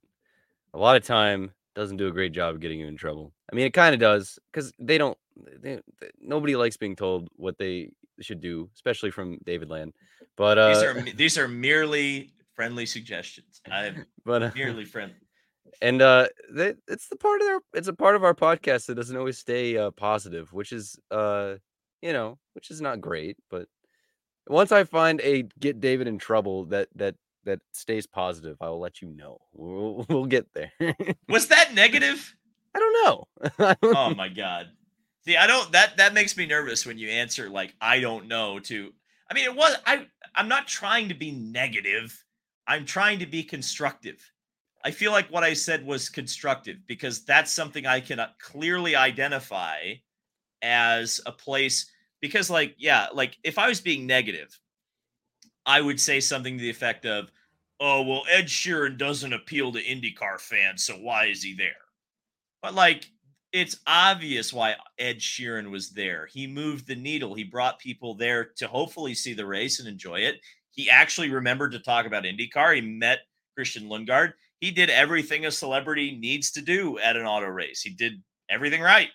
A 0.72 0.78
lot 0.78 0.96
of 0.96 1.04
time 1.04 1.52
doesn't 1.74 1.96
do 1.96 2.06
a 2.06 2.12
great 2.12 2.32
job 2.32 2.54
of 2.54 2.60
getting 2.60 2.80
you 2.80 2.86
in 2.86 2.96
trouble. 2.96 3.32
I 3.50 3.56
mean, 3.56 3.66
it 3.66 3.72
kind 3.72 3.94
of 3.94 4.00
does 4.00 4.38
because 4.52 4.72
they 4.78 4.98
don't. 4.98 5.18
They, 5.60 5.80
they, 6.00 6.10
nobody 6.20 6.54
likes 6.54 6.76
being 6.76 6.94
told 6.94 7.28
what 7.36 7.58
they 7.58 7.90
should 8.20 8.40
do, 8.40 8.70
especially 8.74 9.10
from 9.10 9.38
David 9.44 9.70
Land. 9.70 9.94
But 10.36 10.58
uh, 10.58 10.68
these 10.68 10.82
are 10.82 11.00
these 11.16 11.38
are 11.38 11.48
merely 11.48 12.34
friendly 12.54 12.86
suggestions. 12.86 13.60
I'm 13.70 14.06
but 14.24 14.42
uh, 14.42 14.50
merely 14.54 14.84
friendly. 14.84 15.16
And 15.82 16.02
uh, 16.02 16.28
they, 16.50 16.74
it's 16.88 17.08
the 17.08 17.16
part 17.16 17.40
of 17.40 17.46
their. 17.46 17.60
It's 17.74 17.88
a 17.88 17.92
part 17.92 18.16
of 18.16 18.24
our 18.24 18.34
podcast 18.34 18.86
that 18.86 18.94
doesn't 18.94 19.16
always 19.16 19.38
stay 19.38 19.76
uh, 19.76 19.90
positive, 19.90 20.52
which 20.52 20.72
is 20.72 20.96
uh, 21.10 21.54
you 22.02 22.12
know, 22.12 22.38
which 22.52 22.70
is 22.70 22.80
not 22.80 23.00
great. 23.00 23.36
But 23.50 23.66
once 24.46 24.72
I 24.72 24.84
find 24.84 25.20
a 25.22 25.44
get 25.58 25.80
David 25.80 26.06
in 26.06 26.18
trouble 26.18 26.66
that 26.66 26.88
that 26.96 27.16
that 27.44 27.60
stays 27.72 28.06
positive, 28.06 28.56
I 28.60 28.68
will 28.68 28.80
let 28.80 29.02
you 29.02 29.08
know. 29.08 29.38
We'll, 29.52 30.06
we'll 30.08 30.26
get 30.26 30.46
there. 30.54 30.72
Was 31.28 31.48
that 31.48 31.74
negative? 31.74 32.34
I 32.74 32.78
don't 32.78 33.04
know. 33.04 33.78
oh 33.94 34.14
my 34.14 34.28
god. 34.28 34.68
See, 35.24 35.36
I 35.36 35.46
don't 35.46 35.72
that 35.72 35.96
that 35.96 36.12
makes 36.12 36.36
me 36.36 36.46
nervous 36.46 36.84
when 36.84 36.98
you 36.98 37.08
answer 37.08 37.48
like 37.48 37.74
I 37.80 38.00
don't 38.00 38.28
know 38.28 38.58
to 38.60 38.92
I 39.30 39.34
mean 39.34 39.44
it 39.44 39.54
was 39.54 39.74
I 39.86 40.06
I'm 40.34 40.48
not 40.48 40.66
trying 40.66 41.08
to 41.08 41.14
be 41.14 41.30
negative. 41.30 42.23
I'm 42.66 42.84
trying 42.84 43.18
to 43.18 43.26
be 43.26 43.42
constructive. 43.42 44.20
I 44.84 44.90
feel 44.90 45.12
like 45.12 45.28
what 45.30 45.44
I 45.44 45.54
said 45.54 45.84
was 45.84 46.08
constructive 46.08 46.76
because 46.86 47.24
that's 47.24 47.52
something 47.52 47.86
I 47.86 48.00
can 48.00 48.20
uh, 48.20 48.28
clearly 48.38 48.96
identify 48.96 49.94
as 50.62 51.20
a 51.26 51.32
place 51.32 51.90
because 52.20 52.50
like 52.50 52.74
yeah, 52.78 53.08
like 53.12 53.36
if 53.44 53.58
I 53.58 53.68
was 53.68 53.80
being 53.80 54.06
negative, 54.06 54.58
I 55.66 55.80
would 55.80 56.00
say 56.00 56.20
something 56.20 56.56
to 56.56 56.62
the 56.62 56.70
effect 56.70 57.06
of, 57.06 57.30
"Oh, 57.80 58.02
well, 58.02 58.22
Ed 58.30 58.46
Sheeran 58.46 58.98
doesn't 58.98 59.32
appeal 59.32 59.72
to 59.72 59.82
IndyCar 59.82 60.40
fans, 60.40 60.84
so 60.84 60.94
why 60.94 61.26
is 61.26 61.42
he 61.42 61.54
there?" 61.54 61.72
But 62.62 62.74
like, 62.74 63.10
it's 63.52 63.80
obvious 63.86 64.52
why 64.52 64.74
Ed 64.98 65.18
Sheeran 65.18 65.70
was 65.70 65.90
there. 65.90 66.26
He 66.32 66.46
moved 66.46 66.86
the 66.86 66.96
needle. 66.96 67.34
He 67.34 67.44
brought 67.44 67.78
people 67.78 68.14
there 68.14 68.46
to 68.56 68.68
hopefully 68.68 69.14
see 69.14 69.34
the 69.34 69.46
race 69.46 69.78
and 69.78 69.88
enjoy 69.88 70.20
it. 70.20 70.40
He 70.74 70.90
actually 70.90 71.30
remembered 71.30 71.72
to 71.72 71.78
talk 71.78 72.06
about 72.06 72.24
IndyCar. 72.24 72.74
He 72.74 72.80
met 72.80 73.20
Christian 73.54 73.84
Lundgaard. 73.84 74.32
He 74.60 74.70
did 74.70 74.90
everything 74.90 75.46
a 75.46 75.50
celebrity 75.50 76.16
needs 76.20 76.50
to 76.52 76.60
do 76.60 76.98
at 76.98 77.16
an 77.16 77.26
auto 77.26 77.46
race. 77.46 77.80
He 77.80 77.90
did 77.90 78.22
everything 78.50 78.80
right. 78.80 79.10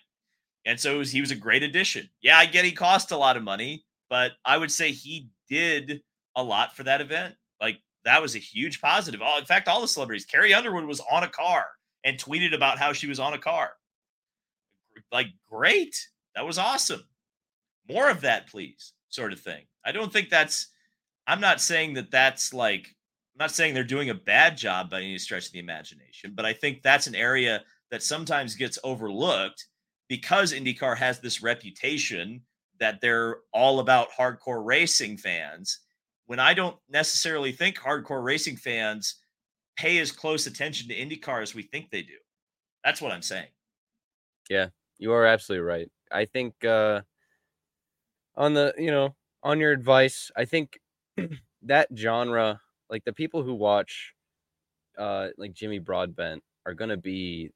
And 0.64 0.78
so 0.78 0.98
was, 0.98 1.10
he 1.10 1.20
was 1.20 1.30
a 1.30 1.36
great 1.36 1.62
addition. 1.62 2.08
Yeah, 2.22 2.38
I 2.38 2.46
get 2.46 2.64
he 2.64 2.72
cost 2.72 3.12
a 3.12 3.16
lot 3.16 3.36
of 3.36 3.42
money, 3.42 3.84
but 4.08 4.32
I 4.44 4.58
would 4.58 4.70
say 4.70 4.90
he 4.90 5.28
did 5.48 6.02
a 6.36 6.42
lot 6.42 6.76
for 6.76 6.82
that 6.84 7.00
event. 7.00 7.34
Like 7.60 7.78
that 8.04 8.22
was 8.22 8.36
a 8.36 8.38
huge 8.38 8.80
positive. 8.80 9.20
In 9.38 9.44
fact, 9.44 9.68
all 9.68 9.80
the 9.80 9.88
celebrities. 9.88 10.24
Carrie 10.24 10.54
Underwood 10.54 10.84
was 10.84 11.02
on 11.10 11.24
a 11.24 11.28
car 11.28 11.66
and 12.04 12.18
tweeted 12.18 12.54
about 12.54 12.78
how 12.78 12.92
she 12.92 13.06
was 13.06 13.20
on 13.20 13.34
a 13.34 13.38
car. 13.38 13.70
Like, 15.12 15.28
great. 15.50 15.96
That 16.34 16.46
was 16.46 16.58
awesome. 16.58 17.04
More 17.88 18.08
of 18.08 18.20
that, 18.22 18.48
please, 18.48 18.92
sort 19.08 19.32
of 19.32 19.40
thing. 19.40 19.64
I 19.84 19.92
don't 19.92 20.12
think 20.12 20.30
that's, 20.30 20.68
I'm 21.30 21.40
not 21.40 21.60
saying 21.60 21.94
that 21.94 22.10
that's 22.10 22.52
like, 22.52 22.88
I'm 23.34 23.38
not 23.38 23.52
saying 23.52 23.72
they're 23.72 23.84
doing 23.84 24.10
a 24.10 24.14
bad 24.14 24.58
job 24.58 24.90
by 24.90 25.00
any 25.00 25.16
stretch 25.16 25.46
of 25.46 25.52
the 25.52 25.60
imagination, 25.60 26.32
but 26.34 26.44
I 26.44 26.52
think 26.52 26.82
that's 26.82 27.06
an 27.06 27.14
area 27.14 27.62
that 27.92 28.02
sometimes 28.02 28.56
gets 28.56 28.80
overlooked 28.82 29.64
because 30.08 30.52
IndyCar 30.52 30.96
has 30.96 31.20
this 31.20 31.40
reputation 31.40 32.42
that 32.80 33.00
they're 33.00 33.36
all 33.52 33.78
about 33.78 34.08
hardcore 34.10 34.66
racing 34.66 35.16
fans 35.16 35.78
when 36.26 36.40
I 36.40 36.52
don't 36.52 36.76
necessarily 36.88 37.52
think 37.52 37.78
hardcore 37.78 38.24
racing 38.24 38.56
fans 38.56 39.20
pay 39.76 39.98
as 39.98 40.10
close 40.10 40.48
attention 40.48 40.88
to 40.88 40.96
IndyCar 40.96 41.42
as 41.42 41.54
we 41.54 41.62
think 41.62 41.90
they 41.90 42.02
do. 42.02 42.18
That's 42.84 43.00
what 43.00 43.12
I'm 43.12 43.22
saying. 43.22 43.46
Yeah, 44.48 44.70
you 44.98 45.12
are 45.12 45.26
absolutely 45.26 45.64
right. 45.64 45.88
I 46.10 46.24
think 46.24 46.64
uh 46.64 47.02
on 48.34 48.52
the, 48.54 48.74
you 48.76 48.90
know, 48.90 49.14
on 49.44 49.60
your 49.60 49.70
advice, 49.70 50.32
I 50.36 50.44
think 50.44 50.80
that 51.62 51.88
genre, 51.96 52.60
like 52.88 53.04
the 53.04 53.12
people 53.12 53.42
who 53.42 53.54
watch 53.54 54.14
uh 54.98 55.28
like 55.38 55.54
Jimmy 55.54 55.78
Broadbent 55.78 56.42
are 56.66 56.74
to 56.90 56.96
be 56.96 57.50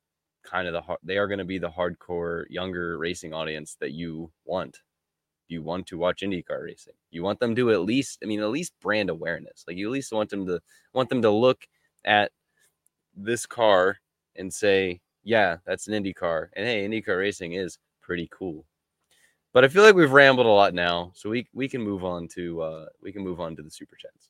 kind 0.45 0.67
of 0.69 0.75
the 0.75 0.81
hard. 0.83 0.99
they 1.03 1.19
are 1.19 1.27
to 1.39 1.45
be 1.45 1.59
the 1.59 1.71
hardcore 1.71 2.45
younger 2.49 2.99
racing 2.99 3.33
audience 3.33 3.77
that 3.81 3.93
you 3.93 4.31
want 4.45 4.79
you 5.49 5.63
want 5.63 5.87
to 5.89 5.99
watch 5.99 6.23
IndyCar 6.23 6.65
racing. 6.65 6.95
You 7.11 7.23
want 7.23 7.41
them 7.41 7.55
to 7.57 7.71
at 7.71 7.83
least, 7.83 8.19
I 8.23 8.27
mean, 8.27 8.41
at 8.41 8.49
least 8.49 8.73
brand 8.81 9.11
awareness. 9.11 9.65
Like 9.67 9.77
you 9.77 9.89
at 9.89 9.93
least 9.93 10.13
want 10.13 10.31
them 10.31 10.47
to 10.47 10.61
want 10.93 11.09
them 11.09 11.23
to 11.23 11.31
look 11.31 11.67
at 12.05 12.33
this 13.17 13.47
car 13.47 13.99
and 14.37 14.53
say, 14.53 15.01
yeah, 15.23 15.59
that's 15.67 15.87
an 15.87 15.95
Indy 15.95 16.13
car. 16.13 16.51
And 16.55 16.67
hey, 16.67 16.87
IndyCar 16.87 17.19
racing 17.19 17.53
is 17.53 17.79
pretty 18.03 18.29
cool. 18.31 18.65
But 19.55 19.65
I 19.65 19.69
feel 19.69 19.85
like 19.85 19.95
we've 19.95 20.13
rambled 20.13 20.47
a 20.47 20.51
lot 20.51 20.75
now, 20.75 21.13
so 21.15 21.31
we 21.31 21.49
we 21.55 21.69
can 21.69 21.81
move 21.81 22.05
on 22.05 22.29
to 22.35 22.61
uh 22.61 22.87
we 23.01 23.13
can 23.13 23.23
move 23.23 23.41
on 23.41 23.55
to 23.57 23.63
the 23.63 23.71
super 23.71 23.97
chats. 23.97 24.29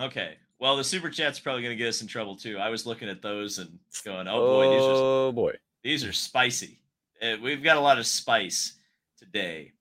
Okay. 0.00 0.36
Well, 0.60 0.76
the 0.76 0.84
super 0.84 1.10
chat's 1.10 1.40
probably 1.40 1.62
going 1.62 1.76
to 1.76 1.82
get 1.82 1.88
us 1.88 2.00
in 2.00 2.06
trouble 2.06 2.36
too. 2.36 2.58
I 2.58 2.68
was 2.68 2.86
looking 2.86 3.08
at 3.08 3.20
those 3.20 3.58
and 3.58 3.78
going, 4.04 4.28
"Oh 4.28 4.40
boy, 4.40 4.70
these 4.70 4.86
are 4.86 5.04
oh 5.04 5.32
boy, 5.32 5.54
these 5.82 6.04
are 6.04 6.12
spicy." 6.12 6.80
Uh, 7.20 7.36
we've 7.42 7.62
got 7.64 7.76
a 7.76 7.80
lot 7.80 7.98
of 7.98 8.06
spice 8.06 8.78
today. 9.18 9.72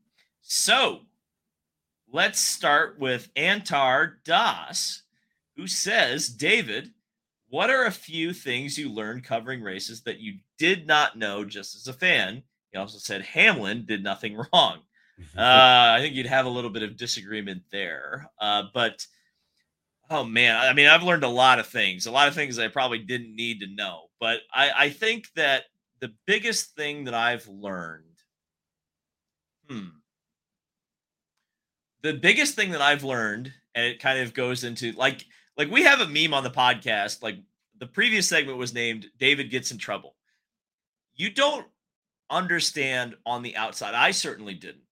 So 0.41 1.01
let's 2.11 2.39
start 2.39 2.99
with 2.99 3.29
Antar 3.35 4.17
Das, 4.23 5.03
who 5.55 5.67
says, 5.67 6.29
David, 6.29 6.91
what 7.49 7.69
are 7.69 7.85
a 7.85 7.91
few 7.91 8.33
things 8.33 8.77
you 8.77 8.89
learned 8.89 9.23
covering 9.23 9.61
races 9.61 10.01
that 10.03 10.19
you 10.19 10.39
did 10.57 10.87
not 10.87 11.17
know 11.17 11.45
just 11.45 11.75
as 11.75 11.87
a 11.87 11.93
fan? 11.93 12.43
He 12.73 12.79
also 12.79 12.97
said 12.97 13.21
Hamlin 13.21 13.85
did 13.85 14.03
nothing 14.03 14.35
wrong. 14.53 14.79
uh, 15.37 15.41
I 15.95 15.99
think 16.01 16.15
you'd 16.15 16.25
have 16.25 16.47
a 16.47 16.49
little 16.49 16.71
bit 16.71 16.83
of 16.83 16.97
disagreement 16.97 17.61
there. 17.71 18.29
Uh, 18.41 18.63
but 18.73 19.05
oh 20.09 20.23
man, 20.23 20.55
I 20.55 20.73
mean, 20.73 20.87
I've 20.87 21.03
learned 21.03 21.23
a 21.23 21.29
lot 21.29 21.59
of 21.59 21.67
things, 21.67 22.07
a 22.07 22.11
lot 22.11 22.27
of 22.27 22.33
things 22.33 22.59
I 22.59 22.67
probably 22.67 22.99
didn't 22.99 23.35
need 23.35 23.59
to 23.61 23.67
know. 23.67 24.07
But 24.19 24.41
I, 24.53 24.71
I 24.75 24.89
think 24.89 25.27
that 25.35 25.63
the 25.99 26.13
biggest 26.25 26.75
thing 26.75 27.05
that 27.05 27.13
I've 27.13 27.47
learned, 27.47 28.03
hmm, 29.69 29.87
the 32.01 32.13
biggest 32.13 32.55
thing 32.55 32.71
that 32.71 32.81
I've 32.81 33.03
learned, 33.03 33.53
and 33.75 33.85
it 33.85 33.99
kind 33.99 34.19
of 34.19 34.33
goes 34.33 34.63
into 34.63 34.91
like 34.93 35.25
like 35.57 35.69
we 35.69 35.83
have 35.83 36.01
a 36.01 36.07
meme 36.07 36.33
on 36.33 36.43
the 36.43 36.49
podcast. 36.49 37.21
Like 37.21 37.37
the 37.79 37.87
previous 37.87 38.27
segment 38.27 38.57
was 38.57 38.73
named 38.73 39.05
David 39.19 39.51
Gets 39.51 39.71
in 39.71 39.77
Trouble. 39.77 40.15
You 41.15 41.29
don't 41.29 41.67
understand 42.29 43.15
on 43.25 43.43
the 43.43 43.55
outside. 43.55 43.93
I 43.93 44.11
certainly 44.11 44.53
didn't, 44.53 44.83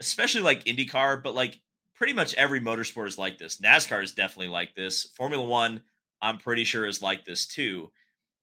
especially 0.00 0.42
like 0.42 0.64
IndyCar, 0.64 1.22
but 1.22 1.34
like 1.34 1.60
pretty 1.94 2.12
much 2.12 2.34
every 2.34 2.60
motorsport 2.60 3.08
is 3.08 3.18
like 3.18 3.38
this. 3.38 3.58
NASCAR 3.60 4.02
is 4.02 4.12
definitely 4.12 4.48
like 4.48 4.74
this. 4.74 5.08
Formula 5.16 5.44
One, 5.44 5.80
I'm 6.22 6.38
pretty 6.38 6.64
sure, 6.64 6.86
is 6.86 7.02
like 7.02 7.24
this 7.24 7.46
too. 7.46 7.90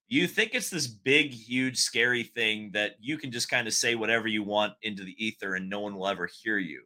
You 0.07 0.27
think 0.27 0.51
it's 0.53 0.69
this 0.69 0.87
big, 0.87 1.31
huge, 1.31 1.77
scary 1.77 2.23
thing 2.23 2.71
that 2.73 2.95
you 2.99 3.17
can 3.17 3.31
just 3.31 3.49
kind 3.49 3.67
of 3.67 3.73
say 3.73 3.95
whatever 3.95 4.27
you 4.27 4.43
want 4.43 4.73
into 4.81 5.03
the 5.03 5.15
ether 5.23 5.55
and 5.55 5.69
no 5.69 5.79
one 5.79 5.95
will 5.95 6.07
ever 6.07 6.29
hear 6.41 6.57
you. 6.57 6.83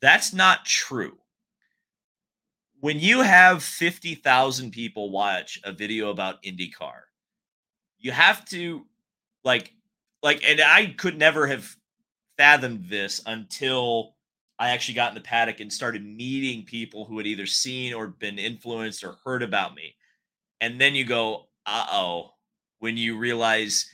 That's 0.00 0.34
not 0.34 0.64
true. 0.64 1.16
When 2.80 3.00
you 3.00 3.22
have 3.22 3.62
50,000 3.62 4.72
people 4.72 5.10
watch 5.10 5.58
a 5.64 5.72
video 5.72 6.10
about 6.10 6.42
IndyCar, 6.42 7.00
you 7.98 8.12
have 8.12 8.44
to 8.46 8.84
like 9.44 9.72
like 10.24 10.42
and 10.42 10.60
I 10.60 10.86
could 10.86 11.18
never 11.18 11.46
have 11.46 11.76
fathomed 12.36 12.86
this 12.88 13.22
until 13.26 14.16
I 14.58 14.70
actually 14.70 14.94
got 14.94 15.10
in 15.10 15.14
the 15.14 15.20
paddock 15.20 15.60
and 15.60 15.72
started 15.72 16.04
meeting 16.04 16.64
people 16.64 17.04
who 17.04 17.18
had 17.18 17.26
either 17.26 17.46
seen 17.46 17.92
or 17.92 18.08
been 18.08 18.38
influenced 18.38 19.04
or 19.04 19.18
heard 19.24 19.42
about 19.42 19.74
me. 19.74 19.94
And 20.60 20.80
then 20.80 20.94
you 20.94 21.04
go, 21.04 21.48
uh-oh, 21.66 22.30
when 22.78 22.96
you 22.96 23.18
realize 23.18 23.86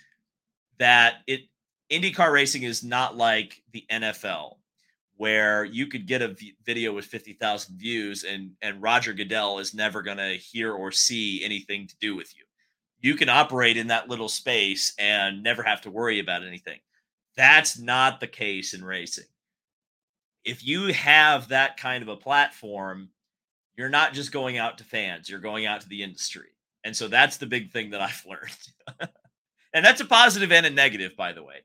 that 0.79 1.17
it 1.27 1.43
IndyCar 1.91 2.33
racing 2.33 2.63
is 2.63 2.85
not 2.85 3.17
like 3.17 3.63
the 3.73 3.85
NFL 3.91 4.57
where 5.17 5.65
you 5.65 5.89
could 5.89 6.07
get 6.07 6.23
a 6.23 6.37
video 6.65 6.95
with 6.95 7.05
50,000 7.07 7.77
views 7.77 8.25
and 8.25 8.53
and 8.63 8.81
Roger 8.81 9.13
Goodell 9.13 9.59
is 9.59 9.75
never 9.75 10.01
going 10.01 10.19
to 10.19 10.35
hear 10.35 10.73
or 10.73 10.93
see 10.93 11.45
anything 11.45 11.89
to 11.89 11.97
do 12.01 12.15
with 12.15 12.33
you. 12.37 12.45
You 13.01 13.15
can 13.15 13.29
operate 13.29 13.77
in 13.77 13.89
that 13.89 14.09
little 14.09 14.29
space 14.29 14.93
and 14.99 15.43
never 15.43 15.63
have 15.63 15.81
to 15.83 15.91
worry 15.91 16.19
about 16.21 16.45
anything. 16.47 16.79
That's 17.37 17.79
not 17.79 18.21
the 18.21 18.27
case 18.27 18.75
in 18.75 18.85
racing. 18.85 19.25
if 20.45 20.65
you 20.65 20.87
have 20.93 21.49
that 21.49 21.77
kind 21.77 22.03
of 22.03 22.09
a 22.09 22.17
platform, 22.17 23.11
you're 23.77 23.89
not 23.89 24.13
just 24.13 24.33
going 24.33 24.59
out 24.59 24.79
to 24.79 24.85
fans, 24.85 25.29
you're 25.29 25.41
going 25.41 25.67
out 25.67 25.81
to 25.83 25.89
the 25.89 26.03
industry. 26.03 26.49
And 26.85 26.97
so 26.97 27.09
that's 27.09 27.37
the 27.37 27.47
big 27.47 27.71
thing 27.73 27.91
that 27.91 28.01
I've 28.01 28.25
learned. 28.29 29.11
and 29.75 29.85
that's 29.85 30.01
a 30.01 30.07
positive 30.07 30.53
and 30.53 30.67
a 30.67 30.71
negative, 30.71 31.17
by 31.17 31.33
the 31.33 31.43
way. 31.43 31.57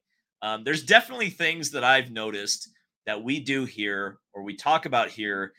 Um, 0.41 0.63
there's 0.63 0.83
definitely 0.83 1.29
things 1.29 1.71
that 1.71 1.83
I've 1.83 2.11
noticed 2.11 2.69
that 3.05 3.23
we 3.23 3.39
do 3.39 3.65
here 3.65 4.17
or 4.33 4.43
we 4.43 4.55
talk 4.55 4.85
about 4.85 5.09
here 5.09 5.53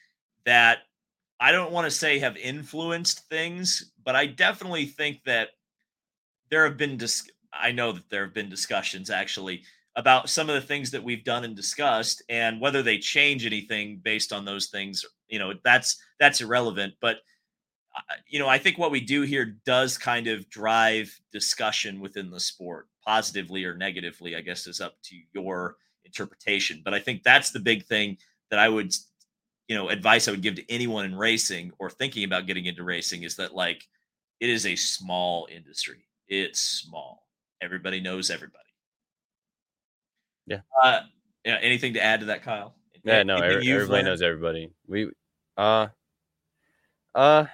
that 0.44 0.81
I 1.40 1.53
don't 1.53 1.73
want 1.73 1.86
to 1.86 1.90
say 1.90 2.19
have 2.19 2.36
influenced 2.36 3.28
things, 3.28 3.93
but 4.05 4.16
I 4.16 4.27
definitely 4.27 4.86
think 4.86 5.23
that 5.24 5.51
there 6.56 6.64
have 6.64 6.78
been 6.78 6.96
dis- 6.96 7.30
I 7.52 7.70
know 7.70 7.92
that 7.92 8.08
there 8.08 8.24
have 8.24 8.32
been 8.32 8.48
discussions 8.48 9.10
actually 9.10 9.62
about 9.94 10.30
some 10.30 10.48
of 10.48 10.54
the 10.54 10.66
things 10.66 10.90
that 10.90 11.04
we've 11.04 11.22
done 11.22 11.44
and 11.44 11.54
discussed 11.54 12.22
and 12.30 12.62
whether 12.62 12.82
they 12.82 12.96
change 12.96 13.44
anything 13.44 14.00
based 14.02 14.32
on 14.32 14.46
those 14.46 14.68
things, 14.68 15.04
you 15.28 15.38
know, 15.38 15.52
that's 15.64 15.98
that's 16.18 16.40
irrelevant, 16.40 16.94
but 16.98 17.18
uh, 17.94 18.14
you 18.26 18.38
know, 18.38 18.48
I 18.48 18.56
think 18.56 18.78
what 18.78 18.90
we 18.90 19.02
do 19.02 19.20
here 19.20 19.58
does 19.66 19.98
kind 19.98 20.28
of 20.28 20.48
drive 20.48 21.14
discussion 21.30 22.00
within 22.00 22.30
the 22.30 22.40
sport, 22.40 22.88
positively 23.06 23.66
or 23.66 23.76
negatively, 23.76 24.34
I 24.34 24.40
guess 24.40 24.66
is 24.66 24.80
up 24.80 24.94
to 25.02 25.16
your 25.34 25.76
interpretation. 26.06 26.80
But 26.82 26.94
I 26.94 27.00
think 27.00 27.22
that's 27.22 27.50
the 27.50 27.60
big 27.60 27.84
thing 27.84 28.16
that 28.48 28.58
I 28.58 28.70
would, 28.70 28.94
you 29.68 29.76
know, 29.76 29.90
advice 29.90 30.26
I 30.26 30.30
would 30.30 30.42
give 30.42 30.54
to 30.54 30.72
anyone 30.72 31.04
in 31.04 31.16
racing 31.16 31.72
or 31.78 31.90
thinking 31.90 32.24
about 32.24 32.46
getting 32.46 32.64
into 32.64 32.82
racing 32.82 33.24
is 33.24 33.36
that 33.36 33.54
like 33.54 33.86
it 34.40 34.48
is 34.48 34.64
a 34.64 34.74
small 34.74 35.48
industry. 35.54 36.05
It's 36.28 36.61
small. 36.61 37.27
Everybody 37.61 38.01
knows 38.01 38.31
everybody. 38.31 38.62
Yeah. 40.47 40.61
Uh, 40.82 41.01
yeah. 41.44 41.59
Anything 41.62 41.94
to 41.94 42.03
add 42.03 42.20
to 42.20 42.27
that, 42.27 42.43
Kyle? 42.43 42.74
Yeah, 43.05 43.23
no, 43.23 43.36
every, 43.36 43.70
everybody 43.70 44.03
knows 44.03 44.20
everybody. 44.20 44.70
We, 44.89 45.11
uh, 45.57 45.89
uh, 47.15 47.47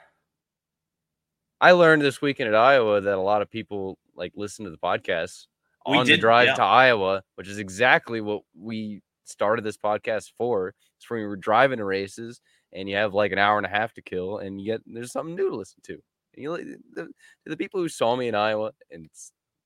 I 1.61 1.73
learned 1.73 2.03
this 2.03 2.23
weekend 2.23 2.49
at 2.49 2.55
Iowa 2.55 3.03
that 3.03 3.15
a 3.15 3.21
lot 3.21 3.43
of 3.43 3.51
people 3.51 3.99
like 4.17 4.33
listen 4.35 4.65
to 4.65 4.71
the 4.71 4.79
podcast 4.79 5.47
we 5.87 5.97
on 5.97 6.07
did, 6.07 6.15
the 6.15 6.21
drive 6.21 6.49
yeah. 6.49 6.55
to 6.55 6.63
Iowa, 6.63 7.23
which 7.35 7.49
is 7.49 7.59
exactly 7.59 8.21
what 8.21 8.43
we 8.59 9.03
started 9.25 9.63
this 9.63 9.77
podcast 9.77 10.33
for. 10.39 10.75
It's 10.97 11.11
when 11.11 11.21
we 11.21 11.27
were 11.27 11.37
driving 11.37 11.79
to 11.79 11.85
races 11.85 12.41
and 12.73 12.89
you 12.89 12.97
have 12.97 13.13
like 13.13 13.33
an 13.33 13.39
hour 13.39 13.59
and 13.59 13.67
a 13.67 13.71
half 13.71 13.93
to 13.95 14.03
kill 14.03 14.39
and 14.39 14.61
yet 14.61 14.81
there's 14.87 15.13
something 15.13 15.35
new 15.35 15.51
to 15.51 15.57
listen 15.57 15.81
to. 15.85 16.03
And 16.35 16.43
you 16.43 16.79
the, 16.95 17.09
the 17.47 17.57
people 17.57 17.81
who 17.81 17.89
saw 17.89 18.17
me 18.17 18.29
in 18.29 18.35
Iowa 18.35 18.73
and 18.91 19.09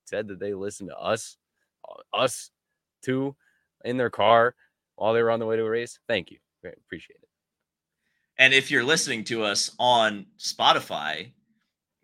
said 0.05 0.27
that 0.27 0.39
they 0.39 0.53
listened 0.53 0.89
to 0.89 0.97
us, 0.97 1.37
uh, 1.87 2.17
us 2.17 2.51
two, 3.03 3.35
in 3.85 3.97
their 3.97 4.09
car 4.09 4.55
while 4.95 5.13
they 5.13 5.21
were 5.21 5.31
on 5.31 5.39
the 5.39 5.45
way 5.45 5.55
to 5.55 5.63
a 5.63 5.69
race. 5.69 5.99
Thank 6.07 6.31
you. 6.31 6.37
Appreciate 6.65 7.19
it. 7.21 7.29
And 8.37 8.53
if 8.53 8.69
you're 8.69 8.83
listening 8.83 9.23
to 9.25 9.43
us 9.43 9.71
on 9.79 10.25
Spotify, 10.37 11.31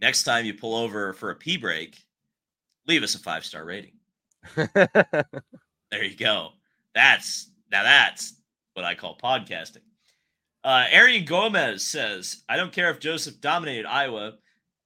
next 0.01 0.23
time 0.23 0.45
you 0.45 0.53
pull 0.53 0.75
over 0.75 1.13
for 1.13 1.31
a 1.31 1.35
pee 1.35 1.57
break, 1.57 1.97
leave 2.87 3.03
us 3.03 3.15
a 3.15 3.19
five 3.19 3.45
star 3.45 3.65
rating. 3.65 3.93
there 4.55 6.03
you 6.03 6.15
go. 6.17 6.49
That's 6.95 7.49
now 7.71 7.83
that's 7.83 8.33
what 8.73 8.85
I 8.85 8.95
call 8.95 9.17
podcasting. 9.17 9.83
Uh, 10.63 10.85
Arian 10.91 11.25
Gomez 11.25 11.83
says, 11.83 12.43
I 12.47 12.55
don't 12.55 12.71
care 12.71 12.89
if 12.89 12.99
Josef 12.99 13.41
dominated 13.41 13.85
Iowa, 13.85 14.33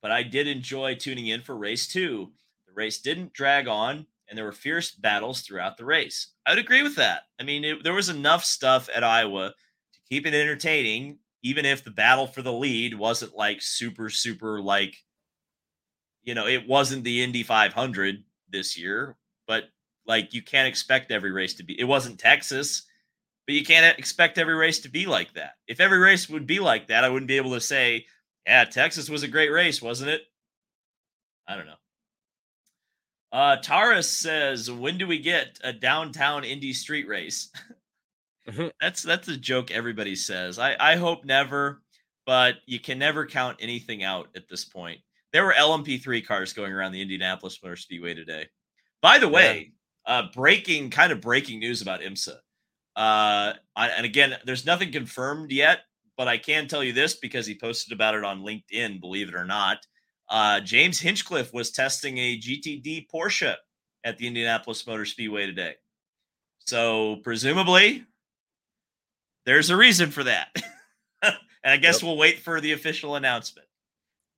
but 0.01 0.11
I 0.11 0.23
did 0.23 0.47
enjoy 0.47 0.95
tuning 0.95 1.27
in 1.27 1.41
for 1.41 1.55
race 1.55 1.87
two. 1.87 2.31
The 2.67 2.73
race 2.73 2.99
didn't 2.99 3.33
drag 3.33 3.67
on, 3.67 4.05
and 4.27 4.37
there 4.37 4.45
were 4.45 4.51
fierce 4.51 4.91
battles 4.91 5.41
throughout 5.41 5.77
the 5.77 5.85
race. 5.85 6.29
I 6.45 6.51
would 6.51 6.59
agree 6.59 6.83
with 6.83 6.95
that. 6.95 7.23
I 7.39 7.43
mean, 7.43 7.63
it, 7.63 7.83
there 7.83 7.93
was 7.93 8.09
enough 8.09 8.43
stuff 8.43 8.89
at 8.93 9.03
Iowa 9.03 9.49
to 9.49 9.99
keep 10.09 10.25
it 10.25 10.33
entertaining, 10.33 11.19
even 11.43 11.65
if 11.65 11.83
the 11.83 11.91
battle 11.91 12.27
for 12.27 12.41
the 12.41 12.53
lead 12.53 12.93
wasn't 12.97 13.35
like 13.35 13.61
super, 13.61 14.09
super 14.09 14.61
like 14.61 14.97
you 16.27 16.35
know, 16.35 16.45
it 16.45 16.67
wasn't 16.67 17.05
the 17.05 17.23
Indy 17.23 17.41
500 17.41 18.21
this 18.49 18.77
year, 18.77 19.15
but 19.47 19.69
like 20.05 20.33
you 20.33 20.41
can't 20.41 20.67
expect 20.67 21.09
every 21.09 21.31
race 21.31 21.53
to 21.55 21.63
be. 21.63 21.79
It 21.79 21.85
wasn't 21.85 22.19
Texas, 22.19 22.83
but 23.45 23.55
you 23.55 23.63
can't 23.63 23.97
expect 23.97 24.37
every 24.37 24.55
race 24.55 24.79
to 24.79 24.89
be 24.89 25.05
like 25.05 25.33
that. 25.33 25.53
If 25.67 25.79
every 25.79 25.99
race 25.99 26.27
would 26.27 26.45
be 26.45 26.59
like 26.59 26.87
that, 26.87 27.05
I 27.05 27.09
wouldn't 27.09 27.29
be 27.29 27.37
able 27.37 27.53
to 27.53 27.61
say, 27.61 28.05
yeah, 28.47 28.63
Texas 28.63 29.09
was 29.09 29.23
a 29.23 29.27
great 29.27 29.51
race, 29.51 29.81
wasn't 29.81 30.09
it? 30.09 30.21
I 31.47 31.55
don't 31.55 31.67
know. 31.67 31.73
Uh, 33.31 33.57
Taurus 33.57 34.09
says, 34.09 34.71
when 34.71 34.97
do 34.97 35.05
we 35.05 35.19
get 35.19 35.59
a 35.63 35.73
downtown 35.73 36.43
Indy 36.43 36.73
street 36.73 37.07
race? 37.07 37.51
Mm-hmm. 38.47 38.67
that's 38.79 39.03
that's 39.03 39.27
a 39.27 39.35
joke 39.35 39.71
everybody 39.71 40.15
says. 40.15 40.57
I, 40.57 40.77
I 40.79 40.95
hope 40.95 41.25
never, 41.25 41.81
but 42.25 42.55
you 42.65 42.79
can 42.79 42.97
never 42.97 43.25
count 43.25 43.57
anything 43.59 44.05
out 44.05 44.29
at 44.37 44.47
this 44.47 44.63
point. 44.63 45.01
There 45.33 45.43
were 45.43 45.51
LMP3 45.51 46.25
cars 46.25 46.53
going 46.53 46.71
around 46.71 46.93
the 46.93 47.01
Indianapolis 47.01 47.59
Motor 47.61 47.75
Speedway 47.75 48.13
today. 48.13 48.47
By 49.01 49.19
the 49.19 49.27
way, 49.27 49.73
yeah. 50.07 50.19
uh, 50.19 50.27
breaking 50.33 50.91
kind 50.91 51.11
of 51.11 51.19
breaking 51.19 51.59
news 51.59 51.81
about 51.81 51.99
IMSA. 51.99 52.37
Uh, 52.95 53.53
and 53.75 54.05
again, 54.05 54.37
there's 54.45 54.65
nothing 54.65 54.93
confirmed 54.93 55.51
yet, 55.51 55.81
but 56.17 56.27
I 56.27 56.37
can 56.37 56.67
tell 56.67 56.83
you 56.83 56.93
this 56.93 57.15
because 57.15 57.45
he 57.45 57.57
posted 57.57 57.93
about 57.93 58.15
it 58.15 58.23
on 58.23 58.41
LinkedIn. 58.41 58.99
Believe 58.99 59.29
it 59.29 59.35
or 59.35 59.45
not, 59.45 59.85
uh, 60.29 60.59
James 60.59 60.99
Hinchcliffe 60.99 61.53
was 61.53 61.71
testing 61.71 62.17
a 62.17 62.37
GTD 62.37 63.07
Porsche 63.13 63.55
at 64.03 64.17
the 64.17 64.27
Indianapolis 64.27 64.85
Motor 64.87 65.05
Speedway 65.05 65.45
today. 65.45 65.75
So 66.59 67.17
presumably, 67.23 68.03
there's 69.45 69.69
a 69.69 69.77
reason 69.77 70.11
for 70.11 70.23
that. 70.23 70.49
and 71.21 71.33
I 71.63 71.77
guess 71.77 72.01
yep. 72.01 72.03
we'll 72.03 72.17
wait 72.17 72.39
for 72.39 72.59
the 72.59 72.73
official 72.73 73.15
announcement. 73.15 73.67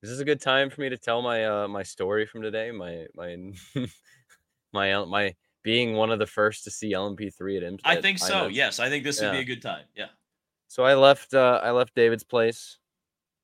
This 0.02 0.10
Is 0.10 0.18
this 0.18 0.22
a 0.22 0.26
good 0.26 0.40
time 0.40 0.70
for 0.70 0.80
me 0.80 0.88
to 0.90 0.96
tell 0.96 1.20
my 1.22 1.44
uh 1.44 1.68
my 1.68 1.82
story 1.82 2.26
from 2.26 2.42
today? 2.42 2.70
My 2.70 3.06
my 3.14 3.36
my 4.72 5.04
my 5.04 5.34
being 5.62 5.94
one 5.94 6.10
of 6.10 6.18
the 6.18 6.26
first 6.26 6.64
to 6.64 6.70
see 6.70 6.92
LMP3 6.92 7.56
at 7.58 7.62
IMSA. 7.62 7.80
I 7.84 8.00
think 8.00 8.18
so. 8.18 8.46
Yes, 8.46 8.78
I 8.78 8.88
think 8.88 9.04
this 9.04 9.20
would 9.20 9.32
be 9.32 9.40
a 9.40 9.44
good 9.44 9.60
time. 9.60 9.84
Yeah. 9.94 10.06
So 10.70 10.84
I 10.84 10.94
left 10.94 11.34
uh 11.34 11.58
I 11.64 11.72
left 11.72 11.96
David's 11.96 12.22
place, 12.22 12.78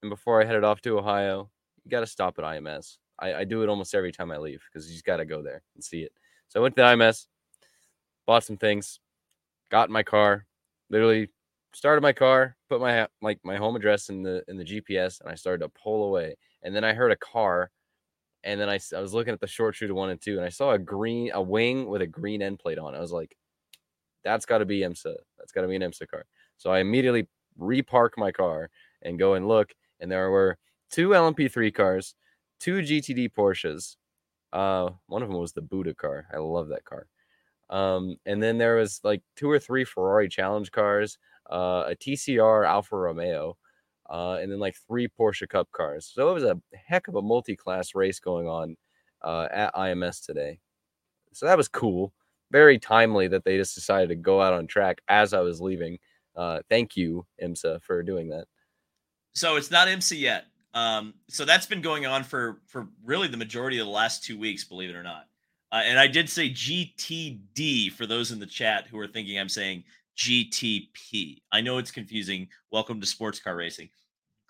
and 0.00 0.10
before 0.10 0.40
I 0.40 0.44
headed 0.44 0.62
off 0.62 0.80
to 0.82 0.96
Ohio, 0.96 1.50
you 1.84 1.90
got 1.90 1.98
to 1.98 2.06
stop 2.06 2.38
at 2.38 2.44
IMS. 2.44 2.98
I, 3.18 3.34
I 3.34 3.44
do 3.44 3.64
it 3.64 3.68
almost 3.68 3.96
every 3.96 4.12
time 4.12 4.30
I 4.30 4.38
leave 4.38 4.62
because 4.64 4.88
you 4.88 4.94
just 4.94 5.04
got 5.04 5.16
to 5.16 5.24
go 5.24 5.42
there 5.42 5.64
and 5.74 5.82
see 5.82 6.02
it. 6.02 6.12
So 6.46 6.60
I 6.60 6.62
went 6.62 6.76
to 6.76 6.82
the 6.82 6.86
IMS, 6.86 7.26
bought 8.28 8.44
some 8.44 8.56
things, 8.56 9.00
got 9.72 9.88
in 9.88 9.92
my 9.92 10.04
car, 10.04 10.46
literally 10.88 11.28
started 11.72 12.00
my 12.00 12.12
car, 12.12 12.56
put 12.68 12.80
my 12.80 13.08
like 13.20 13.40
my 13.42 13.56
home 13.56 13.74
address 13.74 14.08
in 14.08 14.22
the 14.22 14.44
in 14.46 14.56
the 14.56 14.64
GPS, 14.64 15.20
and 15.20 15.28
I 15.28 15.34
started 15.34 15.64
to 15.64 15.68
pull 15.70 16.04
away. 16.04 16.36
And 16.62 16.76
then 16.76 16.84
I 16.84 16.92
heard 16.92 17.10
a 17.10 17.16
car, 17.16 17.72
and 18.44 18.60
then 18.60 18.68
I, 18.68 18.78
I 18.96 19.00
was 19.00 19.14
looking 19.14 19.34
at 19.34 19.40
the 19.40 19.48
short 19.48 19.74
shooter 19.74 19.94
one 19.94 20.10
and 20.10 20.20
two, 20.20 20.36
and 20.36 20.46
I 20.46 20.50
saw 20.50 20.74
a 20.74 20.78
green 20.78 21.32
a 21.34 21.42
wing 21.42 21.88
with 21.88 22.02
a 22.02 22.06
green 22.06 22.40
end 22.40 22.60
plate 22.60 22.78
on. 22.78 22.94
I 22.94 23.00
was 23.00 23.10
like, 23.10 23.36
that's 24.22 24.46
got 24.46 24.58
to 24.58 24.64
be 24.64 24.82
IMSA. 24.82 25.16
That's 25.38 25.50
got 25.50 25.62
to 25.62 25.68
be 25.68 25.74
an 25.74 25.82
IMSA 25.82 26.06
car. 26.06 26.24
So 26.56 26.70
I 26.70 26.80
immediately 26.80 27.28
repark 27.58 28.10
my 28.16 28.32
car 28.32 28.70
and 29.02 29.18
go 29.18 29.34
and 29.34 29.48
look, 29.48 29.72
and 30.00 30.10
there 30.10 30.30
were 30.30 30.58
two 30.90 31.10
LMP3 31.10 31.74
cars, 31.74 32.14
two 32.60 32.78
GTD 32.80 33.30
Porsches. 33.32 33.96
Uh, 34.52 34.90
one 35.06 35.22
of 35.22 35.28
them 35.28 35.38
was 35.38 35.52
the 35.52 35.62
Buddha 35.62 35.94
car. 35.94 36.26
I 36.32 36.38
love 36.38 36.68
that 36.68 36.84
car. 36.84 37.06
Um, 37.68 38.16
and 38.26 38.42
then 38.42 38.58
there 38.58 38.76
was 38.76 39.00
like 39.04 39.22
two 39.36 39.50
or 39.50 39.58
three 39.58 39.84
Ferrari 39.84 40.28
challenge 40.28 40.70
cars, 40.72 41.18
uh, 41.50 41.84
a 41.88 41.96
TCR 41.96 42.66
Alfa 42.66 42.96
Romeo, 42.96 43.56
uh, 44.08 44.38
and 44.40 44.50
then 44.50 44.60
like 44.60 44.76
three 44.86 45.08
Porsche 45.08 45.48
Cup 45.48 45.68
cars. 45.72 46.10
So 46.12 46.30
it 46.30 46.34
was 46.34 46.44
a 46.44 46.60
heck 46.86 47.08
of 47.08 47.16
a 47.16 47.22
multi-class 47.22 47.94
race 47.94 48.20
going 48.20 48.46
on 48.46 48.76
uh, 49.22 49.48
at 49.52 49.74
IMS 49.74 50.24
today. 50.24 50.60
So 51.32 51.46
that 51.46 51.56
was 51.56 51.68
cool. 51.68 52.12
Very 52.52 52.78
timely 52.78 53.28
that 53.28 53.44
they 53.44 53.56
just 53.56 53.74
decided 53.74 54.08
to 54.10 54.14
go 54.16 54.40
out 54.40 54.52
on 54.54 54.66
track 54.66 54.98
as 55.08 55.34
I 55.34 55.40
was 55.40 55.60
leaving. 55.60 55.98
Uh, 56.36 56.60
thank 56.68 56.96
you, 56.96 57.26
IMSA, 57.42 57.82
for 57.82 58.02
doing 58.02 58.28
that. 58.28 58.46
So 59.34 59.56
it's 59.56 59.70
not 59.70 59.88
IMSA 59.88 60.18
yet. 60.20 60.46
Um, 60.74 61.14
so 61.28 61.44
that's 61.44 61.66
been 61.66 61.80
going 61.80 62.04
on 62.04 62.22
for 62.22 62.60
for 62.66 62.88
really 63.04 63.28
the 63.28 63.36
majority 63.36 63.78
of 63.78 63.86
the 63.86 63.92
last 63.92 64.22
two 64.22 64.38
weeks, 64.38 64.64
believe 64.64 64.90
it 64.90 64.96
or 64.96 65.02
not. 65.02 65.26
Uh, 65.72 65.82
and 65.84 65.98
I 65.98 66.06
did 66.06 66.28
say 66.28 66.50
GTD 66.50 67.92
for 67.92 68.06
those 68.06 68.30
in 68.30 68.38
the 68.38 68.46
chat 68.46 68.86
who 68.86 68.98
are 68.98 69.06
thinking 69.06 69.38
I'm 69.38 69.48
saying 69.48 69.84
GTP. 70.16 71.38
I 71.52 71.60
know 71.60 71.78
it's 71.78 71.90
confusing. 71.90 72.48
Welcome 72.70 73.00
to 73.00 73.06
sports 73.06 73.40
car 73.40 73.56
racing. 73.56 73.88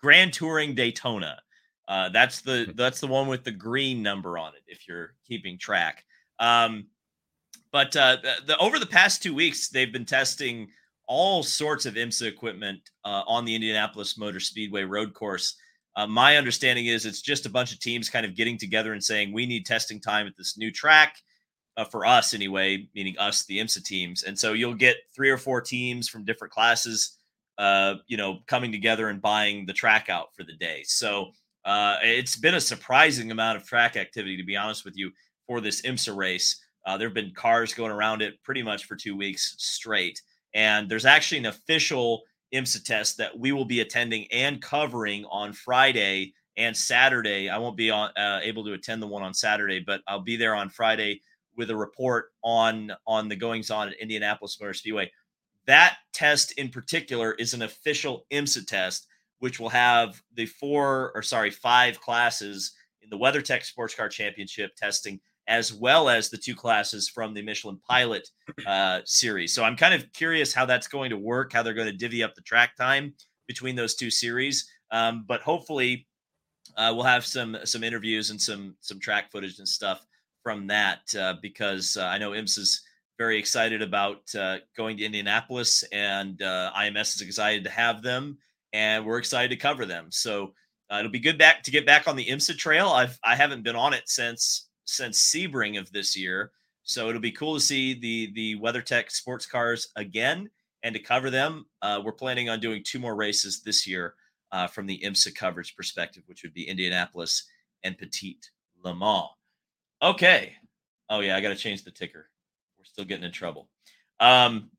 Grand 0.01 0.33
Touring 0.33 0.75
Daytona. 0.75 1.39
Uh, 1.87 2.09
that's 2.09 2.41
the 2.41 2.65
hmm. 2.65 2.71
that's 2.75 2.99
the 2.99 3.07
one 3.07 3.27
with 3.27 3.43
the 3.43 3.51
green 3.51 4.03
number 4.03 4.37
on 4.37 4.53
it. 4.53 4.63
If 4.67 4.87
you're 4.87 5.13
keeping 5.27 5.57
track. 5.57 6.03
Um, 6.39 6.87
but 7.71 7.95
uh, 7.95 8.17
the, 8.45 8.57
over 8.57 8.79
the 8.79 8.85
past 8.85 9.21
two 9.21 9.33
weeks, 9.33 9.69
they've 9.69 9.91
been 9.91 10.05
testing 10.05 10.69
all 11.07 11.41
sorts 11.43 11.85
of 11.85 11.95
IMSA 11.95 12.27
equipment 12.27 12.79
uh, 13.05 13.23
on 13.27 13.45
the 13.45 13.55
Indianapolis 13.55 14.17
Motor 14.17 14.39
Speedway 14.39 14.83
road 14.83 15.13
course. 15.13 15.55
Uh, 15.95 16.05
my 16.05 16.37
understanding 16.37 16.87
is 16.87 17.05
it's 17.05 17.21
just 17.21 17.45
a 17.45 17.49
bunch 17.49 17.73
of 17.73 17.79
teams 17.79 18.09
kind 18.09 18.25
of 18.25 18.35
getting 18.35 18.57
together 18.57 18.93
and 18.93 19.03
saying 19.03 19.33
we 19.33 19.45
need 19.45 19.65
testing 19.65 19.99
time 19.99 20.27
at 20.27 20.37
this 20.37 20.57
new 20.57 20.71
track. 20.71 21.17
uh, 21.77 21.85
for 21.85 22.05
us 22.05 22.33
anyway, 22.33 22.87
meaning 22.95 23.15
us, 23.19 23.45
the 23.45 23.59
IMSA 23.59 23.83
teams. 23.85 24.23
And 24.23 24.37
so 24.37 24.53
you'll 24.53 24.73
get 24.73 24.97
three 25.15 25.29
or 25.29 25.37
four 25.37 25.61
teams 25.61 26.09
from 26.09 26.25
different 26.25 26.51
classes, 26.51 27.17
uh, 27.57 27.95
you 28.07 28.17
know, 28.17 28.39
coming 28.47 28.71
together 28.71 29.09
and 29.09 29.21
buying 29.21 29.65
the 29.65 29.73
track 29.73 30.09
out 30.09 30.35
for 30.35 30.43
the 30.43 30.53
day. 30.53 30.81
So 30.85 31.27
uh, 31.65 31.97
it's 32.01 32.35
been 32.35 32.55
a 32.55 32.61
surprising 32.61 33.31
amount 33.31 33.57
of 33.57 33.65
track 33.65 33.95
activity, 33.95 34.37
to 34.37 34.43
be 34.43 34.57
honest 34.57 34.83
with 34.83 34.97
you, 34.97 35.11
for 35.45 35.61
this 35.61 35.83
IMSA 35.83 36.15
race. 36.15 36.59
Uh, 36.85 36.97
there 36.97 37.07
have 37.07 37.15
been 37.15 37.33
cars 37.35 37.73
going 37.73 37.91
around 37.91 38.21
it 38.21 38.41
pretty 38.43 38.63
much 38.63 38.85
for 38.85 38.95
two 38.95 39.15
weeks 39.15 39.55
straight. 39.59 40.21
And 40.53 40.89
there's 40.89 41.05
actually 41.05 41.39
an 41.39 41.45
official 41.47 42.23
IMSA 42.53 42.83
test 42.83 43.17
that 43.17 43.37
we 43.37 43.51
will 43.51 43.65
be 43.65 43.81
attending 43.81 44.27
and 44.31 44.61
covering 44.61 45.25
on 45.25 45.53
Friday 45.53 46.33
and 46.55 46.75
Saturday. 46.75 47.49
I 47.49 47.57
won't 47.57 47.77
be 47.77 47.91
on, 47.91 48.11
uh, 48.17 48.39
able 48.41 48.63
to 48.65 48.73
attend 48.73 49.01
the 49.01 49.07
one 49.07 49.23
on 49.23 49.33
Saturday, 49.33 49.79
but 49.79 50.01
I'll 50.07 50.21
be 50.21 50.37
there 50.37 50.55
on 50.55 50.69
Friday 50.69 51.21
with 51.55 51.69
a 51.69 51.75
report 51.75 52.31
on 52.43 52.91
on 53.05 53.27
the 53.27 53.35
goings 53.35 53.71
on 53.71 53.89
at 53.89 53.99
Indianapolis 53.99 54.57
Motor 54.59 54.73
Speedway. 54.73 55.11
That 55.65 55.97
test 56.13 56.53
in 56.53 56.69
particular 56.69 57.33
is 57.33 57.53
an 57.53 57.63
official 57.63 58.25
IMSA 58.31 58.67
test, 58.67 59.07
which 59.39 59.59
will 59.59 59.69
have 59.69 60.21
the 60.33 60.45
four 60.45 61.11
or 61.13 61.21
sorry 61.21 61.51
five 61.51 61.99
classes 61.99 62.73
in 63.01 63.09
the 63.09 63.17
WeatherTech 63.17 63.63
Sports 63.63 63.95
Car 63.95 64.07
Championship 64.07 64.75
testing, 64.75 65.19
as 65.47 65.73
well 65.73 66.09
as 66.09 66.29
the 66.29 66.37
two 66.37 66.55
classes 66.55 67.07
from 67.07 67.33
the 67.33 67.41
Michelin 67.41 67.79
Pilot 67.87 68.27
uh, 68.65 68.99
series. 69.05 69.53
So 69.53 69.63
I'm 69.63 69.77
kind 69.77 69.93
of 69.93 70.11
curious 70.13 70.53
how 70.53 70.65
that's 70.65 70.87
going 70.87 71.09
to 71.09 71.17
work, 71.17 71.53
how 71.53 71.63
they're 71.63 71.73
going 71.73 71.87
to 71.87 71.93
divvy 71.93 72.23
up 72.23 72.35
the 72.35 72.41
track 72.41 72.75
time 72.75 73.13
between 73.47 73.75
those 73.75 73.95
two 73.95 74.09
series. 74.09 74.69
Um, 74.91 75.25
but 75.27 75.41
hopefully, 75.41 76.07
uh, 76.75 76.91
we'll 76.93 77.03
have 77.03 77.25
some 77.25 77.57
some 77.63 77.83
interviews 77.83 78.29
and 78.29 78.41
some 78.41 78.75
some 78.81 78.99
track 78.99 79.31
footage 79.31 79.59
and 79.59 79.67
stuff 79.67 80.05
from 80.43 80.67
that 80.67 80.99
uh, 81.17 81.35
because 81.41 81.97
uh, 81.97 82.05
I 82.05 82.17
know 82.17 82.31
IMS 82.31 82.57
is 82.57 82.81
very 83.17 83.39
excited 83.39 83.81
about 83.81 84.21
uh, 84.35 84.57
going 84.75 84.97
to 84.97 85.03
Indianapolis, 85.03 85.83
and 85.91 86.41
uh, 86.41 86.71
IMS 86.77 87.15
is 87.15 87.21
excited 87.21 87.63
to 87.63 87.69
have 87.69 88.03
them, 88.03 88.37
and 88.73 89.05
we're 89.05 89.17
excited 89.17 89.49
to 89.49 89.55
cover 89.55 89.85
them. 89.85 90.07
So 90.09 90.53
it'll 90.91 91.11
be 91.11 91.19
good 91.19 91.37
back 91.37 91.63
to 91.63 91.71
get 91.71 91.85
back 91.85 92.07
on 92.07 92.15
the 92.15 92.25
IMSA 92.25 92.57
trail. 92.57 92.89
I've 92.89 93.17
I 93.23 93.35
haven't 93.35 93.63
been 93.63 93.75
on 93.75 93.93
it 93.93 94.07
since 94.07 94.67
since 94.87 95.19
Sebring 95.19 95.79
of 95.79 95.91
this 95.91 96.17
year, 96.17 96.51
so 96.83 97.09
it'll 97.09 97.21
be 97.21 97.31
cool 97.31 97.55
to 97.55 97.61
see 97.61 97.93
the 97.93 98.31
the 98.33 98.59
WeatherTech 98.59 99.11
sports 99.11 99.45
cars 99.45 99.89
again 99.95 100.49
and 100.83 100.95
to 100.95 101.01
cover 101.01 101.29
them. 101.29 101.65
Uh, 101.81 102.01
we're 102.03 102.11
planning 102.11 102.49
on 102.49 102.59
doing 102.59 102.83
two 102.83 102.99
more 102.99 103.15
races 103.15 103.61
this 103.61 103.85
year 103.85 104.15
from 104.71 104.87
the 104.87 104.99
IMSA 105.03 105.35
coverage 105.35 105.75
perspective, 105.75 106.23
which 106.25 106.43
would 106.43 106.53
be 106.53 106.67
Indianapolis 106.67 107.43
and 107.83 107.97
Petit 107.97 108.39
Le 108.83 108.95
Mans. 108.95 109.29
Okay. 110.01 110.53
Oh 111.09 111.19
yeah, 111.21 111.35
I 111.35 111.41
got 111.41 111.49
to 111.49 111.55
change 111.55 111.83
the 111.83 111.91
ticker. 111.91 112.29
We're 112.77 112.85
still 112.85 113.05
getting 113.05 113.23
in 113.23 113.31
trouble. 113.31 113.69
Um, 114.19 114.69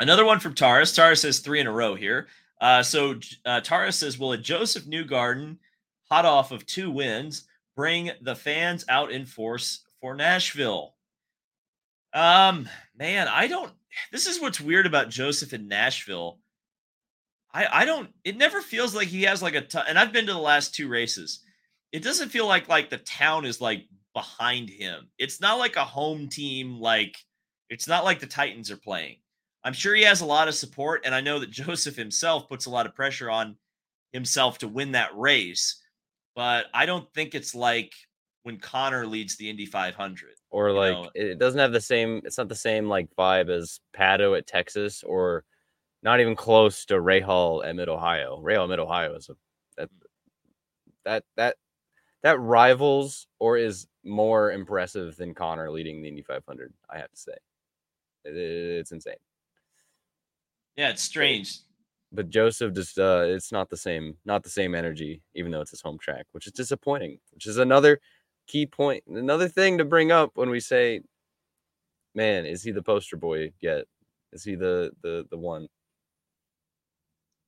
another 0.00 0.24
one 0.24 0.40
from 0.40 0.54
Taurus. 0.54 0.94
Taurus 0.94 1.22
says 1.22 1.38
three 1.38 1.60
in 1.60 1.66
a 1.66 1.72
row 1.72 1.94
here. 1.94 2.28
Uh, 2.60 2.82
so 2.82 3.18
uh, 3.46 3.60
Taurus 3.60 3.96
says, 3.96 4.18
"Will 4.18 4.32
a 4.32 4.38
Josef 4.38 4.84
Newgarden, 4.84 5.56
hot 6.10 6.26
off 6.26 6.52
of 6.52 6.66
two 6.66 6.90
wins, 6.90 7.44
bring 7.76 8.10
the 8.20 8.36
fans 8.36 8.84
out 8.88 9.12
in 9.12 9.26
force 9.26 9.80
for 10.00 10.14
Nashville?" 10.14 10.94
Um, 12.12 12.68
man, 12.96 13.28
I 13.28 13.46
don't. 13.46 13.72
This 14.12 14.26
is 14.26 14.40
what's 14.40 14.60
weird 14.60 14.86
about 14.86 15.10
Josef 15.10 15.52
in 15.52 15.68
Nashville. 15.68 16.38
I 17.52 17.82
I 17.82 17.84
don't. 17.84 18.10
It 18.24 18.36
never 18.36 18.60
feels 18.60 18.94
like 18.94 19.08
he 19.08 19.22
has 19.24 19.42
like 19.42 19.54
a. 19.54 19.62
T- 19.62 19.78
and 19.86 19.98
I've 19.98 20.12
been 20.12 20.26
to 20.26 20.32
the 20.32 20.38
last 20.38 20.74
two 20.74 20.88
races. 20.88 21.40
It 21.92 22.02
doesn't 22.02 22.30
feel 22.30 22.46
like 22.46 22.68
like 22.68 22.90
the 22.90 22.98
town 22.98 23.44
is 23.44 23.60
like 23.60 23.86
behind 24.14 24.68
him. 24.68 25.08
It's 25.18 25.40
not 25.40 25.58
like 25.58 25.76
a 25.76 25.84
home 25.84 26.28
team, 26.28 26.80
like 26.80 27.16
it's 27.68 27.88
not 27.88 28.04
like 28.04 28.20
the 28.20 28.26
Titans 28.26 28.70
are 28.70 28.76
playing. 28.76 29.16
I'm 29.62 29.72
sure 29.72 29.94
he 29.94 30.02
has 30.02 30.20
a 30.20 30.26
lot 30.26 30.48
of 30.48 30.54
support, 30.54 31.02
and 31.04 31.14
I 31.14 31.20
know 31.20 31.38
that 31.38 31.50
Josef 31.50 31.96
himself 31.96 32.48
puts 32.48 32.66
a 32.66 32.70
lot 32.70 32.86
of 32.86 32.94
pressure 32.94 33.30
on 33.30 33.56
himself 34.12 34.58
to 34.58 34.68
win 34.68 34.92
that 34.92 35.16
race. 35.16 35.79
But 36.34 36.66
I 36.72 36.86
don't 36.86 37.12
think 37.12 37.34
it's 37.34 37.54
like 37.54 37.92
when 38.42 38.58
Conor 38.58 39.06
leads 39.06 39.36
the 39.36 39.50
Indy 39.50 39.66
500. 39.66 40.30
Or 40.50 40.72
like 40.72 40.92
know? 40.92 41.10
it 41.14 41.38
doesn't 41.38 41.60
have 41.60 41.72
the 41.72 41.80
same. 41.80 42.20
It's 42.24 42.38
not 42.38 42.48
the 42.48 42.54
same 42.54 42.88
like 42.88 43.08
vibe 43.16 43.50
as 43.50 43.80
Pato 43.96 44.36
at 44.36 44.46
Texas, 44.46 45.02
or 45.04 45.44
not 46.02 46.20
even 46.20 46.34
close 46.34 46.84
to 46.86 46.94
Rahal 46.94 47.64
at 47.64 47.76
Mid 47.76 47.88
Ohio. 47.88 48.40
Rahal 48.42 48.68
Mid 48.68 48.80
Ohio 48.80 49.14
is 49.14 49.28
a 49.28 49.34
that 49.76 49.88
mm. 49.88 50.06
that 51.04 51.24
that 51.36 51.56
that 52.22 52.40
rivals 52.40 53.26
or 53.38 53.56
is 53.56 53.86
more 54.04 54.52
impressive 54.52 55.16
than 55.16 55.34
Conor 55.34 55.70
leading 55.70 56.02
the 56.02 56.08
Indy 56.08 56.22
500. 56.22 56.72
I 56.90 56.98
have 56.98 57.10
to 57.10 57.16
say, 57.16 57.32
it, 58.24 58.36
it's 58.36 58.92
insane. 58.92 59.14
Yeah, 60.76 60.90
it's 60.90 61.02
strange. 61.02 61.60
But 62.12 62.30
Josef 62.30 62.74
just 62.74 62.98
uh 62.98 63.24
it's 63.26 63.52
not 63.52 63.70
the 63.70 63.76
same, 63.76 64.16
not 64.24 64.42
the 64.42 64.50
same 64.50 64.74
energy, 64.74 65.22
even 65.34 65.52
though 65.52 65.60
it's 65.60 65.70
his 65.70 65.80
home 65.80 65.98
track, 65.98 66.26
which 66.32 66.46
is 66.46 66.52
disappointing. 66.52 67.18
Which 67.32 67.46
is 67.46 67.58
another 67.58 68.00
key 68.46 68.66
point, 68.66 69.04
another 69.06 69.48
thing 69.48 69.78
to 69.78 69.84
bring 69.84 70.10
up 70.10 70.32
when 70.34 70.50
we 70.50 70.60
say, 70.60 71.02
"Man, 72.14 72.46
is 72.46 72.62
he 72.62 72.72
the 72.72 72.82
poster 72.82 73.16
boy 73.16 73.52
yet? 73.60 73.84
Is 74.32 74.42
he 74.42 74.56
the 74.56 74.90
the 75.02 75.26
the 75.30 75.38
one?" 75.38 75.68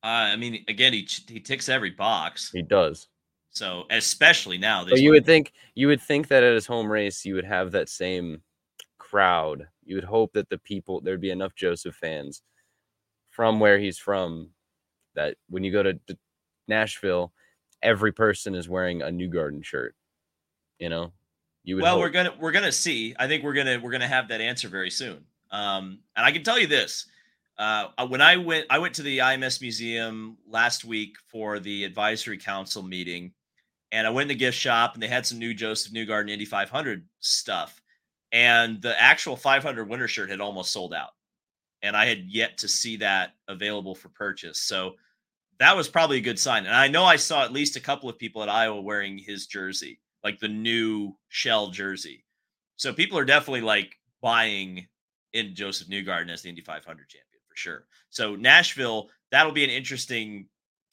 Uh, 0.04 0.30
I 0.32 0.36
mean, 0.36 0.64
again, 0.68 0.92
he 0.92 1.08
he 1.28 1.40
ticks 1.40 1.68
every 1.68 1.90
box. 1.90 2.50
He 2.52 2.62
does. 2.62 3.08
So 3.50 3.84
especially 3.90 4.58
now, 4.58 4.84
but 4.84 5.00
you 5.00 5.10
would 5.10 5.26
think 5.26 5.52
you 5.74 5.88
would 5.88 6.00
think 6.00 6.28
that 6.28 6.42
at 6.44 6.54
his 6.54 6.66
home 6.66 6.90
race 6.90 7.24
you 7.24 7.34
would 7.34 7.44
have 7.44 7.72
that 7.72 7.88
same 7.88 8.42
crowd. 8.98 9.68
You 9.84 9.96
would 9.96 10.04
hope 10.04 10.32
that 10.32 10.48
the 10.48 10.58
people 10.58 11.00
there'd 11.00 11.20
be 11.20 11.30
enough 11.30 11.54
Josef 11.54 11.94
fans 11.94 12.42
from 13.32 13.58
where 13.58 13.78
he's 13.78 13.98
from 13.98 14.50
that 15.14 15.36
when 15.48 15.64
you 15.64 15.72
go 15.72 15.82
to 15.82 15.98
Nashville, 16.68 17.32
every 17.82 18.12
person 18.12 18.54
is 18.54 18.68
wearing 18.68 19.02
a 19.02 19.06
Newgarden 19.06 19.64
shirt. 19.64 19.96
You 20.78 20.88
know, 20.88 21.12
you 21.64 21.74
would. 21.76 21.82
Well, 21.82 21.94
hope. 21.94 22.00
we're 22.02 22.10
gonna 22.10 22.34
we're 22.40 22.52
gonna 22.52 22.72
see. 22.72 23.14
I 23.18 23.26
think 23.26 23.42
we're 23.42 23.54
gonna 23.54 23.80
we're 23.82 23.90
gonna 23.90 24.06
have 24.06 24.28
that 24.28 24.40
answer 24.40 24.68
very 24.68 24.90
soon. 24.90 25.24
Um, 25.50 25.98
and 26.16 26.24
I 26.24 26.32
can 26.32 26.44
tell 26.44 26.58
you 26.58 26.66
this: 26.66 27.06
uh, 27.58 27.88
when 28.06 28.20
I 28.20 28.36
went, 28.36 28.66
I 28.70 28.78
went 28.78 28.94
to 28.94 29.02
the 29.02 29.18
IMS 29.18 29.60
museum 29.60 30.36
last 30.48 30.84
week 30.84 31.16
for 31.26 31.58
the 31.58 31.84
advisory 31.84 32.38
council 32.38 32.82
meeting, 32.82 33.32
and 33.92 34.06
I 34.06 34.10
went 34.10 34.30
in 34.30 34.36
the 34.36 34.38
gift 34.38 34.58
shop 34.58 34.94
and 34.94 35.02
they 35.02 35.08
had 35.08 35.26
some 35.26 35.38
new 35.38 35.54
Josef 35.54 35.92
Newgarden 35.92 36.30
Indy 36.30 36.46
500 36.46 37.06
stuff. 37.20 37.80
And 38.32 38.80
the 38.80 39.00
actual 39.00 39.36
500 39.36 39.88
winter 39.88 40.08
shirt 40.08 40.30
had 40.30 40.40
almost 40.40 40.72
sold 40.72 40.94
out. 40.94 41.10
And 41.82 41.96
I 41.96 42.06
had 42.06 42.24
yet 42.26 42.58
to 42.58 42.68
see 42.68 42.96
that 42.98 43.34
available 43.48 43.94
for 43.94 44.08
purchase. 44.10 44.62
So 44.62 44.94
that 45.58 45.76
was 45.76 45.88
probably 45.88 46.18
a 46.18 46.22
good 46.22 46.38
sign. 46.38 46.66
And 46.66 46.74
I 46.74 46.88
know 46.88 47.04
I 47.04 47.16
saw 47.16 47.44
at 47.44 47.52
least 47.52 47.76
a 47.76 47.80
couple 47.80 48.08
of 48.08 48.18
people 48.18 48.42
at 48.42 48.48
Iowa 48.48 48.80
wearing 48.80 49.18
his 49.18 49.46
jersey, 49.46 50.00
like 50.24 50.38
the 50.38 50.48
new 50.48 51.16
shell 51.28 51.68
jersey. 51.68 52.24
So 52.76 52.92
people 52.92 53.18
are 53.18 53.24
definitely 53.24 53.60
like 53.60 53.96
buying 54.20 54.86
in 55.32 55.54
Josef 55.54 55.88
Newgarden 55.88 56.30
as 56.30 56.42
the 56.42 56.48
Indy 56.48 56.62
500 56.62 56.84
champion 57.08 57.40
for 57.48 57.56
sure. 57.56 57.86
So 58.10 58.36
Nashville, 58.36 59.10
that'll 59.30 59.52
be 59.52 59.64
an 59.64 59.70
interesting 59.70 60.46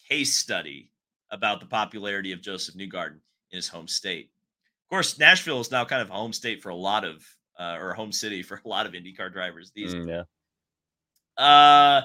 case 0.08 0.36
study 0.36 0.92
about 1.32 1.60
the 1.60 1.66
popularity 1.66 2.32
of 2.32 2.42
Josef 2.42 2.76
Newgarden 2.76 3.20
in 3.52 3.56
his 3.56 3.68
home 3.68 3.88
state. 3.88 4.30
Of 4.86 4.90
course, 4.90 5.20
Nashville 5.20 5.60
is 5.62 5.72
now 5.72 5.86
kind 5.86 6.02
of 6.02 6.10
a 6.10 6.14
home 6.14 6.34
state 6.34 6.62
for 6.62 6.70
a 6.70 6.76
lot 6.76 7.06
of, 7.06 7.24
uh, 7.60 7.78
or 7.80 7.92
a 7.92 7.96
home 7.96 8.12
city 8.12 8.42
for 8.42 8.62
a 8.64 8.68
lot 8.68 8.86
of 8.86 8.94
IndyCar 8.94 9.32
drivers 9.32 9.72
these 9.76 9.94
mm, 9.94 10.08
Yeah. 10.08 10.24
Uh, 11.40 12.02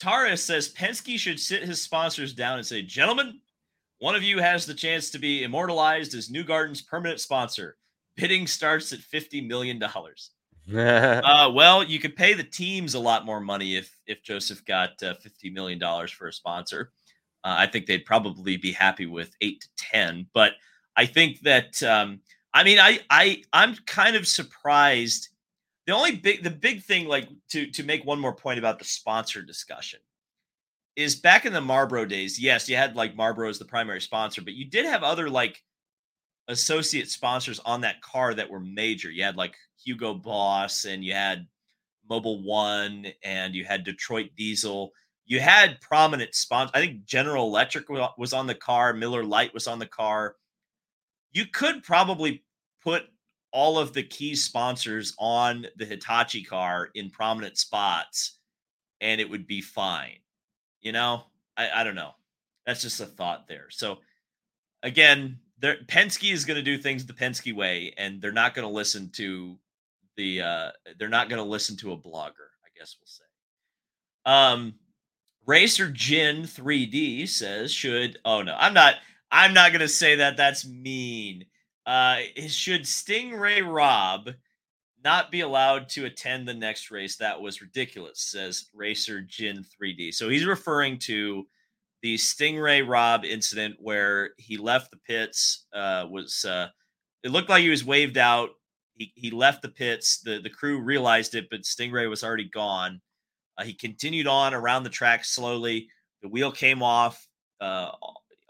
Taurus 0.00 0.44
says 0.44 0.72
Penske 0.72 1.18
should 1.18 1.40
sit 1.40 1.62
his 1.62 1.80
sponsors 1.80 2.34
down 2.34 2.58
and 2.58 2.66
say, 2.66 2.82
gentlemen, 2.82 3.40
one 3.98 4.14
of 4.14 4.22
you 4.22 4.38
has 4.38 4.66
the 4.66 4.74
chance 4.74 5.10
to 5.10 5.18
be 5.18 5.44
immortalized 5.44 6.14
as 6.14 6.28
Newgarden's 6.28 6.82
permanent 6.82 7.20
sponsor. 7.20 7.76
Bidding 8.16 8.46
starts 8.46 8.92
at 8.92 8.98
$50 8.98 9.46
million. 9.46 9.82
uh, 10.74 11.50
well, 11.54 11.82
you 11.82 11.98
could 11.98 12.16
pay 12.16 12.34
the 12.34 12.44
teams 12.44 12.94
a 12.94 12.98
lot 12.98 13.26
more 13.26 13.40
money 13.40 13.76
if 13.76 13.94
if 14.06 14.22
Josef 14.22 14.64
got 14.64 14.90
uh, 15.02 15.14
$50 15.14 15.52
million 15.52 15.80
for 16.08 16.28
a 16.28 16.32
sponsor. 16.32 16.92
Uh, 17.44 17.56
I 17.58 17.66
think 17.66 17.86
they'd 17.86 18.06
probably 18.06 18.56
be 18.56 18.72
happy 18.72 19.06
with 19.06 19.36
eight 19.42 19.60
to 19.60 19.68
ten. 19.76 20.26
But 20.32 20.52
I 20.96 21.04
think 21.06 21.40
that 21.40 21.82
um, 21.82 22.20
I 22.54 22.64
mean 22.64 22.78
I 22.78 23.00
I 23.10 23.42
I'm 23.52 23.76
kind 23.86 24.16
of 24.16 24.26
surprised. 24.26 25.28
The 25.86 25.92
only 25.92 26.16
big 26.16 26.42
the 26.42 26.50
big 26.50 26.82
thing 26.82 27.06
like 27.06 27.28
to 27.50 27.70
to 27.70 27.82
make 27.82 28.04
one 28.04 28.18
more 28.18 28.34
point 28.34 28.58
about 28.58 28.78
the 28.78 28.84
sponsor 28.84 29.42
discussion 29.42 30.00
is 30.96 31.16
back 31.16 31.44
in 31.44 31.52
the 31.52 31.60
Marlboro 31.60 32.04
days. 32.04 32.38
Yes, 32.38 32.68
you 32.68 32.76
had 32.76 32.96
like 32.96 33.16
Marlboro 33.16 33.48
as 33.48 33.58
the 33.58 33.64
primary 33.64 34.00
sponsor, 34.00 34.42
but 34.42 34.54
you 34.54 34.64
did 34.64 34.86
have 34.86 35.02
other 35.02 35.28
like 35.28 35.62
associate 36.48 37.10
sponsors 37.10 37.60
on 37.60 37.80
that 37.80 38.00
car 38.00 38.34
that 38.34 38.48
were 38.48 38.60
major. 38.60 39.10
You 39.10 39.24
had 39.24 39.36
like 39.36 39.56
Hugo 39.82 40.14
Boss 40.14 40.84
and 40.84 41.04
you 41.04 41.12
had 41.12 41.46
Mobil 42.10 42.42
One 42.44 43.06
and 43.22 43.54
you 43.54 43.64
had 43.64 43.84
Detroit 43.84 44.30
Diesel 44.36 44.92
you 45.26 45.40
had 45.40 45.80
prominent 45.80 46.34
sponsors. 46.34 46.72
I 46.74 46.80
think 46.80 47.04
General 47.04 47.46
Electric 47.46 47.88
was 47.88 48.32
on 48.32 48.46
the 48.46 48.54
car, 48.54 48.92
Miller 48.92 49.24
Lite 49.24 49.54
was 49.54 49.66
on 49.66 49.78
the 49.78 49.86
car. 49.86 50.36
You 51.32 51.46
could 51.46 51.82
probably 51.82 52.44
put 52.82 53.04
all 53.54 53.78
of 53.78 53.92
the 53.92 54.02
key 54.02 54.34
sponsors 54.34 55.14
on 55.16 55.64
the 55.76 55.84
Hitachi 55.84 56.42
car 56.42 56.90
in 56.94 57.08
prominent 57.08 57.56
spots 57.56 58.38
and 59.00 59.20
it 59.20 59.30
would 59.30 59.46
be 59.46 59.60
fine. 59.60 60.18
You 60.82 60.92
know, 60.92 61.22
I, 61.56 61.70
I 61.70 61.84
don't 61.84 61.94
know. 61.94 62.10
That's 62.66 62.82
just 62.82 63.00
a 63.00 63.06
thought 63.06 63.46
there. 63.46 63.66
So 63.70 63.98
again, 64.82 65.38
there 65.60 65.76
Penske 65.86 66.32
is 66.32 66.44
going 66.44 66.56
to 66.56 66.62
do 66.62 66.76
things 66.76 67.06
the 67.06 67.12
Penske 67.12 67.54
way, 67.54 67.94
and 67.96 68.20
they're 68.20 68.32
not 68.32 68.54
going 68.54 68.66
to 68.66 68.74
listen 68.74 69.08
to 69.12 69.56
the 70.16 70.40
uh 70.42 70.70
they're 70.98 71.08
not 71.08 71.28
going 71.28 71.42
to 71.42 71.48
listen 71.48 71.76
to 71.76 71.92
a 71.92 71.96
blogger, 71.96 72.50
I 72.64 72.70
guess 72.76 72.96
we'll 73.00 73.06
say. 73.06 73.24
Um 74.26 74.74
Racer 75.46 75.90
Jin 75.90 76.42
3D 76.42 77.28
says 77.28 77.72
should 77.72 78.18
oh 78.24 78.42
no, 78.42 78.56
I'm 78.58 78.74
not 78.74 78.96
I'm 79.30 79.54
not 79.54 79.70
going 79.70 79.80
to 79.80 79.88
say 79.88 80.16
that 80.16 80.36
that's 80.36 80.66
mean. 80.66 81.44
Uh, 81.86 82.18
should 82.46 82.86
Sting 82.86 83.32
Ray 83.32 83.62
Robb 83.62 84.30
not 85.04 85.30
be 85.30 85.40
allowed 85.40 85.88
to 85.90 86.06
attend 86.06 86.48
the 86.48 86.54
next 86.54 86.90
race? 86.90 87.16
That 87.16 87.40
was 87.40 87.60
ridiculous, 87.60 88.20
says 88.20 88.70
Racer 88.72 89.20
Jin 89.20 89.64
3D. 89.64 90.14
So 90.14 90.28
he's 90.28 90.46
referring 90.46 90.98
to 91.00 91.46
the 92.02 92.16
Sting 92.16 92.58
Ray 92.58 92.82
Robb 92.82 93.24
incident 93.24 93.76
where 93.78 94.30
he 94.38 94.56
left 94.56 94.90
the 94.90 94.98
pits. 94.98 95.66
Uh, 95.72 96.06
was 96.08 96.44
uh, 96.44 96.68
it 97.22 97.30
looked 97.30 97.48
like 97.48 97.62
he 97.62 97.70
was 97.70 97.84
waved 97.84 98.18
out? 98.18 98.50
He, 98.94 99.12
he 99.14 99.30
left 99.30 99.62
the 99.62 99.68
pits. 99.68 100.20
The 100.20 100.38
the 100.40 100.50
crew 100.50 100.80
realized 100.80 101.34
it, 101.34 101.48
but 101.50 101.62
Stingray 101.62 102.08
was 102.08 102.22
already 102.22 102.48
gone. 102.48 103.00
Uh, 103.56 103.64
he 103.64 103.74
continued 103.74 104.26
on 104.26 104.54
around 104.54 104.84
the 104.84 104.90
track 104.90 105.24
slowly. 105.24 105.88
The 106.22 106.28
wheel 106.28 106.52
came 106.52 106.82
off 106.82 107.26
uh, 107.60 107.90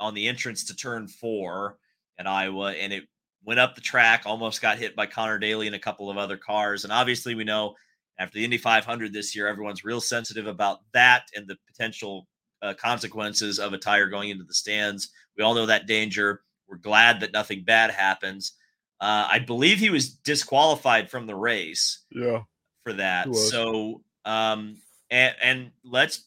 on 0.00 0.14
the 0.14 0.28
entrance 0.28 0.64
to 0.64 0.76
turn 0.76 1.06
four 1.06 1.78
at 2.18 2.26
Iowa, 2.26 2.72
and 2.72 2.92
it 2.92 3.04
went 3.44 3.60
up 3.60 3.74
the 3.74 3.80
track, 3.80 4.22
almost 4.24 4.62
got 4.62 4.78
hit 4.78 4.96
by 4.96 5.06
Conor 5.06 5.38
Daly 5.38 5.66
and 5.66 5.76
a 5.76 5.80
couple 5.80 6.10
of 6.10 6.16
other 6.16 6.36
cars. 6.36 6.84
And 6.84 6.92
obviously, 6.92 7.34
we 7.34 7.44
know 7.44 7.74
after 8.18 8.38
the 8.38 8.44
Indy 8.44 8.58
500 8.58 9.12
this 9.12 9.34
year, 9.34 9.48
everyone's 9.48 9.84
real 9.84 10.00
sensitive 10.00 10.46
about 10.46 10.80
that 10.92 11.24
and 11.34 11.46
the 11.46 11.56
potential 11.66 12.26
uh, 12.62 12.74
consequences 12.74 13.58
of 13.58 13.72
a 13.72 13.78
tire 13.78 14.08
going 14.08 14.30
into 14.30 14.44
the 14.44 14.54
stands. 14.54 15.10
We 15.36 15.44
all 15.44 15.54
know 15.54 15.66
that 15.66 15.86
danger. 15.86 16.42
We're 16.68 16.76
glad 16.76 17.20
that 17.20 17.32
nothing 17.32 17.64
bad 17.64 17.90
happens. 17.90 18.52
Uh, 19.00 19.28
I 19.30 19.38
believe 19.40 19.78
he 19.78 19.90
was 19.90 20.10
disqualified 20.10 21.10
from 21.10 21.26
the 21.26 21.34
race. 21.34 22.04
Yeah. 22.10 22.42
For 22.84 22.92
that. 22.94 23.34
So, 23.34 24.02
um, 24.24 24.76
and, 25.10 25.34
and 25.42 25.70
let's, 25.84 26.26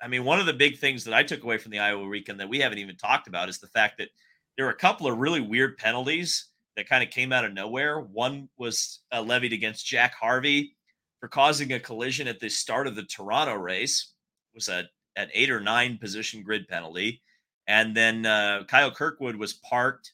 I 0.00 0.08
mean, 0.08 0.24
one 0.24 0.38
of 0.38 0.46
the 0.46 0.52
big 0.52 0.78
things 0.78 1.04
that 1.04 1.14
I 1.14 1.22
took 1.22 1.42
away 1.42 1.58
from 1.58 1.72
the 1.72 1.78
Iowa 1.78 2.06
weekend 2.06 2.40
that 2.40 2.48
we 2.48 2.60
haven't 2.60 2.78
even 2.78 2.96
talked 2.96 3.26
about 3.26 3.48
is 3.48 3.58
the 3.58 3.68
fact 3.68 3.98
that 3.98 4.08
there 4.56 4.66
were 4.66 4.72
a 4.72 4.76
couple 4.76 5.06
of 5.06 5.18
really 5.18 5.40
weird 5.40 5.78
penalties 5.78 6.48
that 6.76 6.88
kind 6.88 7.02
of 7.02 7.10
came 7.10 7.32
out 7.32 7.44
of 7.44 7.52
nowhere. 7.52 8.00
One 8.00 8.48
was 8.56 9.00
uh, 9.12 9.22
levied 9.22 9.52
against 9.52 9.86
Jack 9.86 10.14
Harvey 10.14 10.76
for 11.20 11.28
causing 11.28 11.72
a 11.72 11.80
collision 11.80 12.26
at 12.28 12.40
the 12.40 12.48
start 12.48 12.86
of 12.86 12.96
the 12.96 13.04
Toronto 13.04 13.54
race. 13.54 14.12
It 14.52 14.56
was 14.56 14.68
a 14.68 14.84
an 15.16 15.28
eight 15.32 15.50
or 15.50 15.60
nine 15.60 15.96
position 15.96 16.42
grid 16.42 16.66
penalty, 16.66 17.22
and 17.68 17.96
then 17.96 18.26
uh, 18.26 18.64
Kyle 18.68 18.90
Kirkwood 18.90 19.36
was 19.36 19.52
parked 19.52 20.12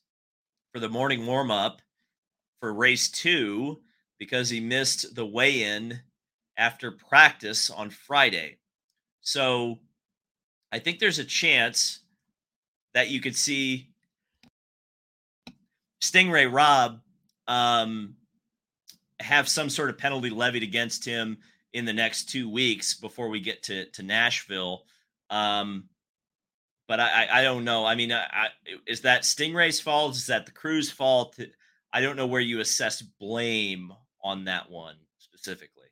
for 0.73 0.79
the 0.79 0.89
morning 0.89 1.27
warm 1.27 1.51
up 1.51 1.81
for 2.61 2.75
race 2.75 3.11
two 3.11 3.81
because 4.19 4.51
he 4.51 4.61
missed 4.61 5.15
the 5.15 5.25
weigh 5.25 5.63
in 5.63 5.99
after 6.59 6.93
practice 6.93 7.71
on 7.71 7.89
Friday. 7.89 8.59
So 9.23 9.79
I 10.71 10.79
think 10.79 10.99
there's 10.99 11.19
a 11.19 11.25
chance 11.25 12.01
that 12.93 13.09
you 13.09 13.21
could 13.21 13.37
see 13.37 13.90
Sting 16.01 16.31
Ray 16.31 16.47
Robb 16.47 17.01
um, 17.47 18.17
have 19.21 19.49
some 19.49 19.69
sort 19.69 19.91
of 19.91 19.99
penalty 19.99 20.31
levied 20.31 20.63
against 20.63 21.05
him 21.05 21.39
in 21.73 21.85
the 21.85 21.93
next 21.93 22.29
two 22.31 22.49
weeks 22.49 22.95
before 22.95 23.29
we 23.29 23.41
get 23.41 23.63
to 23.65 23.87
to 23.87 24.03
Nashville. 24.03 24.85
Um, 25.29 25.89
but 26.89 26.99
I, 26.99 27.29
I 27.33 27.43
don't 27.45 27.65
know. 27.65 27.87
I 27.87 27.95
mean, 27.95 28.11
I, 28.11 28.25
I, 28.33 28.49
is 28.85 29.03
that 29.03 29.23
Stingray's 29.23 29.79
fault? 29.79 30.17
Is 30.17 30.27
that 30.27 30.45
the 30.45 30.53
crew's 30.53 30.91
fault? 30.91 31.39
I 31.93 32.01
don't 32.01 32.17
know 32.17 32.27
where 32.27 32.41
you 32.41 32.59
assess 32.59 33.01
blame 33.01 33.93
on 34.25 34.47
that 34.47 34.69
one 34.69 34.97
specifically. 35.19 35.85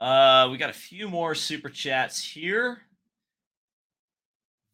Uh, 0.00 0.48
we 0.50 0.58
got 0.58 0.70
a 0.70 0.74
few 0.74 1.08
more 1.08 1.34
super 1.34 1.70
chats 1.70 2.22
here. 2.22 2.82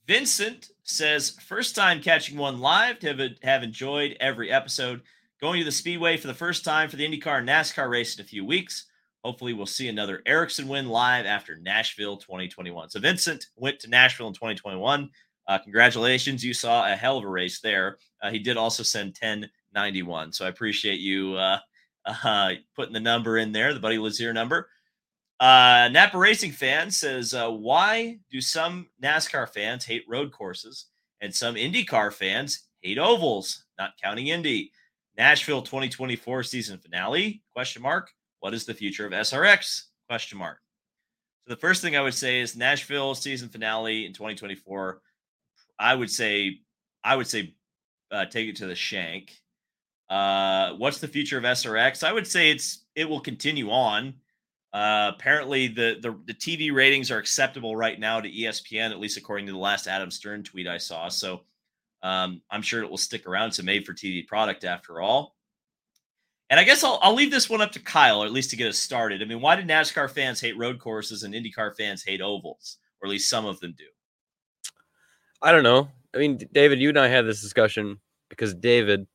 Vincent 0.06 0.70
says, 0.84 1.30
first 1.30 1.74
time 1.74 2.00
catching 2.00 2.38
one 2.38 2.60
live, 2.60 3.02
have, 3.02 3.20
have 3.42 3.62
enjoyed 3.64 4.16
every 4.20 4.52
episode. 4.52 5.02
Going 5.40 5.58
to 5.58 5.64
the 5.64 5.72
Speedway 5.72 6.16
for 6.16 6.28
the 6.28 6.34
first 6.34 6.64
time 6.64 6.88
for 6.88 6.96
the 6.96 7.06
IndyCar 7.06 7.38
and 7.38 7.48
NASCAR 7.48 7.90
race 7.90 8.16
in 8.16 8.24
a 8.24 8.26
few 8.26 8.44
weeks. 8.44 8.86
Hopefully, 9.24 9.52
we'll 9.52 9.66
see 9.66 9.88
another 9.88 10.22
Ericsson 10.24 10.68
win 10.68 10.88
live 10.88 11.26
after 11.26 11.56
Nashville 11.56 12.16
2021. 12.16 12.90
So, 12.90 13.00
Vincent 13.00 13.46
went 13.56 13.80
to 13.80 13.90
Nashville 13.90 14.28
in 14.28 14.34
2021. 14.34 15.10
Uh, 15.48 15.58
congratulations. 15.58 16.44
You 16.44 16.54
saw 16.54 16.90
a 16.90 16.94
hell 16.94 17.18
of 17.18 17.24
a 17.24 17.28
race 17.28 17.60
there. 17.60 17.98
Uh, 18.22 18.30
he 18.30 18.38
did 18.38 18.56
also 18.56 18.84
send 18.84 19.08
1091. 19.20 20.32
So, 20.32 20.46
I 20.46 20.48
appreciate 20.48 21.00
you 21.00 21.34
uh, 21.34 21.58
uh 22.06 22.52
putting 22.76 22.94
the 22.94 23.00
number 23.00 23.38
in 23.38 23.50
there, 23.50 23.74
the 23.74 23.80
Buddy 23.80 23.98
Lazier 23.98 24.32
number. 24.32 24.68
Uh, 25.38 25.88
Napa 25.92 26.16
Racing 26.16 26.52
fan 26.52 26.90
says, 26.90 27.34
uh, 27.34 27.50
Why 27.50 28.18
do 28.30 28.40
some 28.40 28.88
NASCAR 29.02 29.48
fans 29.48 29.84
hate 29.84 30.04
road 30.08 30.32
courses 30.32 30.86
and 31.20 31.34
some 31.34 31.54
IndyCar 31.54 32.12
fans 32.12 32.68
hate 32.80 32.98
ovals? 32.98 33.64
Not 33.78 33.92
counting 34.02 34.28
Indy. 34.28 34.72
Nashville 35.16 35.62
2024 35.62 36.42
season 36.42 36.78
finale? 36.78 37.42
Question 37.54 37.82
mark. 37.82 38.10
What 38.40 38.54
is 38.54 38.64
the 38.64 38.74
future 38.74 39.06
of 39.06 39.12
SRX? 39.12 39.84
Question 40.08 40.38
mark. 40.38 40.58
So 41.46 41.54
the 41.54 41.60
first 41.60 41.82
thing 41.82 41.96
I 41.96 42.02
would 42.02 42.14
say 42.14 42.40
is 42.40 42.56
Nashville 42.56 43.14
season 43.14 43.48
finale 43.48 44.06
in 44.06 44.12
2024. 44.12 45.00
I 45.78 45.94
would 45.94 46.10
say, 46.10 46.60
I 47.04 47.16
would 47.16 47.26
say, 47.26 47.54
uh, 48.10 48.26
take 48.26 48.48
it 48.48 48.56
to 48.56 48.66
the 48.66 48.74
shank. 48.74 49.32
Uh, 50.08 50.72
what's 50.74 50.98
the 50.98 51.08
future 51.08 51.38
of 51.38 51.44
SRX? 51.44 52.04
I 52.04 52.12
would 52.12 52.26
say 52.26 52.50
it's 52.50 52.84
it 52.94 53.08
will 53.08 53.20
continue 53.20 53.70
on. 53.70 54.14
Uh, 54.76 55.10
apparently, 55.14 55.68
the, 55.68 55.96
the 56.02 56.14
the 56.26 56.34
TV 56.34 56.70
ratings 56.70 57.10
are 57.10 57.16
acceptable 57.16 57.74
right 57.74 57.98
now 57.98 58.20
to 58.20 58.30
ESPN, 58.30 58.90
at 58.90 59.00
least 59.00 59.16
according 59.16 59.46
to 59.46 59.52
the 59.52 59.58
last 59.58 59.86
Adam 59.86 60.10
Stern 60.10 60.42
tweet 60.42 60.68
I 60.68 60.76
saw. 60.76 61.08
So 61.08 61.44
um, 62.02 62.42
I'm 62.50 62.60
sure 62.60 62.82
it 62.82 62.90
will 62.90 62.98
stick 62.98 63.26
around. 63.26 63.48
It's 63.48 63.58
a 63.58 63.62
made 63.62 63.86
for 63.86 63.94
TV 63.94 64.26
product 64.26 64.64
after 64.64 65.00
all. 65.00 65.34
And 66.50 66.60
I 66.60 66.64
guess 66.64 66.84
I'll, 66.84 66.98
I'll 67.00 67.14
leave 67.14 67.30
this 67.30 67.48
one 67.48 67.62
up 67.62 67.72
to 67.72 67.78
Kyle, 67.78 68.22
or 68.22 68.26
at 68.26 68.32
least 68.32 68.50
to 68.50 68.56
get 68.56 68.68
us 68.68 68.76
started. 68.76 69.22
I 69.22 69.24
mean, 69.24 69.40
why 69.40 69.56
do 69.56 69.62
NASCAR 69.62 70.10
fans 70.10 70.42
hate 70.42 70.58
road 70.58 70.78
courses 70.78 71.22
and 71.22 71.32
IndyCar 71.32 71.74
fans 71.74 72.04
hate 72.04 72.20
ovals, 72.20 72.76
or 73.00 73.06
at 73.06 73.10
least 73.10 73.30
some 73.30 73.46
of 73.46 73.58
them 73.60 73.74
do? 73.78 73.86
I 75.40 75.52
don't 75.52 75.62
know. 75.62 75.88
I 76.14 76.18
mean, 76.18 76.38
David, 76.52 76.80
you 76.80 76.90
and 76.90 76.98
I 76.98 77.08
had 77.08 77.24
this 77.24 77.40
discussion 77.40 77.98
because 78.28 78.52
David, 78.52 79.06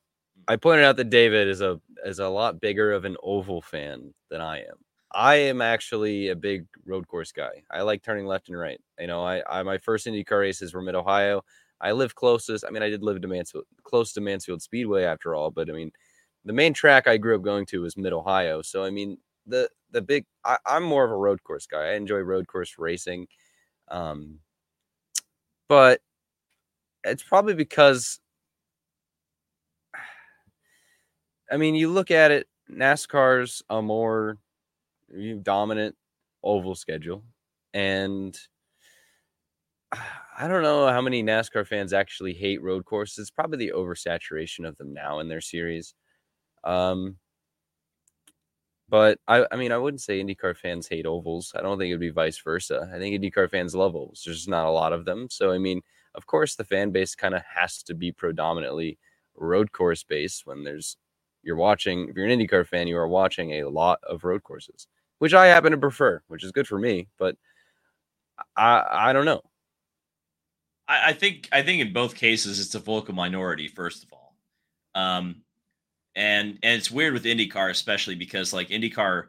I 0.48 0.56
pointed 0.56 0.86
out 0.86 0.98
that 0.98 1.12
David 1.12 1.48
is 1.48 1.62
a 1.62 1.80
is 2.04 2.18
a 2.18 2.28
lot 2.28 2.60
bigger 2.60 2.94
of 2.94 3.06
an 3.06 3.16
oval 3.22 3.62
fan 3.62 4.12
than 4.32 4.42
I 4.42 4.62
am. 4.62 4.78
I 5.14 5.36
am 5.36 5.62
actually 5.62 6.30
a 6.30 6.36
big 6.36 6.66
road 6.86 7.08
course 7.08 7.32
guy. 7.32 7.64
I 7.70 7.82
like 7.82 8.02
turning 8.02 8.26
left 8.26 8.48
and 8.50 8.58
right. 8.58 8.80
You 9.00 9.08
know, 9.08 9.24
I, 9.24 9.44
I 9.50 9.64
my 9.64 9.78
first 9.78 10.08
IndyCar 10.08 10.40
races 10.40 10.74
were 10.74 10.82
Mid 10.82 10.96
Ohio. 10.96 11.44
I 11.82 11.92
live 11.92 12.16
closest. 12.16 12.64
I 12.66 12.70
mean, 12.70 12.84
I 12.84 12.90
did 12.90 13.04
live 13.04 13.22
to 13.22 13.28
Mansfield, 13.28 13.66
close 13.84 14.14
to 14.14 14.22
Mansfield 14.22 14.62
Speedway 14.62 15.04
after 15.04 15.36
all. 15.36 15.52
But 15.52 15.70
I 15.70 15.74
mean, 15.74 15.92
the 16.46 16.54
main 16.54 16.74
track 16.74 17.08
I 17.08 17.18
grew 17.18 17.36
up 17.36 17.42
going 17.42 17.66
to 17.68 17.82
was 17.82 17.98
Mid 17.98 18.14
Ohio. 18.14 18.62
So 18.62 18.84
I 18.84 18.90
mean, 18.90 19.18
the 19.46 19.70
the 19.92 20.02
big. 20.02 20.26
I, 20.46 20.58
am 20.66 20.84
more 20.84 21.04
of 21.04 21.12
a 21.12 21.16
road 21.16 21.44
course 21.44 21.68
guy. 21.68 21.90
I 21.90 21.94
enjoy 21.94 22.20
road 22.20 22.48
course 22.48 22.76
racing, 22.78 23.28
um, 23.90 24.40
but 25.68 26.02
it's 27.04 27.24
probably 27.24 27.56
because. 27.56 28.20
I 31.52 31.58
mean, 31.58 31.76
you 31.76 31.90
look 31.90 32.12
at 32.12 32.32
it. 32.32 32.48
NASCAR's 32.72 33.62
a 33.70 33.82
more 33.82 34.38
dominant 35.44 35.96
oval 36.44 36.76
schedule. 36.76 37.24
And 37.74 38.38
I 40.38 40.48
don't 40.48 40.64
know 40.64 40.88
how 40.88 41.02
many 41.02 41.24
NASCAR 41.24 41.68
fans 41.68 41.94
actually 41.94 42.34
hate 42.34 42.62
road 42.62 42.86
courses. 42.86 43.20
It's 43.20 43.30
probably 43.30 43.58
the 43.58 43.74
oversaturation 43.76 44.68
of 44.68 44.78
them 44.78 44.94
now 44.94 45.20
in 45.20 45.28
their 45.28 45.42
series. 45.42 45.94
Um, 46.64 47.18
but 48.90 49.20
I, 49.28 49.46
I 49.52 49.56
mean, 49.56 49.72
I 49.72 49.78
wouldn't 49.78 50.02
say 50.02 50.22
IndyCar 50.22 50.56
fans 50.58 50.88
hate 50.88 51.06
ovals. 51.06 51.54
I 51.56 51.62
don't 51.62 51.78
think 51.78 51.90
it'd 51.90 52.00
be 52.00 52.10
vice 52.10 52.40
versa. 52.40 52.90
I 52.94 53.00
think 53.00 53.16
IndyCar 53.16 53.50
fans 53.50 53.74
love 53.76 53.96
ovals. 53.96 54.24
There's 54.26 54.38
just 54.38 54.50
not 54.50 54.66
a 54.66 54.72
lot 54.72 54.94
of 54.94 55.06
them. 55.06 55.28
So, 55.30 55.52
I 55.52 55.58
mean, 55.58 55.82
of 56.16 56.26
course, 56.26 56.56
the 56.56 56.66
fan 56.66 56.92
base 56.92 57.16
kind 57.16 57.34
of 57.34 57.42
has 57.56 57.84
to 57.84 57.94
be 57.94 58.12
predominantly 58.12 58.98
road 59.36 59.72
course 59.72 60.04
based 60.04 60.46
when 60.46 60.64
there's 60.64 60.98
you're 61.42 61.56
watching. 61.56 62.10
If 62.10 62.16
you're 62.16 62.28
an 62.28 62.38
IndyCar 62.38 62.68
fan, 62.68 62.88
you 62.88 62.98
are 62.98 63.08
watching 63.08 63.52
a 63.52 63.70
lot 63.70 64.00
of 64.04 64.24
road 64.24 64.44
courses 64.44 64.88
which 65.22 65.36
I 65.36 65.46
happen 65.46 65.72
to 65.72 65.78
prefer, 65.78 66.24
which 66.30 66.44
is 66.44 66.52
good 66.52 66.68
for 66.68 66.80
me. 66.80 67.08
But 67.20 67.38
I 68.56 69.10
I 69.10 69.14
don't 69.14 69.26
know. 69.26 69.42
I, 70.88 71.10
I 71.10 71.14
think 71.14 71.50
I 71.52 71.62
think 71.62 71.82
in 71.82 71.94
both 71.94 72.16
cases 72.16 72.60
it's 72.60 72.76
a 72.76 72.80
vocal 72.80 73.14
minority. 73.14 73.68
First 73.68 74.04
of 74.04 74.14
all, 74.14 74.36
Um, 74.96 75.44
and 76.16 76.60
and 76.64 76.78
it's 76.80 76.92
weird 76.92 77.14
with 77.14 77.26
IndyCar, 77.26 77.72
especially 77.72 78.16
because 78.16 78.54
like 78.54 78.70
IndyCar, 78.70 79.28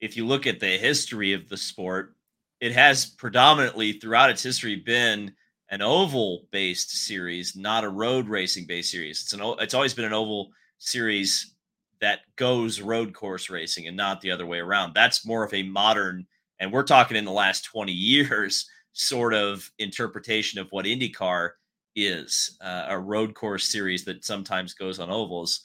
if 0.00 0.16
you 0.16 0.26
look 0.26 0.46
at 0.46 0.60
the 0.60 0.78
history 0.78 1.34
of 1.34 1.48
the 1.50 1.58
sport, 1.58 2.16
it 2.60 2.72
has 2.72 3.06
predominantly 3.06 3.94
throughout 3.94 4.30
its 4.30 4.44
history 4.44 4.76
been 4.76 5.34
an 5.70 5.82
oval 5.82 6.48
based 6.52 6.92
series, 6.92 7.56
not 7.56 7.84
a 7.84 7.90
road 7.90 8.28
racing 8.28 8.66
based 8.66 8.92
series. 8.92 9.22
It's 9.22 9.34
an 9.34 9.42
it's 9.60 9.74
always 9.74 9.94
been 9.94 10.06
an 10.06 10.14
oval 10.14 10.52
series 10.78 11.55
that 12.00 12.20
goes 12.36 12.80
road 12.80 13.12
course 13.12 13.50
racing 13.50 13.86
and 13.86 13.96
not 13.96 14.20
the 14.20 14.30
other 14.30 14.46
way 14.46 14.58
around. 14.58 14.94
That's 14.94 15.26
more 15.26 15.44
of 15.44 15.54
a 15.54 15.62
modern, 15.62 16.26
and 16.58 16.72
we're 16.72 16.82
talking 16.82 17.16
in 17.16 17.24
the 17.24 17.32
last 17.32 17.64
20 17.64 17.92
years, 17.92 18.68
sort 18.92 19.34
of 19.34 19.70
interpretation 19.78 20.58
of 20.58 20.68
what 20.70 20.86
IndyCar 20.86 21.50
is 21.94 22.58
uh, 22.60 22.86
a 22.88 22.98
road 22.98 23.34
course 23.34 23.68
series 23.68 24.04
that 24.04 24.24
sometimes 24.24 24.74
goes 24.74 24.98
on 24.98 25.10
ovals. 25.10 25.60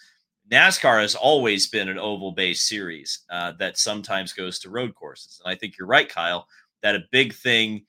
NASCAR 0.51 1.01
has 1.01 1.15
always 1.15 1.67
been 1.67 1.87
an 1.87 1.99
oval 1.99 2.31
based 2.31 2.67
series 2.67 3.19
uh, 3.29 3.53
that 3.59 3.77
sometimes 3.77 4.33
goes 4.33 4.59
to 4.59 4.69
road 4.69 4.95
courses. 4.95 5.41
And 5.43 5.51
I 5.51 5.57
think 5.57 5.77
you're 5.77 5.87
right, 5.87 6.09
Kyle, 6.09 6.47
that 6.81 6.95
a 6.95 7.03
big 7.11 7.33
thing 7.33 7.85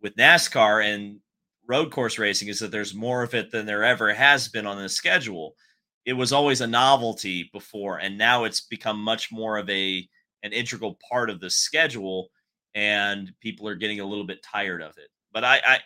with 0.00 0.16
NASCAR 0.16 0.84
and 0.84 1.20
road 1.66 1.90
course 1.90 2.18
racing 2.18 2.48
is 2.48 2.60
that 2.60 2.70
there's 2.70 2.94
more 2.94 3.22
of 3.22 3.34
it 3.34 3.50
than 3.50 3.66
there 3.66 3.84
ever 3.84 4.12
has 4.14 4.48
been 4.48 4.66
on 4.66 4.80
the 4.80 4.88
schedule. 4.88 5.54
It 6.06 6.14
was 6.14 6.32
always 6.32 6.60
a 6.60 6.66
novelty 6.66 7.50
before, 7.52 7.98
and 7.98 8.16
now 8.16 8.44
it's 8.44 8.60
become 8.62 9.00
much 9.00 9.30
more 9.32 9.58
of 9.58 9.68
a 9.68 10.08
an 10.42 10.52
integral 10.52 10.98
part 11.10 11.28
of 11.28 11.40
the 11.40 11.50
schedule, 11.50 12.30
and 12.74 13.32
people 13.40 13.66
are 13.68 13.74
getting 13.74 14.00
a 14.00 14.06
little 14.06 14.24
bit 14.24 14.42
tired 14.42 14.80
of 14.80 14.96
it. 14.98 15.08
But 15.32 15.44
I, 15.44 15.60
I 15.66 15.78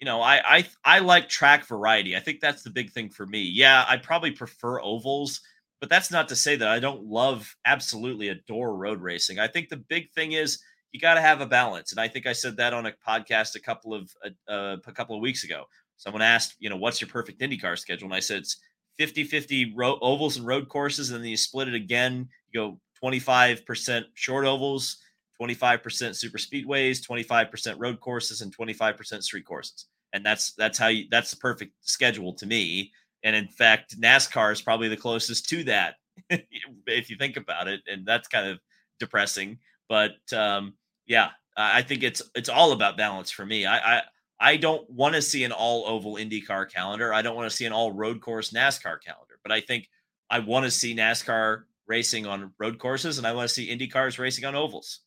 you 0.00 0.06
know, 0.06 0.20
I 0.22 0.40
I 0.58 0.66
I 0.84 0.98
like 0.98 1.28
track 1.28 1.66
variety. 1.66 2.16
I 2.16 2.20
think 2.20 2.40
that's 2.40 2.62
the 2.62 2.70
big 2.70 2.90
thing 2.90 3.10
for 3.10 3.26
me. 3.26 3.42
Yeah, 3.42 3.84
I 3.88 3.96
probably 3.98 4.32
prefer 4.32 4.80
ovals, 4.80 5.40
but 5.80 5.88
that's 5.88 6.10
not 6.10 6.28
to 6.30 6.36
say 6.36 6.56
that 6.56 6.68
I 6.68 6.80
don't 6.80 7.04
love 7.04 7.54
absolutely 7.64 8.28
adore 8.28 8.76
road 8.76 9.00
racing. 9.00 9.38
I 9.38 9.46
think 9.46 9.68
the 9.68 9.76
big 9.76 10.10
thing 10.12 10.32
is 10.32 10.58
you 10.92 11.00
got 11.00 11.14
to 11.14 11.20
have 11.20 11.40
a 11.40 11.46
balance, 11.46 11.92
and 11.92 12.00
I 12.00 12.08
think 12.08 12.26
I 12.26 12.32
said 12.32 12.56
that 12.56 12.74
on 12.74 12.86
a 12.86 12.94
podcast 13.06 13.54
a 13.54 13.60
couple 13.60 13.94
of 13.94 14.10
uh, 14.48 14.76
a 14.84 14.92
couple 14.92 15.14
of 15.14 15.22
weeks 15.22 15.44
ago. 15.44 15.64
Someone 15.96 16.22
asked, 16.22 16.56
you 16.58 16.70
know, 16.70 16.76
what's 16.78 17.00
your 17.00 17.08
perfect 17.08 17.40
IndyCar 17.40 17.78
schedule, 17.78 18.06
and 18.06 18.14
I 18.14 18.20
said 18.20 18.38
it's 18.38 18.56
50-50 18.98 19.72
ro- 19.74 19.98
ovals 20.00 20.36
and 20.36 20.46
road 20.46 20.68
courses, 20.68 21.10
and 21.10 21.22
then 21.22 21.30
you 21.30 21.36
split 21.36 21.68
it 21.68 21.74
again. 21.74 22.28
You 22.52 22.60
go 22.60 22.80
25% 23.02 24.04
short 24.14 24.44
ovals, 24.44 24.98
25% 25.40 26.14
super 26.14 26.38
speedways, 26.38 27.06
25% 27.06 27.76
road 27.78 28.00
courses, 28.00 28.40
and 28.42 28.56
25% 28.56 29.22
street 29.22 29.46
courses. 29.46 29.86
And 30.12 30.26
that's 30.26 30.52
that's 30.54 30.76
how 30.76 30.88
you 30.88 31.04
that's 31.10 31.30
the 31.30 31.36
perfect 31.36 31.72
schedule 31.82 32.32
to 32.34 32.46
me. 32.46 32.92
And 33.22 33.36
in 33.36 33.46
fact, 33.46 34.00
NASCAR 34.00 34.52
is 34.52 34.60
probably 34.60 34.88
the 34.88 34.96
closest 34.96 35.48
to 35.50 35.62
that 35.64 35.96
if 36.30 37.10
you 37.10 37.16
think 37.16 37.36
about 37.36 37.68
it. 37.68 37.80
And 37.86 38.04
that's 38.04 38.26
kind 38.26 38.48
of 38.48 38.58
depressing. 38.98 39.58
But 39.88 40.16
um, 40.32 40.74
yeah, 41.06 41.30
I 41.56 41.82
think 41.82 42.02
it's 42.02 42.22
it's 42.34 42.48
all 42.48 42.72
about 42.72 42.96
balance 42.96 43.30
for 43.30 43.46
me. 43.46 43.66
I 43.66 43.98
I, 43.98 44.02
I 44.40 44.56
don't 44.56 44.88
want 44.88 45.14
to 45.14 45.22
see 45.22 45.44
an 45.44 45.52
all 45.52 45.84
oval 45.86 46.14
IndyCar 46.14 46.72
calendar. 46.72 47.12
I 47.12 47.20
don't 47.20 47.36
want 47.36 47.50
to 47.50 47.56
see 47.56 47.66
an 47.66 47.72
all 47.72 47.92
road 47.92 48.22
course 48.22 48.52
NASCAR 48.52 49.02
calendar. 49.04 49.38
But 49.42 49.52
I 49.52 49.60
think 49.60 49.88
I 50.30 50.38
want 50.38 50.64
to 50.64 50.70
see 50.70 50.96
NASCAR 50.96 51.64
racing 51.86 52.26
on 52.26 52.52
road 52.58 52.78
courses, 52.78 53.18
and 53.18 53.26
I 53.26 53.32
want 53.32 53.48
to 53.48 53.54
see 53.54 53.68
IndyCars 53.68 54.18
racing 54.18 54.46
on 54.46 54.54
ovals. 54.54 55.00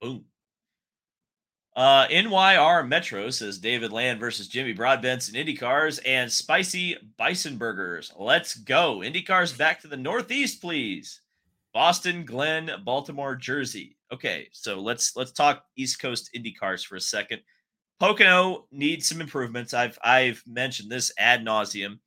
Boom. 0.00 0.24
Uh, 1.76 2.06
NYR 2.08 2.86
Metro 2.86 3.30
says 3.30 3.58
David 3.58 3.92
Land 3.92 4.18
versus 4.18 4.48
Jimmy 4.48 4.72
Broadbent 4.72 5.28
and 5.28 5.36
Indy 5.36 5.54
cars 5.54 5.98
and 5.98 6.30
spicy 6.30 6.96
bison 7.16 7.56
burgers. 7.56 8.12
Let's 8.18 8.54
go. 8.54 9.02
Indy 9.02 9.22
cars 9.22 9.52
back 9.52 9.80
to 9.80 9.88
the 9.88 9.96
Northeast, 9.96 10.60
please. 10.60 11.20
Boston, 11.72 12.24
Glen, 12.24 12.70
Baltimore, 12.84 13.36
Jersey. 13.36 13.96
Okay, 14.12 14.48
so 14.50 14.80
let's 14.80 15.14
let's 15.14 15.30
talk 15.30 15.64
East 15.76 16.00
Coast 16.00 16.30
Indy 16.34 16.52
cars 16.52 16.82
for 16.82 16.96
a 16.96 17.00
second. 17.00 17.40
Pocono 18.00 18.66
needs 18.72 19.06
some 19.06 19.20
improvements. 19.20 19.74
I've 19.74 19.98
I've 20.02 20.42
mentioned 20.46 20.90
this 20.90 21.12
ad 21.18 21.44
nauseum. 21.44 21.98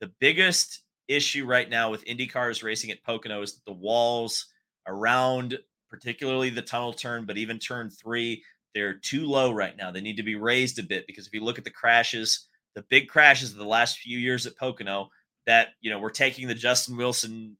The 0.00 0.12
biggest 0.20 0.82
issue 1.08 1.46
right 1.46 1.68
now 1.68 1.90
with 1.90 2.06
Indy 2.06 2.26
cars 2.26 2.62
racing 2.62 2.90
at 2.90 3.02
Pocono 3.02 3.40
is 3.40 3.54
that 3.54 3.64
the 3.64 3.72
walls 3.72 4.46
around 4.86 5.58
particularly 5.90 6.50
the 6.50 6.60
tunnel 6.60 6.92
turn, 6.92 7.24
but 7.24 7.38
even 7.38 7.58
turn 7.58 7.88
three, 7.88 8.44
they're 8.74 8.98
too 8.98 9.24
low 9.24 9.50
right 9.50 9.74
now. 9.76 9.90
They 9.90 10.02
need 10.02 10.18
to 10.18 10.22
be 10.22 10.34
raised 10.34 10.78
a 10.78 10.82
bit 10.82 11.06
because 11.06 11.26
if 11.26 11.32
you 11.32 11.42
look 11.42 11.56
at 11.56 11.64
the 11.64 11.70
crashes, 11.70 12.46
the 12.74 12.84
big 12.90 13.08
crashes 13.08 13.52
of 13.52 13.56
the 13.56 13.64
last 13.64 13.98
few 13.98 14.18
years 14.18 14.46
at 14.46 14.56
Pocono, 14.56 15.08
that 15.46 15.68
you 15.80 15.90
know 15.90 15.98
we're 15.98 16.10
taking 16.10 16.46
the 16.46 16.54
Justin 16.54 16.96
Wilson 16.96 17.56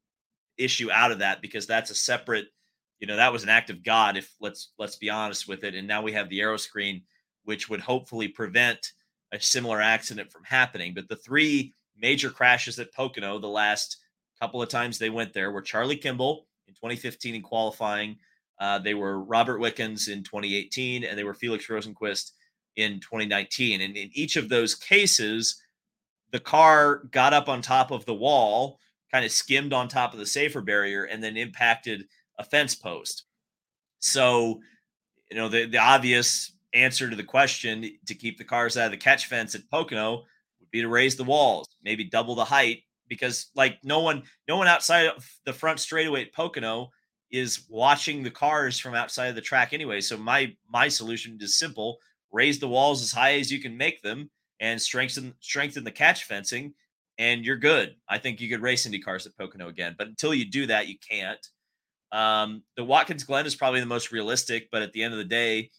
issue 0.59 0.91
out 0.91 1.11
of 1.11 1.19
that 1.19 1.41
because 1.41 1.65
that's 1.65 1.89
a 1.89 1.95
separate, 1.95 2.45
you 2.99 3.07
know, 3.07 3.15
that 3.15 3.33
was 3.33 3.41
an 3.41 3.49
act 3.49 3.71
of 3.71 3.83
God. 3.83 4.15
If 4.15 4.31
let's 4.39 4.73
let's 4.77 4.97
be 4.97 5.09
honest 5.09 5.47
with 5.47 5.63
it, 5.63 5.73
and 5.73 5.87
now 5.87 6.03
we 6.03 6.13
have 6.13 6.29
the 6.29 6.39
Aeroscreen, 6.39 7.01
which 7.49 7.67
would 7.67 7.79
hopefully 7.79 8.27
prevent 8.27 8.93
a 9.31 9.41
similar 9.41 9.81
accident 9.81 10.31
from 10.31 10.43
happening. 10.43 10.93
But 10.93 11.09
the 11.09 11.15
three 11.15 11.73
major 11.97 12.29
crashes 12.29 12.77
at 12.77 12.93
Pocono, 12.93 13.39
the 13.39 13.47
last 13.47 13.97
couple 14.39 14.61
of 14.61 14.69
times 14.69 14.99
they 14.99 15.09
went 15.09 15.33
there, 15.33 15.51
were 15.51 15.63
Charlie 15.63 15.95
Kimball 15.95 16.45
in 16.67 16.75
2015 16.75 17.33
in 17.33 17.41
qualifying. 17.41 18.17
Uh, 18.59 18.77
they 18.77 18.93
were 18.93 19.23
Robert 19.23 19.59
Wickens 19.59 20.09
in 20.09 20.23
2018, 20.23 21.03
and 21.03 21.17
they 21.17 21.23
were 21.23 21.33
Felix 21.33 21.65
Rosenqvist 21.65 22.33
in 22.75 22.99
2019. 22.99 23.81
And 23.81 23.97
in 23.97 24.11
each 24.13 24.35
of 24.35 24.47
those 24.47 24.75
cases, 24.75 25.59
the 26.31 26.39
car 26.39 26.97
got 27.09 27.33
up 27.33 27.49
on 27.49 27.63
top 27.63 27.89
of 27.89 28.05
the 28.05 28.13
wall, 28.13 28.79
kind 29.11 29.25
of 29.25 29.31
skimmed 29.31 29.73
on 29.73 29.87
top 29.87 30.13
of 30.13 30.19
the 30.19 30.25
safer 30.27 30.61
barrier, 30.61 31.05
and 31.05 31.23
then 31.23 31.35
impacted 31.35 32.05
a 32.37 32.43
fence 32.43 32.75
post. 32.75 33.23
So, 34.01 34.61
you 35.31 35.37
know, 35.37 35.49
the, 35.49 35.65
the 35.65 35.79
obvious 35.79 36.51
answer 36.73 37.09
to 37.09 37.15
the 37.15 37.23
question 37.23 37.97
to 38.05 38.13
keep 38.13 38.37
the 38.37 38.43
cars 38.43 38.77
out 38.77 38.85
of 38.85 38.91
the 38.91 38.97
catch 38.97 39.27
fence 39.27 39.55
at 39.55 39.69
Pocono 39.69 40.23
would 40.59 40.71
be 40.71 40.81
to 40.81 40.87
raise 40.87 41.15
the 41.15 41.23
walls, 41.23 41.67
maybe 41.83 42.03
double 42.03 42.35
the 42.35 42.45
height 42.45 42.83
because 43.09 43.49
like 43.55 43.77
no 43.83 43.99
one 43.99 44.23
no 44.47 44.55
one 44.55 44.67
outside 44.67 45.07
of 45.07 45.27
the 45.45 45.51
front 45.51 45.79
straightaway 45.79 46.21
at 46.21 46.33
Pocono 46.33 46.91
is 47.31 47.65
watching 47.69 48.23
the 48.23 48.31
cars 48.31 48.79
from 48.79 48.95
outside 48.95 49.27
of 49.27 49.35
the 49.35 49.41
track 49.41 49.73
anyway. 49.73 49.99
So 49.99 50.15
my 50.15 50.55
my 50.69 50.87
solution 50.87 51.37
is 51.41 51.57
simple: 51.57 51.97
raise 52.31 52.59
the 52.59 52.67
walls 52.69 53.01
as 53.01 53.11
high 53.11 53.33
as 53.39 53.51
you 53.51 53.59
can 53.59 53.75
make 53.75 54.01
them 54.01 54.29
and 54.61 54.81
strengthen 54.81 55.33
strengthen 55.41 55.83
the 55.83 55.91
catch 55.91 56.23
fencing, 56.23 56.73
and 57.17 57.43
you're 57.43 57.57
good. 57.57 57.95
I 58.07 58.19
think 58.19 58.39
you 58.39 58.49
could 58.49 58.61
race 58.61 58.85
Indy 58.85 58.99
cars 58.99 59.25
at 59.25 59.35
Pocono 59.37 59.67
again, 59.67 59.95
but 59.97 60.07
until 60.07 60.33
you 60.33 60.45
do 60.45 60.67
that, 60.67 60.87
you 60.87 60.95
can't. 61.07 61.45
Um, 62.11 62.63
the 62.75 62.83
Watkins 62.83 63.23
Glen 63.23 63.45
is 63.45 63.55
probably 63.55 63.81
the 63.81 63.85
most 63.85 64.11
realistic, 64.11 64.69
but 64.71 64.81
at 64.81 64.93
the 64.93 65.03
end 65.03 65.13
of 65.13 65.19
the 65.19 65.25
day, 65.25 65.69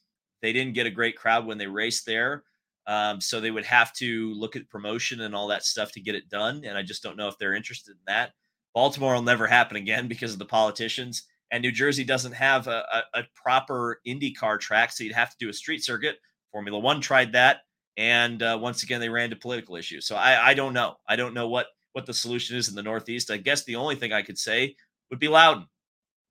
they 0.42 0.52
didn't 0.52 0.74
get 0.74 0.86
a 0.86 0.90
great 0.90 1.16
crowd 1.16 1.46
when 1.46 1.58
they 1.58 1.66
raced 1.66 2.06
there. 2.06 2.44
Um, 2.86 3.20
so 3.20 3.40
they 3.40 3.50
would 3.50 3.66
have 3.66 3.92
to 3.94 4.32
look 4.34 4.56
at 4.56 4.68
promotion 4.68 5.20
and 5.20 5.34
all 5.34 5.46
that 5.48 5.64
stuff 5.64 5.92
to 5.92 6.00
get 6.00 6.14
it 6.14 6.28
done. 6.28 6.64
And 6.64 6.76
I 6.76 6.82
just 6.82 7.02
don't 7.02 7.16
know 7.16 7.28
if 7.28 7.38
they're 7.38 7.54
interested 7.54 7.92
in 7.92 8.02
that. 8.06 8.32
Baltimore 8.74 9.14
will 9.14 9.22
never 9.22 9.46
happen 9.46 9.76
again 9.76 10.08
because 10.08 10.32
of 10.32 10.38
the 10.38 10.44
politicians. 10.44 11.24
And 11.52 11.62
New 11.62 11.72
Jersey 11.72 12.04
doesn't 12.04 12.32
have 12.32 12.68
a, 12.68 12.84
a, 12.92 13.20
a 13.20 13.22
proper 13.34 14.00
IndyCar 14.06 14.60
track, 14.60 14.92
so 14.92 15.04
you'd 15.04 15.14
have 15.14 15.30
to 15.30 15.36
do 15.38 15.48
a 15.48 15.52
street 15.52 15.84
circuit. 15.84 16.18
Formula 16.52 16.78
One 16.78 17.00
tried 17.00 17.32
that, 17.32 17.62
and 17.96 18.42
uh, 18.42 18.58
once 18.60 18.82
again 18.82 19.00
they 19.00 19.08
ran 19.08 19.24
into 19.24 19.36
political 19.36 19.76
issues. 19.76 20.06
So 20.06 20.14
I, 20.16 20.50
I 20.50 20.54
don't 20.54 20.72
know. 20.74 20.96
I 21.08 21.16
don't 21.16 21.34
know 21.34 21.48
what 21.48 21.66
what 21.92 22.06
the 22.06 22.14
solution 22.14 22.56
is 22.56 22.68
in 22.68 22.76
the 22.76 22.82
Northeast. 22.82 23.32
I 23.32 23.36
guess 23.36 23.64
the 23.64 23.74
only 23.74 23.96
thing 23.96 24.12
I 24.12 24.22
could 24.22 24.38
say 24.38 24.76
would 25.10 25.18
be 25.18 25.26
Loudon 25.26 25.66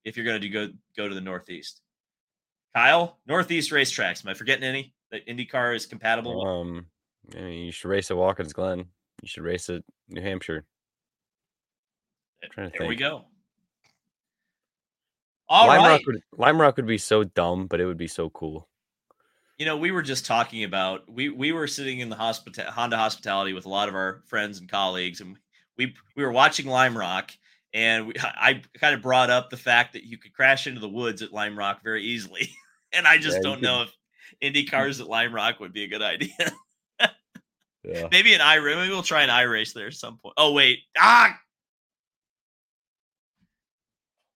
if 0.05 0.15
you're 0.15 0.25
going 0.25 0.41
to 0.41 0.49
go 0.49 0.69
go 0.95 1.09
to 1.09 1.15
the 1.15 1.21
Northeast. 1.21 1.81
Kyle, 2.75 3.17
Northeast 3.27 3.71
racetracks. 3.71 4.23
Am 4.23 4.29
I 4.29 4.33
forgetting 4.33 4.63
any? 4.63 4.93
that 5.11 5.25
IndyCar 5.27 5.75
is 5.75 5.85
compatible? 5.85 6.45
Um, 6.45 6.85
yeah, 7.33 7.47
you 7.47 7.71
should 7.71 7.89
race 7.89 8.11
at 8.11 8.17
Watkins 8.17 8.53
Glen. 8.53 8.79
You 9.21 9.27
should 9.27 9.43
race 9.43 9.69
at 9.69 9.83
New 10.07 10.21
Hampshire. 10.21 10.65
Trying 12.51 12.69
there 12.69 12.79
think. 12.79 12.89
we 12.89 12.95
go. 12.95 13.25
All 15.49 15.67
Lime 15.67 15.81
right. 15.81 15.89
Rock 15.89 16.01
would, 16.07 16.21
Lime 16.37 16.61
Rock 16.61 16.77
would 16.77 16.87
be 16.87 16.97
so 16.97 17.23
dumb, 17.23 17.67
but 17.67 17.81
it 17.81 17.85
would 17.85 17.97
be 17.97 18.07
so 18.07 18.29
cool. 18.29 18.67
You 19.57 19.65
know, 19.65 19.75
we 19.75 19.91
were 19.91 20.03
just 20.03 20.25
talking 20.25 20.63
about 20.63 21.11
we 21.11 21.29
we 21.29 21.51
were 21.51 21.67
sitting 21.67 21.99
in 21.99 22.09
the 22.09 22.15
hospital 22.15 22.63
Honda 22.71 22.95
hospitality 22.95 23.51
with 23.51 23.65
a 23.65 23.69
lot 23.69 23.89
of 23.89 23.95
our 23.95 24.21
friends 24.27 24.59
and 24.59 24.69
colleagues, 24.69 25.19
and 25.19 25.35
we 25.77 25.95
we 26.15 26.23
were 26.23 26.31
watching 26.31 26.67
Lime 26.67 26.97
Rock, 26.97 27.31
and 27.73 28.07
we, 28.07 28.13
I 28.21 28.61
kind 28.79 28.95
of 28.95 29.01
brought 29.01 29.29
up 29.29 29.49
the 29.49 29.57
fact 29.57 29.93
that 29.93 30.03
you 30.03 30.17
could 30.17 30.33
crash 30.33 30.67
into 30.67 30.79
the 30.79 30.89
woods 30.89 31.21
at 31.21 31.33
Lime 31.33 31.57
Rock 31.57 31.83
very 31.83 32.03
easily, 32.03 32.49
and 32.93 33.07
I 33.07 33.17
just 33.17 33.37
yeah, 33.37 33.43
don't 33.43 33.61
know 33.61 33.83
if 33.83 33.91
Indy 34.41 34.65
cars 34.65 34.99
at 34.99 35.07
Lime 35.07 35.33
Rock 35.33 35.59
would 35.59 35.73
be 35.73 35.83
a 35.83 35.87
good 35.87 36.01
idea. 36.01 36.29
yeah. 37.83 38.07
Maybe 38.11 38.33
an 38.33 38.41
I 38.41 38.59
maybe 38.59 38.89
we'll 38.89 39.03
try 39.03 39.23
an 39.23 39.29
I 39.29 39.43
race 39.43 39.73
there 39.73 39.87
at 39.87 39.93
some 39.93 40.17
point. 40.17 40.33
Oh 40.37 40.53
wait. 40.53 40.79
Ah 40.97 41.39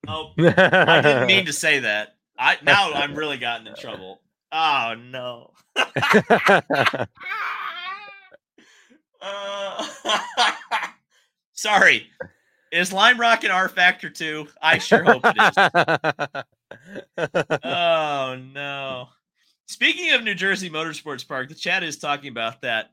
Oh 0.08 0.34
I 0.38 1.02
didn't 1.02 1.28
mean 1.28 1.46
to 1.46 1.54
say 1.54 1.80
that. 1.80 2.16
I 2.38 2.58
now 2.64 2.92
I'm 2.94 3.16
really 3.16 3.38
gotten 3.38 3.68
in 3.68 3.76
trouble. 3.76 4.22
Oh 4.52 4.96
no. 4.98 5.52
uh, 9.22 9.88
Sorry. 11.54 12.08
Is 12.74 12.92
Lime 12.92 13.20
Rock 13.20 13.44
an 13.44 13.52
R 13.52 13.70
Factor 13.70 14.10
too? 14.10 14.48
I 14.60 14.80
sure 14.80 15.04
hope 15.04 15.22
it 15.24 16.44
is. 17.20 17.30
oh 17.64 18.36
no. 18.52 19.10
Speaking 19.68 20.12
of 20.14 20.24
New 20.24 20.34
Jersey 20.34 20.72
Motorsports 20.72 21.28
Park, 21.28 21.50
the 21.50 21.56
chat 21.56 21.84
is 21.84 22.00
talking 22.00 22.32
about 22.32 22.62
that. 22.62 22.90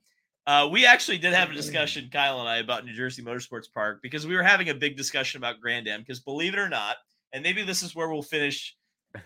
Uh, 0.47 0.69
we 0.71 0.85
actually 0.85 1.17
did 1.17 1.33
have 1.33 1.51
a 1.51 1.55
discussion, 1.55 2.11
Kyle 2.13 2.41
and 2.41 2.49
I, 2.49 2.59
about 2.59 2.85
New 2.85 2.93
Jersey 2.93 3.23
Motorsports 3.23 3.73
Park 3.73 4.01
because 4.03 4.27
we 4.27 4.37
were 4.37 4.43
having 4.43 4.69
a 4.69 4.75
big 4.75 4.99
discussion 4.99 5.39
about 5.39 5.63
Grand 5.63 5.89
Am. 5.89 6.01
Because 6.01 6.21
believe 6.21 6.53
it 6.53 6.59
or 6.59 6.69
not, 6.69 6.97
and 7.33 7.43
maybe 7.43 7.63
this 7.63 7.83
is 7.83 7.97
where 7.97 8.11
we'll 8.11 8.21
finish 8.21 8.77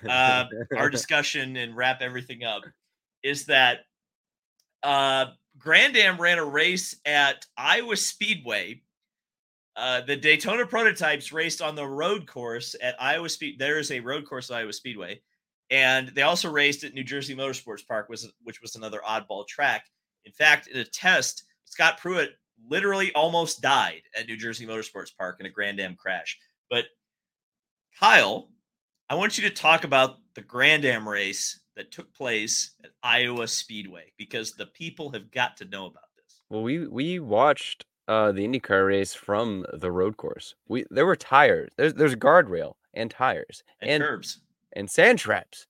uh, 0.08 0.44
our 0.76 0.88
discussion 0.98 1.56
and 1.56 1.76
wrap 1.76 2.00
everything 2.00 2.44
up, 2.44 2.62
is 3.24 3.46
that 3.46 3.80
uh, 4.84 5.26
Grand 5.58 5.96
Am 5.96 6.20
ran 6.20 6.38
a 6.38 6.44
race 6.44 6.94
at 7.04 7.44
Iowa 7.56 7.96
Speedway. 7.96 8.82
Uh, 9.76 10.00
the 10.02 10.16
Daytona 10.16 10.64
prototypes 10.66 11.32
raced 11.32 11.60
on 11.60 11.74
the 11.74 11.86
road 11.86 12.26
course 12.26 12.76
at 12.80 13.00
Iowa 13.02 13.28
Speed. 13.28 13.58
There 13.58 13.78
is 13.78 13.90
a 13.90 14.00
road 14.00 14.26
course 14.26 14.50
at 14.50 14.56
Iowa 14.56 14.72
Speedway, 14.72 15.20
and 15.70 16.08
they 16.08 16.22
also 16.22 16.50
raced 16.50 16.84
at 16.84 16.94
New 16.94 17.02
Jersey 17.02 17.34
Motorsports 17.34 17.86
Park, 17.86 18.08
was 18.08 18.30
which 18.44 18.62
was 18.62 18.76
another 18.76 19.00
oddball 19.06 19.46
track. 19.46 19.86
In 20.24 20.32
fact, 20.32 20.68
in 20.68 20.78
a 20.78 20.84
test, 20.84 21.44
Scott 21.64 21.98
Pruett 22.00 22.28
literally 22.68 23.12
almost 23.14 23.60
died 23.60 24.02
at 24.16 24.26
New 24.26 24.36
Jersey 24.36 24.66
Motorsports 24.66 25.10
Park 25.16 25.38
in 25.40 25.46
a 25.46 25.50
Grand 25.50 25.80
Am 25.80 25.96
crash. 25.96 26.38
But 26.70 26.84
Kyle, 27.98 28.48
I 29.10 29.16
want 29.16 29.36
you 29.36 29.48
to 29.48 29.54
talk 29.54 29.84
about 29.84 30.18
the 30.34 30.42
Grand 30.42 30.84
Am 30.84 31.08
race 31.08 31.60
that 31.76 31.90
took 31.90 32.14
place 32.14 32.74
at 32.84 32.90
Iowa 33.02 33.48
Speedway 33.48 34.12
because 34.16 34.52
the 34.52 34.66
people 34.66 35.10
have 35.10 35.32
got 35.32 35.56
to 35.56 35.64
know 35.64 35.86
about 35.86 36.04
this. 36.16 36.42
Well, 36.48 36.62
we 36.62 36.86
we 36.86 37.18
watched 37.18 37.84
uh, 38.08 38.32
the 38.32 38.46
IndyCar 38.46 38.86
race 38.86 39.14
from 39.14 39.64
the 39.72 39.90
road 39.90 40.16
course. 40.16 40.54
We 40.68 40.84
there 40.90 41.06
were 41.06 41.16
tires. 41.16 41.70
There's 41.76 41.94
there's 41.94 42.16
guardrail 42.16 42.74
and 42.92 43.10
tires 43.10 43.62
and, 43.80 43.90
and 43.90 44.02
curbs 44.02 44.40
and 44.74 44.90
sand 44.90 45.18
traps 45.18 45.66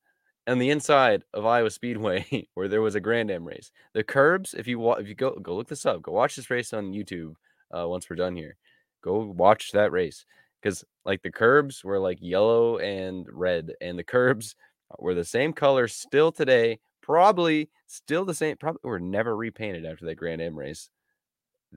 on 0.47 0.59
the 0.59 0.71
inside 0.71 1.25
of 1.33 1.47
Iowa 1.47 1.71
Speedway 1.71 2.49
where 2.55 2.69
there 2.69 2.83
was 2.83 2.95
a 2.95 3.01
Grand 3.01 3.31
Am 3.31 3.47
race. 3.47 3.71
The 3.93 4.05
curbs, 4.05 4.55
if 4.55 4.67
you 4.67 4.79
wa- 4.79 4.95
if 4.95 5.09
you 5.09 5.15
go 5.15 5.33
go 5.37 5.55
look 5.55 5.69
this 5.69 5.87
up, 5.87 6.03
go 6.03 6.13
watch 6.13 6.37
this 6.37 6.51
race 6.51 6.73
on 6.73 6.93
YouTube. 6.93 7.35
Uh, 7.77 7.89
once 7.89 8.09
we're 8.09 8.17
done 8.17 8.37
here, 8.37 8.57
go 9.03 9.19
watch 9.19 9.73
that 9.73 9.93
race 9.93 10.25
because 10.63 10.85
like 11.05 11.23
the 11.23 11.31
curbs 11.31 11.85
were 11.85 11.99
like 11.99 12.19
yellow 12.21 12.79
and 12.79 13.27
red, 13.31 13.73
and 13.81 13.99
the 13.99 14.05
curbs 14.05 14.57
were 14.99 15.15
the 15.15 15.25
same 15.25 15.53
color 15.53 15.89
still 15.89 16.33
today. 16.33 16.79
Probably 17.01 17.69
still 17.87 18.25
the 18.25 18.35
same. 18.35 18.57
Probably 18.57 18.81
were 18.83 19.01
never 19.01 19.37
repainted 19.37 19.85
after 19.85 20.07
that 20.07 20.17
Grand 20.17 20.41
Am 20.41 20.59
race. 20.59 20.91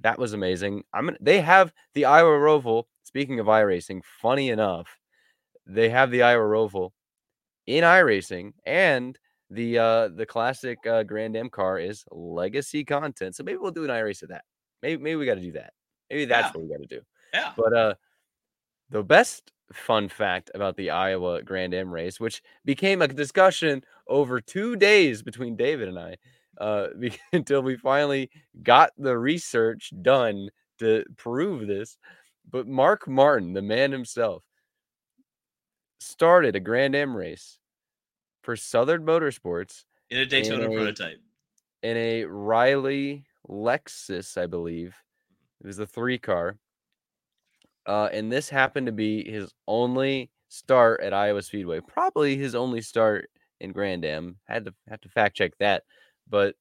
That 0.04 0.20
was 0.20 0.34
amazing. 0.34 0.84
I'm 0.94 1.06
gonna, 1.06 1.18
they 1.22 1.42
have 1.42 1.72
the 1.94 2.06
Iowa 2.06 2.38
Roval. 2.38 2.84
Speaking 3.04 3.40
of 3.40 3.48
iRacing, 3.48 4.02
funny 4.22 4.50
enough, 4.50 4.88
they 5.66 5.90
have 5.90 6.12
the 6.12 6.24
Iowa 6.24 6.44
Roval 6.44 6.92
in 7.66 7.84
iRacing, 7.84 8.54
and 8.66 9.18
the 9.50 9.78
uh 9.80 10.08
the 10.10 10.26
classic 10.26 10.78
uh, 10.86 11.04
Grand 11.04 11.36
Am 11.38 11.50
car 11.50 11.80
is 11.80 12.04
legacy 12.12 12.84
content. 12.84 13.36
So 13.36 13.44
maybe 13.44 13.58
we'll 13.58 13.72
do 13.72 13.84
an 13.86 13.90
iRace 13.90 14.24
of 14.24 14.30
that. 14.30 14.44
Maybe 14.84 15.02
maybe 15.02 15.16
we 15.16 15.26
got 15.26 15.36
to 15.36 15.42
do 15.42 15.54
that. 15.54 15.74
Maybe 16.10 16.26
that's 16.26 16.48
Yeah. 16.48 16.52
what 16.60 16.64
we 16.64 16.70
got 16.70 16.82
to 16.90 16.96
do. 16.98 17.02
Yeah. 17.34 17.54
But 17.58 17.74
uh, 17.74 17.94
the 18.90 19.04
best 19.04 19.52
fun 19.74 20.08
fact 20.10 20.52
about 20.54 20.78
the 20.78 20.90
Iowa 20.92 21.42
Grand 21.42 21.74
Am 21.74 21.94
race, 21.94 22.20
which 22.20 22.42
became 22.66 23.02
a 23.02 23.08
discussion 23.08 23.84
over 24.08 24.40
two 24.40 24.76
days 24.76 25.22
between 25.24 25.56
David 25.58 25.90
and 25.90 26.00
I, 26.00 26.16
uh, 26.60 26.88
until 27.34 27.62
we 27.62 27.76
finally 27.78 28.30
got 28.64 28.92
the 28.98 29.18
research 29.18 29.92
done 30.02 30.50
to 30.80 31.04
prove 31.18 31.68
this. 31.68 31.98
But 32.50 32.68
Mark 32.68 33.08
Martin, 33.08 33.54
the 33.54 33.62
man 33.62 33.92
himself, 33.92 34.44
started 36.00 36.56
a 36.56 36.60
Grand 36.60 36.96
Am 36.96 37.16
race 37.16 37.60
for 38.44 38.56
Southern 38.56 39.04
Motorsports 39.06 39.84
In 40.10 40.20
a 40.20 40.26
Daytona 40.26 40.64
And 40.66 40.74
a- 40.74 40.76
prototype. 40.76 41.20
in 41.84 41.98
a 41.98 42.26
Riley 42.26 43.26
Lexus, 43.50 44.38
I 44.38 44.46
believe. 44.46 44.96
It 45.62 45.68
was 45.68 45.78
the 45.78 45.88
three 45.88 46.18
car. 46.18 46.58
Uh, 47.86 48.10
and 48.12 48.32
this 48.32 48.50
happened 48.50 48.86
to 48.86 48.92
be 48.92 49.30
his 49.30 49.54
only 49.68 50.30
start 50.50 51.02
at 51.02 51.14
Iowa 51.14 51.42
Speedway. 51.42 51.80
Probably 51.82 52.36
his 52.38 52.54
only 52.54 52.82
start 52.82 53.30
in 53.60 53.72
Grand 53.72 54.06
Am. 54.06 54.38
Had 54.46 54.66
to 54.66 54.74
have 54.90 55.02
to 55.02 55.10
fact 55.10 55.36
check 55.38 55.54
that. 55.60 55.84
But 56.30 56.56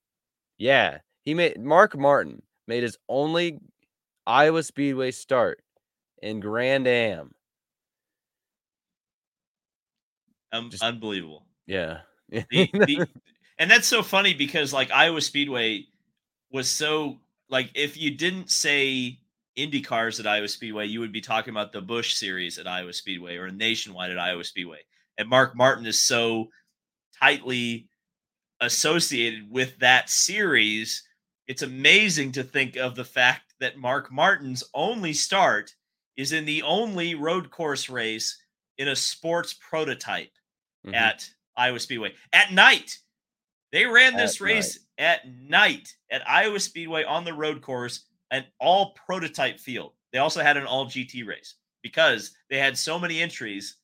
yeah, 0.59 0.99
he 1.25 1.35
made 1.35 1.61
Mark 1.61 1.97
Martin 1.97 2.43
made 2.67 2.83
his 2.83 2.99
only 3.09 3.61
Iowa 4.27 4.63
Speedway 4.63 5.11
start 5.11 5.63
in 6.23 6.41
Grand 6.41 6.87
Am. 6.87 7.33
Um, 10.53 10.71
Just- 10.71 10.83
unbelievable. 10.83 11.45
Yeah. 11.67 12.01
The, 12.29 12.45
the, 12.51 13.07
and 13.59 13.71
that's 13.71 13.87
so 13.87 14.03
funny 14.03 14.35
because 14.35 14.73
like 14.73 14.91
Iowa 14.91 15.21
Speedway 15.21 15.85
was 16.51 16.69
so 16.69 17.19
like 17.49 17.71
if 17.77 17.97
you 17.97 18.11
didn't 18.11 18.51
say 18.51 19.21
Indy 19.55 19.81
cars 19.81 20.19
at 20.19 20.27
Iowa 20.27 20.49
Speedway, 20.49 20.87
you 20.87 20.99
would 20.99 21.13
be 21.13 21.21
talking 21.21 21.53
about 21.53 21.71
the 21.73 21.81
Busch 21.81 22.15
series 22.15 22.59
at 22.59 22.67
Iowa 22.67 22.93
Speedway 22.93 23.37
or 23.37 23.51
nationwide 23.53 24.11
at 24.11 24.19
Iowa 24.19 24.43
Speedway. 24.43 24.81
And 25.17 25.29
Mark 25.29 25.57
Martin 25.57 25.87
is 25.87 26.03
so 26.03 26.49
tightly 27.21 27.87
associated 28.61 29.51
with 29.51 29.79
that 29.79 30.09
series. 30.11 31.03
It's 31.47 31.63
amazing 31.63 32.33
to 32.33 32.43
think 32.43 32.77
of 32.77 32.95
the 32.95 33.05
fact 33.05 33.55
that 33.61 33.77
Mark 33.79 34.11
Martin's 34.11 34.65
only 34.75 35.13
start 35.13 35.75
is 36.17 36.33
in 36.33 36.45
the 36.45 36.63
only 36.63 37.15
road 37.15 37.51
course 37.51 37.89
race 37.89 38.41
in 38.79 38.89
a 38.89 38.97
sports 38.97 39.55
prototype 39.55 40.33
Mhm. 40.87 40.95
at 40.95 41.31
Iowa 41.57 41.81
Speedway 41.81 42.15
at 42.33 42.53
night. 42.53 42.99
They 43.73 43.85
ran 43.87 44.17
this 44.17 44.37
At 44.37 44.41
race 44.41 44.79
at 44.99 45.27
night 45.29 45.95
at 46.11 46.29
Iowa 46.29 46.61
Speedway 46.61 47.05
on 47.05 47.25
the 47.25 47.35
road 47.35 47.63
course, 47.63 48.07
an 48.31 48.47
all 48.59 48.93
prototype 48.93 49.61
field. 49.61 49.95
They 50.13 50.19
also 50.19 50.43
had 50.43 50.57
an 50.57 50.67
all 50.67 50.87
GT 50.87 51.23
race 51.23 51.57
because 51.83 52.37
they 52.49 52.59
had 52.59 52.79
so 52.79 52.99
many 52.99 53.21
entries 53.21 53.77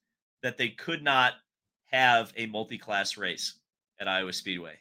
that 0.42 0.56
they 0.56 0.70
could 0.70 1.02
not 1.02 1.34
have 1.86 2.32
a 2.36 2.46
multi 2.46 2.78
class 2.78 3.16
race 3.16 3.58
at 4.02 4.08
Iowa 4.08 4.32
Speedway. 4.32 4.74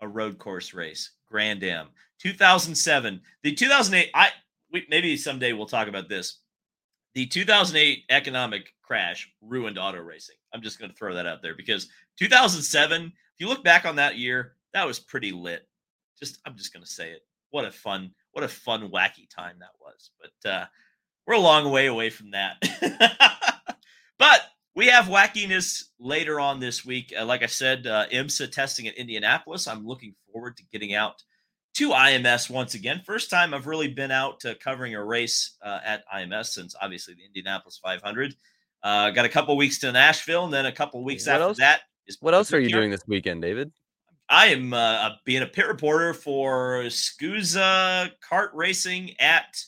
A 0.00 0.08
road 0.08 0.38
course 0.38 0.72
race, 0.72 1.12
Grand 1.30 1.62
Am. 1.62 1.88
2007. 2.20 3.20
The 3.42 3.52
2008, 3.52 4.10
I 4.14 4.30
we, 4.72 4.86
maybe 4.88 5.16
someday 5.16 5.52
we'll 5.52 5.66
talk 5.66 5.88
about 5.88 6.08
this. 6.08 6.38
The 7.14 7.26
2008 7.26 8.04
economic 8.08 8.72
crash 8.80 9.30
ruined 9.42 9.78
auto 9.78 9.98
racing. 9.98 10.36
I'm 10.54 10.62
just 10.62 10.78
going 10.78 10.90
to 10.90 10.96
throw 10.96 11.14
that 11.14 11.26
out 11.26 11.42
there 11.42 11.54
because 11.54 11.88
2007, 12.18 13.04
if 13.04 13.12
you 13.38 13.46
look 13.46 13.62
back 13.62 13.84
on 13.84 13.96
that 13.96 14.16
year, 14.16 14.54
that 14.72 14.86
was 14.86 14.98
pretty 14.98 15.30
lit. 15.30 15.68
Just 16.18 16.40
I'm 16.46 16.56
just 16.56 16.72
going 16.72 16.84
to 16.84 16.90
say 16.90 17.10
it. 17.10 17.20
What 17.50 17.66
a 17.66 17.70
fun, 17.70 18.10
what 18.32 18.44
a 18.44 18.48
fun, 18.48 18.88
wacky 18.88 19.28
time 19.28 19.56
that 19.60 19.74
was. 19.78 20.10
But 20.18 20.50
uh, 20.50 20.64
we're 21.26 21.34
a 21.34 21.40
long 21.40 21.70
way 21.70 21.86
away 21.88 22.08
from 22.08 22.30
that. 22.30 22.56
but 24.18 24.40
we 24.74 24.86
have 24.86 25.06
wackiness 25.06 25.84
later 25.98 26.40
on 26.40 26.60
this 26.60 26.84
week. 26.84 27.12
Uh, 27.18 27.24
like 27.24 27.42
I 27.42 27.46
said, 27.46 27.86
uh, 27.86 28.06
IMSA 28.12 28.50
testing 28.50 28.88
at 28.88 28.94
Indianapolis. 28.94 29.66
I'm 29.68 29.86
looking 29.86 30.14
forward 30.32 30.56
to 30.56 30.64
getting 30.72 30.94
out 30.94 31.22
to 31.74 31.90
IMS 31.90 32.50
once 32.50 32.74
again. 32.74 33.02
First 33.04 33.30
time 33.30 33.54
I've 33.54 33.66
really 33.66 33.88
been 33.88 34.10
out 34.10 34.44
uh, 34.44 34.54
covering 34.62 34.94
a 34.94 35.04
race 35.04 35.56
uh, 35.64 35.80
at 35.84 36.04
IMS 36.14 36.46
since 36.46 36.74
obviously 36.80 37.14
the 37.14 37.24
Indianapolis 37.24 37.80
500. 37.82 38.34
Uh, 38.82 39.10
got 39.10 39.24
a 39.24 39.28
couple 39.28 39.56
weeks 39.56 39.78
to 39.78 39.92
Nashville, 39.92 40.44
and 40.44 40.52
then 40.52 40.66
a 40.66 40.72
couple 40.72 41.02
weeks 41.04 41.26
What 41.26 41.34
after 41.34 41.42
else- 41.44 41.58
that 41.58 41.82
is 42.06 42.18
What 42.20 42.34
else 42.34 42.52
are 42.52 42.60
you 42.60 42.68
doing 42.68 42.90
this 42.90 43.06
weekend, 43.06 43.42
David? 43.42 43.70
I 44.28 44.46
am 44.46 44.72
uh, 44.72 45.10
being 45.24 45.42
a 45.42 45.46
pit 45.46 45.66
reporter 45.68 46.14
for 46.14 46.84
SKUSA 46.84 48.12
Kart 48.28 48.48
Racing 48.54 49.14
at 49.20 49.62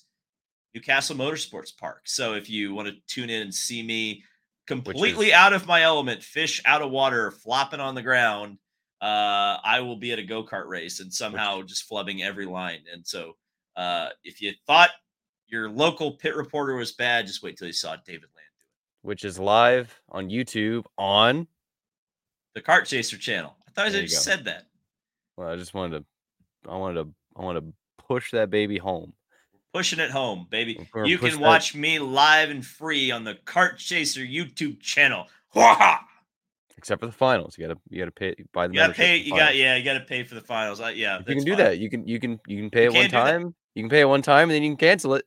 New 0.75 0.81
Castle 0.81 1.17
Motorsports 1.17 1.77
Park. 1.77 2.03
So 2.07 2.35
if 2.35 2.49
you 2.49 2.75
want 2.75 2.89
to 2.89 2.95
tune 3.07 3.31
in 3.31 3.43
and 3.43 3.55
see 3.55 3.83
me 3.83 4.25
completely 4.67 5.29
is- 5.29 5.33
out 5.33 5.53
of 5.53 5.67
my 5.67 5.83
element, 5.83 6.23
fish 6.23 6.61
out 6.65 6.83
of 6.83 6.91
water, 6.91 7.31
flopping 7.31 7.81
on 7.81 7.95
the 7.95 8.03
ground, 8.03 8.59
uh, 9.01 9.59
I 9.63 9.81
will 9.81 9.97
be 9.97 10.13
at 10.13 10.19
a 10.19 10.23
go 10.23 10.45
kart 10.45 10.67
race 10.67 11.01
and 11.01 11.13
somehow 11.13 11.63
just 11.63 11.89
flubbing 11.89 12.23
every 12.23 12.47
line. 12.47 12.81
And 12.91 13.07
so 13.07 13.37
uh, 13.77 14.09
if 14.23 14.41
you 14.41 14.53
thought 14.67 14.91
your 15.47 15.69
local 15.69 16.13
pit 16.13 16.35
reporter 16.35 16.75
was 16.75 16.93
bad, 16.93 17.27
just 17.27 17.43
wait 17.43 17.59
till 17.59 17.67
you 17.67 17.73
saw 17.73 17.97
David 17.97 18.31
Land 18.35 18.49
do 18.59 18.65
it. 18.65 19.07
Which 19.07 19.25
is 19.25 19.39
live 19.39 20.01
on 20.09 20.31
YouTube 20.31 20.85
on 20.97 21.47
The 22.55 22.63
Cart 22.63 22.87
Chaser 22.87 23.19
channel. 23.19 23.57
I 23.69 23.71
thought 23.73 23.87
I 23.87 23.91
There 23.91 24.03
you 24.03 24.09
just 24.09 24.25
said 24.25 24.45
that. 24.47 24.65
Well, 25.37 25.49
I 25.49 25.57
just 25.57 25.75
wanted 25.75 25.99
to, 25.99 26.71
I 26.71 26.77
wanted 26.77 27.03
to, 27.03 27.15
I 27.37 27.43
wanted 27.43 27.61
to 27.61 27.73
push 27.99 28.31
that 28.31 28.49
baby 28.49 28.79
home. 28.79 29.13
Pushing 29.75 29.99
it 29.99 30.11
home, 30.11 30.47
baby. 30.49 30.79
You 31.05 31.19
can 31.19 31.33
that- 31.33 31.41
watch 31.41 31.75
me 31.75 31.99
live 31.99 32.49
and 32.51 32.65
free 32.65 33.11
on 33.11 33.25
the 33.25 33.35
Cart 33.45 33.79
Chaser 33.79 34.21
YouTube 34.21 34.81
channel. 34.81 35.27
Except 36.77 37.01
for 37.01 37.07
the 37.07 37.13
finals, 37.13 37.57
you 37.57 37.67
gotta, 37.67 37.81
you 37.89 37.99
gotta 38.01 38.11
pay, 38.11 38.35
buy 38.53 38.67
the. 38.67 38.75
You 38.75 38.81
gotta 38.81 38.93
pay. 38.93 39.19
for 39.19 39.25
the 39.25 39.25
You 39.25 39.31
got 39.31 39.39
finals. 39.39 39.57
yeah. 39.57 39.77
You 39.77 39.85
got 39.85 39.95
to 39.95 40.01
pay 40.01 40.23
for 40.25 40.35
the 40.35 40.41
finals. 40.43 40.81
Uh, 40.81 40.87
yeah, 40.89 41.19
you 41.21 41.25
can 41.25 41.45
do 41.45 41.53
fine. 41.53 41.59
that, 41.65 41.79
you 41.79 41.89
can, 41.89 42.07
you 42.07 42.21
can, 42.21 42.41
you 42.47 42.59
can 42.61 42.71
pay 42.71 42.83
You 42.85 42.89
it 42.91 42.93
one 42.95 43.03
can 43.03 43.11
that. 43.13 43.31
time. 43.31 43.55
You 43.75 43.83
can 43.83 43.91
pay 43.91 44.01
it 44.01 44.09
one 44.09 44.23
time, 44.23 44.43
and 44.45 44.51
then 44.53 44.63
you 44.63 44.71
can 44.71 44.77
cancel 44.77 45.15
it. 45.15 45.25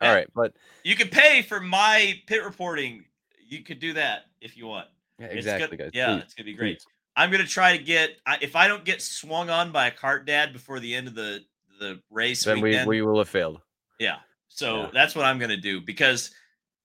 All 0.00 0.08
Yeah. 0.08 0.14
right, 0.14 0.26
but 0.34 0.52
You 0.82 0.94
could 0.96 1.10
pay 1.10 1.42
for 1.42 1.60
my 1.60 2.20
pit 2.26 2.44
reporting. 2.44 3.04
You 3.48 3.62
could 3.62 3.78
do 3.78 3.94
that 3.94 4.26
if 4.40 4.56
you 4.58 4.66
want. 4.66 4.88
yeah, 5.18 5.26
It's 5.26 5.36
exactly, 5.36 5.76
gonna- 5.78 5.90
guys. 5.90 5.94
Yeah, 5.94 6.14
please, 6.14 6.22
it's 6.24 6.34
gonna 6.34 6.44
be 6.44 6.54
great. 6.54 6.78
please. 6.80 6.86
I'm 7.16 7.30
gonna 7.30 7.46
try 7.46 7.76
to 7.76 7.82
get. 7.82 8.10
If 8.42 8.54
I 8.56 8.66
don't 8.68 8.84
get 8.84 9.00
swung 9.00 9.48
on 9.48 9.70
by 9.72 9.86
a 9.86 9.90
cart 9.92 10.26
dad 10.26 10.52
before 10.52 10.80
the 10.80 10.94
end 10.94 11.06
of 11.08 11.14
the 11.14 11.44
the 11.78 12.00
race 12.10 12.44
Then 12.44 12.56
we, 12.60 12.70
weekend, 12.70 12.88
we 12.88 13.02
will 13.02 13.18
have 13.18 13.28
failed. 13.28 13.60
yeah. 13.98 14.16
So 14.48 14.82
Yeah. 14.82 14.90
that's 14.92 15.14
what 15.14 15.24
I'm 15.24 15.38
gonna 15.38 15.56
do 15.56 15.80
because 15.80 16.30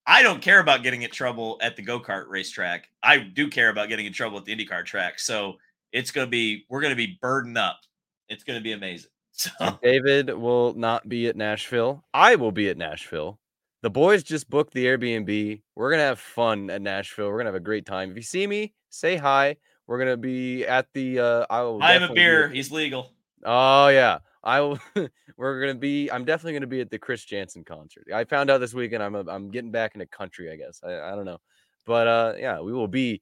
I 0.08 0.24
don't 0.24 0.42
care 0.42 0.60
about 0.60 0.82
getting 0.82 1.04
in 1.04 1.12
trouble 1.12 1.60
at 1.62 1.76
the 1.76 1.84
go 1.84 2.00
kart 2.00 2.28
racetrack. 2.28 2.88
I 3.04 3.18
do 3.20 3.48
care 3.48 3.70
about 3.70 3.90
getting 3.90 4.08
in 4.08 4.14
trouble 4.14 4.38
at 4.40 4.46
the 4.46 4.56
IndyCar 4.56 4.84
track. 4.86 5.20
So 5.20 5.58
it's 5.92 6.10
gonna 6.12 6.28
be 6.28 6.66
we're 6.70 6.82
gonna 6.82 6.96
be 6.96 7.18
burdened 7.22 7.58
up. 7.58 7.80
It's 8.28 8.44
gonna 8.44 8.62
be 8.62 8.72
amazing. 8.74 9.10
So 9.32 9.80
David 9.82 10.34
will 10.34 10.74
not 10.74 11.08
be 11.08 11.28
at 11.28 11.36
Nashville. 11.38 12.04
I 12.14 12.36
will 12.36 12.52
be 12.52 12.68
at 12.70 12.78
Nashville. 12.78 13.40
The 13.84 13.90
boys 13.90 14.22
just 14.24 14.50
booked 14.50 14.74
the 14.74 14.86
Airbnb. 14.86 15.62
We're 15.76 15.92
gonna 15.92 16.04
have 16.04 16.20
fun 16.20 16.70
at 16.70 16.82
Nashville. 16.82 17.30
We're 17.30 17.38
gonna 17.38 17.48
have 17.50 17.56
a 17.56 17.62
great 17.62 17.86
time. 17.86 18.10
If 18.12 18.18
you 18.18 18.22
see 18.24 18.46
me, 18.48 18.74
say 18.90 19.16
hi. 19.16 19.56
We're 19.88 19.98
gonna 20.00 20.18
be 20.18 20.66
at 20.66 20.88
the. 20.94 21.20
Uh, 21.20 21.46
I 21.50 21.62
will. 21.62 21.82
I 21.82 21.94
have 21.94 22.10
a 22.10 22.14
beer. 22.14 22.50
He's 22.50 22.70
legal. 22.72 23.14
Oh 23.46 23.88
yeah, 23.88 24.18
I 24.44 24.62
will. 24.62 24.80
we're 25.38 25.60
gonna 25.62 25.76
be. 25.76 26.10
I'm 26.10 26.26
definitely 26.26 26.54
gonna 26.54 26.68
be 26.68 26.82
at 26.82 26.90
the 26.90 27.00
Chris 27.00 27.24
Janson 27.24 27.64
concert. 27.64 28.08
I 28.14 28.24
found 28.24 28.50
out 28.50 28.60
this 28.60 28.74
weekend. 28.74 29.04
I'm. 29.04 29.16
A, 29.16 29.26
I'm 29.28 29.50
getting 29.52 29.72
back 29.72 29.96
into 29.96 30.06
country. 30.06 30.52
I 30.52 30.56
guess. 30.56 30.82
I, 30.84 31.00
I 31.00 31.16
don't 31.16 31.26
know, 31.26 31.40
but 31.86 32.08
uh, 32.08 32.34
yeah, 32.38 32.62
we 32.62 32.74
will 32.74 32.88
be 32.88 33.22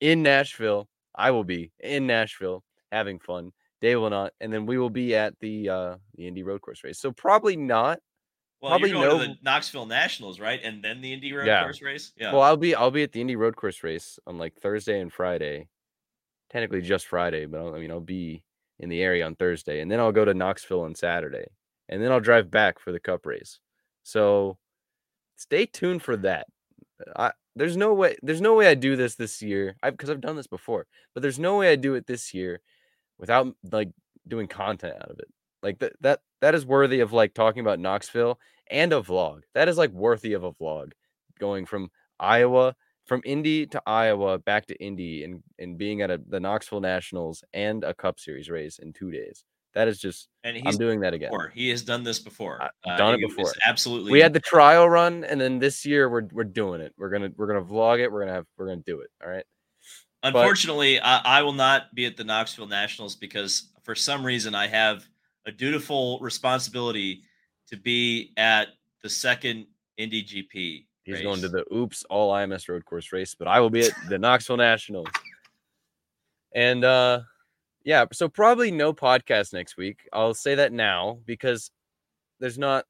in 0.00 0.22
Nashville. 0.22 0.88
I 1.14 1.30
will 1.30 1.44
be 1.44 1.72
in 1.80 2.06
Nashville 2.06 2.62
having 2.90 3.18
fun. 3.18 3.52
Dave 3.80 3.98
will 3.98 4.10
not, 4.10 4.32
and 4.40 4.52
then 4.52 4.64
we 4.64 4.78
will 4.78 4.90
be 4.90 5.14
at 5.16 5.34
the 5.40 5.68
uh 5.68 5.96
the 6.14 6.28
Indy 6.28 6.44
Road 6.44 6.60
Course 6.60 6.84
race. 6.84 7.00
So 7.00 7.10
probably 7.10 7.56
not. 7.56 7.98
Well, 8.60 8.70
Probably 8.70 8.90
you're 8.90 9.08
going 9.08 9.20
to 9.20 9.26
the 9.26 9.38
Knoxville 9.42 9.86
Nationals, 9.86 10.38
right? 10.38 10.60
And 10.62 10.84
then 10.84 11.00
the 11.00 11.12
Indy 11.12 11.32
Road 11.32 11.48
Yeah. 11.48 11.64
Course 11.64 11.82
race. 11.82 12.12
Yeah. 12.16 12.32
Well, 12.32 12.42
I'll 12.42 12.56
be 12.56 12.76
I'll 12.76 12.92
be 12.92 13.02
at 13.02 13.10
the 13.10 13.20
Indy 13.20 13.34
Road 13.34 13.56
Course 13.56 13.82
race 13.82 14.20
on 14.24 14.38
like 14.38 14.54
Thursday 14.54 15.00
and 15.00 15.12
Friday. 15.12 15.66
Technically 16.48 16.80
just 16.80 17.08
Friday, 17.08 17.46
but 17.46 17.60
I'll, 17.60 17.74
I 17.74 17.80
mean 17.80 17.90
I'll 17.90 17.98
be 17.98 18.44
in 18.82 18.88
the 18.88 19.00
area 19.00 19.24
on 19.24 19.36
Thursday, 19.36 19.80
and 19.80 19.90
then 19.90 20.00
I'll 20.00 20.12
go 20.12 20.24
to 20.24 20.34
Knoxville 20.34 20.82
on 20.82 20.94
Saturday, 20.94 21.46
and 21.88 22.02
then 22.02 22.12
I'll 22.12 22.20
drive 22.20 22.50
back 22.50 22.78
for 22.78 22.92
the 22.92 23.00
Cup 23.00 23.24
race. 23.24 23.60
So 24.02 24.58
stay 25.36 25.66
tuned 25.66 26.02
for 26.02 26.16
that. 26.18 26.46
I 27.16 27.32
there's 27.54 27.76
no 27.76 27.94
way 27.94 28.16
there's 28.22 28.40
no 28.40 28.54
way 28.54 28.66
I 28.66 28.74
do 28.74 28.96
this 28.96 29.14
this 29.14 29.40
year. 29.40 29.76
Because 29.82 30.10
I've 30.10 30.20
done 30.20 30.36
this 30.36 30.46
before, 30.46 30.86
but 31.14 31.22
there's 31.22 31.38
no 31.38 31.58
way 31.58 31.70
I 31.70 31.76
do 31.76 31.94
it 31.94 32.06
this 32.06 32.34
year 32.34 32.60
without 33.18 33.54
like 33.70 33.90
doing 34.26 34.48
content 34.48 34.96
out 34.96 35.10
of 35.10 35.18
it. 35.18 35.28
Like 35.62 35.78
that 35.78 35.92
that 36.00 36.20
that 36.40 36.54
is 36.54 36.66
worthy 36.66 37.00
of 37.00 37.12
like 37.12 37.34
talking 37.34 37.60
about 37.60 37.78
Knoxville 37.78 38.38
and 38.70 38.92
a 38.92 39.00
vlog. 39.00 39.42
That 39.54 39.68
is 39.68 39.78
like 39.78 39.92
worthy 39.92 40.32
of 40.32 40.44
a 40.44 40.52
vlog. 40.52 40.92
Going 41.38 41.66
from 41.66 41.90
Iowa, 42.18 42.74
from 43.06 43.20
Indy 43.24 43.66
to 43.66 43.82
Iowa, 43.86 44.38
back 44.38 44.66
to 44.66 44.76
Indy, 44.82 45.24
and 45.24 45.42
and 45.58 45.76
being 45.76 46.02
at 46.02 46.10
a, 46.10 46.20
the 46.28 46.40
Knoxville 46.40 46.80
Nationals 46.80 47.42
and 47.52 47.84
a 47.84 47.94
Cup 47.94 48.20
Series 48.20 48.50
race 48.50 48.78
in 48.78 48.92
two 48.92 49.10
days. 49.10 49.44
That 49.74 49.88
is 49.88 49.98
just 49.98 50.28
and 50.44 50.56
I'm 50.56 50.64
he's 50.64 50.76
doing 50.76 51.00
that 51.00 51.14
again. 51.14 51.30
before. 51.30 51.50
He 51.54 51.70
has 51.70 51.82
done 51.82 52.04
this 52.04 52.18
before. 52.18 52.62
I've 52.62 52.70
uh, 52.86 52.96
done 52.96 53.14
it 53.14 53.20
before. 53.20 53.52
Absolutely. 53.66 54.12
We 54.12 54.20
had 54.20 54.34
the 54.34 54.40
trial 54.40 54.88
run, 54.88 55.24
and 55.24 55.40
then 55.40 55.58
this 55.58 55.86
year 55.86 56.08
we're 56.10 56.28
we're 56.30 56.44
doing 56.44 56.80
it. 56.80 56.92
We're 56.98 57.10
gonna 57.10 57.30
we're 57.36 57.46
gonna 57.46 57.64
vlog 57.64 58.00
it. 58.00 58.12
We're 58.12 58.20
gonna 58.20 58.34
have 58.34 58.46
we're 58.58 58.66
gonna 58.66 58.82
do 58.84 59.00
it. 59.00 59.10
All 59.22 59.30
right. 59.30 59.44
Unfortunately, 60.22 61.00
I, 61.00 61.38
I 61.38 61.42
will 61.42 61.52
not 61.52 61.94
be 61.94 62.06
at 62.06 62.16
the 62.16 62.22
Knoxville 62.22 62.68
Nationals 62.68 63.16
because 63.16 63.72
for 63.82 63.94
some 63.94 64.24
reason 64.24 64.54
I 64.54 64.68
have 64.68 65.04
a 65.46 65.50
dutiful 65.50 66.20
responsibility 66.20 67.22
to 67.68 67.76
be 67.76 68.32
at 68.36 68.68
the 69.02 69.10
second 69.10 69.66
Indy 69.96 70.22
GP. 70.22 70.86
He's 71.04 71.16
race. 71.16 71.24
going 71.24 71.40
to 71.42 71.48
the 71.48 71.64
Oops 71.74 72.04
All 72.10 72.32
IMS 72.32 72.68
Road 72.68 72.84
Course 72.84 73.12
race, 73.12 73.34
but 73.34 73.48
I 73.48 73.60
will 73.60 73.70
be 73.70 73.80
at 73.86 73.92
the 74.08 74.18
Knoxville 74.18 74.56
Nationals. 74.56 75.08
And 76.54 76.84
uh 76.84 77.20
yeah, 77.84 78.04
so 78.12 78.28
probably 78.28 78.70
no 78.70 78.92
podcast 78.92 79.52
next 79.52 79.76
week. 79.76 80.08
I'll 80.12 80.34
say 80.34 80.54
that 80.54 80.72
now 80.72 81.18
because 81.26 81.70
there's 82.38 82.58
not 82.58 82.84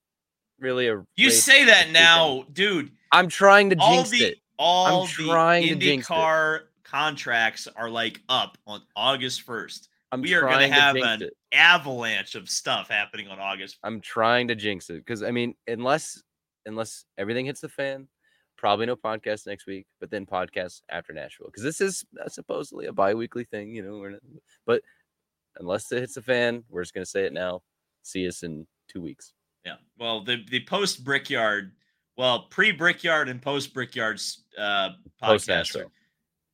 really 0.60 0.88
a 0.88 1.02
You 1.16 1.30
say 1.30 1.64
that 1.64 1.90
now, 1.90 2.34
weekend. 2.34 2.54
dude. 2.54 2.90
I'm 3.10 3.28
trying 3.28 3.70
to 3.70 3.76
All 3.78 3.94
jinx 3.96 4.10
the 4.10 4.18
it. 4.24 4.38
all 4.58 5.06
trying 5.06 5.68
to 5.68 5.74
the. 5.76 5.98
IndyCar 5.98 6.60
contracts 6.84 7.66
are 7.74 7.88
like 7.88 8.20
up 8.28 8.58
on 8.66 8.82
August 8.94 9.42
first. 9.42 9.88
I'm 10.10 10.20
we 10.20 10.34
are 10.34 10.42
gonna 10.42 10.68
have 10.68 10.96
an 10.96 11.22
it. 11.22 11.32
avalanche 11.52 12.34
of 12.34 12.50
stuff 12.50 12.88
happening 12.90 13.28
on 13.28 13.38
August. 13.38 13.78
I'm 13.82 14.00
trying 14.02 14.48
to 14.48 14.54
jinx 14.54 14.90
it 14.90 14.98
because 14.98 15.22
I 15.22 15.30
mean, 15.30 15.54
unless 15.66 16.22
unless 16.66 17.04
everything 17.18 17.46
hits 17.46 17.60
the 17.60 17.68
fan, 17.68 18.08
probably 18.56 18.86
no 18.86 18.96
podcast 18.96 19.46
next 19.46 19.66
week. 19.66 19.86
But 20.00 20.10
then 20.10 20.26
podcast 20.26 20.82
after 20.88 21.12
Nashville 21.12 21.46
because 21.46 21.62
this 21.62 21.80
is 21.80 22.04
uh, 22.24 22.28
supposedly 22.28 22.86
a 22.86 22.92
bi-weekly 22.92 23.44
thing, 23.44 23.74
you 23.74 23.82
know. 23.82 23.98
We're 23.98 24.10
not, 24.10 24.20
but 24.66 24.82
unless 25.58 25.90
it 25.92 26.00
hits 26.00 26.14
the 26.14 26.22
fan, 26.22 26.64
we're 26.68 26.82
just 26.82 26.94
gonna 26.94 27.06
say 27.06 27.24
it 27.24 27.32
now. 27.32 27.62
See 28.02 28.26
us 28.26 28.42
in 28.42 28.66
two 28.88 29.00
weeks. 29.00 29.32
Yeah. 29.64 29.76
Well, 29.98 30.24
the 30.24 30.38
the 30.50 30.64
post 30.64 31.04
Brickyard, 31.04 31.72
well, 32.16 32.46
pre 32.50 32.72
Brickyard 32.72 33.28
and 33.28 33.40
post 33.40 33.72
Brickyard's 33.74 34.44
uh 34.58 34.90
Post 35.22 35.48
Nashville. 35.48 35.90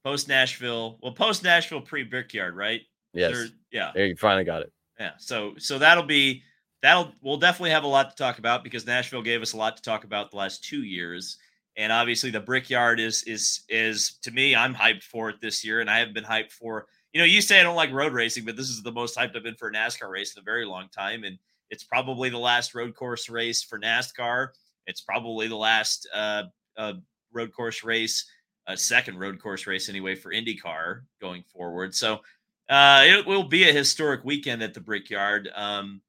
Post 0.04 0.28
Nashville. 0.28 0.98
Well, 1.02 1.12
post 1.12 1.42
Nashville, 1.42 1.80
pre 1.80 2.04
Brickyard, 2.04 2.54
right? 2.56 2.82
Yes, 3.14 3.32
They're- 3.32 3.48
yeah. 3.72 3.90
there 3.94 4.06
you 4.06 4.16
finally 4.16 4.44
got 4.44 4.62
it. 4.62 4.72
Yeah. 5.00 5.12
So 5.18 5.54
so 5.58 5.78
that'll 5.78 6.04
be 6.04 6.42
that'll 6.82 7.12
we'll 7.22 7.36
definitely 7.36 7.70
have 7.70 7.84
a 7.84 7.88
lot 7.88 8.10
to 8.10 8.16
talk 8.16 8.38
about 8.38 8.64
because 8.64 8.86
Nashville 8.86 9.22
gave 9.22 9.42
us 9.42 9.52
a 9.52 9.56
lot 9.56 9.76
to 9.76 9.82
talk 9.82 10.04
about 10.04 10.30
the 10.30 10.36
last 10.36 10.64
two 10.64 10.82
years. 10.82 11.38
And 11.76 11.92
obviously 11.92 12.30
the 12.30 12.40
Brickyard 12.40 13.00
is 13.00 13.22
is 13.24 13.62
is 13.68 14.18
to 14.22 14.30
me, 14.30 14.54
I'm 14.54 14.74
hyped 14.74 15.04
for 15.04 15.30
it 15.30 15.40
this 15.40 15.64
year, 15.64 15.80
and 15.80 15.90
I 15.90 15.98
have 15.98 16.14
been 16.14 16.24
hyped 16.24 16.52
for 16.52 16.86
you 17.12 17.20
know, 17.20 17.26
you 17.26 17.40
say 17.40 17.58
I 17.58 17.62
don't 17.62 17.76
like 17.76 17.90
road 17.92 18.12
racing, 18.12 18.44
but 18.44 18.56
this 18.56 18.68
is 18.68 18.82
the 18.82 18.92
most 18.92 19.16
hyped 19.16 19.36
I've 19.36 19.42
been 19.42 19.54
for 19.54 19.68
a 19.68 19.72
NASCAR 19.72 20.10
race 20.10 20.36
in 20.36 20.40
a 20.40 20.44
very 20.44 20.64
long 20.66 20.88
time. 20.94 21.24
And 21.24 21.38
it's 21.70 21.84
probably 21.84 22.28
the 22.28 22.38
last 22.38 22.74
road 22.74 22.94
course 22.94 23.28
race 23.28 23.62
for 23.62 23.78
NASCAR. 23.78 24.48
It's 24.86 25.00
probably 25.00 25.48
the 25.48 25.56
last 25.56 26.08
uh, 26.14 26.44
uh 26.76 26.94
road 27.32 27.52
course 27.52 27.82
race, 27.84 28.26
a 28.66 28.76
second 28.76 29.18
road 29.18 29.40
course 29.40 29.66
race 29.66 29.88
anyway 29.88 30.14
for 30.14 30.32
IndyCar 30.32 31.02
going 31.20 31.42
forward. 31.42 31.94
So 31.94 32.20
uh, 32.68 33.02
it 33.04 33.26
will 33.26 33.44
be 33.44 33.68
a 33.68 33.72
historic 33.72 34.24
weekend 34.24 34.62
at 34.62 34.74
the 34.74 34.80
Brickyard. 34.80 35.50
Um, 35.54 36.02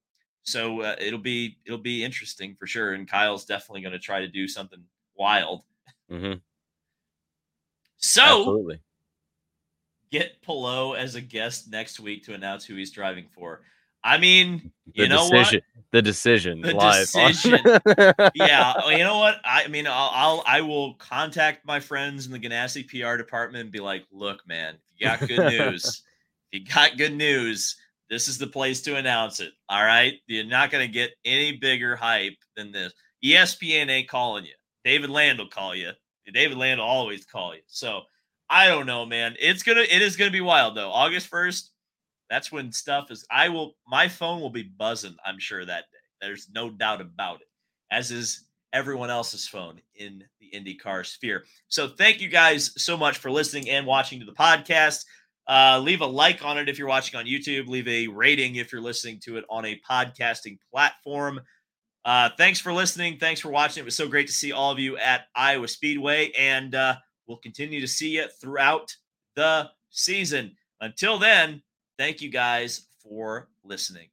so 0.49 0.81
uh, 0.81 0.95
it'll 0.99 1.19
be 1.19 1.57
it'll 1.65 1.77
be 1.77 2.03
interesting 2.03 2.55
for 2.59 2.67
sure. 2.67 2.93
And 2.93 3.07
Kyle's 3.09 3.45
definitely 3.45 3.81
going 3.81 3.93
to 3.93 3.99
try 3.99 4.19
to 4.21 4.27
do 4.27 4.47
something 4.47 4.83
wild. 5.15 5.61
hmm 6.09 6.33
So 7.97 8.21
Absolutely. 8.23 8.79
get 10.11 10.41
Palou 10.41 10.95
as 10.95 11.15
a 11.15 11.21
guest 11.21 11.69
next 11.69 11.99
week 11.99 12.23
to 12.25 12.33
announce 12.33 12.65
who 12.65 12.75
he's 12.75 12.91
driving 12.91 13.27
for. 13.33 13.61
I 14.03 14.17
mean, 14.17 14.71
The 14.95 15.03
you 15.03 15.09
know 15.09 15.29
decision. 15.29 15.61
The 15.91 16.01
decision. 16.01 16.61
The 16.61 16.73
live 16.73 17.07
on- 17.15 17.27
decision. 17.31 17.59
Yeah, 18.35 18.89
you 18.91 18.99
know 19.03 19.17
what? 19.17 19.41
I 19.43 19.67
mean, 19.67 19.87
I'll, 19.87 20.11
I'll 20.13 20.43
I 20.45 20.61
will 20.61 20.93
contact 20.95 21.65
my 21.65 21.79
friends 21.79 22.25
in 22.25 22.31
the 22.31 22.39
Ganassi 22.39 22.87
PR 22.87 23.17
department 23.17 23.63
and 23.63 23.71
be 23.71 23.79
like, 23.79 24.05
"Look, 24.11 24.47
man, 24.47 24.77
you 24.97 25.07
got 25.07 25.27
good 25.27 25.39
news. 25.49 26.03
you 26.51 26.63
got 26.63 26.95
good 26.97 27.15
news. 27.15 27.75
This 28.09 28.27
is 28.27 28.37
the 28.37 28.47
place 28.47 28.81
to 28.81 28.95
announce 28.95 29.39
it. 29.39 29.51
All 29.69 29.83
right, 29.83 30.13
you're 30.27 30.43
not 30.43 30.71
going 30.71 30.85
to 30.85 30.91
get 30.91 31.11
any 31.25 31.57
bigger 31.57 31.95
hype 31.95 32.37
than 32.55 32.71
this. 32.71 32.93
ESPN 33.23 33.89
ain't 33.89 34.09
calling 34.09 34.45
you. 34.45 34.53
David 34.83 35.09
Land 35.09 35.39
will 35.39 35.49
call 35.49 35.75
you. 35.75 35.91
David 36.33 36.57
Land 36.57 36.79
will 36.79 36.87
always 36.87 37.25
call 37.25 37.55
you. 37.55 37.61
So 37.67 38.01
I 38.49 38.67
don't 38.67 38.85
know, 38.85 39.05
man. 39.05 39.35
It's 39.39 39.63
gonna 39.63 39.81
it 39.81 40.01
is 40.01 40.15
gonna 40.15 40.31
be 40.31 40.41
wild 40.41 40.75
though. 40.75 40.91
August 40.91 41.27
first, 41.27 41.71
that's 42.29 42.51
when 42.51 42.71
stuff 42.71 43.11
is. 43.11 43.25
I 43.31 43.49
will. 43.49 43.75
My 43.87 44.07
phone 44.07 44.41
will 44.41 44.49
be 44.49 44.63
buzzing. 44.63 45.15
I'm 45.25 45.39
sure 45.39 45.65
that 45.65 45.85
day. 45.91 45.97
There's 46.27 46.49
no 46.53 46.69
doubt 46.69 47.01
about 47.01 47.41
it. 47.41 47.47
As 47.91 48.11
is 48.11 48.45
everyone 48.73 49.09
else's 49.09 49.47
phone 49.47 49.81
in 49.95 50.23
the 50.39 50.51
IndyCar 50.55 51.05
sphere. 51.05 51.43
So 51.69 51.87
thank 51.87 52.21
you 52.21 52.27
guys 52.27 52.71
so 52.77 52.95
much 52.95 53.17
for 53.17 53.31
listening 53.31 53.69
and 53.69 53.85
watching 53.85 54.19
to 54.19 54.25
the 54.25 54.31
podcast. 54.31 55.05
Uh, 55.49 55.79
leave 55.79 56.01
a 56.01 56.05
like 56.05 56.45
on 56.45 56.59
it 56.59 56.69
if 56.69 56.77
you're 56.77 56.87
watching 56.87 57.19
on 57.19 57.25
YouTube. 57.25 57.67
Leave 57.67 57.87
a 57.87 58.07
rating 58.07 58.55
if 58.55 58.71
you're 58.71 58.81
listening 58.81 59.19
to 59.19 59.37
it 59.37 59.45
on 59.49 59.65
a 59.65 59.81
podcasting 59.89 60.59
platform. 60.71 61.41
Uh, 62.05 62.29
thanks 62.37 62.59
for 62.59 62.71
listening. 62.71 63.17
Thanks 63.17 63.41
for 63.41 63.49
watching. 63.49 63.81
It 63.81 63.85
was 63.85 63.95
so 63.95 64.07
great 64.07 64.27
to 64.27 64.33
see 64.33 64.51
all 64.51 64.71
of 64.71 64.77
you 64.77 64.97
at 64.97 65.25
Iowa 65.35 65.67
Speedway, 65.67 66.31
and 66.37 66.75
uh, 66.75 66.95
we'll 67.27 67.37
continue 67.37 67.81
to 67.81 67.87
see 67.87 68.17
you 68.17 68.27
throughout 68.39 68.95
the 69.35 69.69
season. 69.89 70.55
Until 70.81 71.17
then, 71.17 71.63
thank 71.97 72.21
you 72.21 72.29
guys 72.29 72.85
for 73.01 73.49
listening. 73.63 74.09